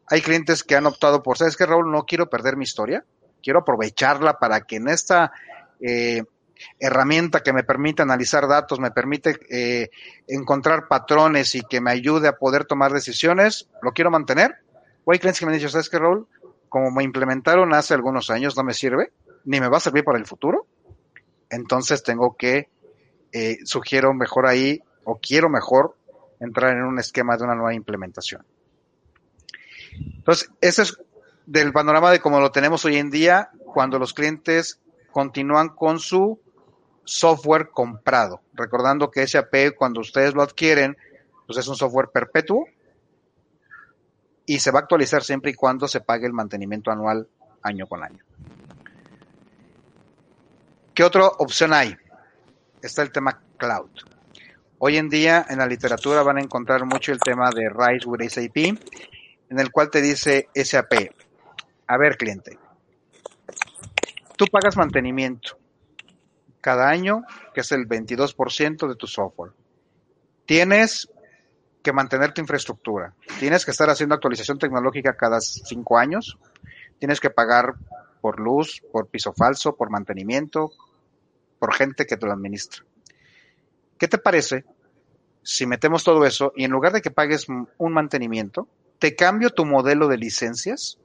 Hay 0.08 0.22
clientes 0.22 0.64
que 0.64 0.76
han 0.76 0.86
optado 0.86 1.24
por, 1.24 1.38
¿sabes 1.38 1.58
qué, 1.58 1.66
Raúl? 1.66 1.92
No 1.92 2.06
quiero 2.06 2.30
perder 2.30 2.58
mi 2.58 2.64
historia 2.64 3.04
quiero 3.46 3.60
aprovecharla 3.60 4.40
para 4.40 4.62
que 4.62 4.78
en 4.78 4.88
esta 4.88 5.32
eh, 5.80 6.24
herramienta 6.80 7.42
que 7.42 7.54
me 7.54 7.64
permite 7.64 8.02
analizar 8.02 8.48
datos, 8.48 8.80
me 8.80 8.90
permite 8.90 9.38
eh, 9.52 9.92
encontrar 10.28 10.88
patrones 10.88 11.54
y 11.54 11.62
que 11.62 11.80
me 11.80 11.92
ayude 11.92 12.28
a 12.28 12.38
poder 12.38 12.66
tomar 12.66 12.92
decisiones, 12.92 13.70
lo 13.84 13.92
quiero 13.92 14.10
mantener. 14.10 14.56
O 15.04 15.12
hay 15.12 15.20
clientes 15.20 15.40
que 15.40 15.46
me 15.46 15.52
han 15.52 15.60
dicho, 15.60 15.70
¿sabes 15.70 15.90
qué, 15.90 16.00
Raúl? 16.00 16.28
Como 16.70 16.90
me 16.90 17.04
implementaron 17.04 17.72
hace 17.76 17.94
algunos 17.94 18.32
años, 18.32 18.58
no 18.58 18.64
me 18.64 18.74
sirve, 18.74 19.12
ni 19.44 19.62
me 19.62 19.70
va 19.70 19.78
a 19.78 19.82
servir 19.82 20.04
para 20.04 20.18
el 20.18 20.26
futuro. 20.26 20.66
Entonces 21.52 22.02
tengo 22.02 22.36
que, 22.36 22.70
eh, 23.32 23.60
sugiero 23.64 24.12
mejor 24.16 24.48
ahí, 24.48 24.82
o 25.04 25.20
quiero 25.20 25.50
mejor 25.50 25.96
entrar 26.40 26.76
en 26.76 26.84
un 26.84 26.98
esquema 26.98 27.38
de 27.38 27.44
una 27.44 27.54
nueva 27.54 27.76
implementación. 27.76 28.44
Entonces, 30.00 30.50
ese 30.62 30.84
es 30.84 30.98
del 31.46 31.72
panorama 31.72 32.12
de 32.12 32.20
como 32.20 32.40
lo 32.40 32.52
tenemos 32.52 32.86
hoy 32.86 32.98
en 32.98 33.10
día 33.10 33.50
cuando 33.66 34.00
los 34.00 34.14
clientes 34.14 34.80
continúan 35.12 35.70
con 35.70 36.00
su 36.00 36.40
software 37.04 37.70
comprado. 37.70 38.42
Recordando 38.54 39.12
que 39.12 39.26
SAP 39.28 39.76
cuando 39.78 40.02
ustedes 40.02 40.34
lo 40.34 40.42
adquieren, 40.42 40.98
pues 41.46 41.60
es 41.60 41.68
un 41.68 41.76
software 41.76 42.10
perpetuo 42.10 42.66
y 44.46 44.60
se 44.60 44.72
va 44.72 44.80
a 44.80 44.82
actualizar 44.84 45.24
siempre 45.24 45.52
y 45.52 45.54
cuando 45.54 45.88
se 45.88 46.02
pague 46.02 46.26
el 46.26 46.34
mantenimiento 46.34 46.92
anual 46.92 47.28
año 47.62 47.88
con 47.88 48.04
año. 48.04 48.24
¿Qué 50.94 51.04
otra 51.04 51.28
opción 51.28 51.74
hay? 51.74 51.96
Está 52.82 53.02
el 53.02 53.12
tema 53.12 53.42
cloud. 53.58 53.90
Hoy 54.78 54.98
en 54.98 55.10
día 55.10 55.46
en 55.50 55.58
la 55.60 55.68
literatura 55.68 56.22
van 56.24 56.38
a 56.38 56.42
encontrar 56.42 56.86
mucho 56.86 57.12
el 57.12 57.20
tema 57.20 57.50
de 57.50 57.70
Rise 57.70 58.08
with 58.08 58.30
SAP, 58.30 58.78
en 59.50 59.60
el 59.60 59.72
cual 59.72 59.90
te 59.90 60.02
dice 60.02 60.50
SAP, 60.56 61.12
a 61.88 61.98
ver, 61.98 62.18
cliente, 62.18 62.58
tú 64.36 64.46
pagas 64.48 64.78
mantenimiento 64.78 65.58
cada 66.62 66.90
año, 66.90 67.24
que 67.54 67.62
es 67.62 67.72
el 67.72 67.88
22% 67.88 68.88
de 68.88 68.96
tu 68.96 69.06
software. 69.08 69.52
Tienes 70.46 71.10
que 71.84 71.94
mantener 71.94 72.34
tu 72.34 72.42
infraestructura. 72.42 73.14
Tienes 73.40 73.64
que 73.64 73.72
estar 73.72 73.88
haciendo 73.92 74.16
actualización 74.16 74.58
tecnológica 74.58 75.16
cada 75.16 75.40
cinco 75.40 76.00
años. 76.00 76.40
Tienes 76.98 77.20
que 77.20 77.30
pagar 77.30 77.76
por 78.22 78.40
luz, 78.40 78.82
por 78.92 79.08
piso 79.08 79.34
falso, 79.34 79.76
por 79.76 79.92
mantenimiento, 79.92 80.72
por 81.60 81.76
gente 81.76 82.08
que 82.08 82.18
te 82.18 82.26
lo 82.26 82.34
administra. 82.34 82.84
¿Qué 84.00 84.08
te 84.08 84.18
parece 84.18 84.66
si 85.44 85.68
metemos 85.68 86.04
todo 86.04 86.26
eso 86.26 86.52
y 86.56 86.64
en 86.64 86.72
lugar 86.72 86.92
de 86.92 87.04
que 87.04 87.12
pagues 87.12 87.46
un 87.48 87.94
mantenimiento, 87.94 88.68
te 89.00 89.16
cambio 89.16 89.50
tu 89.50 89.66
modelo 89.66 90.08
de 90.08 90.18
licencias 90.18 90.98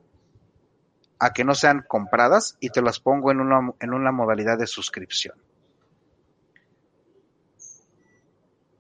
a 1.19 1.33
que 1.33 1.45
no 1.45 1.55
sean 1.55 1.85
compradas 1.87 2.57
y 2.61 2.71
te 2.71 2.83
las 2.83 2.99
pongo 3.01 3.31
en 3.31 3.41
una, 3.41 3.73
en 3.81 3.93
una 3.93 4.11
modalidad 4.11 4.59
de 4.59 4.67
suscripción. 4.67 5.35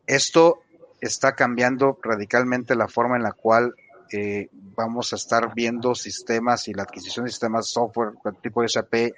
Esto 0.06 0.62
está 1.00 1.34
cambiando 1.34 1.98
radicalmente 2.02 2.74
la 2.74 2.88
forma 2.88 3.16
en 3.16 3.22
la 3.22 3.32
cual 3.32 3.74
eh, 4.12 4.48
vamos 4.52 5.12
a 5.12 5.16
estar 5.16 5.54
viendo 5.54 5.94
sistemas 5.94 6.66
y 6.66 6.74
la 6.74 6.82
adquisición 6.82 7.26
de 7.26 7.30
sistemas 7.30 7.68
software 7.68 8.14
tipo 8.42 8.66
SAP 8.66 8.94
eh, 8.94 9.12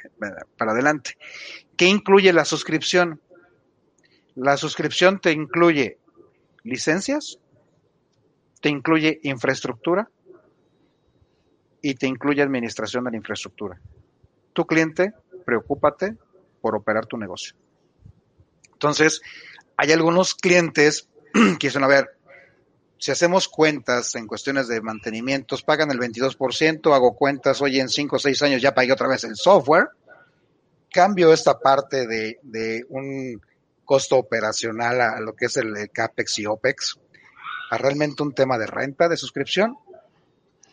para 0.59 0.73
adelante. 0.73 1.17
¿Qué 1.77 1.87
incluye 1.87 2.33
la 2.33 2.45
suscripción? 2.45 3.21
La 4.35 4.57
suscripción 4.57 5.19
te 5.19 5.33
incluye 5.33 5.99
licencias, 6.63 7.39
te 8.63 8.71
incluye 8.71 9.21
infraestructura, 9.25 10.09
y 11.83 11.97
te 11.97 12.07
incluye 12.07 12.41
administración 12.41 13.05
de 13.05 13.11
la 13.11 13.17
infraestructura. 13.17 13.79
Tu 14.53 14.65
cliente, 14.65 15.13
preocúpate 15.45 16.17
por 16.61 16.77
operar 16.77 17.07
tu 17.07 17.19
negocio. 17.19 17.57
Entonces, 18.73 19.21
hay 19.77 19.93
algunos 19.93 20.35
clientes 20.35 21.09
que 21.33 21.67
dicen, 21.67 21.83
a 21.83 21.89
ver, 21.89 22.17
si 22.99 23.11
hacemos 23.11 23.49
cuentas 23.49 24.15
en 24.15 24.29
cuestiones 24.29 24.69
de 24.69 24.81
mantenimientos, 24.81 25.65
pagan 25.65 25.91
el 25.91 25.99
22%, 25.99 26.95
hago 26.95 27.17
cuentas, 27.17 27.61
hoy 27.61 27.81
en 27.81 27.89
5 27.89 28.15
o 28.15 28.19
6 28.19 28.43
años 28.43 28.63
ya 28.63 28.75
pagué 28.75 28.93
otra 28.93 29.09
vez 29.09 29.25
el 29.25 29.35
software, 29.35 29.89
cambio 30.89 31.33
esta 31.33 31.59
parte 31.59 32.07
de, 32.07 32.39
de 32.43 32.85
un 32.91 33.41
costo 33.85 34.19
operacional 34.19 35.01
a 35.01 35.21
lo 35.21 35.35
que 35.35 35.47
es 35.47 35.57
el 35.57 35.91
CAPEX 35.93 36.39
y 36.39 36.47
OPEX, 36.47 36.97
a 37.73 37.79
realmente 37.79 38.23
un 38.23 38.35
tema 38.35 38.59
de 38.59 38.67
renta, 38.67 39.09
de 39.09 39.17
suscripción, 39.17 39.79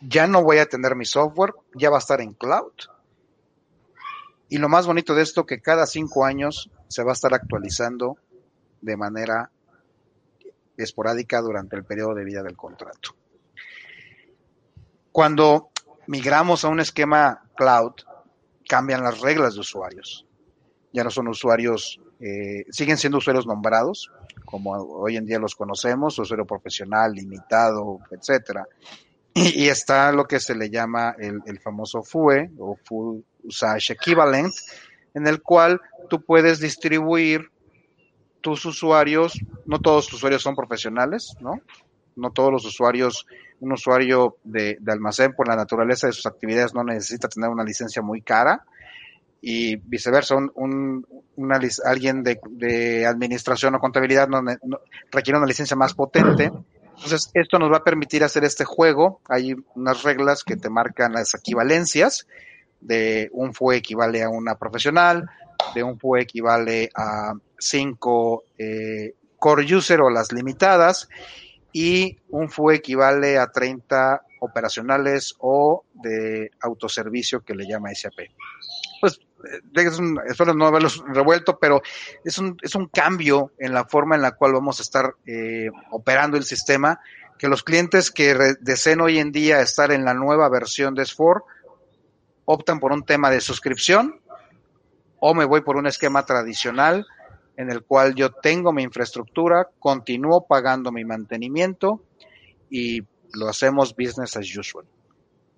ya 0.02 0.28
no 0.28 0.44
voy 0.44 0.58
a 0.58 0.66
tener 0.66 0.98
mi 0.98 1.06
software, 1.06 1.54
ya 1.74 1.90
va 1.90 1.96
a 1.96 2.00
estar 2.00 2.20
en 2.20 2.34
cloud. 2.34 2.74
Y 4.50 4.58
lo 4.58 4.68
más 4.68 4.86
bonito 4.86 5.16
de 5.16 5.22
esto 5.22 5.46
que 5.46 5.62
cada 5.62 5.86
cinco 5.86 6.26
años 6.26 6.70
se 6.90 7.02
va 7.02 7.12
a 7.12 7.14
estar 7.14 7.34
actualizando 7.34 8.18
de 8.82 8.98
manera 8.98 9.50
esporádica 10.76 11.40
durante 11.40 11.78
el 11.78 11.86
periodo 11.86 12.16
de 12.16 12.26
vida 12.26 12.44
del 12.44 12.58
contrato. 12.58 13.16
Cuando 15.14 15.70
migramos 16.08 16.66
a 16.66 16.68
un 16.68 16.82
esquema 16.82 17.44
cloud, 17.56 17.94
cambian 18.68 19.04
las 19.04 19.22
reglas 19.22 19.54
de 19.54 19.62
usuarios. 19.62 20.26
Ya 20.92 21.04
no 21.04 21.10
son 21.10 21.28
usuarios, 21.28 22.00
eh, 22.20 22.66
siguen 22.70 22.98
siendo 22.98 23.20
usuarios 23.20 23.46
nombrados, 23.46 24.12
como 24.46 24.72
hoy 24.72 25.18
en 25.18 25.26
día 25.26 25.40
los 25.40 25.56
conocemos, 25.56 26.18
usuario 26.18 26.46
profesional, 26.46 27.14
limitado, 27.14 28.00
etcétera. 28.12 28.68
Y, 29.36 29.70
está 29.70 30.12
lo 30.12 30.26
que 30.26 30.40
se 30.40 30.56
le 30.56 30.70
llama 30.70 31.16
el, 31.18 31.42
el 31.46 31.60
famoso 31.60 32.02
FUE 32.02 32.52
o 32.58 32.76
Full 32.84 33.20
Usage 33.44 33.94
Equivalent, 33.94 34.54
en 35.14 35.28
el 35.28 35.42
cual 35.42 35.80
tú 36.10 36.22
puedes 36.22 36.60
distribuir 36.60 37.50
tus 38.42 38.66
usuarios, 38.66 39.40
no 39.66 39.80
todos 39.80 40.08
tus 40.08 40.16
usuarios 40.16 40.42
son 40.42 40.56
profesionales, 40.56 41.36
¿no? 41.40 41.62
No 42.16 42.32
todos 42.32 42.52
los 42.52 42.66
usuarios, 42.66 43.26
un 43.60 43.74
usuario 43.74 44.38
de, 44.44 44.78
almacén 44.88 45.34
por 45.34 45.48
la 45.48 45.56
naturaleza 45.56 46.08
de 46.08 46.14
sus 46.14 46.26
actividades 46.26 46.74
no 46.74 46.84
necesita 46.84 47.28
tener 47.28 47.50
una 47.50 47.64
licencia 47.64 48.02
muy 48.02 48.22
cara 48.22 48.66
y 49.42 49.78
viceversa, 49.78 50.36
un, 50.36 51.06
alguien 51.86 52.24
de, 52.24 53.06
administración 53.06 53.76
o 53.76 53.80
contabilidad 53.80 54.28
no, 54.28 54.42
requiere 55.12 55.38
una 55.38 55.48
licencia 55.48 55.76
más 55.76 55.94
potente. 55.94 56.52
Entonces, 56.96 57.32
esto 57.34 57.60
nos 57.60 57.72
va 57.72 57.78
a 57.78 57.84
permitir 57.84 58.24
hacer 58.24 58.44
este 58.44 58.66
juego. 58.66 59.22
Hay 59.30 59.56
unas 59.76 60.04
reglas 60.04 60.44
que 60.44 60.58
te 60.58 60.70
marcan 60.70 61.14
las 61.14 61.34
equivalencias 61.34 62.28
de 62.82 63.30
un 63.32 63.54
FUE 63.54 63.78
equivale 63.78 64.24
a 64.24 64.30
una 64.30 64.56
profesional, 64.56 65.30
de 65.74 65.84
un 65.84 65.98
FUE 66.00 66.22
equivale 66.22 66.90
a 66.96 67.34
5 67.58 68.44
eh, 68.58 69.16
core 69.38 69.76
user 69.76 70.02
o 70.02 70.10
las 70.10 70.32
limitadas 70.32 71.08
y 71.72 72.18
un 72.30 72.50
FUE 72.50 72.76
equivale 72.76 73.38
a 73.38 73.48
30 73.48 74.22
operacionales 74.40 75.36
o 75.40 75.84
de 75.94 76.52
autoservicio 76.62 77.42
que 77.42 77.56
le 77.56 77.68
llama 77.68 77.94
SAP. 77.94 78.30
Pues 79.02 79.20
eh, 79.46 79.62
es 79.76 80.00
un, 80.00 80.20
espero 80.28 80.54
no 80.54 80.68
haberlos 80.68 81.04
revuelto, 81.08 81.58
pero 81.60 81.82
es 82.24 82.38
un, 82.38 82.58
es 82.62 82.76
un 82.76 82.88
cambio 82.88 83.52
en 83.60 83.74
la 83.74 83.86
forma 83.86 84.16
en 84.16 84.22
la 84.22 84.32
cual 84.32 84.54
vamos 84.54 84.80
a 84.80 84.84
estar 84.84 85.14
eh, 85.26 85.70
operando 85.92 86.38
el 86.38 86.44
sistema, 86.44 87.00
que 87.38 87.48
los 87.48 87.64
clientes 87.64 88.12
que 88.12 88.56
deseen 88.60 89.02
hoy 89.02 89.18
en 89.18 89.32
día 89.32 89.62
estar 89.62 89.92
en 89.92 90.04
la 90.04 90.14
nueva 90.14 90.50
versión 90.50 90.94
de 90.94 91.04
S4 91.04 91.44
optan 92.46 92.80
por 92.80 92.92
un 92.92 93.06
tema 93.06 93.30
de 93.30 93.40
suscripción 93.40 94.20
o 95.20 95.34
me 95.34 95.46
voy 95.46 95.62
por 95.62 95.78
un 95.78 95.88
esquema 95.88 96.26
tradicional 96.26 97.06
en 97.56 97.70
el 97.70 97.84
cual 97.84 98.16
yo 98.16 98.32
tengo 98.32 98.72
mi 98.72 98.84
infraestructura, 98.84 99.68
continúo 99.80 100.48
pagando 100.48 100.92
mi 100.92 101.04
mantenimiento 101.04 102.02
y 102.70 103.02
lo 103.34 103.48
hacemos 103.48 103.96
business 103.96 104.38
as 104.38 104.58
usual. 104.58 104.86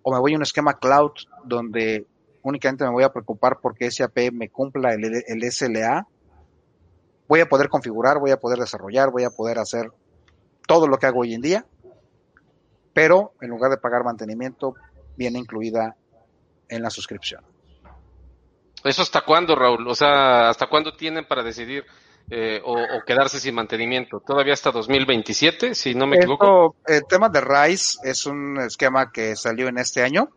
O 0.04 0.14
me 0.14 0.20
voy 0.20 0.34
a 0.34 0.38
un 0.38 0.44
esquema 0.44 0.80
cloud 0.80 1.12
donde 1.44 2.08
únicamente 2.44 2.84
me 2.84 2.92
voy 2.92 3.04
a 3.04 3.12
preocupar 3.12 3.60
porque 3.62 3.90
SAP 3.90 4.32
me 4.34 4.50
cumpla 4.50 4.94
el, 4.94 5.52
SLA. 5.52 6.08
Voy 7.28 7.40
a 7.40 7.48
poder 7.48 7.70
configurar, 7.70 8.20
voy 8.20 8.32
a 8.32 8.38
poder 8.38 8.60
desarrollar, 8.60 9.12
voy 9.12 9.24
a 9.24 9.30
poder 9.30 9.60
hacer 9.60 9.92
todo 10.68 10.88
lo 10.88 10.98
que 10.98 11.06
hago 11.06 11.22
hoy 11.22 11.34
en 11.34 11.42
día, 11.42 11.66
pero 12.94 13.34
en 13.42 13.50
lugar 13.50 13.72
de 13.72 13.78
pagar 13.78 14.04
mantenimiento, 14.04 14.76
viene 15.18 15.40
incluida 15.40 15.96
en 16.68 16.82
la 16.82 16.90
suscripción. 16.90 17.44
¿Eso 18.84 19.02
hasta 19.02 19.22
cuándo, 19.22 19.56
Raúl? 19.56 19.88
O 19.88 19.96
sea, 19.96 20.50
¿hasta 20.50 20.68
cuándo 20.68 20.94
tienen 20.94 21.26
para 21.28 21.44
decidir 21.44 21.86
eh, 22.34 22.62
o, 22.64 22.78
quedarse 23.06 23.42
sin 23.42 23.56
mantenimiento? 23.56 24.22
¿Todavía 24.26 24.54
hasta 24.54 24.72
2027, 24.72 25.76
si 25.76 25.94
no 25.94 26.08
me 26.08 26.16
equivoco? 26.16 26.78
El 26.88 27.06
tema 27.06 27.28
de 27.28 27.42
RISE 27.42 28.00
es 28.06 28.26
un 28.26 28.58
esquema 28.58 29.12
que 29.12 29.36
salió 29.36 29.68
en 29.68 29.78
este 29.78 30.02
año. 30.02 30.30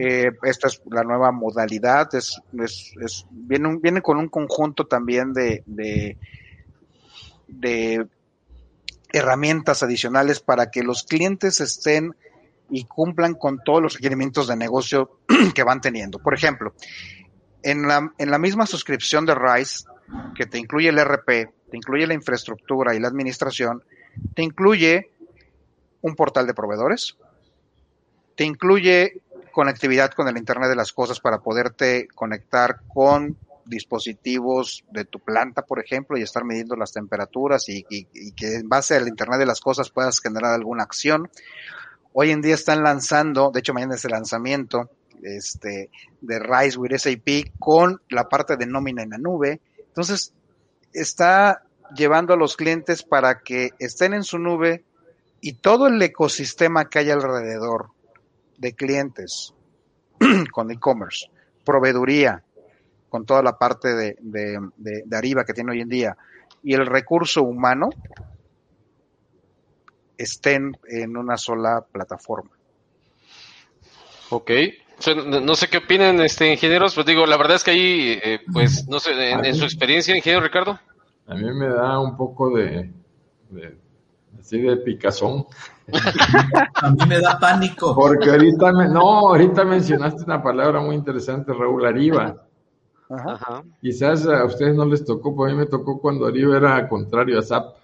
Eh, 0.00 0.32
esta 0.42 0.66
es 0.66 0.82
la 0.90 1.04
nueva 1.04 1.30
modalidad, 1.30 2.12
es, 2.14 2.42
es, 2.60 3.26
viene, 3.30 3.78
viene 3.80 4.02
con 4.02 4.18
un 4.18 4.28
conjunto 4.28 4.86
también 4.86 5.32
de, 5.32 5.62
de, 5.64 6.18
de 7.46 8.06
herramientas 9.12 9.82
adicionales 9.82 10.40
para 10.40 10.70
que 10.70 10.82
los 10.82 11.04
clientes 11.04 11.60
estén 11.60 12.14
y 12.70 12.84
cumplan 12.84 13.34
con 13.34 13.62
todos 13.64 13.80
los 13.80 13.94
requerimientos 13.94 14.48
de 14.48 14.56
negocio 14.56 15.20
que 15.54 15.62
van 15.62 15.80
teniendo. 15.80 16.18
Por 16.18 16.34
ejemplo, 16.34 16.74
en 17.62 17.86
la, 17.86 18.12
en 18.18 18.30
la 18.30 18.38
misma 18.38 18.66
suscripción 18.66 19.24
de 19.26 19.36
RISE, 19.36 19.84
que 20.34 20.46
te 20.46 20.58
incluye 20.58 20.88
el 20.88 20.98
RP, 20.98 21.26
te 21.70 21.76
incluye 21.76 22.06
la 22.06 22.14
infraestructura 22.14 22.94
y 22.94 23.00
la 23.00 23.08
administración, 23.08 23.82
te 24.34 24.42
incluye 24.42 25.10
un 26.02 26.14
portal 26.14 26.46
de 26.46 26.54
proveedores, 26.54 27.16
te 28.34 28.44
incluye 28.44 29.22
conectividad 29.52 30.10
con 30.12 30.28
el 30.28 30.36
Internet 30.36 30.70
de 30.70 30.76
las 30.76 30.92
Cosas 30.92 31.20
para 31.20 31.38
poderte 31.38 32.08
conectar 32.14 32.80
con 32.88 33.36
dispositivos 33.64 34.84
de 34.90 35.04
tu 35.04 35.20
planta, 35.20 35.62
por 35.62 35.78
ejemplo, 35.78 36.18
y 36.18 36.22
estar 36.22 36.44
midiendo 36.44 36.74
las 36.74 36.92
temperaturas 36.92 37.68
y, 37.68 37.84
y, 37.88 38.32
que 38.32 38.56
en 38.56 38.68
base 38.68 38.96
al 38.96 39.06
Internet 39.06 39.38
de 39.38 39.46
las 39.46 39.60
Cosas 39.60 39.90
puedas 39.90 40.20
generar 40.20 40.52
alguna 40.52 40.82
acción. 40.82 41.30
Hoy 42.12 42.30
en 42.30 42.42
día 42.42 42.54
están 42.54 42.82
lanzando, 42.82 43.50
de 43.52 43.60
hecho 43.60 43.72
mañana 43.72 43.94
es 43.94 44.04
el 44.04 44.10
lanzamiento, 44.10 44.90
este, 45.22 45.90
de 46.20 46.38
Rise 46.38 46.78
with 46.78 46.96
SAP 46.96 47.56
con 47.58 48.00
la 48.08 48.28
parte 48.28 48.56
de 48.56 48.66
nómina 48.66 49.02
en 49.02 49.10
la 49.10 49.18
nube. 49.18 49.60
Entonces, 49.92 50.32
está 50.94 51.64
llevando 51.94 52.32
a 52.32 52.38
los 52.38 52.56
clientes 52.56 53.02
para 53.02 53.40
que 53.40 53.72
estén 53.78 54.14
en 54.14 54.24
su 54.24 54.38
nube 54.38 54.84
y 55.42 55.52
todo 55.52 55.86
el 55.86 56.00
ecosistema 56.00 56.88
que 56.88 57.00
hay 57.00 57.10
alrededor 57.10 57.90
de 58.56 58.72
clientes 58.72 59.52
con 60.52 60.70
e-commerce, 60.70 61.26
proveeduría, 61.62 62.42
con 63.10 63.26
toda 63.26 63.42
la 63.42 63.58
parte 63.58 63.94
de, 63.94 64.16
de, 64.18 65.16
arriba 65.16 65.44
que 65.44 65.52
tiene 65.52 65.72
hoy 65.72 65.82
en 65.82 65.88
día, 65.90 66.16
y 66.62 66.72
el 66.72 66.86
recurso 66.86 67.42
humano 67.42 67.90
estén 70.16 70.74
en 70.88 71.18
una 71.18 71.36
sola 71.36 71.84
plataforma. 71.92 72.52
Ok, 74.30 74.50
no 75.42 75.54
sé 75.54 75.68
qué 75.68 75.78
opinan, 75.78 76.20
este, 76.20 76.52
ingenieros, 76.52 76.94
pues 76.94 77.06
digo, 77.06 77.26
la 77.26 77.36
verdad 77.36 77.56
es 77.56 77.64
que 77.64 77.70
ahí, 77.72 78.20
eh, 78.22 78.40
pues, 78.52 78.86
no 78.88 79.00
sé, 79.00 79.10
en, 79.30 79.54
su 79.54 79.64
experiencia, 79.64 80.16
ingeniero 80.16 80.44
Ricardo. 80.44 80.78
A 81.26 81.34
mí 81.34 81.52
me 81.52 81.68
da 81.68 81.98
un 81.98 82.16
poco 82.16 82.50
de, 82.56 82.92
así 84.38 84.60
de 84.60 84.76
picazón. 84.78 85.46
a 86.74 86.90
mí 86.90 87.06
me 87.08 87.20
da 87.20 87.38
pánico. 87.38 87.94
Porque 87.94 88.30
ahorita, 88.30 88.72
me, 88.72 88.88
no, 88.88 89.28
ahorita 89.28 89.64
mencionaste 89.64 90.24
una 90.24 90.42
palabra 90.42 90.80
muy 90.80 90.94
interesante, 90.94 91.52
Raúl, 91.52 91.84
Ariba. 91.84 92.36
Ajá. 93.10 93.62
Quizás 93.80 94.26
a 94.26 94.44
ustedes 94.44 94.74
no 94.74 94.86
les 94.86 95.04
tocó, 95.04 95.36
pero 95.36 95.50
a 95.50 95.52
mí 95.52 95.58
me 95.58 95.66
tocó 95.66 96.00
cuando 96.00 96.26
Ariba 96.26 96.56
era 96.56 96.88
contrario 96.88 97.38
a 97.38 97.42
SAP. 97.42 97.76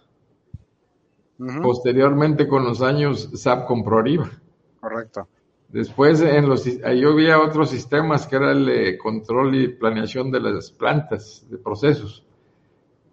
Posteriormente, 1.62 2.48
con 2.48 2.64
los 2.64 2.82
años, 2.82 3.30
SAP 3.35 3.66
compró 3.66 3.98
Ariba. 4.01 4.28
Correcto. 4.80 5.28
Después, 5.68 6.22
en 6.22 6.48
los, 6.48 6.64
yo 6.64 7.14
vi 7.14 7.28
otros 7.30 7.70
sistemas 7.70 8.26
que 8.26 8.36
era 8.36 8.52
el 8.52 8.96
control 8.96 9.54
y 9.54 9.68
planeación 9.68 10.30
de 10.30 10.40
las 10.40 10.70
plantas, 10.70 11.46
de 11.48 11.58
procesos, 11.58 12.24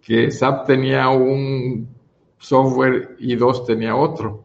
que 0.00 0.30
SAP 0.30 0.66
tenía 0.66 1.08
un 1.10 1.88
software 2.38 3.16
y 3.18 3.36
dos 3.36 3.66
tenía 3.66 3.94
otro. 3.94 4.44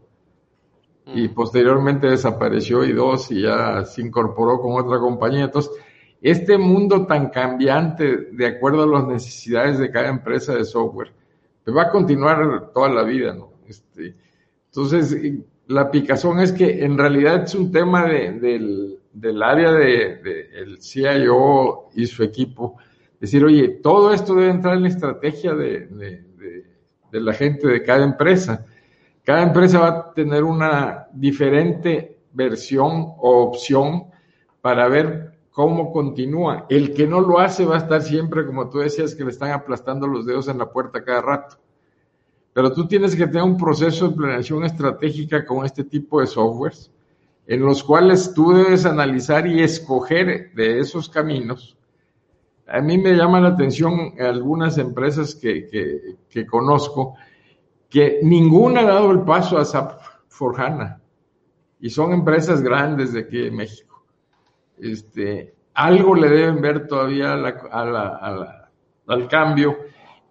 Y 1.05 1.29
mm. 1.29 1.33
posteriormente 1.33 2.07
desapareció 2.07 2.83
y 2.83 2.91
dos 2.91 3.31
y 3.31 3.43
ya 3.43 3.85
se 3.85 4.01
incorporó 4.01 4.59
con 4.59 4.73
otra 4.73 4.99
compañía. 4.99 5.45
Entonces, 5.45 5.71
este 6.21 6.57
mundo 6.57 7.05
tan 7.05 7.29
cambiante 7.29 8.29
de 8.31 8.45
acuerdo 8.47 8.83
a 8.83 8.87
las 8.87 9.07
necesidades 9.07 9.79
de 9.79 9.89
cada 9.89 10.09
empresa 10.09 10.53
de 10.53 10.65
software, 10.65 11.13
pues 11.63 11.75
va 11.75 11.83
a 11.83 11.89
continuar 11.89 12.71
toda 12.73 12.89
la 12.89 13.03
vida, 13.03 13.33
¿no? 13.33 13.53
Este, 13.67 14.15
entonces, 14.65 15.17
la 15.71 15.89
picazón 15.89 16.39
es 16.39 16.51
que 16.51 16.83
en 16.83 16.97
realidad 16.97 17.43
es 17.43 17.55
un 17.55 17.71
tema 17.71 18.05
del, 18.05 18.99
área 19.41 19.71
del 19.71 20.21
de, 20.21 20.49
el 20.53 20.81
CIO 20.81 21.89
y 21.93 22.05
su 22.05 22.23
equipo. 22.23 22.77
Decir, 23.19 23.43
oye, 23.45 23.79
todo 23.81 24.13
esto 24.13 24.35
debe 24.35 24.51
entrar 24.51 24.75
en 24.75 24.83
la 24.83 24.89
estrategia 24.89 25.53
de, 25.53 26.23
la 27.11 27.33
gente 27.33 27.67
de 27.67 27.83
cada 27.83 28.03
empresa. 28.03 28.65
Cada 29.23 29.43
empresa 29.43 29.79
va 29.79 29.87
a 29.87 30.13
tener 30.13 30.43
una 30.43 31.07
diferente 31.13 32.17
versión 32.33 33.13
o 33.17 33.43
opción 33.43 34.05
para 34.61 34.87
ver 34.87 35.37
cómo 35.51 35.91
continúa. 35.91 36.65
El 36.69 36.93
que 36.93 37.07
no 37.07 37.21
lo 37.21 37.39
hace 37.39 37.65
va 37.65 37.75
a 37.75 37.79
estar 37.79 38.01
siempre, 38.01 38.45
como 38.45 38.69
tú 38.69 38.79
decías, 38.79 39.15
que 39.15 39.23
le 39.23 39.31
están 39.31 39.51
aplastando 39.51 40.07
los 40.07 40.25
dedos 40.25 40.47
en 40.47 40.57
la 40.57 40.71
puerta 40.71 41.03
cada 41.03 41.21
rato. 41.21 41.57
Pero 42.53 42.73
tú 42.73 42.87
tienes 42.87 43.15
que 43.15 43.27
tener 43.27 43.43
un 43.43 43.57
proceso 43.57 44.09
de 44.09 44.15
planeación 44.15 44.65
estratégica 44.65 45.45
con 45.45 45.65
este 45.65 45.83
tipo 45.83 46.19
de 46.19 46.27
softwares, 46.27 46.91
en 47.47 47.61
los 47.61 47.83
cuales 47.83 48.33
tú 48.33 48.51
debes 48.51 48.85
analizar 48.85 49.47
y 49.47 49.61
escoger 49.61 50.51
de 50.53 50.79
esos 50.79 51.09
caminos. 51.09 51.77
A 52.67 52.81
mí 52.81 52.97
me 52.97 53.13
llama 53.13 53.39
la 53.39 53.49
atención 53.49 54.13
algunas 54.19 54.77
empresas 54.77 55.35
que, 55.35 56.17
que, 56.29 56.45
conozco 56.45 57.15
que 57.89 58.19
ninguna 58.23 58.81
ha 58.81 58.85
dado 58.85 59.11
el 59.11 59.21
paso 59.21 59.57
a 59.57 59.65
SAP 59.65 59.99
for 60.27 60.59
HANA. 60.59 61.01
y 61.81 61.89
son 61.89 62.13
empresas 62.13 62.61
grandes 62.61 63.11
de 63.13 63.21
aquí 63.21 63.37
de 63.39 63.51
México. 63.51 64.05
Este, 64.77 65.53
algo 65.73 66.15
le 66.15 66.29
deben 66.29 66.61
ver 66.61 66.87
todavía 66.87 67.33
al 67.33 69.27
cambio. 69.27 69.77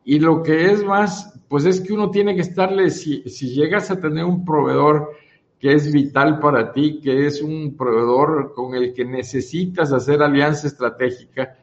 Y 0.04 0.18
lo 0.18 0.42
que 0.42 0.70
es 0.70 0.84
más, 0.84 1.38
pues 1.48 1.64
es 1.64 1.80
que 1.80 1.92
uno 1.92 2.10
tiene 2.10 2.34
que 2.34 2.40
estarle, 2.40 2.90
si, 2.90 3.22
si 3.28 3.50
llegas 3.50 3.90
a 3.90 4.00
tener 4.00 4.24
un 4.24 4.44
proveedor 4.44 5.10
que 5.58 5.74
es 5.74 5.92
vital 5.92 6.40
para 6.40 6.72
ti, 6.72 7.00
que 7.00 7.26
es 7.26 7.42
un 7.42 7.76
proveedor 7.76 8.54
con 8.54 8.74
el 8.74 8.94
que 8.94 9.04
necesitas 9.04 9.92
hacer 9.92 10.22
alianza 10.22 10.66
estratégica, 10.66 11.54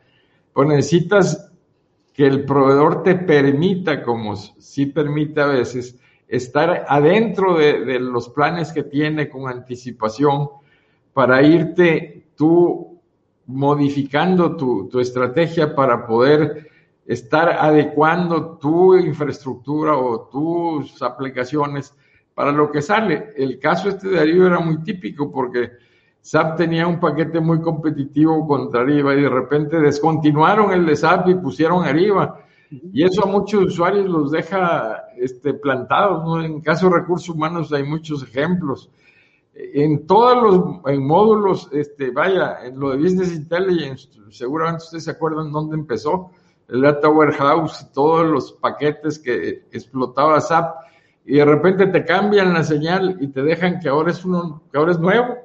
pues 0.54 0.68
necesitas 0.68 1.52
que 2.14 2.28
el 2.28 2.46
proveedor 2.46 3.04
te 3.04 3.16
permita, 3.16 4.04
como 4.04 4.36
sí 4.36 4.88
permite 4.88 5.42
a 5.42 5.48
veces, 5.48 6.00
estar 6.28 6.86
adentro 6.88 7.58
de, 7.58 8.00
los 8.00 8.30
planes 8.30 8.72
que 8.72 8.84
tiene 8.84 9.30
con 9.30 9.50
anticipación 9.50 10.50
para 11.14 11.42
irte 11.42 12.26
tú 12.36 13.00
modificando 13.48 14.56
tu, 14.56 14.90
tu 14.90 15.00
estrategia 15.00 15.74
para 15.74 16.06
poder 16.06 16.68
estar 17.08 17.50
adecuando 17.50 18.58
tu 18.58 18.96
infraestructura 18.98 19.98
o 19.98 20.28
tus 20.30 21.02
aplicaciones 21.02 21.96
para 22.36 22.52
lo 22.52 22.70
que 22.70 22.82
sale. 22.82 23.30
El 23.36 23.58
caso 23.60 23.90
este 23.90 24.10
de 24.10 24.20
Arriba 24.20 24.48
era 24.48 24.60
muy 24.60 24.84
típico 24.84 25.32
porque 25.32 25.72
SAP 26.22 26.58
tenía 26.58 26.86
un 26.86 27.00
paquete 27.00 27.40
muy 27.40 27.62
competitivo 27.62 28.46
contra 28.46 28.82
Arriba 28.82 29.16
y 29.16 29.22
de 29.22 29.30
repente 29.30 29.80
descontinuaron 29.80 30.74
el 30.74 30.86
de 30.86 30.96
SAP 30.98 31.30
y 31.30 31.36
pusieron 31.36 31.86
Arriba. 31.86 32.42
Y 32.70 33.04
eso 33.04 33.24
a 33.24 33.28
muchos 33.28 33.64
usuarios 33.64 34.08
los 34.08 34.32
deja 34.32 35.06
este, 35.16 35.54
plantados. 35.54 36.44
En 36.44 36.60
caso 36.60 36.90
de 36.90 36.98
recursos 36.98 37.30
humanos 37.30 37.72
hay 37.72 37.84
muchos 37.84 38.22
ejemplos. 38.22 38.92
En 39.54 40.06
todos 40.06 40.44
los 40.84 41.00
módulos, 41.00 41.70
este, 41.72 42.12
vaya, 42.12 42.66
en 42.66 42.78
lo 42.78 42.92
de 42.92 42.98
Business 42.98 43.34
Intelligence, 43.34 44.10
seguramente 44.30 44.84
ustedes 44.84 45.06
se 45.06 45.12
acuerdan 45.12 45.52
dónde 45.52 45.78
empezó, 45.78 46.32
el 46.68 46.82
Data 46.82 47.10
Warehouse, 47.10 47.92
todos 47.94 48.26
los 48.26 48.54
paquetes 48.54 49.20
que 49.20 49.66
explotaba 49.72 50.42
SAP 50.42 50.76
y 51.26 51.36
de 51.36 51.46
repente 51.46 51.88
te 51.88 52.06
cambian 52.06 52.54
la 52.54 52.64
señal 52.64 53.18
y 53.20 53.28
te 53.28 53.44
dejan 53.44 53.80
que 53.80 53.90
ahora 53.90 54.12
es 54.12 54.24
uno, 54.24 54.64
que 54.72 54.78
ahora 54.78 54.92
es 54.92 55.00
nuevo. 55.00 55.36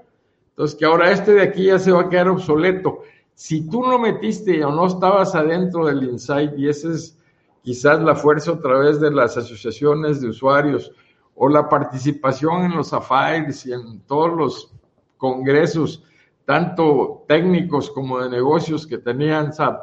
Entonces, 0.50 0.78
que 0.78 0.84
ahora 0.84 1.10
este 1.10 1.32
de 1.32 1.42
aquí 1.42 1.64
ya 1.64 1.78
se 1.78 1.92
va 1.92 2.02
a 2.02 2.08
quedar 2.08 2.28
obsoleto. 2.28 3.00
Si 3.34 3.68
tú 3.68 3.82
no 3.82 3.98
metiste 3.98 4.64
o 4.64 4.70
no 4.70 4.86
estabas 4.86 5.34
adentro 5.34 5.86
del 5.86 6.04
insight, 6.04 6.52
y 6.56 6.68
esa 6.68 6.92
es 6.92 7.18
quizás 7.62 8.00
la 8.00 8.14
fuerza 8.14 8.52
a 8.52 8.60
través 8.60 9.00
de 9.00 9.10
las 9.10 9.36
asociaciones 9.36 10.20
de 10.20 10.28
usuarios 10.28 10.92
o 11.34 11.48
la 11.48 11.68
participación 11.68 12.64
en 12.64 12.76
los 12.76 12.92
AFAIRs 12.92 13.66
y 13.66 13.72
en 13.72 14.00
todos 14.02 14.36
los 14.36 14.74
congresos, 15.16 16.04
tanto 16.44 17.24
técnicos 17.26 17.90
como 17.90 18.20
de 18.20 18.28
negocios 18.28 18.86
que 18.86 18.98
tenían 18.98 19.52
SAP, 19.52 19.80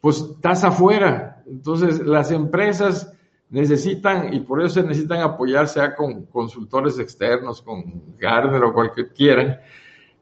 pues 0.00 0.18
estás 0.18 0.64
afuera. 0.64 1.42
Entonces, 1.46 2.00
las 2.00 2.30
empresas 2.30 3.12
necesitan, 3.50 4.32
y 4.34 4.40
por 4.40 4.60
eso 4.60 4.80
se 4.80 4.82
necesitan 4.82 5.20
apoyar, 5.20 5.68
sea 5.68 5.94
con 5.94 6.26
consultores 6.26 6.98
externos, 6.98 7.62
con 7.62 8.16
Gardner 8.18 8.62
o 8.64 8.72
cualquier 8.72 9.12
quieran, 9.12 9.58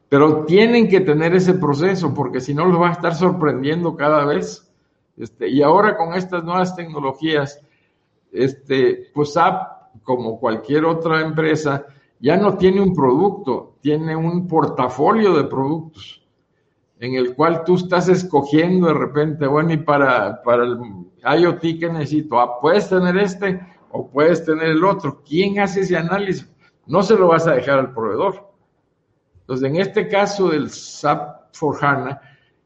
pero 0.07 0.45
tienen 0.45 0.87
que 0.87 1.01
tener 1.01 1.35
ese 1.35 1.55
proceso, 1.55 2.13
porque 2.13 2.39
si 2.39 2.53
no 2.53 2.65
los 2.65 2.79
va 2.79 2.89
a 2.89 2.93
estar 2.93 3.15
sorprendiendo 3.15 3.95
cada 3.95 4.25
vez. 4.25 4.71
Este, 5.17 5.47
y 5.49 5.61
ahora 5.61 5.97
con 5.97 6.13
estas 6.13 6.43
nuevas 6.43 6.75
tecnologías, 6.75 7.61
este, 8.31 9.07
pues 9.13 9.35
App, 9.37 10.03
como 10.03 10.39
cualquier 10.39 10.85
otra 10.85 11.21
empresa, 11.21 11.85
ya 12.19 12.37
no 12.37 12.57
tiene 12.57 12.81
un 12.81 12.93
producto, 12.93 13.75
tiene 13.81 14.15
un 14.15 14.47
portafolio 14.47 15.33
de 15.33 15.45
productos 15.45 16.24
en 16.99 17.15
el 17.15 17.35
cual 17.35 17.63
tú 17.65 17.75
estás 17.75 18.07
escogiendo 18.07 18.87
de 18.87 18.93
repente, 18.93 19.47
bueno, 19.47 19.73
y 19.73 19.77
para, 19.77 20.41
para 20.43 20.63
el 20.63 20.77
IoT 21.23 21.61
que 21.79 21.89
necesito, 21.91 22.39
ah, 22.39 22.59
puedes 22.59 22.89
tener 22.89 23.17
este 23.17 23.59
o 23.91 24.09
puedes 24.09 24.45
tener 24.45 24.69
el 24.69 24.83
otro. 24.83 25.21
¿Quién 25.27 25.59
hace 25.59 25.81
ese 25.81 25.97
análisis? 25.97 26.49
No 26.85 27.03
se 27.03 27.15
lo 27.15 27.27
vas 27.27 27.47
a 27.47 27.55
dejar 27.55 27.79
al 27.79 27.93
proveedor. 27.93 28.51
Entonces, 29.41 29.69
en 29.69 29.75
este 29.77 30.07
caso 30.07 30.49
del 30.49 30.69
SAP 30.69 31.53
for 31.53 31.77
HANA, 31.79 32.21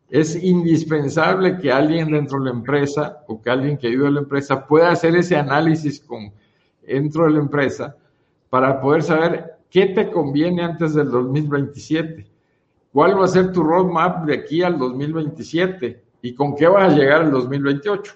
es 0.10 0.41
indispensable 0.41 1.57
que 1.57 1.72
alguien 1.72 2.11
dentro 2.11 2.39
de 2.39 2.45
la 2.45 2.51
empresa 2.51 3.23
o 3.27 3.41
que 3.41 3.49
alguien 3.49 3.77
que 3.77 3.88
ayude 3.88 4.07
a 4.07 4.11
la 4.11 4.22
empresa 4.22 4.65
pueda 4.65 4.91
hacer 4.91 5.15
ese 5.15 5.35
análisis 5.35 5.99
con, 5.99 6.31
dentro 6.85 7.26
de 7.26 7.31
la 7.31 7.39
empresa 7.39 7.95
para 8.49 8.81
poder 8.81 9.03
saber 9.03 9.57
qué 9.69 9.88
te 9.88 10.10
conviene 10.10 10.64
antes 10.64 10.95
del 10.95 11.11
2027 11.11 12.26
¿Cuál 12.91 13.20
va 13.20 13.26
a 13.26 13.28
ser 13.28 13.52
tu 13.52 13.64
roadmap 13.64 14.26
de 14.26 14.36
aquí 14.36 14.64
al 14.64 14.78
2027? 14.78 16.03
¿Y 16.22 16.34
con 16.34 16.56
qué 16.56 16.68
vas 16.68 16.91
a 16.91 16.95
llegar 16.95 17.22
al 17.22 17.32
2028? 17.32 18.14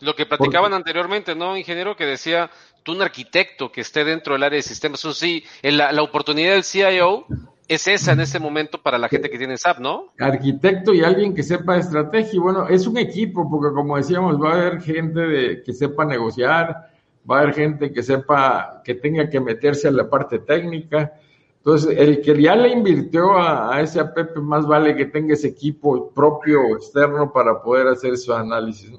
Lo 0.00 0.14
que 0.14 0.26
platicaban 0.26 0.72
anteriormente, 0.72 1.34
¿no, 1.34 1.56
ingeniero? 1.56 1.96
Que 1.96 2.06
decía, 2.06 2.50
tú 2.82 2.92
un 2.92 3.02
arquitecto 3.02 3.70
que 3.70 3.82
esté 3.82 4.04
dentro 4.04 4.34
del 4.34 4.42
área 4.42 4.56
de 4.56 4.62
sistemas, 4.62 5.00
eso 5.00 5.12
sí, 5.12 5.44
la, 5.62 5.92
la 5.92 6.02
oportunidad 6.02 6.52
del 6.52 6.64
CIO 6.64 7.26
es 7.70 7.86
esa 7.86 8.12
en 8.12 8.20
este 8.20 8.40
momento 8.40 8.82
para 8.82 8.98
la 8.98 9.08
gente 9.08 9.30
que 9.30 9.38
tiene 9.38 9.56
SAP, 9.56 9.78
¿no? 9.78 10.06
Arquitecto 10.18 10.92
y 10.92 11.04
alguien 11.04 11.32
que 11.32 11.44
sepa 11.44 11.76
estrategia. 11.76 12.40
Bueno, 12.40 12.66
es 12.66 12.84
un 12.88 12.98
equipo, 12.98 13.48
porque 13.48 13.72
como 13.72 13.96
decíamos, 13.96 14.42
va 14.42 14.50
a 14.50 14.54
haber 14.54 14.82
gente 14.82 15.20
de, 15.20 15.62
que 15.62 15.72
sepa 15.72 16.04
negociar, 16.04 16.90
va 17.30 17.38
a 17.38 17.42
haber 17.42 17.54
gente 17.54 17.92
que 17.92 18.02
sepa, 18.02 18.82
que 18.84 18.96
tenga 18.96 19.30
que 19.30 19.38
meterse 19.38 19.86
a 19.86 19.92
la 19.92 20.10
parte 20.10 20.40
técnica, 20.40 21.12
entonces, 21.62 21.94
el 21.98 22.22
que 22.22 22.40
ya 22.40 22.56
le 22.56 22.70
invirtió 22.70 23.36
a, 23.36 23.82
ese 23.82 24.00
APP, 24.00 24.38
más 24.38 24.66
vale 24.66 24.96
que 24.96 25.04
tenga 25.04 25.34
ese 25.34 25.48
equipo 25.48 26.10
propio 26.10 26.62
o 26.62 26.76
externo 26.76 27.30
para 27.30 27.60
poder 27.60 27.88
hacer 27.88 28.16
su 28.16 28.32
análisis. 28.32 28.92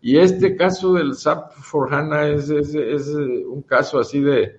Y 0.00 0.16
este 0.16 0.56
caso 0.56 0.94
del 0.94 1.14
SAP 1.14 1.52
for 1.52 1.92
HANA 1.92 2.28
es, 2.28 2.48
es, 2.48 3.08
un 3.08 3.62
caso 3.62 4.00
así 4.00 4.20
de, 4.20 4.58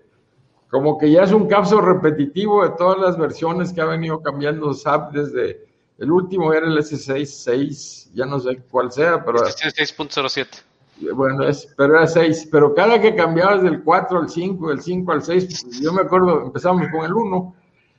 como 0.69 0.99
que 0.99 1.09
ya 1.09 1.23
es 1.23 1.31
un 1.31 1.47
caso 1.47 1.81
repetitivo 1.81 2.63
de 2.63 2.75
todas 2.77 2.99
las 2.99 3.17
versiones 3.17 3.73
que 3.73 3.81
ha 3.81 3.85
venido 3.85 4.21
cambiando 4.21 4.71
SAP 4.71 5.13
desde, 5.13 5.65
el 5.97 6.11
último 6.11 6.53
era 6.53 6.67
el 6.67 6.77
S66, 6.77 8.11
ya 8.13 8.27
no 8.27 8.39
sé 8.39 8.61
cuál 8.69 8.91
sea, 8.91 9.25
pero... 9.25 9.39
6.07 9.39 10.72
bueno, 11.11 11.43
es, 11.47 11.73
pero 11.77 11.95
era 11.95 12.07
6, 12.07 12.49
pero 12.51 12.73
cada 12.73 12.99
que 13.01 13.15
cambiabas 13.15 13.63
del 13.63 13.83
4 13.83 14.19
al 14.19 14.29
5, 14.29 14.69
del 14.69 14.81
5 14.81 15.11
al 15.11 15.23
6, 15.23 15.81
yo 15.81 15.93
me 15.93 16.01
acuerdo, 16.01 16.43
empezamos 16.43 16.87
con 16.89 17.05
el 17.05 17.13
1, 17.13 17.55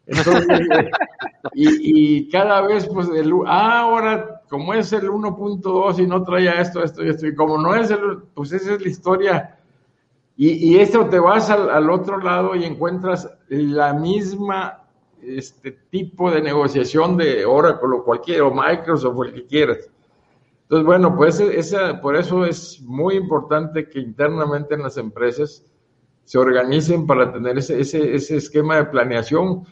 entonces, 0.07 0.47
y, 1.55 2.19
y, 2.19 2.31
cada 2.31 2.61
vez, 2.63 2.87
pues, 2.87 3.09
el, 3.09 3.33
ah, 3.47 3.81
ahora, 3.81 4.43
como 4.49 4.75
es 4.75 4.93
el 4.93 5.09
1.2 5.09 5.99
y 5.99 6.07
no 6.07 6.23
traía 6.23 6.61
esto, 6.61 6.83
esto 6.83 7.05
y 7.05 7.09
esto, 7.09 7.27
y 7.27 7.35
como 7.35 7.59
no 7.59 7.75
es 7.75 7.91
el, 7.91 8.23
pues 8.35 8.53
esa 8.53 8.75
es 8.75 8.83
la 8.83 8.89
historia, 8.89 9.59
y, 10.37 10.51
y 10.51 10.79
esto 10.81 11.09
te 11.09 11.19
vas 11.19 11.49
al, 11.51 11.71
al, 11.71 11.91
otro 11.91 12.19
lado 12.19 12.57
y 12.57 12.65
encuentras 12.65 13.31
la 13.49 13.95
misma 13.95 14.81
este 15.23 15.73
tipo 15.91 16.31
de 16.31 16.43
negociación 16.43 17.17
de 17.17 17.47
Oracle 17.47 17.97
o 17.97 18.05
cualquier, 18.05 18.43
o 18.43 18.53
Microsoft 18.53 19.17
o 19.17 19.25
el 19.25 19.33
que 19.33 19.47
quieras 19.47 19.91
entonces, 20.65 20.87
bueno, 20.87 21.15
pues 21.15 21.41
esa, 21.41 22.01
por 22.01 22.17
eso 22.17 22.45
es 22.47 22.81
muy 22.81 23.17
importante 23.17 23.89
que 23.89 24.01
internamente 24.01 24.75
en 24.75 24.83
las 24.83 24.97
empresas 24.97 25.63
se 26.25 26.39
organicen 26.39 27.07
para 27.07 27.31
tener 27.31 27.59
ese, 27.59 27.81
ese, 27.81 28.15
ese 28.15 28.37
esquema 28.37 28.77
de 28.77 28.87
planeación, 28.87 29.65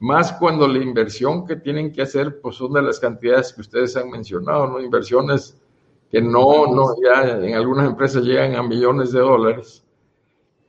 más 0.00 0.32
cuando 0.32 0.66
la 0.66 0.82
inversión 0.82 1.46
que 1.46 1.54
tienen 1.54 1.92
que 1.92 2.02
hacer, 2.02 2.40
pues 2.40 2.56
son 2.56 2.72
de 2.72 2.82
las 2.82 2.98
cantidades 2.98 3.52
que 3.52 3.60
ustedes 3.60 3.96
han 3.96 4.10
mencionado, 4.10 4.66
¿no? 4.66 4.80
Inversiones 4.80 5.62
que 6.10 6.20
no, 6.20 6.66
no, 6.66 6.88
ya 7.00 7.38
en 7.38 7.54
algunas 7.54 7.86
empresas 7.86 8.24
llegan 8.24 8.56
a 8.56 8.64
millones 8.64 9.12
de 9.12 9.20
dólares. 9.20 9.84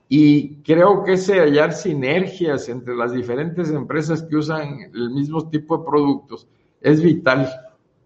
Y 0.07 0.61
creo 0.61 1.03
que 1.03 1.13
ese 1.13 1.39
hallar 1.39 1.73
sinergias 1.73 2.69
entre 2.69 2.95
las 2.95 3.11
diferentes 3.11 3.71
empresas 3.71 4.21
que 4.21 4.35
usan 4.35 4.81
el 4.93 5.09
mismo 5.09 5.49
tipo 5.49 5.79
de 5.79 5.85
productos 5.85 6.47
es 6.79 7.01
vital. 7.01 7.49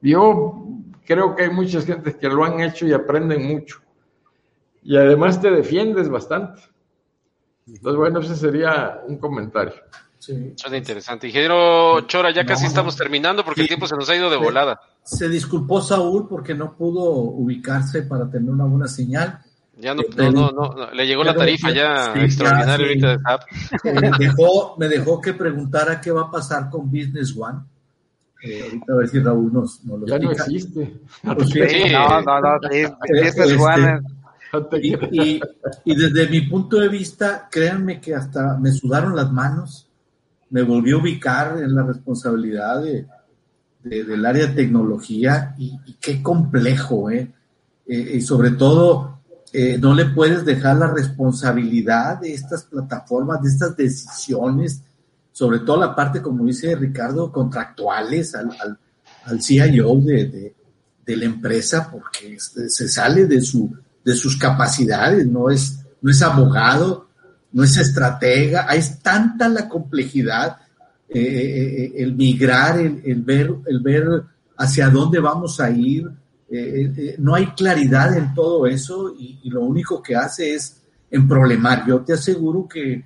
Yo 0.01 0.63
creo 1.07 1.35
que 1.35 1.43
hay 1.43 1.49
muchas 1.49 1.85
gentes 1.85 2.17
que 2.17 2.27
lo 2.27 2.43
han 2.43 2.59
hecho 2.59 2.85
y 2.85 2.93
aprenden 2.93 3.47
mucho. 3.47 3.81
Y 4.83 4.97
además 4.97 5.41
te 5.41 5.49
defiendes 5.49 6.09
bastante. 6.09 6.61
Entonces, 7.65 7.97
bueno, 7.97 8.19
ese 8.19 8.35
sería 8.35 9.01
un 9.07 9.17
comentario. 9.17 9.73
Sí. 10.19 10.53
Suena 10.55 10.77
interesante. 10.77 11.27
Ingeniero 11.27 12.01
Chora, 12.01 12.31
ya 12.31 12.45
casi 12.45 12.65
estamos 12.65 12.95
terminando 12.95 13.43
porque 13.43 13.61
el 13.61 13.67
tiempo 13.67 13.87
se 13.87 13.95
nos 13.95 14.09
ha 14.09 14.15
ido 14.15 14.29
de 14.29 14.37
volada. 14.37 14.79
Se 15.03 15.29
disculpó 15.29 15.81
Saúl 15.81 16.27
porque 16.27 16.53
no 16.53 16.75
pudo 16.75 17.11
ubicarse 17.11 18.03
para 18.03 18.29
tener 18.29 18.49
una 18.49 18.65
buena 18.65 18.87
señal. 18.87 19.39
Ya 19.79 19.93
no, 19.93 20.01
no, 20.31 20.51
no, 20.51 20.91
le 20.91 21.05
llegó 21.05 21.23
la 21.23 21.35
tarifa 21.35 21.71
ya 21.71 22.13
extraordinaria 22.15 22.87
ahorita 22.87 23.11
de 23.11 23.19
SAP. 23.19 23.41
Me 23.83 24.17
dejó, 24.17 24.75
me 24.77 24.87
dejó 24.87 25.21
que 25.21 25.33
preguntara 25.33 26.01
qué 26.01 26.11
va 26.11 26.23
a 26.23 26.31
pasar 26.31 26.69
con 26.69 26.89
Business 26.89 27.37
One 27.37 27.59
eh, 28.43 28.63
ahorita 28.63 28.93
a 28.93 28.95
ver 28.95 29.07
si 29.07 29.19
Raúl 29.19 29.53
nos, 29.53 29.83
nos 29.85 29.99
lo 29.99 30.07
Ya 30.07 30.19
no 30.19 30.31
existe. 30.31 31.01
Pues 31.23 31.49
sí, 31.49 31.59
no, 31.91 32.21
no, 32.21 32.41
no. 32.41 32.59
Sí, 32.69 32.85
este, 33.11 33.47
y, 34.81 34.93
y, 35.11 35.41
y, 35.83 35.95
desde 35.95 36.29
mi 36.29 36.41
punto 36.41 36.77
de 36.79 36.87
vista, 36.87 37.49
créanme 37.51 37.99
que 37.99 38.15
hasta 38.15 38.57
me 38.57 38.71
sudaron 38.71 39.15
las 39.15 39.31
manos 39.31 39.87
me 40.49 40.63
volvió 40.63 40.97
a 40.97 41.01
ubicar 41.01 41.57
en 41.61 41.75
la 41.75 41.83
responsabilidad 41.83 42.81
de, 42.81 43.05
del 43.83 44.25
área 44.25 44.47
de 44.47 44.53
tecnología 44.53 45.55
y, 45.57 45.77
qué 45.99 46.21
complejo, 46.21 47.09
¿eh? 47.09 47.33
eh 47.85 48.11
y 48.15 48.21
sobre 48.21 48.51
todo, 48.51 49.19
eh, 49.53 49.77
no 49.77 49.93
le 49.93 50.05
puedes 50.05 50.45
dejar 50.45 50.77
la 50.77 50.93
responsabilidad 50.93 52.19
de 52.19 52.33
estas 52.33 52.63
plataformas, 52.65 53.41
de 53.41 53.49
estas 53.49 53.75
decisiones, 53.75 54.83
sobre 55.37 55.59
todo 55.59 55.77
la 55.77 55.95
parte, 55.95 56.19
como 56.19 56.45
dice 56.45 56.75
Ricardo, 56.75 57.31
contractuales 57.31 58.33
al, 58.33 58.49
al, 59.23 59.39
CIO 59.39 59.95
de, 59.97 60.55
de, 61.05 61.15
la 61.15 61.25
empresa, 61.25 61.91
porque 61.91 62.39
se 62.39 62.89
sale 62.89 63.27
de, 63.27 63.39
su, 63.41 63.71
de 64.03 64.15
sus 64.15 64.35
capacidades, 64.35 65.27
no 65.27 65.51
es, 65.51 65.77
no 66.01 66.09
es 66.09 66.23
abogado, 66.23 67.09
no 67.51 67.63
es 67.63 67.77
estratega, 67.77 68.65
hay 68.67 68.81
tanta 69.03 69.47
la 69.47 69.69
complejidad 69.69 70.57
eh, 71.07 71.19
eh, 71.19 71.83
eh, 71.83 71.93
el 71.97 72.15
migrar, 72.15 72.79
el, 72.79 73.21
ver, 73.21 73.53
el 73.67 73.79
ver 73.81 74.23
hacia 74.57 74.89
dónde 74.89 75.19
vamos 75.19 75.59
a 75.59 75.69
ir. 75.69 76.09
no 77.19 77.35
hay 77.35 77.45
claridad 77.51 78.17
en 78.17 78.33
todo 78.33 78.65
eso 78.65 79.13
y, 79.15 79.47
lo 79.51 79.61
único 79.61 80.01
que 80.01 80.15
hace 80.15 80.55
es 80.55 80.81
emproblemar. 81.11 81.85
Yo 81.87 82.01
te 82.01 82.13
aseguro 82.13 82.67
que 82.67 83.05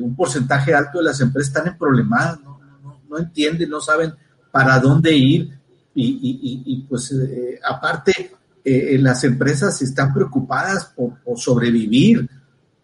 un 0.00 0.14
porcentaje 0.16 0.74
alto 0.74 0.98
de 0.98 1.04
las 1.04 1.20
empresas 1.20 1.48
están 1.48 1.68
en 1.68 1.78
problemas, 1.78 2.40
no, 2.40 2.60
no, 3.08 3.18
entienden, 3.18 3.70
no 3.70 3.80
saben 3.80 4.12
para 4.50 4.78
dónde 4.80 5.14
ir 5.14 5.58
y, 5.94 6.86
pues 6.88 7.14
aparte 7.64 8.32
las 8.64 9.22
empresas 9.24 9.80
están 9.82 10.12
preocupadas 10.12 10.86
por, 10.86 11.20
por 11.20 11.38
sobrevivir, 11.38 12.28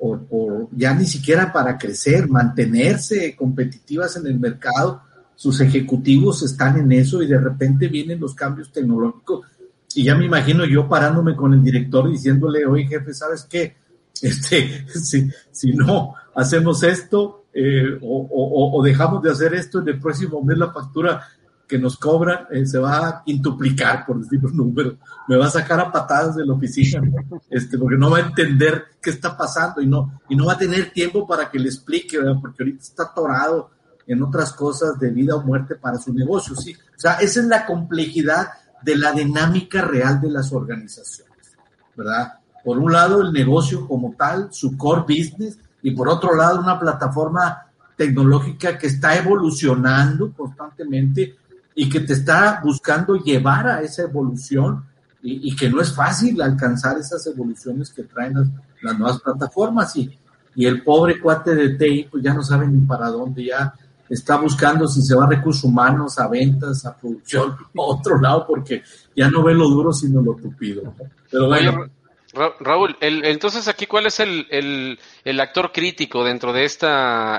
o, 0.00 0.68
ya 0.72 0.94
ni 0.94 1.04
siquiera 1.04 1.52
para 1.52 1.76
crecer, 1.76 2.28
mantenerse 2.28 3.36
competitivas 3.36 4.16
en 4.16 4.26
el 4.26 4.38
mercado. 4.38 5.02
Sus 5.34 5.60
ejecutivos 5.60 6.42
están 6.42 6.78
en 6.78 6.92
eso 6.92 7.22
y 7.22 7.26
de 7.26 7.38
repente 7.38 7.88
vienen 7.88 8.20
los 8.20 8.34
cambios 8.34 8.72
tecnológicos. 8.72 9.46
Y 9.94 10.04
ya 10.04 10.14
me 10.14 10.24
imagino 10.24 10.64
yo 10.64 10.88
parándome 10.88 11.34
con 11.36 11.52
el 11.52 11.62
director 11.62 12.10
diciéndole, 12.10 12.64
oye 12.64 12.86
jefe, 12.86 13.12
¿sabes 13.12 13.46
qué? 13.48 13.76
Este, 14.20 14.86
si, 14.94 15.30
si 15.50 15.72
no 15.72 16.14
hacemos 16.34 16.82
esto 16.82 17.40
eh, 17.52 17.98
o, 18.00 18.76
o, 18.78 18.82
dejamos 18.82 19.22
de 19.22 19.30
hacer 19.30 19.54
esto, 19.54 19.80
en 19.80 19.88
el 19.88 20.00
próximo 20.00 20.42
mes 20.42 20.56
la 20.56 20.72
factura 20.72 21.26
que 21.66 21.78
nos 21.78 21.96
cobran 21.96 22.46
eh, 22.50 22.66
se 22.66 22.78
va 22.78 23.08
a 23.08 23.24
quintuplicar, 23.24 24.04
por 24.04 24.20
decir 24.20 24.42
número. 24.52 24.96
Me 25.28 25.36
va 25.36 25.46
a 25.46 25.50
sacar 25.50 25.78
a 25.78 25.90
patadas 25.90 26.36
de 26.36 26.44
la 26.44 26.54
oficina, 26.54 27.00
este, 27.48 27.78
porque 27.78 27.96
no 27.96 28.10
va 28.10 28.18
a 28.18 28.22
entender 28.22 28.86
qué 29.00 29.10
está 29.10 29.36
pasando 29.36 29.80
y 29.80 29.86
no, 29.86 30.20
y 30.28 30.36
no 30.36 30.46
va 30.46 30.54
a 30.54 30.58
tener 30.58 30.90
tiempo 30.90 31.26
para 31.26 31.48
que 31.48 31.58
le 31.58 31.68
explique, 31.68 32.18
porque 32.40 32.64
ahorita 32.64 32.82
está 32.82 33.02
atorado 33.04 33.70
en 34.06 34.20
otras 34.22 34.52
cosas 34.52 34.98
de 34.98 35.10
vida 35.10 35.36
o 35.36 35.42
muerte 35.42 35.76
para 35.76 35.98
su 35.98 36.12
negocio. 36.12 36.56
¿sí? 36.56 36.74
O 36.74 36.98
sea, 37.00 37.14
esa 37.14 37.40
es 37.40 37.46
la 37.46 37.64
complejidad 37.64 38.48
de 38.82 38.96
la 38.96 39.12
dinámica 39.12 39.82
real 39.82 40.20
de 40.20 40.30
las 40.30 40.52
organizaciones, 40.52 41.56
¿verdad? 41.94 42.39
Por 42.64 42.78
un 42.78 42.92
lado, 42.92 43.22
el 43.22 43.32
negocio 43.32 43.86
como 43.86 44.14
tal, 44.16 44.48
su 44.52 44.76
core 44.76 45.02
business, 45.02 45.58
y 45.82 45.92
por 45.92 46.08
otro 46.08 46.34
lado, 46.34 46.60
una 46.60 46.78
plataforma 46.78 47.66
tecnológica 47.96 48.78
que 48.78 48.86
está 48.86 49.16
evolucionando 49.16 50.32
constantemente 50.32 51.36
y 51.74 51.88
que 51.88 52.00
te 52.00 52.14
está 52.14 52.60
buscando 52.62 53.16
llevar 53.16 53.66
a 53.66 53.80
esa 53.82 54.02
evolución 54.02 54.84
y, 55.22 55.54
que 55.54 55.68
no 55.68 55.82
es 55.82 55.94
fácil 55.94 56.40
alcanzar 56.40 56.96
esas 56.98 57.26
evoluciones 57.26 57.90
que 57.90 58.04
traen 58.04 58.34
las, 58.80 58.98
nuevas 58.98 59.20
plataformas 59.20 59.94
y, 59.96 60.18
y, 60.54 60.64
el 60.64 60.82
pobre 60.82 61.20
cuate 61.20 61.54
de 61.54 61.74
TI 61.74 62.08
pues 62.10 62.22
ya 62.22 62.32
no 62.32 62.42
sabe 62.42 62.66
ni 62.66 62.80
para 62.86 63.08
dónde, 63.08 63.44
ya 63.44 63.74
está 64.08 64.36
buscando 64.36 64.88
si 64.88 65.02
se 65.02 65.14
va 65.14 65.24
a 65.24 65.28
recursos 65.28 65.64
humanos, 65.64 66.18
a 66.18 66.26
ventas, 66.26 66.86
a 66.86 66.96
producción, 66.96 67.50
a 67.76 67.82
otro 67.82 68.18
lado, 68.18 68.46
porque 68.46 68.82
ya 69.14 69.30
no 69.30 69.42
ve 69.42 69.54
lo 69.54 69.68
duro 69.68 69.92
sino 69.92 70.22
lo 70.22 70.34
tupido. 70.34 70.94
Pero 71.30 71.48
bueno. 71.48 71.86
Raúl, 72.32 72.96
el, 73.00 73.24
entonces 73.24 73.66
aquí, 73.66 73.86
¿cuál 73.86 74.06
es 74.06 74.20
el, 74.20 74.46
el, 74.50 74.98
el 75.24 75.40
actor 75.40 75.72
crítico 75.72 76.22
dentro 76.22 76.52
de 76.52 76.64
este 76.64 76.86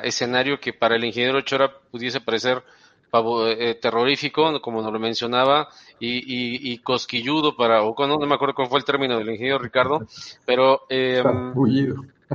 escenario 0.04 0.60
que 0.60 0.74
para 0.74 0.96
el 0.96 1.06
ingeniero 1.06 1.42
Chora 1.42 1.72
pudiese 1.92 2.20
parecer 2.20 2.62
eh, 3.14 3.76
terrorífico, 3.82 4.62
como 4.62 4.82
nos 4.82 4.92
lo 4.92 5.00
mencionaba, 5.00 5.70
y, 6.00 6.72
y, 6.74 6.78
cosquilludo 6.80 7.56
para, 7.56 7.84
o 7.84 7.96
no, 8.08 8.18
no 8.18 8.26
me 8.26 8.36
acuerdo 8.36 8.56
cuál 8.56 8.70
fue 8.70 8.80
el 8.80 8.86
término 8.86 9.18
del 9.18 9.30
ingeniero 9.30 9.60
Ricardo, 9.60 10.06
pero... 10.46 10.82
Eh, 10.90 11.24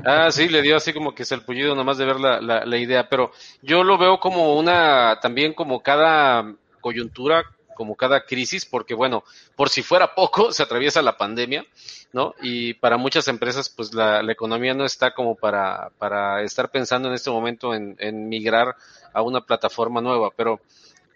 Ah, 0.04 0.30
sí, 0.30 0.48
le 0.48 0.60
dio 0.60 0.76
así 0.76 0.92
como 0.92 1.14
que 1.14 1.22
es 1.22 1.32
el 1.32 1.40
pullido 1.40 1.74
nomás 1.74 1.96
de 1.96 2.04
ver 2.04 2.20
la, 2.20 2.38
la, 2.40 2.66
la 2.66 2.76
idea, 2.76 3.08
pero 3.08 3.30
yo 3.62 3.82
lo 3.82 3.96
veo 3.96 4.20
como 4.20 4.54
una, 4.54 5.18
también 5.22 5.54
como 5.54 5.80
cada 5.80 6.54
coyuntura, 6.82 7.44
como 7.76 7.94
cada 7.94 8.24
crisis, 8.24 8.66
porque 8.66 8.94
bueno, 8.94 9.22
por 9.54 9.68
si 9.68 9.82
fuera 9.82 10.16
poco, 10.16 10.50
se 10.52 10.64
atraviesa 10.64 11.00
la 11.02 11.16
pandemia, 11.16 11.64
¿no? 12.12 12.34
Y 12.42 12.74
para 12.74 12.96
muchas 12.96 13.28
empresas, 13.28 13.68
pues 13.68 13.94
la, 13.94 14.22
la 14.24 14.32
economía 14.32 14.74
no 14.74 14.84
está 14.84 15.14
como 15.14 15.36
para, 15.36 15.90
para 15.98 16.42
estar 16.42 16.70
pensando 16.72 17.06
en 17.06 17.14
este 17.14 17.30
momento 17.30 17.74
en, 17.74 17.94
en 18.00 18.28
migrar 18.28 18.74
a 19.12 19.22
una 19.22 19.40
plataforma 19.40 20.00
nueva. 20.00 20.30
Pero, 20.36 20.60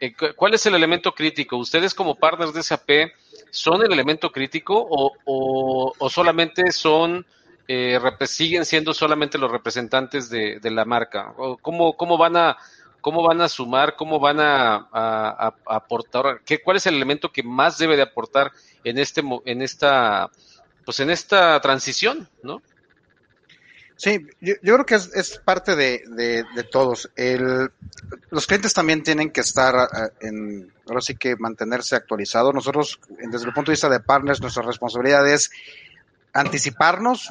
eh, 0.00 0.14
¿cuál 0.36 0.54
es 0.54 0.64
el 0.66 0.74
elemento 0.74 1.12
crítico? 1.12 1.56
¿Ustedes 1.56 1.94
como 1.94 2.14
partners 2.14 2.54
de 2.54 2.62
SAP 2.62 2.90
son 3.50 3.82
el 3.82 3.92
elemento 3.92 4.32
crítico 4.32 4.74
o, 4.74 5.12
o, 5.98 6.08
solamente 6.08 6.72
son, 6.72 7.26
eh, 7.68 7.98
siguen 8.26 8.64
siendo 8.64 8.94
solamente 8.94 9.36
los 9.36 9.50
representantes 9.50 10.30
de, 10.30 10.58
la 10.70 10.86
marca? 10.86 11.34
¿O 11.36 11.58
cómo, 11.58 11.94
¿Cómo 11.94 12.16
van 12.16 12.36
a 12.36 12.56
cómo 13.00 13.22
van 13.22 13.40
a 13.40 13.48
sumar, 13.48 13.96
cómo 13.96 14.20
van 14.20 14.38
a, 14.40 15.54
aportar, 15.66 16.40
¿qué, 16.44 16.60
cuál 16.62 16.76
es 16.76 16.86
el 16.86 16.94
elemento 16.94 17.32
que 17.32 17.42
más 17.42 17.78
debe 17.78 17.96
de 17.96 18.02
aportar 18.02 18.52
en 18.84 18.98
este 18.98 19.22
en 19.44 19.62
esta 19.62 20.30
pues 20.84 21.00
en 21.00 21.10
esta 21.10 21.60
transición, 21.60 22.28
¿no? 22.42 22.62
Sí, 23.96 24.26
yo, 24.40 24.54
creo 24.62 24.86
que 24.86 24.94
es, 24.94 25.40
parte 25.44 25.76
de, 25.76 26.02
de, 26.08 26.64
todos. 26.64 27.10
El, 27.16 27.70
los 28.30 28.46
clientes 28.46 28.72
también 28.72 29.02
tienen 29.02 29.30
que 29.30 29.42
estar 29.42 29.74
eh, 29.74 30.26
en, 30.26 30.72
ahora 30.88 31.02
sí 31.02 31.16
que 31.16 31.36
mantenerse 31.36 31.96
actualizados. 31.96 32.54
Nosotros, 32.54 32.98
desde 33.10 33.46
el 33.46 33.52
punto 33.52 33.70
de 33.70 33.74
vista 33.74 33.90
de 33.90 34.00
partners, 34.00 34.40
nuestra 34.40 34.62
responsabilidad 34.62 35.28
es 35.28 35.50
anticiparnos, 36.32 37.28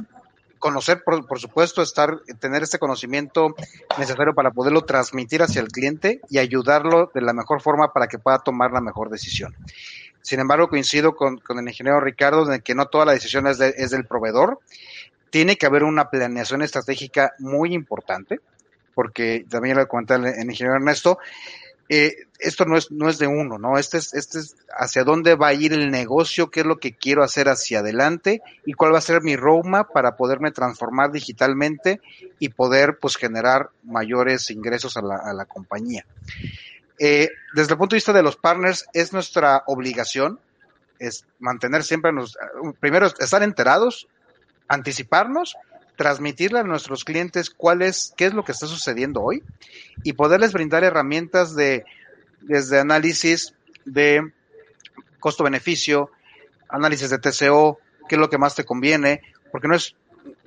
conocer, 0.59 1.03
por, 1.03 1.25
por, 1.25 1.39
supuesto, 1.39 1.81
estar, 1.81 2.19
tener 2.39 2.63
este 2.63 2.77
conocimiento 2.79 3.55
necesario 3.97 4.35
para 4.35 4.51
poderlo 4.51 4.83
transmitir 4.83 5.41
hacia 5.41 5.61
el 5.61 5.69
cliente 5.69 6.21
y 6.29 6.37
ayudarlo 6.37 7.11
de 7.13 7.21
la 7.21 7.33
mejor 7.33 7.61
forma 7.61 7.93
para 7.93 8.07
que 8.07 8.19
pueda 8.19 8.39
tomar 8.39 8.71
la 8.71 8.81
mejor 8.81 9.09
decisión. 9.09 9.55
Sin 10.21 10.39
embargo, 10.39 10.67
coincido 10.67 11.15
con, 11.15 11.37
con 11.37 11.57
el 11.59 11.67
ingeniero 11.67 11.99
Ricardo 12.01 12.45
de 12.45 12.59
que 12.59 12.75
no 12.75 12.87
toda 12.87 13.05
la 13.05 13.13
decisión 13.13 13.47
es, 13.47 13.57
de, 13.57 13.73
es 13.77 13.89
del 13.89 14.05
proveedor 14.05 14.59
tiene 15.29 15.57
que 15.57 15.65
haber 15.65 15.83
una 15.83 16.09
planeación 16.09 16.61
estratégica 16.61 17.33
muy 17.39 17.73
importante, 17.73 18.39
porque 18.93 19.45
también 19.49 19.77
lo 19.77 19.87
comenté 19.87 20.15
el, 20.15 20.49
ingeniero 20.49 20.75
Ernesto, 20.75 21.19
eh, 21.89 22.13
esto 22.39 22.65
no 22.65 22.77
es, 22.77 22.91
no 22.91 23.09
es 23.09 23.17
de 23.17 23.27
uno, 23.27 23.57
¿no? 23.57 23.77
Este 23.77 23.97
es, 23.97 24.13
este 24.13 24.39
es 24.39 24.55
hacia 24.77 25.03
dónde 25.03 25.35
va 25.35 25.47
a 25.47 25.53
ir 25.53 25.73
el 25.73 25.91
negocio, 25.91 26.49
qué 26.49 26.61
es 26.61 26.65
lo 26.65 26.77
que 26.77 26.93
quiero 26.93 27.23
hacer 27.23 27.49
hacia 27.49 27.79
adelante 27.79 28.41
y 28.65 28.73
cuál 28.73 28.93
va 28.93 28.99
a 28.99 29.01
ser 29.01 29.21
mi 29.21 29.35
roadmap 29.35 29.91
para 29.91 30.15
poderme 30.15 30.51
transformar 30.51 31.11
digitalmente 31.11 31.99
y 32.39 32.49
poder 32.49 32.97
pues 33.01 33.17
generar 33.17 33.71
mayores 33.83 34.49
ingresos 34.51 34.95
a 34.95 35.01
la, 35.01 35.17
a 35.17 35.33
la 35.33 35.45
compañía. 35.45 36.05
Eh, 36.97 37.29
desde 37.53 37.73
el 37.73 37.77
punto 37.77 37.95
de 37.95 37.97
vista 37.97 38.13
de 38.13 38.23
los 38.23 38.37
partners, 38.37 38.85
es 38.93 39.11
nuestra 39.11 39.63
obligación 39.67 40.39
es 40.99 41.25
mantener 41.39 41.83
siempre, 41.83 42.11
nos, 42.11 42.37
primero, 42.79 43.07
estar 43.07 43.41
enterados 43.41 44.07
anticiparnos, 44.67 45.55
transmitirle 45.99 46.59
a 46.59 46.63
nuestros 46.63 47.03
clientes 47.03 47.49
cuál 47.49 47.81
es, 47.81 48.13
qué 48.15 48.27
es 48.27 48.33
lo 48.33 48.45
que 48.45 48.53
está 48.53 48.67
sucediendo 48.67 49.21
hoy 49.21 49.43
y 50.01 50.13
poderles 50.13 50.53
brindar 50.53 50.85
herramientas 50.85 51.55
de, 51.55 51.83
desde 52.39 52.79
análisis 52.79 53.53
de 53.83 54.31
costo-beneficio, 55.19 56.09
análisis 56.69 57.09
de 57.09 57.19
TCO, 57.19 57.79
qué 58.07 58.15
es 58.15 58.19
lo 58.19 58.29
que 58.29 58.37
más 58.37 58.55
te 58.55 58.63
conviene, 58.63 59.23
porque 59.51 59.67
no 59.67 59.75
es, 59.75 59.97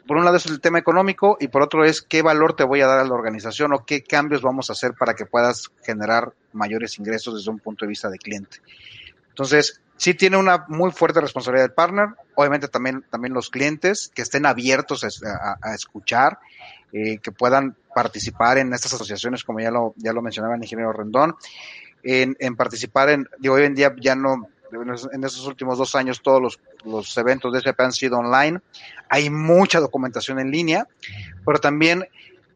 por 0.07 0.16
un 0.16 0.24
lado 0.24 0.39
es 0.39 0.47
el 0.47 0.59
tema 0.62 0.79
económico 0.79 1.37
y 1.39 1.49
por 1.49 1.61
otro 1.61 1.85
es 1.85 2.01
qué 2.01 2.23
valor 2.23 2.57
te 2.57 2.65
voy 2.65 2.81
a 2.81 2.87
dar 2.87 3.01
a 3.01 3.05
la 3.05 3.12
organización 3.12 3.74
o 3.74 3.85
qué 3.85 4.03
cambios 4.03 4.41
vamos 4.41 4.70
a 4.70 4.73
hacer 4.73 4.95
para 4.95 5.12
que 5.12 5.27
puedas 5.27 5.70
generar 5.85 6.33
mayores 6.55 6.99
ingresos 6.99 7.35
desde 7.35 7.51
un 7.51 7.59
punto 7.59 7.85
de 7.85 7.91
vista 7.91 8.09
de 8.09 8.16
cliente. 8.16 8.57
Entonces, 9.29 9.83
sí 10.03 10.15
tiene 10.15 10.37
una 10.37 10.65
muy 10.66 10.91
fuerte 10.91 11.20
responsabilidad 11.20 11.66
del 11.66 11.74
partner, 11.74 12.09
obviamente 12.35 12.66
también, 12.66 13.05
también 13.09 13.33
los 13.35 13.51
clientes 13.51 14.11
que 14.12 14.23
estén 14.23 14.47
abiertos 14.47 15.05
a, 15.05 15.74
escuchar, 15.77 16.41
eh, 16.93 17.19
que 17.19 17.31
puedan 17.31 17.77
participar 17.95 18.59
en 18.59 18.74
estas 18.74 18.95
asociaciones, 18.95 19.45
como 19.45 19.61
ya 19.61 19.70
lo, 19.70 19.95
ya 19.97 20.12
lo 20.12 20.20
mencionaba 20.20 20.57
el 20.57 20.62
ingeniero 20.62 20.93
Rendón, 20.93 21.37
en, 22.03 22.57
participar 22.57 23.11
en, 23.11 23.29
hoy 23.49 23.62
en 23.62 23.77
día 23.77 23.95
ya 24.01 24.16
no, 24.16 24.49
en 24.73 25.23
estos 25.23 25.47
últimos 25.47 25.79
dos 25.79 25.95
años 25.95 26.20
todos 26.20 26.43
los, 26.43 26.59
los 26.85 27.16
eventos 27.16 27.53
de 27.53 27.61
SP 27.62 27.79
han 27.79 27.93
sido 27.93 28.19
online, 28.19 28.59
hay 29.09 29.31
mucha 29.31 29.79
documentación 29.79 30.41
en 30.41 30.51
línea, 30.51 30.89
pero 31.47 31.61
también 31.61 32.09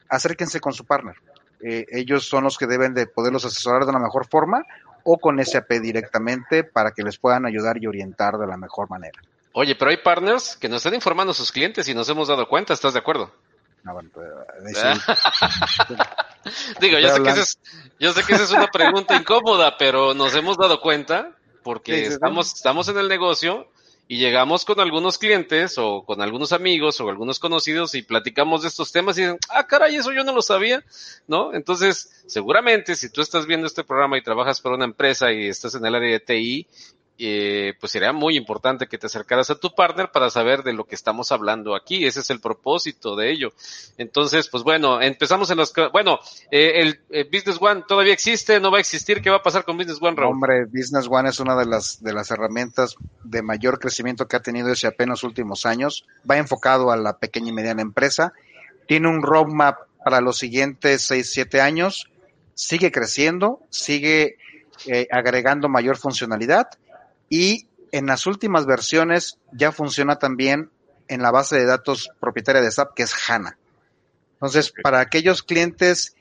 acérquense 0.09 0.59
con 0.59 0.73
su 0.73 0.85
partner. 0.85 1.14
eh, 1.60 1.86
ellos 1.90 2.27
son 2.27 2.43
los 2.43 2.59
que 2.59 2.66
deben 2.66 2.93
de 2.93 3.06
poderlos 3.06 3.44
asesorar 3.44 3.86
de 3.86 3.93
la 3.93 4.01
mejor 4.01 4.27
forma 4.27 4.64
o 5.08 5.18
con 5.18 5.42
SAP 5.42 5.70
directamente 5.80 6.64
para 6.64 6.90
que 6.90 7.04
les 7.04 7.16
puedan 7.16 7.46
ayudar 7.46 7.76
y 7.80 7.86
orientar 7.86 8.38
de 8.38 8.46
la 8.46 8.56
mejor 8.56 8.90
manera. 8.90 9.20
Oye, 9.52 9.76
pero 9.76 9.92
hay 9.92 9.98
partners 9.98 10.56
que 10.56 10.68
nos 10.68 10.78
están 10.78 10.94
informando 10.94 11.30
a 11.30 11.34
sus 11.34 11.52
clientes 11.52 11.88
y 11.88 11.94
nos 11.94 12.08
hemos 12.08 12.26
dado 12.26 12.48
cuenta, 12.48 12.74
¿estás 12.74 12.92
de 12.92 12.98
acuerdo? 12.98 13.32
No, 13.84 13.94
bueno, 13.94 14.10
pues, 14.12 14.26
Digo, 16.80 16.98
yo 16.98 17.14
sé, 17.14 17.22
que 17.22 17.30
es, 17.30 17.58
yo 18.00 18.12
sé 18.12 18.24
que 18.24 18.34
esa 18.34 18.44
es 18.44 18.50
una 18.50 18.66
pregunta 18.66 19.14
incómoda, 19.14 19.76
pero 19.78 20.12
nos 20.12 20.34
hemos 20.34 20.56
dado 20.56 20.80
cuenta 20.80 21.30
porque 21.62 22.06
estamos, 22.06 22.52
estamos 22.52 22.88
en 22.88 22.98
el 22.98 23.08
negocio 23.08 23.68
y 24.08 24.18
llegamos 24.18 24.64
con 24.64 24.78
algunos 24.78 25.18
clientes 25.18 25.78
o 25.78 26.04
con 26.04 26.20
algunos 26.20 26.52
amigos 26.52 27.00
o 27.00 27.08
algunos 27.08 27.40
conocidos 27.40 27.94
y 27.94 28.02
platicamos 28.02 28.62
de 28.62 28.68
estos 28.68 28.92
temas 28.92 29.18
y 29.18 29.22
dicen, 29.22 29.38
ah, 29.50 29.66
caray, 29.66 29.96
eso 29.96 30.12
yo 30.12 30.22
no 30.22 30.32
lo 30.32 30.42
sabía, 30.42 30.84
¿no? 31.26 31.52
Entonces, 31.52 32.22
seguramente 32.26 32.94
si 32.94 33.10
tú 33.10 33.20
estás 33.20 33.46
viendo 33.46 33.66
este 33.66 33.82
programa 33.82 34.16
y 34.16 34.22
trabajas 34.22 34.60
para 34.60 34.76
una 34.76 34.84
empresa 34.84 35.32
y 35.32 35.48
estás 35.48 35.74
en 35.74 35.84
el 35.84 35.94
área 35.94 36.12
de 36.12 36.20
TI 36.20 36.66
eh, 37.18 37.74
pues 37.80 37.93
sería 37.93 38.12
muy 38.12 38.36
importante 38.36 38.88
que 38.88 38.98
te 38.98 39.06
acercaras 39.06 39.48
a 39.48 39.55
tu 39.55 39.74
partner 39.74 40.10
para 40.10 40.28
saber 40.28 40.62
de 40.62 40.74
lo 40.74 40.84
que 40.84 40.94
estamos 40.94 41.32
hablando 41.32 41.74
aquí. 41.74 42.05
Ese 42.05 42.20
es 42.20 42.30
el 42.30 42.40
propósito 42.40 43.16
de 43.16 43.30
ello. 43.30 43.52
Entonces, 43.97 44.48
pues 44.48 44.62
bueno, 44.62 45.01
empezamos 45.01 45.51
en 45.51 45.56
los... 45.56 45.72
Bueno, 45.93 46.18
eh, 46.51 46.82
el 46.82 47.01
eh, 47.10 47.24
Business 47.24 47.56
One 47.59 47.84
todavía 47.88 48.12
existe, 48.12 48.60
no 48.60 48.70
va 48.70 48.78
a 48.78 48.80
existir. 48.80 49.22
¿Qué 49.22 49.30
va 49.30 49.36
a 49.36 49.43
pasar 49.43 49.64
con 49.64 49.78
Business 49.78 49.98
One, 50.01 50.16
Raúl? 50.16 50.34
Hombre, 50.34 50.66
Business 50.66 51.06
One 51.09 51.30
es 51.30 51.40
una 51.40 51.56
de 51.56 51.64
las, 51.64 52.02
de 52.02 52.12
las 52.12 52.30
herramientas 52.30 52.97
de 53.24 53.43
mayor 53.43 53.78
crecimiento 53.78 54.28
que 54.28 54.36
ha 54.36 54.40
tenido 54.40 54.68
en 54.68 55.09
los 55.09 55.24
últimos 55.24 55.64
años. 55.64 56.05
Va 56.30 56.36
enfocado 56.36 56.90
a 56.90 56.97
la 56.97 57.18
pequeña 57.18 57.48
y 57.48 57.52
mediana 57.52 57.80
empresa. 57.80 58.34
Tiene 58.86 59.09
un 59.09 59.22
roadmap 59.22 59.78
para 60.05 60.20
los 60.20 60.38
siguientes 60.38 61.02
6, 61.06 61.30
7 61.32 61.60
años. 61.62 62.10
Sigue 62.55 62.93
creciendo, 62.93 63.60
sigue 63.70 64.36
agregando 65.10 65.68
mayor 65.68 65.97
funcionalidad 65.97 66.68
y 67.28 67.69
en 67.93 68.07
las 68.07 68.27
últimas 68.27 68.66
versiones 68.66 69.39
ya 69.53 69.73
funciona 69.73 70.16
también 70.16 70.70
en 71.09 71.23
la 71.23 71.31
base 71.31 71.57
de 71.57 71.66
datos 71.66 72.11
propietaria 72.20 72.61
de 72.61 72.70
SAP, 72.70 72.94
que 72.94 73.05
es 73.05 73.15
HANA. 73.28 73.57
Entonces, 74.35 74.73
para 74.82 75.01
aquellos 75.01 75.43
clientes 75.43 76.15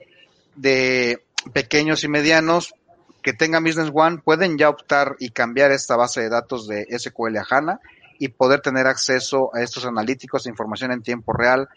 de 0.56 1.24
pequeños 1.54 2.04
y 2.04 2.08
medianos 2.08 2.74
que 3.22 3.34
tengan 3.34 3.64
Business 3.64 3.92
One, 3.94 4.20
pueden 4.24 4.58
ya 4.58 4.70
optar 4.70 5.16
y 5.20 5.32
cambiar 5.32 5.72
esta 5.72 5.96
base 5.96 6.22
de 6.22 6.30
datos 6.30 6.68
de 6.68 6.88
SQL 6.98 7.38
a 7.38 7.46
HANA 7.50 7.80
y 8.20 8.30
poder 8.30 8.62
tener 8.62 8.88
acceso 8.88 9.50
a 9.54 9.62
estos 9.62 9.86
analíticos, 9.86 10.48
información 10.48 10.92
en 10.92 11.02
tiempo 11.02 11.34
real, 11.34 11.68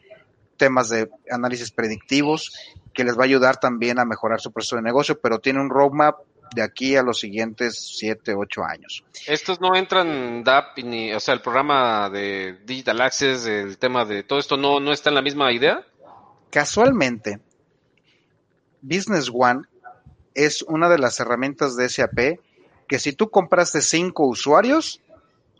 temas 0.56 0.90
de 0.90 1.10
análisis 1.30 1.70
predictivos, 1.70 2.52
que 2.92 3.04
les 3.04 3.16
va 3.16 3.22
a 3.22 3.24
ayudar 3.24 3.58
también 3.58 3.98
a 3.98 4.04
mejorar 4.04 4.40
su 4.40 4.52
proceso 4.52 4.76
de 4.76 4.82
negocio, 4.82 5.18
pero 5.20 5.38
tiene 5.38 5.60
un 5.60 5.70
roadmap 5.70 6.18
de 6.54 6.62
aquí 6.62 6.96
a 6.96 7.02
los 7.02 7.20
siguientes 7.20 7.96
7, 7.98 8.34
8 8.34 8.64
años. 8.64 9.04
Estos 9.26 9.60
no 9.60 9.74
entran 9.74 10.44
DAP 10.44 10.78
ni, 10.78 11.12
o 11.12 11.20
sea, 11.20 11.34
el 11.34 11.40
programa 11.40 12.10
de 12.10 12.58
Digital 12.64 13.00
Access, 13.00 13.46
el 13.46 13.78
tema 13.78 14.04
de 14.04 14.22
todo 14.22 14.38
esto 14.38 14.56
no, 14.56 14.80
no 14.80 14.92
está 14.92 15.10
en 15.10 15.14
la 15.14 15.22
misma 15.22 15.52
idea. 15.52 15.84
Casualmente, 16.50 17.40
Business 18.80 19.30
One 19.32 19.62
es 20.34 20.62
una 20.62 20.88
de 20.88 20.98
las 20.98 21.18
herramientas 21.20 21.76
de 21.76 21.88
SAP 21.88 22.40
que 22.86 22.98
si 22.98 23.12
tú 23.12 23.30
compraste 23.30 23.82
cinco 23.82 24.26
usuarios, 24.26 25.02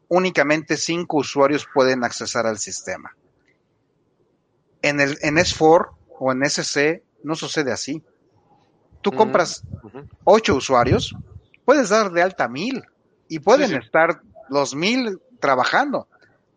únicamente 0.08 0.76
cinco 0.76 1.18
usuarios 1.18 1.66
pueden 1.72 2.04
accesar 2.04 2.46
al 2.46 2.58
sistema. 2.58 3.14
En, 4.80 5.00
el, 5.00 5.18
en 5.20 5.36
S4 5.36 5.90
o 6.18 6.32
en 6.32 6.42
SC 6.42 7.02
no 7.22 7.34
sucede 7.34 7.72
así. 7.72 8.02
Tú 9.02 9.12
compras 9.12 9.62
ocho 10.24 10.56
usuarios, 10.56 11.14
puedes 11.64 11.88
dar 11.88 12.10
de 12.10 12.22
alta 12.22 12.48
mil 12.48 12.82
y 13.28 13.40
pueden 13.40 13.74
estar 13.74 14.22
los 14.48 14.74
mil 14.74 15.20
trabajando. 15.40 16.08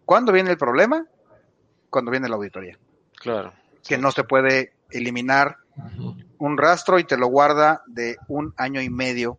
¿Cuándo 0.05 0.31
viene 0.31 0.51
el 0.51 0.57
problema? 0.57 1.05
Cuando 1.89 2.11
viene 2.11 2.29
la 2.29 2.35
auditoría. 2.35 2.77
Claro. 3.15 3.53
Que 3.87 3.97
no 3.97 4.11
se 4.11 4.23
puede 4.23 4.73
eliminar 4.89 5.57
un 6.37 6.57
rastro 6.57 6.99
y 6.99 7.03
te 7.03 7.17
lo 7.17 7.27
guarda 7.27 7.83
de 7.87 8.17
un 8.27 8.53
año 8.57 8.81
y 8.81 8.89
medio 8.89 9.37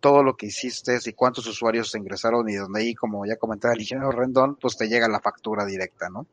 todo 0.00 0.22
lo 0.22 0.36
que 0.36 0.46
hiciste 0.46 0.98
y 1.06 1.12
cuántos 1.14 1.46
usuarios 1.46 1.90
se 1.90 1.98
ingresaron 1.98 2.46
y 2.48 2.54
donde 2.56 2.80
ahí, 2.80 2.94
como 2.94 3.24
ya 3.24 3.36
comentaba 3.36 3.72
el 3.72 3.80
ingeniero 3.80 4.10
Rendón, 4.10 4.56
pues 4.56 4.76
te 4.76 4.86
llega 4.86 5.08
la 5.08 5.20
factura 5.20 5.64
directa, 5.64 6.10
¿no? 6.10 6.26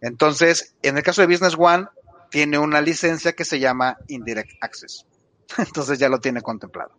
Entonces, 0.00 0.74
en 0.82 0.96
el 0.96 1.02
caso 1.02 1.20
de 1.20 1.26
Business 1.26 1.56
One, 1.58 1.86
tiene 2.30 2.58
una 2.58 2.80
licencia 2.80 3.34
que 3.34 3.44
se 3.44 3.60
llama 3.60 3.98
Indirect 4.08 4.52
Access. 4.62 5.06
Entonces 5.58 5.98
ya 5.98 6.08
lo 6.08 6.18
tiene 6.18 6.42
contemplado. 6.42 6.92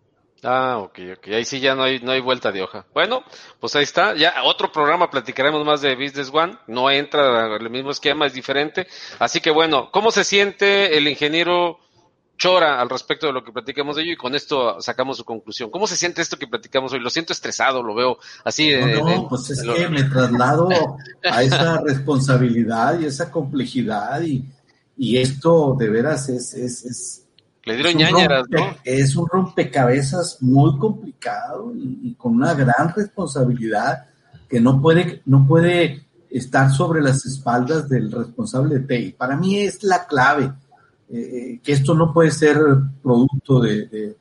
Ah, 0.43 0.77
ok, 0.77 0.99
ok. 1.17 1.27
Ahí 1.29 1.45
sí 1.45 1.59
ya 1.59 1.73
no 1.73 1.83
hay, 1.83 1.99
no 1.99 2.11
hay 2.11 2.21
vuelta 2.21 2.51
de 2.51 2.61
hoja. 2.61 2.85
Bueno, 2.93 3.23
pues 3.59 3.75
ahí 3.75 3.83
está. 3.83 4.15
Ya 4.15 4.43
otro 4.43 4.71
programa 4.71 5.09
platicaremos 5.09 5.65
más 5.65 5.81
de 5.81 5.95
Business 5.95 6.29
One. 6.31 6.57
No 6.67 6.91
entra 6.91 7.55
el 7.55 7.69
mismo 7.69 7.91
esquema, 7.91 8.27
es 8.27 8.33
diferente. 8.33 8.87
Así 9.17 9.39
que 9.39 9.49
bueno, 9.49 9.89
¿cómo 9.91 10.11
se 10.11 10.23
siente 10.23 10.97
el 10.97 11.07
ingeniero 11.07 11.79
Chora 12.37 12.81
al 12.81 12.89
respecto 12.89 13.27
de 13.27 13.33
lo 13.33 13.43
que 13.43 13.53
platicamos 13.53 13.95
de 13.95 14.03
ello? 14.03 14.11
Y 14.13 14.17
con 14.17 14.35
esto 14.35 14.79
sacamos 14.81 15.17
su 15.17 15.25
conclusión. 15.25 15.71
¿Cómo 15.71 15.87
se 15.87 15.95
siente 15.95 16.21
esto 16.21 16.37
que 16.37 16.47
platicamos 16.47 16.93
hoy? 16.93 16.99
Lo 16.99 17.09
siento 17.09 17.33
estresado, 17.33 17.81
lo 17.81 17.95
veo 17.95 18.19
así. 18.43 18.71
no, 18.75 19.27
pues 19.27 19.49
es 19.49 19.63
que 19.63 19.87
me 19.87 20.03
traslado 20.03 20.69
a 21.23 21.41
esa 21.41 21.81
responsabilidad 21.81 22.99
y 22.99 23.05
esa 23.05 23.31
complejidad 23.31 24.21
y 24.21 24.45
y 24.97 25.17
esto 25.17 25.75
de 25.77 25.89
veras 25.89 26.29
es... 26.29 26.53
es, 26.53 26.85
es 26.85 27.24
Le 27.65 27.73
dieron 27.73 27.95
ñañeras, 27.95 28.45
¿no? 28.49 28.75
Es 28.83 29.15
un 29.15 29.27
rompecabezas 29.27 30.37
muy 30.41 30.77
complicado 30.77 31.73
y, 31.75 32.13
con 32.13 32.35
una 32.35 32.53
gran 32.53 32.93
responsabilidad 32.95 34.05
que 34.47 34.61
no 34.61 34.79
puede, 34.79 35.23
no 35.25 35.47
puede 35.47 36.05
estar 36.29 36.71
sobre 36.71 37.01
las 37.01 37.25
espaldas 37.25 37.89
del 37.89 38.11
responsable 38.11 38.79
de 38.79 38.81
TI. 38.81 39.11
Para 39.13 39.35
mí 39.35 39.57
es 39.57 39.83
la 39.83 40.05
clave, 40.05 40.51
eh, 41.09 41.17
eh, 41.17 41.59
que 41.63 41.71
esto 41.71 41.95
no 41.95 42.13
puede 42.13 42.29
ser 42.29 42.59
producto 43.01 43.59
de, 43.59 44.15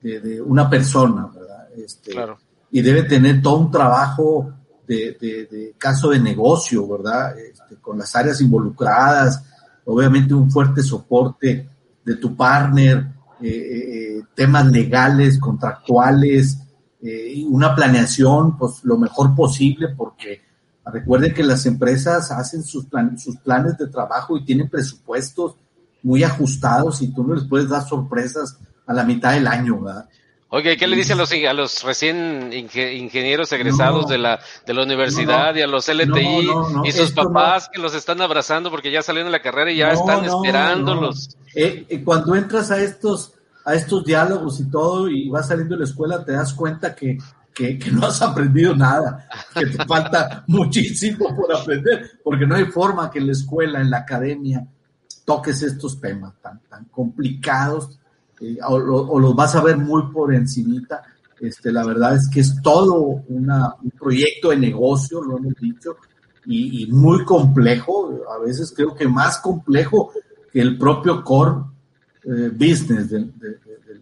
de, 0.00 0.42
una 0.42 0.68
persona, 0.68 1.30
¿verdad? 1.32 1.68
Este, 1.76 2.10
claro. 2.10 2.38
Y 2.72 2.82
debe 2.82 3.04
tener 3.04 3.40
todo 3.40 3.58
un 3.58 3.70
trabajo 3.70 4.52
de, 4.88 5.74
caso 5.78 6.10
de 6.10 6.18
negocio, 6.18 6.88
¿verdad? 6.88 7.38
Este, 7.38 7.76
con 7.76 7.98
las 7.98 8.14
áreas 8.16 8.40
involucradas, 8.40 9.44
obviamente 9.84 10.34
un 10.34 10.50
fuerte 10.50 10.82
soporte 10.82 11.68
de 12.08 12.16
tu 12.16 12.34
partner, 12.34 13.06
eh, 13.40 13.48
eh, 13.48 14.22
temas 14.34 14.66
legales, 14.66 15.38
contractuales, 15.38 16.58
eh, 17.02 17.44
una 17.46 17.74
planeación, 17.74 18.56
pues 18.56 18.82
lo 18.82 18.96
mejor 18.96 19.34
posible, 19.34 19.88
porque 19.94 20.40
recuerden 20.86 21.34
que 21.34 21.42
las 21.42 21.66
empresas 21.66 22.30
hacen 22.30 22.62
sus, 22.62 22.86
sus 23.18 23.36
planes 23.36 23.76
de 23.76 23.88
trabajo 23.88 24.38
y 24.38 24.44
tienen 24.46 24.70
presupuestos 24.70 25.56
muy 26.02 26.24
ajustados 26.24 27.02
y 27.02 27.12
tú 27.12 27.24
no 27.24 27.34
les 27.34 27.44
puedes 27.44 27.68
dar 27.68 27.86
sorpresas 27.86 28.58
a 28.86 28.94
la 28.94 29.04
mitad 29.04 29.34
del 29.34 29.46
año, 29.46 29.82
¿verdad? 29.82 30.08
Oye, 30.50 30.78
¿qué 30.78 30.86
le 30.86 30.96
dice 30.96 31.12
a 31.12 31.16
los, 31.16 31.30
a 31.30 31.52
los 31.52 31.82
recién 31.82 32.50
ingenieros 32.54 33.52
egresados 33.52 34.08
de, 34.08 34.16
la, 34.16 34.40
de 34.66 34.72
la 34.72 34.82
universidad 34.82 35.54
y 35.54 35.60
a 35.60 35.66
los 35.66 35.86
LTI 35.88 36.48
y 36.84 36.92
sus 36.92 37.12
papás 37.12 37.68
que 37.70 37.78
los 37.78 37.94
están 37.94 38.22
abrazando 38.22 38.70
porque 38.70 38.90
ya 38.90 39.02
salieron 39.02 39.30
de 39.30 39.36
la 39.36 39.42
carrera 39.42 39.70
y 39.70 39.76
ya 39.76 39.92
están 39.92 40.24
esperándolos? 40.24 41.36
Eh, 41.54 41.84
eh, 41.90 42.02
cuando 42.02 42.34
entras 42.34 42.70
a 42.70 42.78
estos, 42.80 43.34
a 43.62 43.74
estos 43.74 44.02
diálogos 44.06 44.58
y 44.60 44.70
todo 44.70 45.10
y 45.10 45.28
vas 45.28 45.48
saliendo 45.48 45.74
de 45.74 45.80
la 45.80 45.84
escuela, 45.84 46.24
te 46.24 46.32
das 46.32 46.54
cuenta 46.54 46.94
que, 46.94 47.18
que, 47.54 47.78
no 47.92 48.06
has 48.06 48.22
aprendido 48.22 48.74
nada, 48.74 49.28
que 49.54 49.66
te 49.66 49.84
falta 49.86 50.44
muchísimo 50.46 51.36
por 51.36 51.54
aprender, 51.54 52.20
porque 52.24 52.46
no 52.46 52.54
hay 52.54 52.64
forma 52.66 53.10
que 53.10 53.18
en 53.18 53.26
la 53.26 53.32
escuela, 53.32 53.82
en 53.82 53.90
la 53.90 53.98
academia, 53.98 54.66
toques 55.26 55.60
estos 55.60 56.00
temas 56.00 56.32
tan, 56.40 56.60
tan 56.70 56.86
complicados 56.86 57.98
eh, 58.40 58.58
o, 58.66 59.18
los 59.18 59.34
vas 59.34 59.54
a 59.54 59.62
ver 59.62 59.76
muy 59.76 60.10
por 60.12 60.34
encimita. 60.34 61.02
Este, 61.40 61.70
la 61.70 61.84
verdad 61.84 62.16
es 62.16 62.28
que 62.28 62.40
es 62.40 62.60
todo 62.62 63.22
una, 63.28 63.74
un 63.82 63.90
proyecto 63.90 64.50
de 64.50 64.56
negocio, 64.56 65.22
lo 65.22 65.38
hemos 65.38 65.54
dicho, 65.54 65.96
y, 66.50 66.86
muy 66.90 67.24
complejo, 67.26 68.22
a 68.34 68.42
veces 68.42 68.72
creo 68.74 68.94
que 68.94 69.06
más 69.06 69.38
complejo 69.38 70.12
que 70.50 70.62
el 70.62 70.78
propio 70.78 71.22
core 71.22 71.56
eh, 72.24 72.50
business 72.50 73.10
de, 73.10 73.30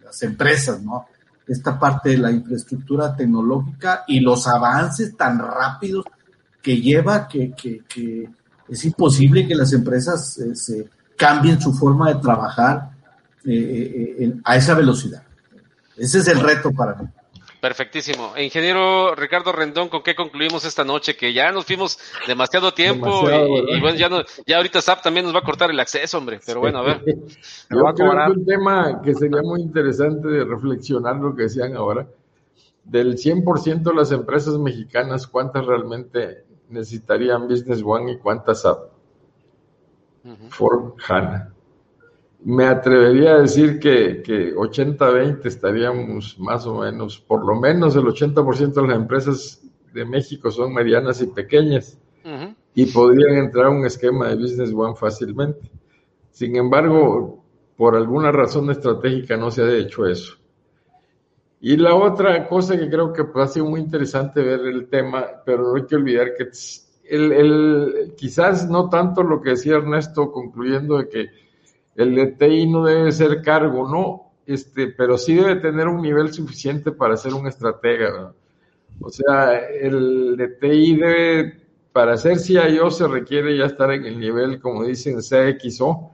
las 0.01 0.23
empresas, 0.23 0.81
¿no? 0.81 1.07
Esta 1.45 1.77
parte 1.77 2.11
de 2.11 2.17
la 2.19 2.31
infraestructura 2.31 3.13
tecnológica 3.13 4.05
y 4.07 4.21
los 4.21 4.47
avances 4.47 5.17
tan 5.17 5.39
rápidos 5.39 6.05
que 6.61 6.79
lleva 6.79 7.27
que, 7.27 7.53
que, 7.53 8.29
es 8.69 8.85
imposible 8.85 9.45
que 9.45 9.55
las 9.55 9.73
empresas 9.73 10.37
eh, 10.37 10.55
se 10.55 10.89
cambien 11.17 11.59
su 11.59 11.73
forma 11.73 12.13
de 12.13 12.21
trabajar 12.21 12.96
eh, 13.47 14.15
eh, 14.19 14.33
a 14.43 14.57
esa 14.57 14.73
velocidad. 14.73 15.23
Ese 15.95 16.19
es 16.19 16.27
el 16.27 16.39
reto 16.41 16.71
para 16.71 16.95
mí. 16.95 17.07
Perfectísimo. 17.61 18.33
E 18.35 18.43
ingeniero 18.43 19.15
Ricardo 19.15 19.51
Rendón, 19.51 19.89
¿con 19.89 20.03
qué 20.03 20.15
concluimos 20.15 20.63
esta 20.65 20.83
noche? 20.83 21.15
Que 21.15 21.33
ya 21.33 21.51
nos 21.51 21.65
fuimos 21.65 21.97
demasiado 22.27 22.73
tiempo 22.73 23.23
y, 23.67 23.79
bueno, 23.79 23.97
ya, 23.97 24.09
no, 24.09 24.21
ya 24.45 24.57
ahorita 24.57 24.81
SAP 24.81 25.01
también 25.01 25.25
nos 25.25 25.33
va 25.33 25.39
a 25.39 25.43
cortar 25.43 25.71
el 25.71 25.79
acceso, 25.79 26.17
hombre. 26.17 26.39
Pero 26.45 26.59
bueno, 26.59 26.79
a 26.79 26.83
ver. 26.83 27.03
Yo 27.05 27.93
creo 27.93 27.95
que 27.95 28.03
un 28.03 28.45
tema 28.45 29.01
que 29.01 29.15
sería 29.15 29.41
muy 29.41 29.61
interesante 29.61 30.27
de 30.27 30.43
reflexionar 30.43 31.15
lo 31.15 31.35
que 31.35 31.43
decían 31.43 31.75
ahora. 31.75 32.07
Del 32.83 33.17
100% 33.17 33.81
de 33.81 33.93
las 33.93 34.11
empresas 34.11 34.57
mexicanas, 34.59 35.25
¿cuántas 35.25 35.65
realmente 35.65 36.45
necesitarían 36.69 37.47
Business 37.47 37.81
One 37.83 38.11
y 38.13 38.17
cuántas 38.17 38.61
SAP? 38.61 38.79
For 40.49 40.93
HANA 41.07 41.53
me 42.43 42.65
atrevería 42.65 43.35
a 43.35 43.41
decir 43.41 43.79
que, 43.79 44.21
que 44.21 44.55
80-20 44.55 45.45
estaríamos 45.45 46.37
más 46.39 46.65
o 46.65 46.79
menos, 46.79 47.19
por 47.19 47.45
lo 47.45 47.59
menos 47.59 47.95
el 47.95 48.05
80% 48.05 48.73
de 48.73 48.87
las 48.87 48.95
empresas 48.95 49.61
de 49.93 50.05
México 50.05 50.51
son 50.51 50.73
medianas 50.73 51.21
y 51.21 51.27
pequeñas 51.27 51.97
y 52.75 52.85
podrían 52.87 53.37
entrar 53.37 53.67
a 53.67 53.69
un 53.69 53.85
esquema 53.85 54.27
de 54.27 54.35
Business 54.35 54.71
One 54.73 54.95
fácilmente. 54.95 55.71
Sin 56.29 56.55
embargo, 56.55 57.43
por 57.75 57.95
alguna 57.95 58.31
razón 58.31 58.69
estratégica 58.69 59.37
no 59.37 59.49
se 59.49 59.63
ha 59.63 59.73
hecho 59.73 60.05
eso. 60.05 60.35
Y 61.59 61.77
la 61.77 61.95
otra 61.95 62.47
cosa 62.47 62.77
que 62.77 62.89
creo 62.89 63.11
que 63.13 63.23
ha 63.33 63.47
sido 63.47 63.65
muy 63.65 63.79
interesante 63.79 64.41
ver 64.41 64.59
el 64.59 64.89
tema, 64.89 65.25
pero 65.45 65.63
no 65.63 65.75
hay 65.75 65.85
que 65.85 65.95
olvidar 65.95 66.35
que 66.35 66.49
el, 67.09 67.31
el, 67.31 68.13
quizás 68.15 68.69
no 68.69 68.89
tanto 68.89 69.23
lo 69.23 69.41
que 69.41 69.51
decía 69.51 69.77
Ernesto 69.77 70.31
concluyendo 70.31 70.97
de 70.97 71.09
que 71.09 71.27
el 71.97 72.15
DTI 72.15 72.67
no 72.67 72.85
debe 72.85 73.11
ser 73.11 73.41
cargo, 73.41 73.89
no, 73.89 74.31
este, 74.45 74.87
pero 74.89 75.17
sí 75.17 75.33
debe 75.33 75.55
tener 75.55 75.87
un 75.87 76.01
nivel 76.01 76.31
suficiente 76.31 76.91
para 76.91 77.17
ser 77.17 77.33
un 77.33 77.47
estratega. 77.47 78.33
O 79.01 79.09
sea, 79.09 79.57
el 79.57 80.37
DTI 80.37 80.95
debe, 80.95 81.61
para 81.91 82.15
ser 82.15 82.37
CIO 82.37 82.91
se 82.91 83.07
requiere 83.07 83.57
ya 83.57 83.65
estar 83.65 83.91
en 83.91 84.05
el 84.05 84.19
nivel, 84.19 84.61
como 84.61 84.83
dicen, 84.83 85.17
CXO. 85.17 86.11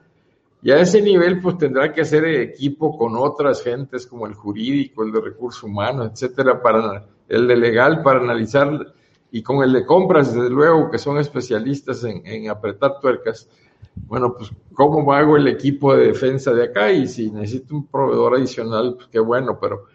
Y 0.61 0.71
a 0.71 0.79
ese 0.79 1.01
nivel, 1.01 1.41
pues 1.41 1.57
tendrá 1.57 1.91
que 1.91 2.01
hacer 2.01 2.23
equipo 2.23 2.97
con 2.97 3.17
otras 3.17 3.61
gentes 3.61 4.07
como 4.07 4.25
el 4.25 4.35
jurídico, 4.35 5.03
el 5.03 5.11
de 5.11 5.19
recursos 5.19 5.63
humanos, 5.63 6.11
etcétera, 6.13 6.61
para 6.61 7.05
el 7.27 7.45
de 7.45 7.57
legal, 7.57 8.01
para 8.01 8.21
analizar, 8.21 8.93
y 9.31 9.43
con 9.43 9.61
el 9.61 9.73
de 9.73 9.85
compras, 9.85 10.33
desde 10.33 10.49
luego, 10.49 10.89
que 10.89 10.97
son 10.97 11.17
especialistas 11.17 12.05
en, 12.05 12.25
en 12.25 12.49
apretar 12.49 13.01
tuercas 13.01 13.49
bueno, 13.95 14.35
pues, 14.35 14.51
¿cómo 14.73 15.11
hago 15.13 15.37
el 15.37 15.47
equipo 15.47 15.95
de 15.95 16.07
defensa 16.07 16.53
de 16.53 16.65
acá? 16.65 16.91
Y 16.91 17.07
si 17.07 17.31
necesito 17.31 17.75
un 17.75 17.87
proveedor 17.87 18.35
adicional, 18.35 18.95
pues 18.95 19.07
qué 19.07 19.19
bueno, 19.19 19.57
pero 19.59 19.85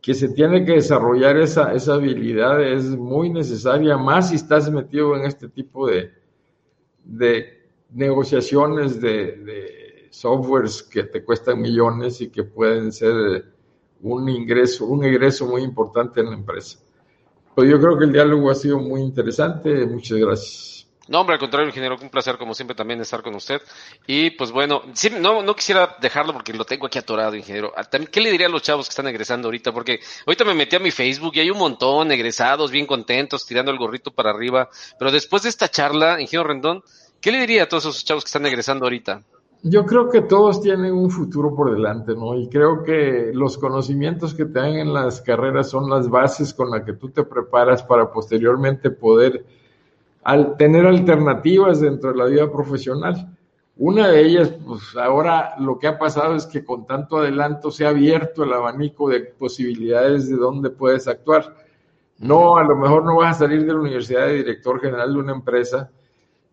que 0.00 0.14
se 0.14 0.28
tiene 0.28 0.64
que 0.64 0.72
desarrollar 0.72 1.36
esa, 1.36 1.72
esa 1.74 1.94
habilidad 1.94 2.62
es 2.62 2.84
muy 2.84 3.30
necesaria, 3.30 3.96
más 3.96 4.30
si 4.30 4.36
estás 4.36 4.70
metido 4.70 5.16
en 5.16 5.24
este 5.24 5.48
tipo 5.48 5.86
de, 5.86 6.12
de 7.04 7.58
negociaciones 7.90 9.00
de, 9.00 10.08
softwares 10.10 10.82
que 10.82 11.04
te 11.04 11.22
cuestan 11.22 11.60
millones 11.60 12.20
y 12.22 12.30
que 12.30 12.42
pueden 12.42 12.90
ser 12.92 13.44
un 14.00 14.28
ingreso, 14.28 14.86
un 14.86 15.04
egreso 15.04 15.46
muy 15.46 15.62
importante 15.62 16.20
en 16.20 16.30
la 16.30 16.34
empresa. 16.34 16.78
Pues 17.54 17.68
yo 17.68 17.78
creo 17.78 17.98
que 17.98 18.04
el 18.04 18.12
diálogo 18.12 18.50
ha 18.50 18.54
sido 18.54 18.78
muy 18.78 19.02
interesante. 19.02 19.84
Muchas 19.86 20.18
gracias. 20.18 20.77
No, 21.08 21.20
hombre, 21.20 21.34
al 21.34 21.40
contrario, 21.40 21.68
ingeniero, 21.68 21.96
un 22.00 22.10
placer 22.10 22.36
como 22.36 22.54
siempre 22.54 22.76
también 22.76 23.00
estar 23.00 23.22
con 23.22 23.34
usted. 23.34 23.62
Y 24.06 24.30
pues 24.30 24.52
bueno, 24.52 24.82
sí, 24.92 25.10
no, 25.10 25.42
no 25.42 25.56
quisiera 25.56 25.96
dejarlo 26.00 26.34
porque 26.34 26.52
lo 26.52 26.66
tengo 26.66 26.86
aquí 26.86 26.98
atorado, 26.98 27.34
ingeniero. 27.34 27.72
Ah, 27.74 27.84
¿Qué 27.84 28.20
le 28.20 28.30
diría 28.30 28.46
a 28.46 28.50
los 28.50 28.62
chavos 28.62 28.86
que 28.86 28.90
están 28.90 29.08
egresando 29.08 29.48
ahorita? 29.48 29.72
Porque 29.72 30.00
ahorita 30.26 30.44
me 30.44 30.52
metí 30.52 30.76
a 30.76 30.80
mi 30.80 30.90
Facebook 30.90 31.32
y 31.34 31.40
hay 31.40 31.50
un 31.50 31.58
montón 31.58 32.12
egresados, 32.12 32.70
bien 32.70 32.86
contentos, 32.86 33.46
tirando 33.46 33.70
el 33.70 33.78
gorrito 33.78 34.10
para 34.10 34.30
arriba. 34.30 34.68
Pero 34.98 35.10
después 35.10 35.42
de 35.44 35.48
esta 35.48 35.68
charla, 35.70 36.20
ingeniero 36.20 36.48
Rendón, 36.48 36.82
¿qué 37.22 37.32
le 37.32 37.40
diría 37.40 37.62
a 37.62 37.68
todos 37.68 37.84
esos 37.84 38.04
chavos 38.04 38.24
que 38.24 38.28
están 38.28 38.44
egresando 38.44 38.84
ahorita? 38.84 39.22
Yo 39.62 39.86
creo 39.86 40.08
que 40.08 40.20
todos 40.20 40.60
tienen 40.60 40.92
un 40.92 41.10
futuro 41.10 41.54
por 41.56 41.72
delante, 41.72 42.14
¿no? 42.14 42.36
Y 42.36 42.48
creo 42.48 42.84
que 42.84 43.32
los 43.34 43.58
conocimientos 43.58 44.34
que 44.34 44.44
te 44.44 44.60
dan 44.60 44.74
en 44.74 44.92
las 44.92 45.20
carreras 45.20 45.70
son 45.70 45.90
las 45.90 46.08
bases 46.08 46.54
con 46.54 46.70
las 46.70 46.84
que 46.84 46.92
tú 46.92 47.08
te 47.08 47.24
preparas 47.24 47.82
para 47.82 48.12
posteriormente 48.12 48.90
poder 48.90 49.44
al 50.28 50.58
tener 50.58 50.84
alternativas 50.84 51.80
dentro 51.80 52.12
de 52.12 52.18
la 52.18 52.26
vida 52.26 52.52
profesional. 52.52 53.34
Una 53.78 54.08
de 54.08 54.26
ellas, 54.26 54.52
pues 54.66 54.94
ahora 54.94 55.54
lo 55.58 55.78
que 55.78 55.86
ha 55.86 55.98
pasado 55.98 56.34
es 56.34 56.44
que 56.44 56.62
con 56.62 56.86
tanto 56.86 57.16
adelanto 57.16 57.70
se 57.70 57.86
ha 57.86 57.88
abierto 57.88 58.44
el 58.44 58.52
abanico 58.52 59.08
de 59.08 59.20
posibilidades 59.20 60.28
de 60.28 60.36
dónde 60.36 60.68
puedes 60.68 61.08
actuar. 61.08 61.56
No, 62.18 62.58
a 62.58 62.62
lo 62.62 62.76
mejor 62.76 63.06
no 63.06 63.16
vas 63.16 63.36
a 63.36 63.38
salir 63.38 63.64
de 63.64 63.72
la 63.72 63.80
universidad 63.80 64.26
de 64.26 64.34
director 64.34 64.78
general 64.82 65.14
de 65.14 65.18
una 65.18 65.32
empresa, 65.32 65.90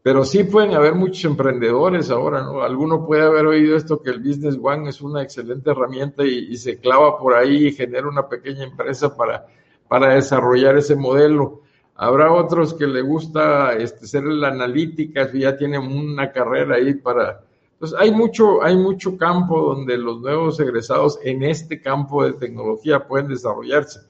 pero 0.02 0.23
sí 0.23 0.45
pueden 0.45 0.73
haber 0.73 0.95
muchos 0.95 1.26
emprendedores 1.26 2.10
ahora, 2.10 2.43
¿no? 2.43 2.61
Alguno 2.61 3.06
puede 3.06 3.23
haber 3.23 3.45
oído 3.45 3.76
esto 3.76 4.02
que 4.02 4.11
el 4.11 4.19
Business 4.19 4.57
One 4.64 4.88
es 4.88 5.02
una 5.02 5.22
excelente 5.22 5.72
herramienta 5.72 6.23
y, 6.23 6.47
y 6.49 6.56
se 6.56 6.80
clava 6.80 7.19
por 7.19 7.34
ahí 7.34 7.68
y 7.68 7.72
genera 7.73 8.07
una 8.07 8.30
pequeña 8.30 8.64
empresa 8.64 9.18
para, 9.18 9.47
para 9.89 10.14
desarrollar 10.14 10.77
ese 10.77 10.95
modelo. 10.95 11.65
Habrá 11.97 12.31
otros 12.34 12.73
que 12.73 12.85
le 12.85 13.01
gusta 13.01 13.73
este, 13.73 14.05
ser 14.05 14.26
la 14.26 14.49
analítica, 14.49 15.31
ya 15.31 15.55
tienen 15.55 15.81
una 15.81 16.31
carrera 16.31 16.76
ahí 16.76 16.93
para... 16.93 17.41
Entonces, 17.72 17.97
hay 17.99 18.11
mucho, 18.11 18.61
hay 18.61 18.76
mucho 18.76 19.17
campo 19.17 19.61
donde 19.61 19.97
los 19.97 20.19
nuevos 20.19 20.59
egresados 20.59 21.17
en 21.23 21.43
este 21.43 21.81
campo 21.81 22.26
de 22.26 22.34
tecnología 22.34 23.07
pueden 23.07 23.30
desarrollarse. 23.30 24.01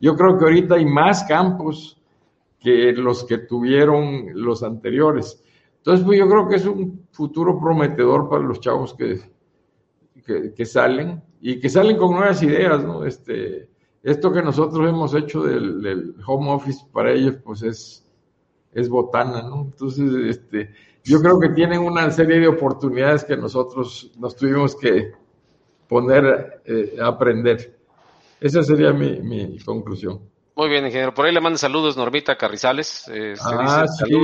Yo 0.00 0.16
creo 0.16 0.38
que 0.38 0.44
ahorita 0.44 0.74
hay 0.74 0.84
más 0.84 1.24
campos 1.24 1.98
que 2.58 2.92
los 2.92 3.24
que 3.24 3.38
tuvieron 3.38 4.26
los 4.34 4.62
anteriores. 4.62 5.42
Entonces, 5.78 6.04
pues 6.04 6.18
yo 6.18 6.28
creo 6.28 6.46
que 6.46 6.56
es 6.56 6.66
un 6.66 7.06
futuro 7.10 7.58
prometedor 7.58 8.28
para 8.28 8.42
los 8.42 8.60
chavos 8.60 8.92
que, 8.92 9.18
que, 10.26 10.52
que 10.52 10.66
salen 10.66 11.22
y 11.40 11.58
que 11.58 11.70
salen 11.70 11.96
con 11.96 12.12
nuevas 12.12 12.42
ideas, 12.42 12.84
¿no? 12.84 13.06
Este, 13.06 13.69
esto 14.02 14.32
que 14.32 14.42
nosotros 14.42 14.88
hemos 14.88 15.14
hecho 15.14 15.42
del, 15.42 16.14
home 16.26 16.50
office 16.50 16.84
para 16.92 17.12
ellos, 17.12 17.36
pues 17.44 17.62
es, 17.62 18.06
es 18.72 18.88
botana, 18.88 19.42
¿no? 19.42 19.62
Entonces, 19.62 20.10
este, 20.28 20.72
yo 21.04 21.20
creo 21.20 21.38
que 21.38 21.50
tienen 21.50 21.80
una 21.80 22.10
serie 22.10 22.40
de 22.40 22.48
oportunidades 22.48 23.24
que 23.24 23.36
nosotros 23.36 24.10
nos 24.18 24.36
tuvimos 24.36 24.76
que 24.76 25.12
poner 25.88 26.62
eh, 26.64 26.96
a 27.00 27.08
aprender. 27.08 27.78
Esa 28.40 28.62
sería 28.62 28.92
mi, 28.92 29.58
conclusión. 29.58 30.20
Muy 30.56 30.68
bien, 30.68 30.84
ingeniero. 30.84 31.12
Por 31.12 31.26
ahí 31.26 31.32
le 31.32 31.40
mando 31.40 31.58
saludos 31.58 31.96
Normita 31.96 32.36
Carrizales. 32.36 33.10
Eh, 33.12 33.34
ah, 33.40 33.86
sí. 33.86 34.14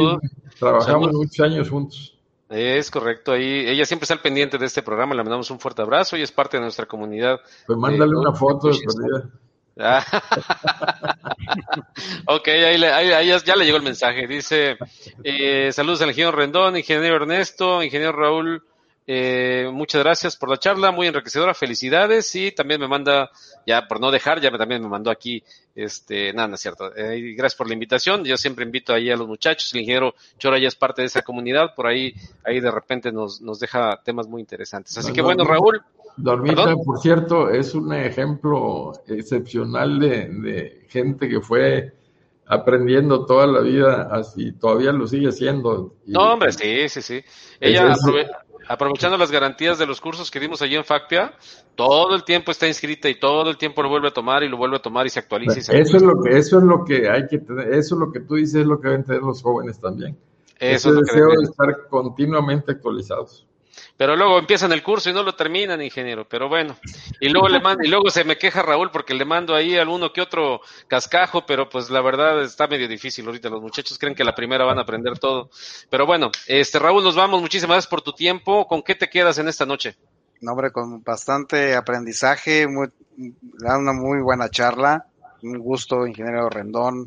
Trabajamos 0.58 1.12
muchos 1.12 1.40
años 1.40 1.68
juntos. 1.68 2.16
Es 2.48 2.92
correcto, 2.92 3.32
ahí 3.32 3.66
ella 3.66 3.84
siempre 3.84 4.04
está 4.04 4.14
al 4.14 4.20
pendiente 4.20 4.56
de 4.56 4.66
este 4.66 4.80
programa, 4.80 5.16
le 5.16 5.24
mandamos 5.24 5.50
un 5.50 5.58
fuerte 5.58 5.82
abrazo 5.82 6.16
y 6.16 6.22
es 6.22 6.30
parte 6.30 6.56
de 6.56 6.62
nuestra 6.62 6.86
comunidad. 6.86 7.40
Pues 7.66 7.76
mándale 7.76 8.14
una 8.14 8.32
foto 8.32 8.68
de 8.68 8.78
perdida. 8.78 9.30
ok, 12.26 12.48
ahí, 12.48 12.82
ahí, 12.82 13.28
ya, 13.44 13.56
le 13.56 13.66
llegó 13.66 13.76
el 13.76 13.82
mensaje. 13.82 14.26
Dice, 14.26 14.78
eh, 15.22 15.70
saludos 15.72 16.00
al 16.00 16.08
ingeniero 16.08 16.36
Rendón, 16.36 16.78
ingeniero 16.78 17.16
Ernesto, 17.16 17.82
ingeniero 17.82 18.12
Raúl, 18.12 18.64
eh, 19.06 19.70
muchas 19.72 20.02
gracias 20.02 20.36
por 20.36 20.48
la 20.48 20.58
charla, 20.58 20.90
muy 20.90 21.06
enriquecedora, 21.06 21.54
felicidades 21.54 22.34
y 22.34 22.52
también 22.52 22.80
me 22.80 22.88
manda, 22.88 23.30
ya 23.66 23.86
por 23.86 24.00
no 24.00 24.10
dejar, 24.10 24.40
ya 24.40 24.50
también 24.50 24.82
me 24.82 24.88
mandó 24.88 25.10
aquí, 25.10 25.44
este, 25.74 26.32
nada, 26.32 26.48
no 26.48 26.54
es 26.54 26.60
cierto, 26.60 26.94
eh, 26.96 27.34
gracias 27.36 27.56
por 27.56 27.68
la 27.68 27.74
invitación, 27.74 28.24
yo 28.24 28.36
siempre 28.36 28.64
invito 28.64 28.92
ahí 28.92 29.10
a 29.10 29.16
los 29.16 29.28
muchachos, 29.28 29.72
el 29.74 29.80
ingeniero 29.80 30.14
Chora 30.38 30.58
ya 30.58 30.68
es 30.68 30.74
parte 30.74 31.02
de 31.02 31.06
esa 31.06 31.22
comunidad, 31.22 31.74
por 31.74 31.86
ahí, 31.86 32.14
ahí 32.44 32.60
de 32.60 32.70
repente 32.70 33.12
nos, 33.12 33.40
nos 33.40 33.60
deja 33.60 34.00
temas 34.04 34.26
muy 34.26 34.40
interesantes. 34.40 34.98
Así 34.98 35.12
que 35.12 35.22
bueno, 35.22 35.44
Raúl, 35.44 35.82
Dormita, 36.16 36.74
por 36.76 36.98
cierto, 36.98 37.50
es 37.50 37.74
un 37.74 37.92
ejemplo 37.92 38.92
excepcional 39.06 40.00
de, 40.00 40.86
gente 40.88 41.28
que 41.28 41.40
fue 41.40 41.92
aprendiendo 42.46 43.26
toda 43.26 43.46
la 43.46 43.60
vida 43.60 44.08
así, 44.10 44.52
todavía 44.52 44.92
lo 44.92 45.06
sigue 45.06 45.28
haciendo. 45.28 45.94
no, 46.06 46.32
hombre, 46.32 46.52
sí, 46.52 46.88
sí, 46.88 47.02
sí. 47.02 47.24
Ella, 47.60 47.94
aprovechando 48.68 49.16
las 49.16 49.30
garantías 49.30 49.78
de 49.78 49.86
los 49.86 50.00
cursos 50.00 50.30
que 50.30 50.40
dimos 50.40 50.62
allí 50.62 50.76
en 50.76 50.84
Factia, 50.84 51.34
todo 51.74 52.14
el 52.14 52.24
tiempo 52.24 52.50
está 52.50 52.66
inscrita 52.66 53.08
y 53.08 53.18
todo 53.18 53.50
el 53.50 53.56
tiempo 53.56 53.82
lo 53.82 53.88
vuelve 53.88 54.08
a 54.08 54.12
tomar 54.12 54.42
y 54.42 54.48
lo 54.48 54.56
vuelve 54.56 54.76
a 54.76 54.82
tomar 54.82 55.06
y 55.06 55.10
se 55.10 55.20
actualiza. 55.20 55.58
eso, 55.58 55.96
es 55.96 56.02
lo 56.02 56.22
que, 56.22 56.36
eso 56.36 56.58
es 56.58 56.64
lo 56.64 56.84
que 56.84 57.08
hay 57.08 57.26
que 57.26 57.38
tener, 57.38 57.68
eso 57.74 57.94
es 57.94 58.00
lo 58.00 58.12
que 58.12 58.20
tú 58.20 58.34
dices, 58.34 58.62
es 58.62 58.66
lo 58.66 58.80
que 58.80 58.88
deben 58.88 59.04
tener 59.04 59.22
los 59.22 59.42
jóvenes 59.42 59.80
también. 59.80 60.16
Eso 60.58 60.90
Ese 60.90 61.00
deseo 61.00 61.28
de 61.28 61.44
estar 61.44 61.88
continuamente 61.88 62.72
actualizados. 62.72 63.45
Pero 63.96 64.16
luego 64.16 64.38
empiezan 64.38 64.72
el 64.72 64.82
curso 64.82 65.10
y 65.10 65.12
no 65.12 65.22
lo 65.22 65.34
terminan, 65.34 65.82
ingeniero. 65.82 66.28
Pero 66.28 66.48
bueno, 66.48 66.76
y 67.20 67.28
luego 67.28 67.48
le 67.48 67.60
mando, 67.60 67.84
y 67.84 67.88
luego 67.88 68.10
se 68.10 68.24
me 68.24 68.36
queja 68.36 68.62
Raúl 68.62 68.90
porque 68.90 69.14
le 69.14 69.24
mando 69.24 69.54
ahí 69.54 69.76
alguno 69.76 70.12
que 70.12 70.20
otro 70.20 70.60
cascajo, 70.88 71.46
pero 71.46 71.68
pues 71.68 71.90
la 71.90 72.00
verdad 72.00 72.42
está 72.42 72.66
medio 72.66 72.88
difícil 72.88 73.26
ahorita. 73.26 73.48
Los 73.48 73.62
muchachos 73.62 73.98
creen 73.98 74.14
que 74.14 74.24
la 74.24 74.34
primera 74.34 74.64
van 74.64 74.78
a 74.78 74.82
aprender 74.82 75.18
todo. 75.18 75.50
Pero 75.90 76.06
bueno, 76.06 76.30
este 76.46 76.78
Raúl, 76.78 77.04
nos 77.04 77.16
vamos. 77.16 77.40
Muchísimas 77.40 77.76
gracias 77.76 77.90
por 77.90 78.02
tu 78.02 78.12
tiempo. 78.12 78.66
¿Con 78.66 78.82
qué 78.82 78.94
te 78.94 79.08
quedas 79.08 79.38
en 79.38 79.48
esta 79.48 79.66
noche? 79.66 79.96
No, 80.40 80.52
hombre, 80.52 80.70
con 80.70 81.02
bastante 81.02 81.74
aprendizaje, 81.74 82.68
muy, 82.68 82.88
una 83.60 83.92
muy 83.92 84.20
buena 84.20 84.50
charla. 84.50 85.06
un 85.42 85.58
gusto, 85.58 86.06
ingeniero 86.06 86.50
Rendón, 86.50 87.06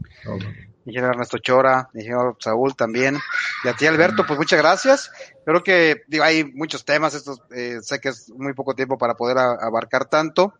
ingeniero 0.89 1.13
Ernesto 1.13 1.37
Chora, 1.37 1.89
ingeniero 1.93 2.37
Saúl 2.39 2.75
también. 2.75 3.17
Y 3.63 3.67
a 3.67 3.73
ti, 3.73 3.85
Alberto, 3.87 4.25
pues 4.27 4.37
muchas 4.37 4.59
gracias. 4.59 5.11
Creo 5.45 5.63
que 5.63 6.03
digo, 6.07 6.23
hay 6.23 6.43
muchos 6.43 6.85
temas, 6.85 7.13
estos, 7.13 7.41
eh, 7.55 7.79
sé 7.81 7.99
que 7.99 8.09
es 8.09 8.29
muy 8.29 8.53
poco 8.53 8.75
tiempo 8.75 8.97
para 8.97 9.15
poder 9.15 9.37
abarcar 9.37 10.05
tanto. 10.05 10.53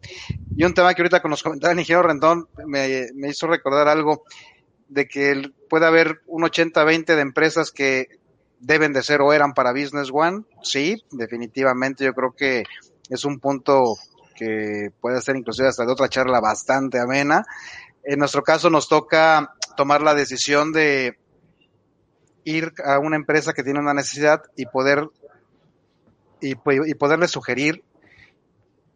Y 0.56 0.64
un 0.64 0.73
tema 0.73 0.93
que 0.93 1.01
ahorita 1.01 1.22
con 1.22 1.31
los 1.31 1.43
comentarios 1.43 1.76
del 1.76 1.81
ingeniero 1.81 2.07
Rendón 2.07 2.47
me, 2.65 3.07
me 3.14 3.30
hizo 3.30 3.47
recordar 3.47 3.88
algo 3.88 4.23
de 4.88 5.07
que 5.07 5.51
puede 5.69 5.85
haber 5.85 6.22
un 6.26 6.43
80-20 6.43 7.06
de 7.06 7.22
empresas 7.22 7.72
que 7.72 8.07
deben 8.60 8.93
de 8.93 9.03
ser 9.03 9.22
o 9.22 9.34
eran 9.34 9.53
para 9.53 9.72
Business 9.72 10.10
One. 10.11 10.43
Sí, 10.64 11.03
definitivamente 11.11 12.03
yo 12.03 12.14
creo 12.14 12.34
que 12.35 12.64
es 13.10 13.26
un 13.26 13.39
punto 13.39 13.95
que 14.35 14.91
puede 15.01 15.22
ser 15.22 15.35
inclusive 15.35 15.68
hasta 15.68 15.85
de 15.85 15.91
otra 15.91 16.10
charla 16.10 16.39
bastante 16.39 16.99
amena. 16.99 17.45
En 18.03 18.19
nuestro 18.19 18.41
caso 18.41 18.69
nos 18.69 18.88
toca 18.88 19.53
tomar 19.80 20.01
la 20.01 20.14
decisión 20.14 20.73
de 20.73 21.18
ir 22.43 22.73
a 22.84 22.99
una 22.99 23.15
empresa 23.15 23.53
que 23.53 23.64
tiene 23.64 23.80
una 23.80 23.93
necesidad 23.93 24.43
y 24.57 24.65
poder 24.65 25.07
y, 26.41 26.51
y 26.51 26.93
poderle 26.95 27.30
sugerir 27.30 27.81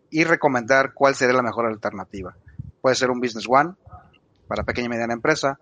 y 0.10 0.26
recomendar 0.26 0.94
cuál 0.94 1.16
sería 1.16 1.36
la 1.36 1.42
mejor 1.42 1.68
alternativa. 1.68 2.36
Puede 2.82 2.98
ser 2.98 3.12
un 3.12 3.22
Business 3.22 3.46
One 3.48 3.76
para 4.50 4.64
pequeña 4.64 4.88
y 4.88 4.90
mediana 4.90 5.14
empresa, 5.14 5.58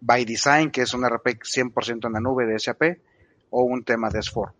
by 0.00 0.24
Design, 0.24 0.70
que 0.70 0.82
es 0.82 0.94
un 0.94 1.04
RP 1.04 1.40
100% 1.42 2.06
en 2.06 2.12
la 2.12 2.20
nube 2.20 2.46
de 2.46 2.56
SAP, 2.60 3.00
o 3.50 3.64
un 3.64 3.82
tema 3.82 4.10
de 4.10 4.20
S4. 4.20 4.52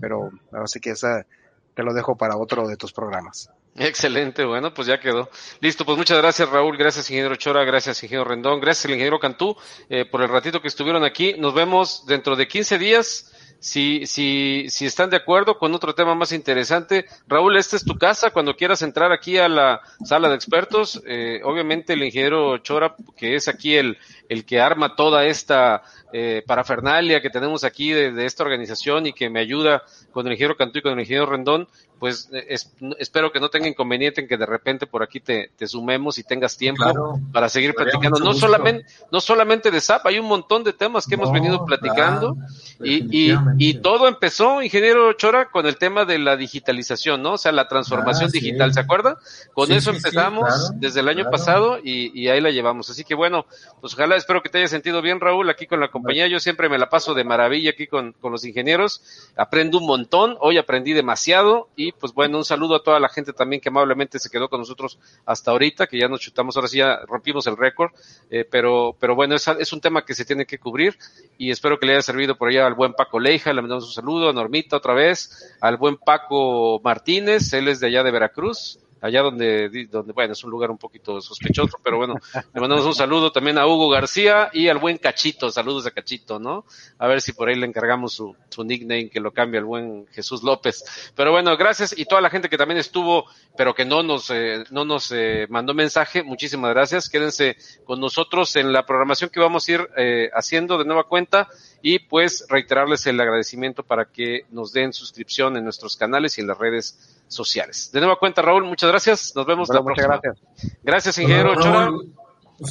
Pero 0.00 0.30
así 0.52 0.78
que 0.78 0.90
esa 0.90 1.26
te 1.74 1.82
lo 1.82 1.92
dejo 1.92 2.16
para 2.16 2.36
otro 2.36 2.68
de 2.68 2.76
tus 2.76 2.92
programas. 2.92 3.50
Excelente, 3.74 4.44
bueno, 4.44 4.74
pues 4.74 4.86
ya 4.86 5.00
quedó. 5.00 5.30
Listo, 5.60 5.86
pues 5.86 5.96
muchas 5.96 6.18
gracias 6.18 6.48
Raúl, 6.48 6.76
gracias 6.76 7.08
ingeniero 7.08 7.36
Chora, 7.36 7.64
gracias 7.64 8.02
ingeniero 8.02 8.28
Rendón, 8.28 8.60
gracias 8.60 8.84
al 8.84 8.90
ingeniero 8.90 9.18
Cantú 9.18 9.56
eh, 9.88 10.04
por 10.04 10.20
el 10.20 10.28
ratito 10.28 10.60
que 10.60 10.68
estuvieron 10.68 11.04
aquí. 11.04 11.34
Nos 11.38 11.54
vemos 11.54 12.04
dentro 12.06 12.36
de 12.36 12.46
15 12.46 12.78
días. 12.78 13.32
Si, 13.62 14.06
si, 14.06 14.66
si 14.70 14.86
están 14.86 15.08
de 15.08 15.16
acuerdo 15.16 15.56
con 15.56 15.72
otro 15.72 15.94
tema 15.94 16.16
más 16.16 16.32
interesante, 16.32 17.06
Raúl, 17.28 17.56
esta 17.56 17.76
es 17.76 17.84
tu 17.84 17.96
casa. 17.96 18.32
Cuando 18.32 18.56
quieras 18.56 18.82
entrar 18.82 19.12
aquí 19.12 19.38
a 19.38 19.48
la 19.48 19.80
sala 20.04 20.28
de 20.28 20.34
expertos, 20.34 21.00
eh, 21.06 21.40
obviamente 21.44 21.92
el 21.92 22.02
ingeniero 22.02 22.58
Chora, 22.58 22.96
que 23.16 23.36
es 23.36 23.46
aquí 23.46 23.76
el, 23.76 23.98
el 24.28 24.44
que 24.44 24.60
arma 24.60 24.96
toda 24.96 25.26
esta 25.26 25.84
eh, 26.12 26.42
parafernalia 26.44 27.22
que 27.22 27.30
tenemos 27.30 27.62
aquí 27.62 27.92
de, 27.92 28.10
de, 28.10 28.26
esta 28.26 28.42
organización 28.42 29.06
y 29.06 29.12
que 29.12 29.30
me 29.30 29.38
ayuda 29.38 29.84
con 30.10 30.26
el 30.26 30.32
ingeniero 30.32 30.56
Cantú 30.56 30.80
y 30.80 30.82
con 30.82 30.94
el 30.94 31.00
ingeniero 31.00 31.26
Rendón, 31.26 31.68
pues 31.98 32.28
eh, 32.32 32.46
es, 32.48 32.74
espero 32.98 33.30
que 33.30 33.38
no 33.38 33.48
tenga 33.48 33.68
inconveniente 33.68 34.20
en 34.20 34.26
que 34.26 34.36
de 34.36 34.44
repente 34.44 34.88
por 34.88 35.04
aquí 35.04 35.20
te, 35.20 35.52
te 35.56 35.68
sumemos 35.68 36.18
y 36.18 36.24
tengas 36.24 36.56
tiempo 36.56 36.82
Claro, 36.82 37.20
para 37.32 37.48
seguir 37.48 37.74
platicando. 37.74 38.18
No 38.18 38.34
solamente, 38.34 38.84
no 39.12 39.20
solamente 39.20 39.70
de 39.70 39.80
SAP, 39.80 40.06
hay 40.06 40.18
un 40.18 40.26
montón 40.26 40.64
de 40.64 40.72
temas 40.72 41.06
que 41.06 41.14
hemos 41.14 41.30
venido 41.30 41.64
platicando 41.64 42.34
claro, 42.34 42.50
y. 42.84 43.32
y 43.58 43.74
todo 43.74 44.08
empezó, 44.08 44.62
ingeniero 44.62 45.12
Chora, 45.14 45.50
con 45.50 45.66
el 45.66 45.76
tema 45.76 46.04
de 46.04 46.18
la 46.18 46.36
digitalización, 46.36 47.22
¿no? 47.22 47.32
O 47.34 47.38
sea, 47.38 47.52
la 47.52 47.68
transformación 47.68 48.26
Ah, 48.28 48.30
sí. 48.30 48.40
digital, 48.40 48.72
¿se 48.74 48.80
acuerda? 48.80 49.18
Con 49.54 49.66
Sí, 49.68 49.74
eso 49.74 49.90
sí, 49.90 49.96
empezamos 49.98 50.44
claro, 50.44 50.74
desde 50.76 51.00
el 51.00 51.08
año 51.08 51.20
claro. 51.24 51.30
pasado 51.30 51.78
y, 51.82 52.10
y 52.20 52.28
ahí 52.28 52.40
la 52.40 52.50
llevamos. 52.50 52.88
Así 52.90 53.04
que 53.04 53.14
bueno, 53.14 53.46
pues 53.80 53.94
ojalá, 53.94 54.16
espero 54.16 54.42
que 54.42 54.48
te 54.48 54.58
haya 54.58 54.68
sentido 54.68 55.02
bien, 55.02 55.20
Raúl, 55.20 55.48
aquí 55.50 55.66
con 55.66 55.80
la 55.80 55.88
compañía. 55.88 56.26
Yo 56.28 56.40
siempre 56.40 56.68
me 56.68 56.78
la 56.78 56.88
paso 56.88 57.14
de 57.14 57.24
maravilla 57.24 57.70
aquí 57.70 57.86
con, 57.86 58.12
con 58.20 58.32
los 58.32 58.44
ingenieros. 58.44 59.02
Aprendo 59.36 59.78
un 59.78 59.86
montón, 59.86 60.36
hoy 60.40 60.58
aprendí 60.58 60.92
demasiado 60.92 61.68
y 61.76 61.92
pues 61.92 62.12
bueno, 62.12 62.38
un 62.38 62.44
saludo 62.44 62.76
a 62.76 62.82
toda 62.82 63.00
la 63.00 63.08
gente 63.08 63.32
también 63.32 63.60
que 63.60 63.68
amablemente 63.68 64.18
se 64.18 64.30
quedó 64.30 64.48
con 64.48 64.60
nosotros 64.60 64.98
hasta 65.26 65.50
ahorita, 65.50 65.86
que 65.86 65.98
ya 65.98 66.08
nos 66.08 66.20
chutamos, 66.20 66.56
ahora 66.56 66.68
sí 66.68 66.78
ya 66.78 67.00
rompimos 67.06 67.46
el 67.46 67.56
récord, 67.56 67.92
eh, 68.30 68.46
pero, 68.50 68.96
pero 68.98 69.14
bueno, 69.14 69.34
es, 69.34 69.46
es 69.48 69.72
un 69.72 69.80
tema 69.80 70.04
que 70.04 70.14
se 70.14 70.24
tiene 70.24 70.46
que 70.46 70.58
cubrir 70.58 70.96
y 71.38 71.50
espero 71.50 71.78
que 71.78 71.86
le 71.86 71.92
haya 71.92 72.02
servido 72.02 72.36
por 72.36 72.48
allá 72.48 72.66
al 72.66 72.74
buen 72.74 72.94
Paco 72.94 73.18
Le 73.46 73.60
mandamos 73.60 73.84
un 73.84 73.92
saludo, 73.92 74.28
a 74.28 74.32
Normita 74.32 74.76
otra 74.76 74.94
vez, 74.94 75.56
al 75.60 75.76
buen 75.76 75.96
Paco 75.96 76.80
Martínez, 76.84 77.52
él 77.52 77.68
es 77.68 77.80
de 77.80 77.88
allá 77.88 78.04
de 78.04 78.10
Veracruz, 78.12 78.78
allá 79.02 79.20
donde, 79.20 79.88
donde, 79.90 80.12
bueno, 80.12 80.32
es 80.32 80.44
un 80.44 80.50
lugar 80.50 80.70
un 80.70 80.78
poquito 80.78 81.20
sospechoso, 81.20 81.76
pero 81.82 81.96
bueno, 81.96 82.14
le 82.34 82.60
mandamos 82.60 82.86
un 82.86 82.94
saludo 82.94 83.32
también 83.32 83.58
a 83.58 83.66
Hugo 83.66 83.88
García 83.88 84.48
y 84.52 84.68
al 84.68 84.78
buen 84.78 84.96
Cachito, 84.96 85.50
saludos 85.50 85.86
a 85.86 85.90
Cachito, 85.90 86.38
¿no? 86.38 86.64
A 86.98 87.08
ver 87.08 87.20
si 87.20 87.32
por 87.32 87.48
ahí 87.48 87.56
le 87.56 87.66
encargamos 87.66 88.12
su, 88.12 88.34
su 88.48 88.62
nickname 88.62 89.10
que 89.10 89.18
lo 89.18 89.32
cambie 89.32 89.58
al 89.58 89.64
buen 89.64 90.06
Jesús 90.12 90.44
López. 90.44 91.12
Pero 91.16 91.32
bueno, 91.32 91.56
gracias 91.56 91.98
y 91.98 92.04
toda 92.04 92.20
la 92.20 92.30
gente 92.30 92.48
que 92.48 92.56
también 92.56 92.78
estuvo, 92.78 93.24
pero 93.56 93.74
que 93.74 93.84
no 93.84 94.04
nos, 94.04 94.30
eh, 94.30 94.64
no 94.70 94.84
nos 94.84 95.10
eh, 95.10 95.46
mandó 95.50 95.74
mensaje, 95.74 96.22
muchísimas 96.22 96.70
gracias. 96.70 97.08
Quédense 97.08 97.56
con 97.84 97.98
nosotros 97.98 98.54
en 98.54 98.72
la 98.72 98.86
programación 98.86 99.30
que 99.30 99.40
vamos 99.40 99.68
a 99.68 99.72
ir 99.72 99.88
eh, 99.96 100.30
haciendo 100.32 100.78
de 100.78 100.84
nueva 100.84 101.04
cuenta 101.04 101.48
y 101.82 101.98
pues 101.98 102.46
reiterarles 102.48 103.06
el 103.06 103.20
agradecimiento 103.20 103.82
para 103.82 104.06
que 104.06 104.46
nos 104.50 104.72
den 104.72 104.92
suscripción 104.92 105.56
en 105.56 105.64
nuestros 105.64 105.96
canales 105.96 106.38
y 106.38 106.40
en 106.40 106.46
las 106.46 106.56
redes 106.58 106.98
sociales. 107.28 107.90
De 107.92 108.00
nueva 108.00 108.16
cuenta, 108.16 108.40
Raúl, 108.40 108.64
muchas 108.64 108.88
gracias. 108.90 109.32
Nos 109.34 109.44
vemos 109.46 109.68
Bueno, 109.68 109.80
la 109.84 109.90
muchas 109.90 110.06
próxima. 110.06 110.20
gracias. 110.22 110.78
Gracias, 110.82 111.18
ingeniero 111.18 111.54
Chora. 111.56 111.90
Un 111.90 112.14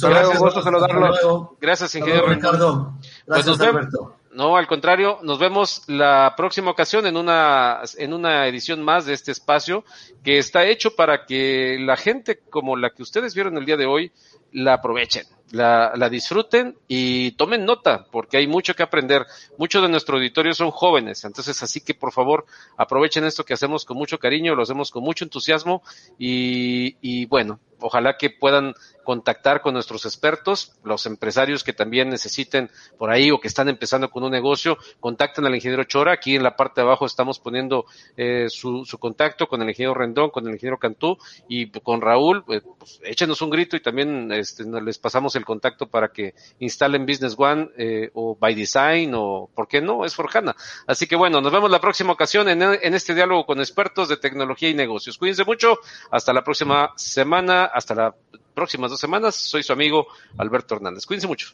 saludo, 0.00 0.30
un 0.32 0.38
gusto 0.38 0.62
saludarlos. 0.62 1.20
Gracias, 1.60 1.94
ingeniero 1.94 2.26
luego. 2.26 2.34
Ricardo. 2.34 2.92
Gracias, 3.26 3.46
nos 3.46 3.58
vemos. 3.58 3.76
Alberto. 3.76 4.16
No, 4.32 4.56
al 4.56 4.66
contrario, 4.66 5.18
nos 5.22 5.38
vemos 5.38 5.82
la 5.88 6.32
próxima 6.34 6.70
ocasión 6.70 7.04
en 7.06 7.18
una, 7.18 7.82
en 7.98 8.14
una 8.14 8.46
edición 8.46 8.82
más 8.82 9.04
de 9.04 9.12
este 9.12 9.30
espacio 9.30 9.84
que 10.24 10.38
está 10.38 10.64
hecho 10.64 10.96
para 10.96 11.26
que 11.26 11.76
la 11.78 11.98
gente 11.98 12.40
como 12.48 12.76
la 12.76 12.90
que 12.90 13.02
ustedes 13.02 13.34
vieron 13.34 13.58
el 13.58 13.66
día 13.66 13.76
de 13.76 13.84
hoy 13.84 14.10
la 14.52 14.74
aprovechen, 14.74 15.26
la, 15.52 15.92
la 15.96 16.08
disfruten 16.08 16.76
y 16.88 17.32
tomen 17.32 17.64
nota, 17.64 18.06
porque 18.10 18.38
hay 18.38 18.46
mucho 18.46 18.74
que 18.74 18.82
aprender. 18.82 19.26
Muchos 19.58 19.82
de 19.82 19.88
nuestro 19.88 20.16
auditorio 20.16 20.54
son 20.54 20.70
jóvenes, 20.70 21.24
entonces 21.24 21.62
así 21.62 21.80
que 21.80 21.94
por 21.94 22.10
favor 22.12 22.46
aprovechen 22.76 23.24
esto 23.24 23.44
que 23.44 23.54
hacemos 23.54 23.84
con 23.84 23.96
mucho 23.96 24.18
cariño, 24.18 24.54
lo 24.54 24.62
hacemos 24.62 24.90
con 24.90 25.04
mucho 25.04 25.24
entusiasmo 25.24 25.82
y, 26.18 26.96
y 27.02 27.26
bueno, 27.26 27.60
ojalá 27.82 28.16
que 28.16 28.30
puedan 28.30 28.74
contactar 29.04 29.60
con 29.60 29.74
nuestros 29.74 30.06
expertos, 30.06 30.72
los 30.84 31.06
empresarios 31.06 31.64
que 31.64 31.72
también 31.72 32.08
necesiten 32.08 32.70
por 32.98 33.10
ahí 33.10 33.30
o 33.30 33.40
que 33.40 33.48
están 33.48 33.68
empezando 33.68 34.10
con 34.10 34.22
un 34.22 34.30
negocio, 34.30 34.78
contacten 35.00 35.44
al 35.44 35.54
ingeniero 35.54 35.84
Chora, 35.84 36.12
aquí 36.12 36.36
en 36.36 36.42
la 36.42 36.56
parte 36.56 36.80
de 36.80 36.86
abajo 36.86 37.04
estamos 37.04 37.40
poniendo 37.40 37.84
eh, 38.16 38.46
su, 38.48 38.84
su 38.84 38.98
contacto 38.98 39.48
con 39.48 39.60
el 39.62 39.68
ingeniero 39.68 39.94
Rendón, 39.94 40.30
con 40.30 40.46
el 40.46 40.54
ingeniero 40.54 40.78
Cantú 40.78 41.18
y 41.48 41.70
con 41.70 42.00
Raúl, 42.00 42.44
eh, 42.48 42.60
pues, 42.78 43.00
échenos 43.02 43.42
un 43.42 43.50
grito 43.50 43.76
y 43.76 43.80
también 43.80 44.30
este, 44.32 44.64
les 44.64 44.98
pasamos 44.98 45.34
el 45.34 45.41
contacto 45.44 45.86
para 45.86 46.08
que 46.08 46.34
instalen 46.58 47.06
Business 47.06 47.34
One 47.36 47.70
eh, 47.76 48.10
o 48.14 48.36
By 48.36 48.54
Design 48.54 49.12
o, 49.14 49.48
¿por 49.54 49.68
qué 49.68 49.80
no? 49.80 50.04
Es 50.04 50.14
Forjana. 50.14 50.54
Así 50.86 51.06
que 51.06 51.16
bueno, 51.16 51.40
nos 51.40 51.52
vemos 51.52 51.70
la 51.70 51.80
próxima 51.80 52.12
ocasión 52.12 52.48
en, 52.48 52.62
en 52.62 52.94
este 52.94 53.14
diálogo 53.14 53.46
con 53.46 53.60
expertos 53.60 54.08
de 54.08 54.16
tecnología 54.16 54.68
y 54.68 54.74
negocios. 54.74 55.18
Cuídense 55.18 55.44
mucho, 55.44 55.78
hasta 56.10 56.32
la 56.32 56.42
próxima 56.44 56.92
semana, 56.96 57.64
hasta 57.64 57.94
las 57.94 58.14
próximas 58.54 58.90
dos 58.90 59.00
semanas. 59.00 59.34
Soy 59.34 59.62
su 59.62 59.72
amigo 59.72 60.06
Alberto 60.38 60.74
Hernández. 60.74 61.06
Cuídense 61.06 61.26
mucho. 61.26 61.48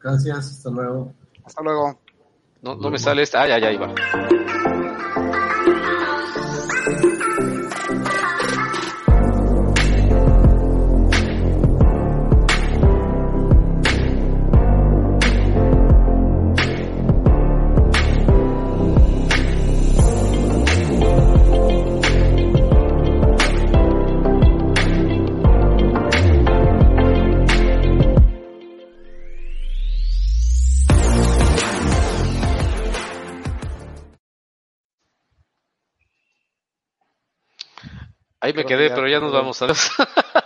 Gracias, 0.00 0.38
hasta 0.38 0.70
luego. 0.70 1.12
Hasta 1.44 1.62
luego. 1.62 2.00
No, 2.62 2.74
no 2.74 2.90
me 2.90 2.98
sale 2.98 3.22
esta. 3.22 3.42
Ah, 3.42 3.48
ya, 3.48 3.58
ya, 3.58 3.68
ahí 3.68 3.78
Ahí 38.46 38.52
me 38.52 38.62
que 38.62 38.68
quedé, 38.76 38.90
pero 38.90 39.08
ya 39.08 39.18
nos 39.18 39.32
vamos 39.32 39.60
a 39.60 39.66
ver. 39.66 39.76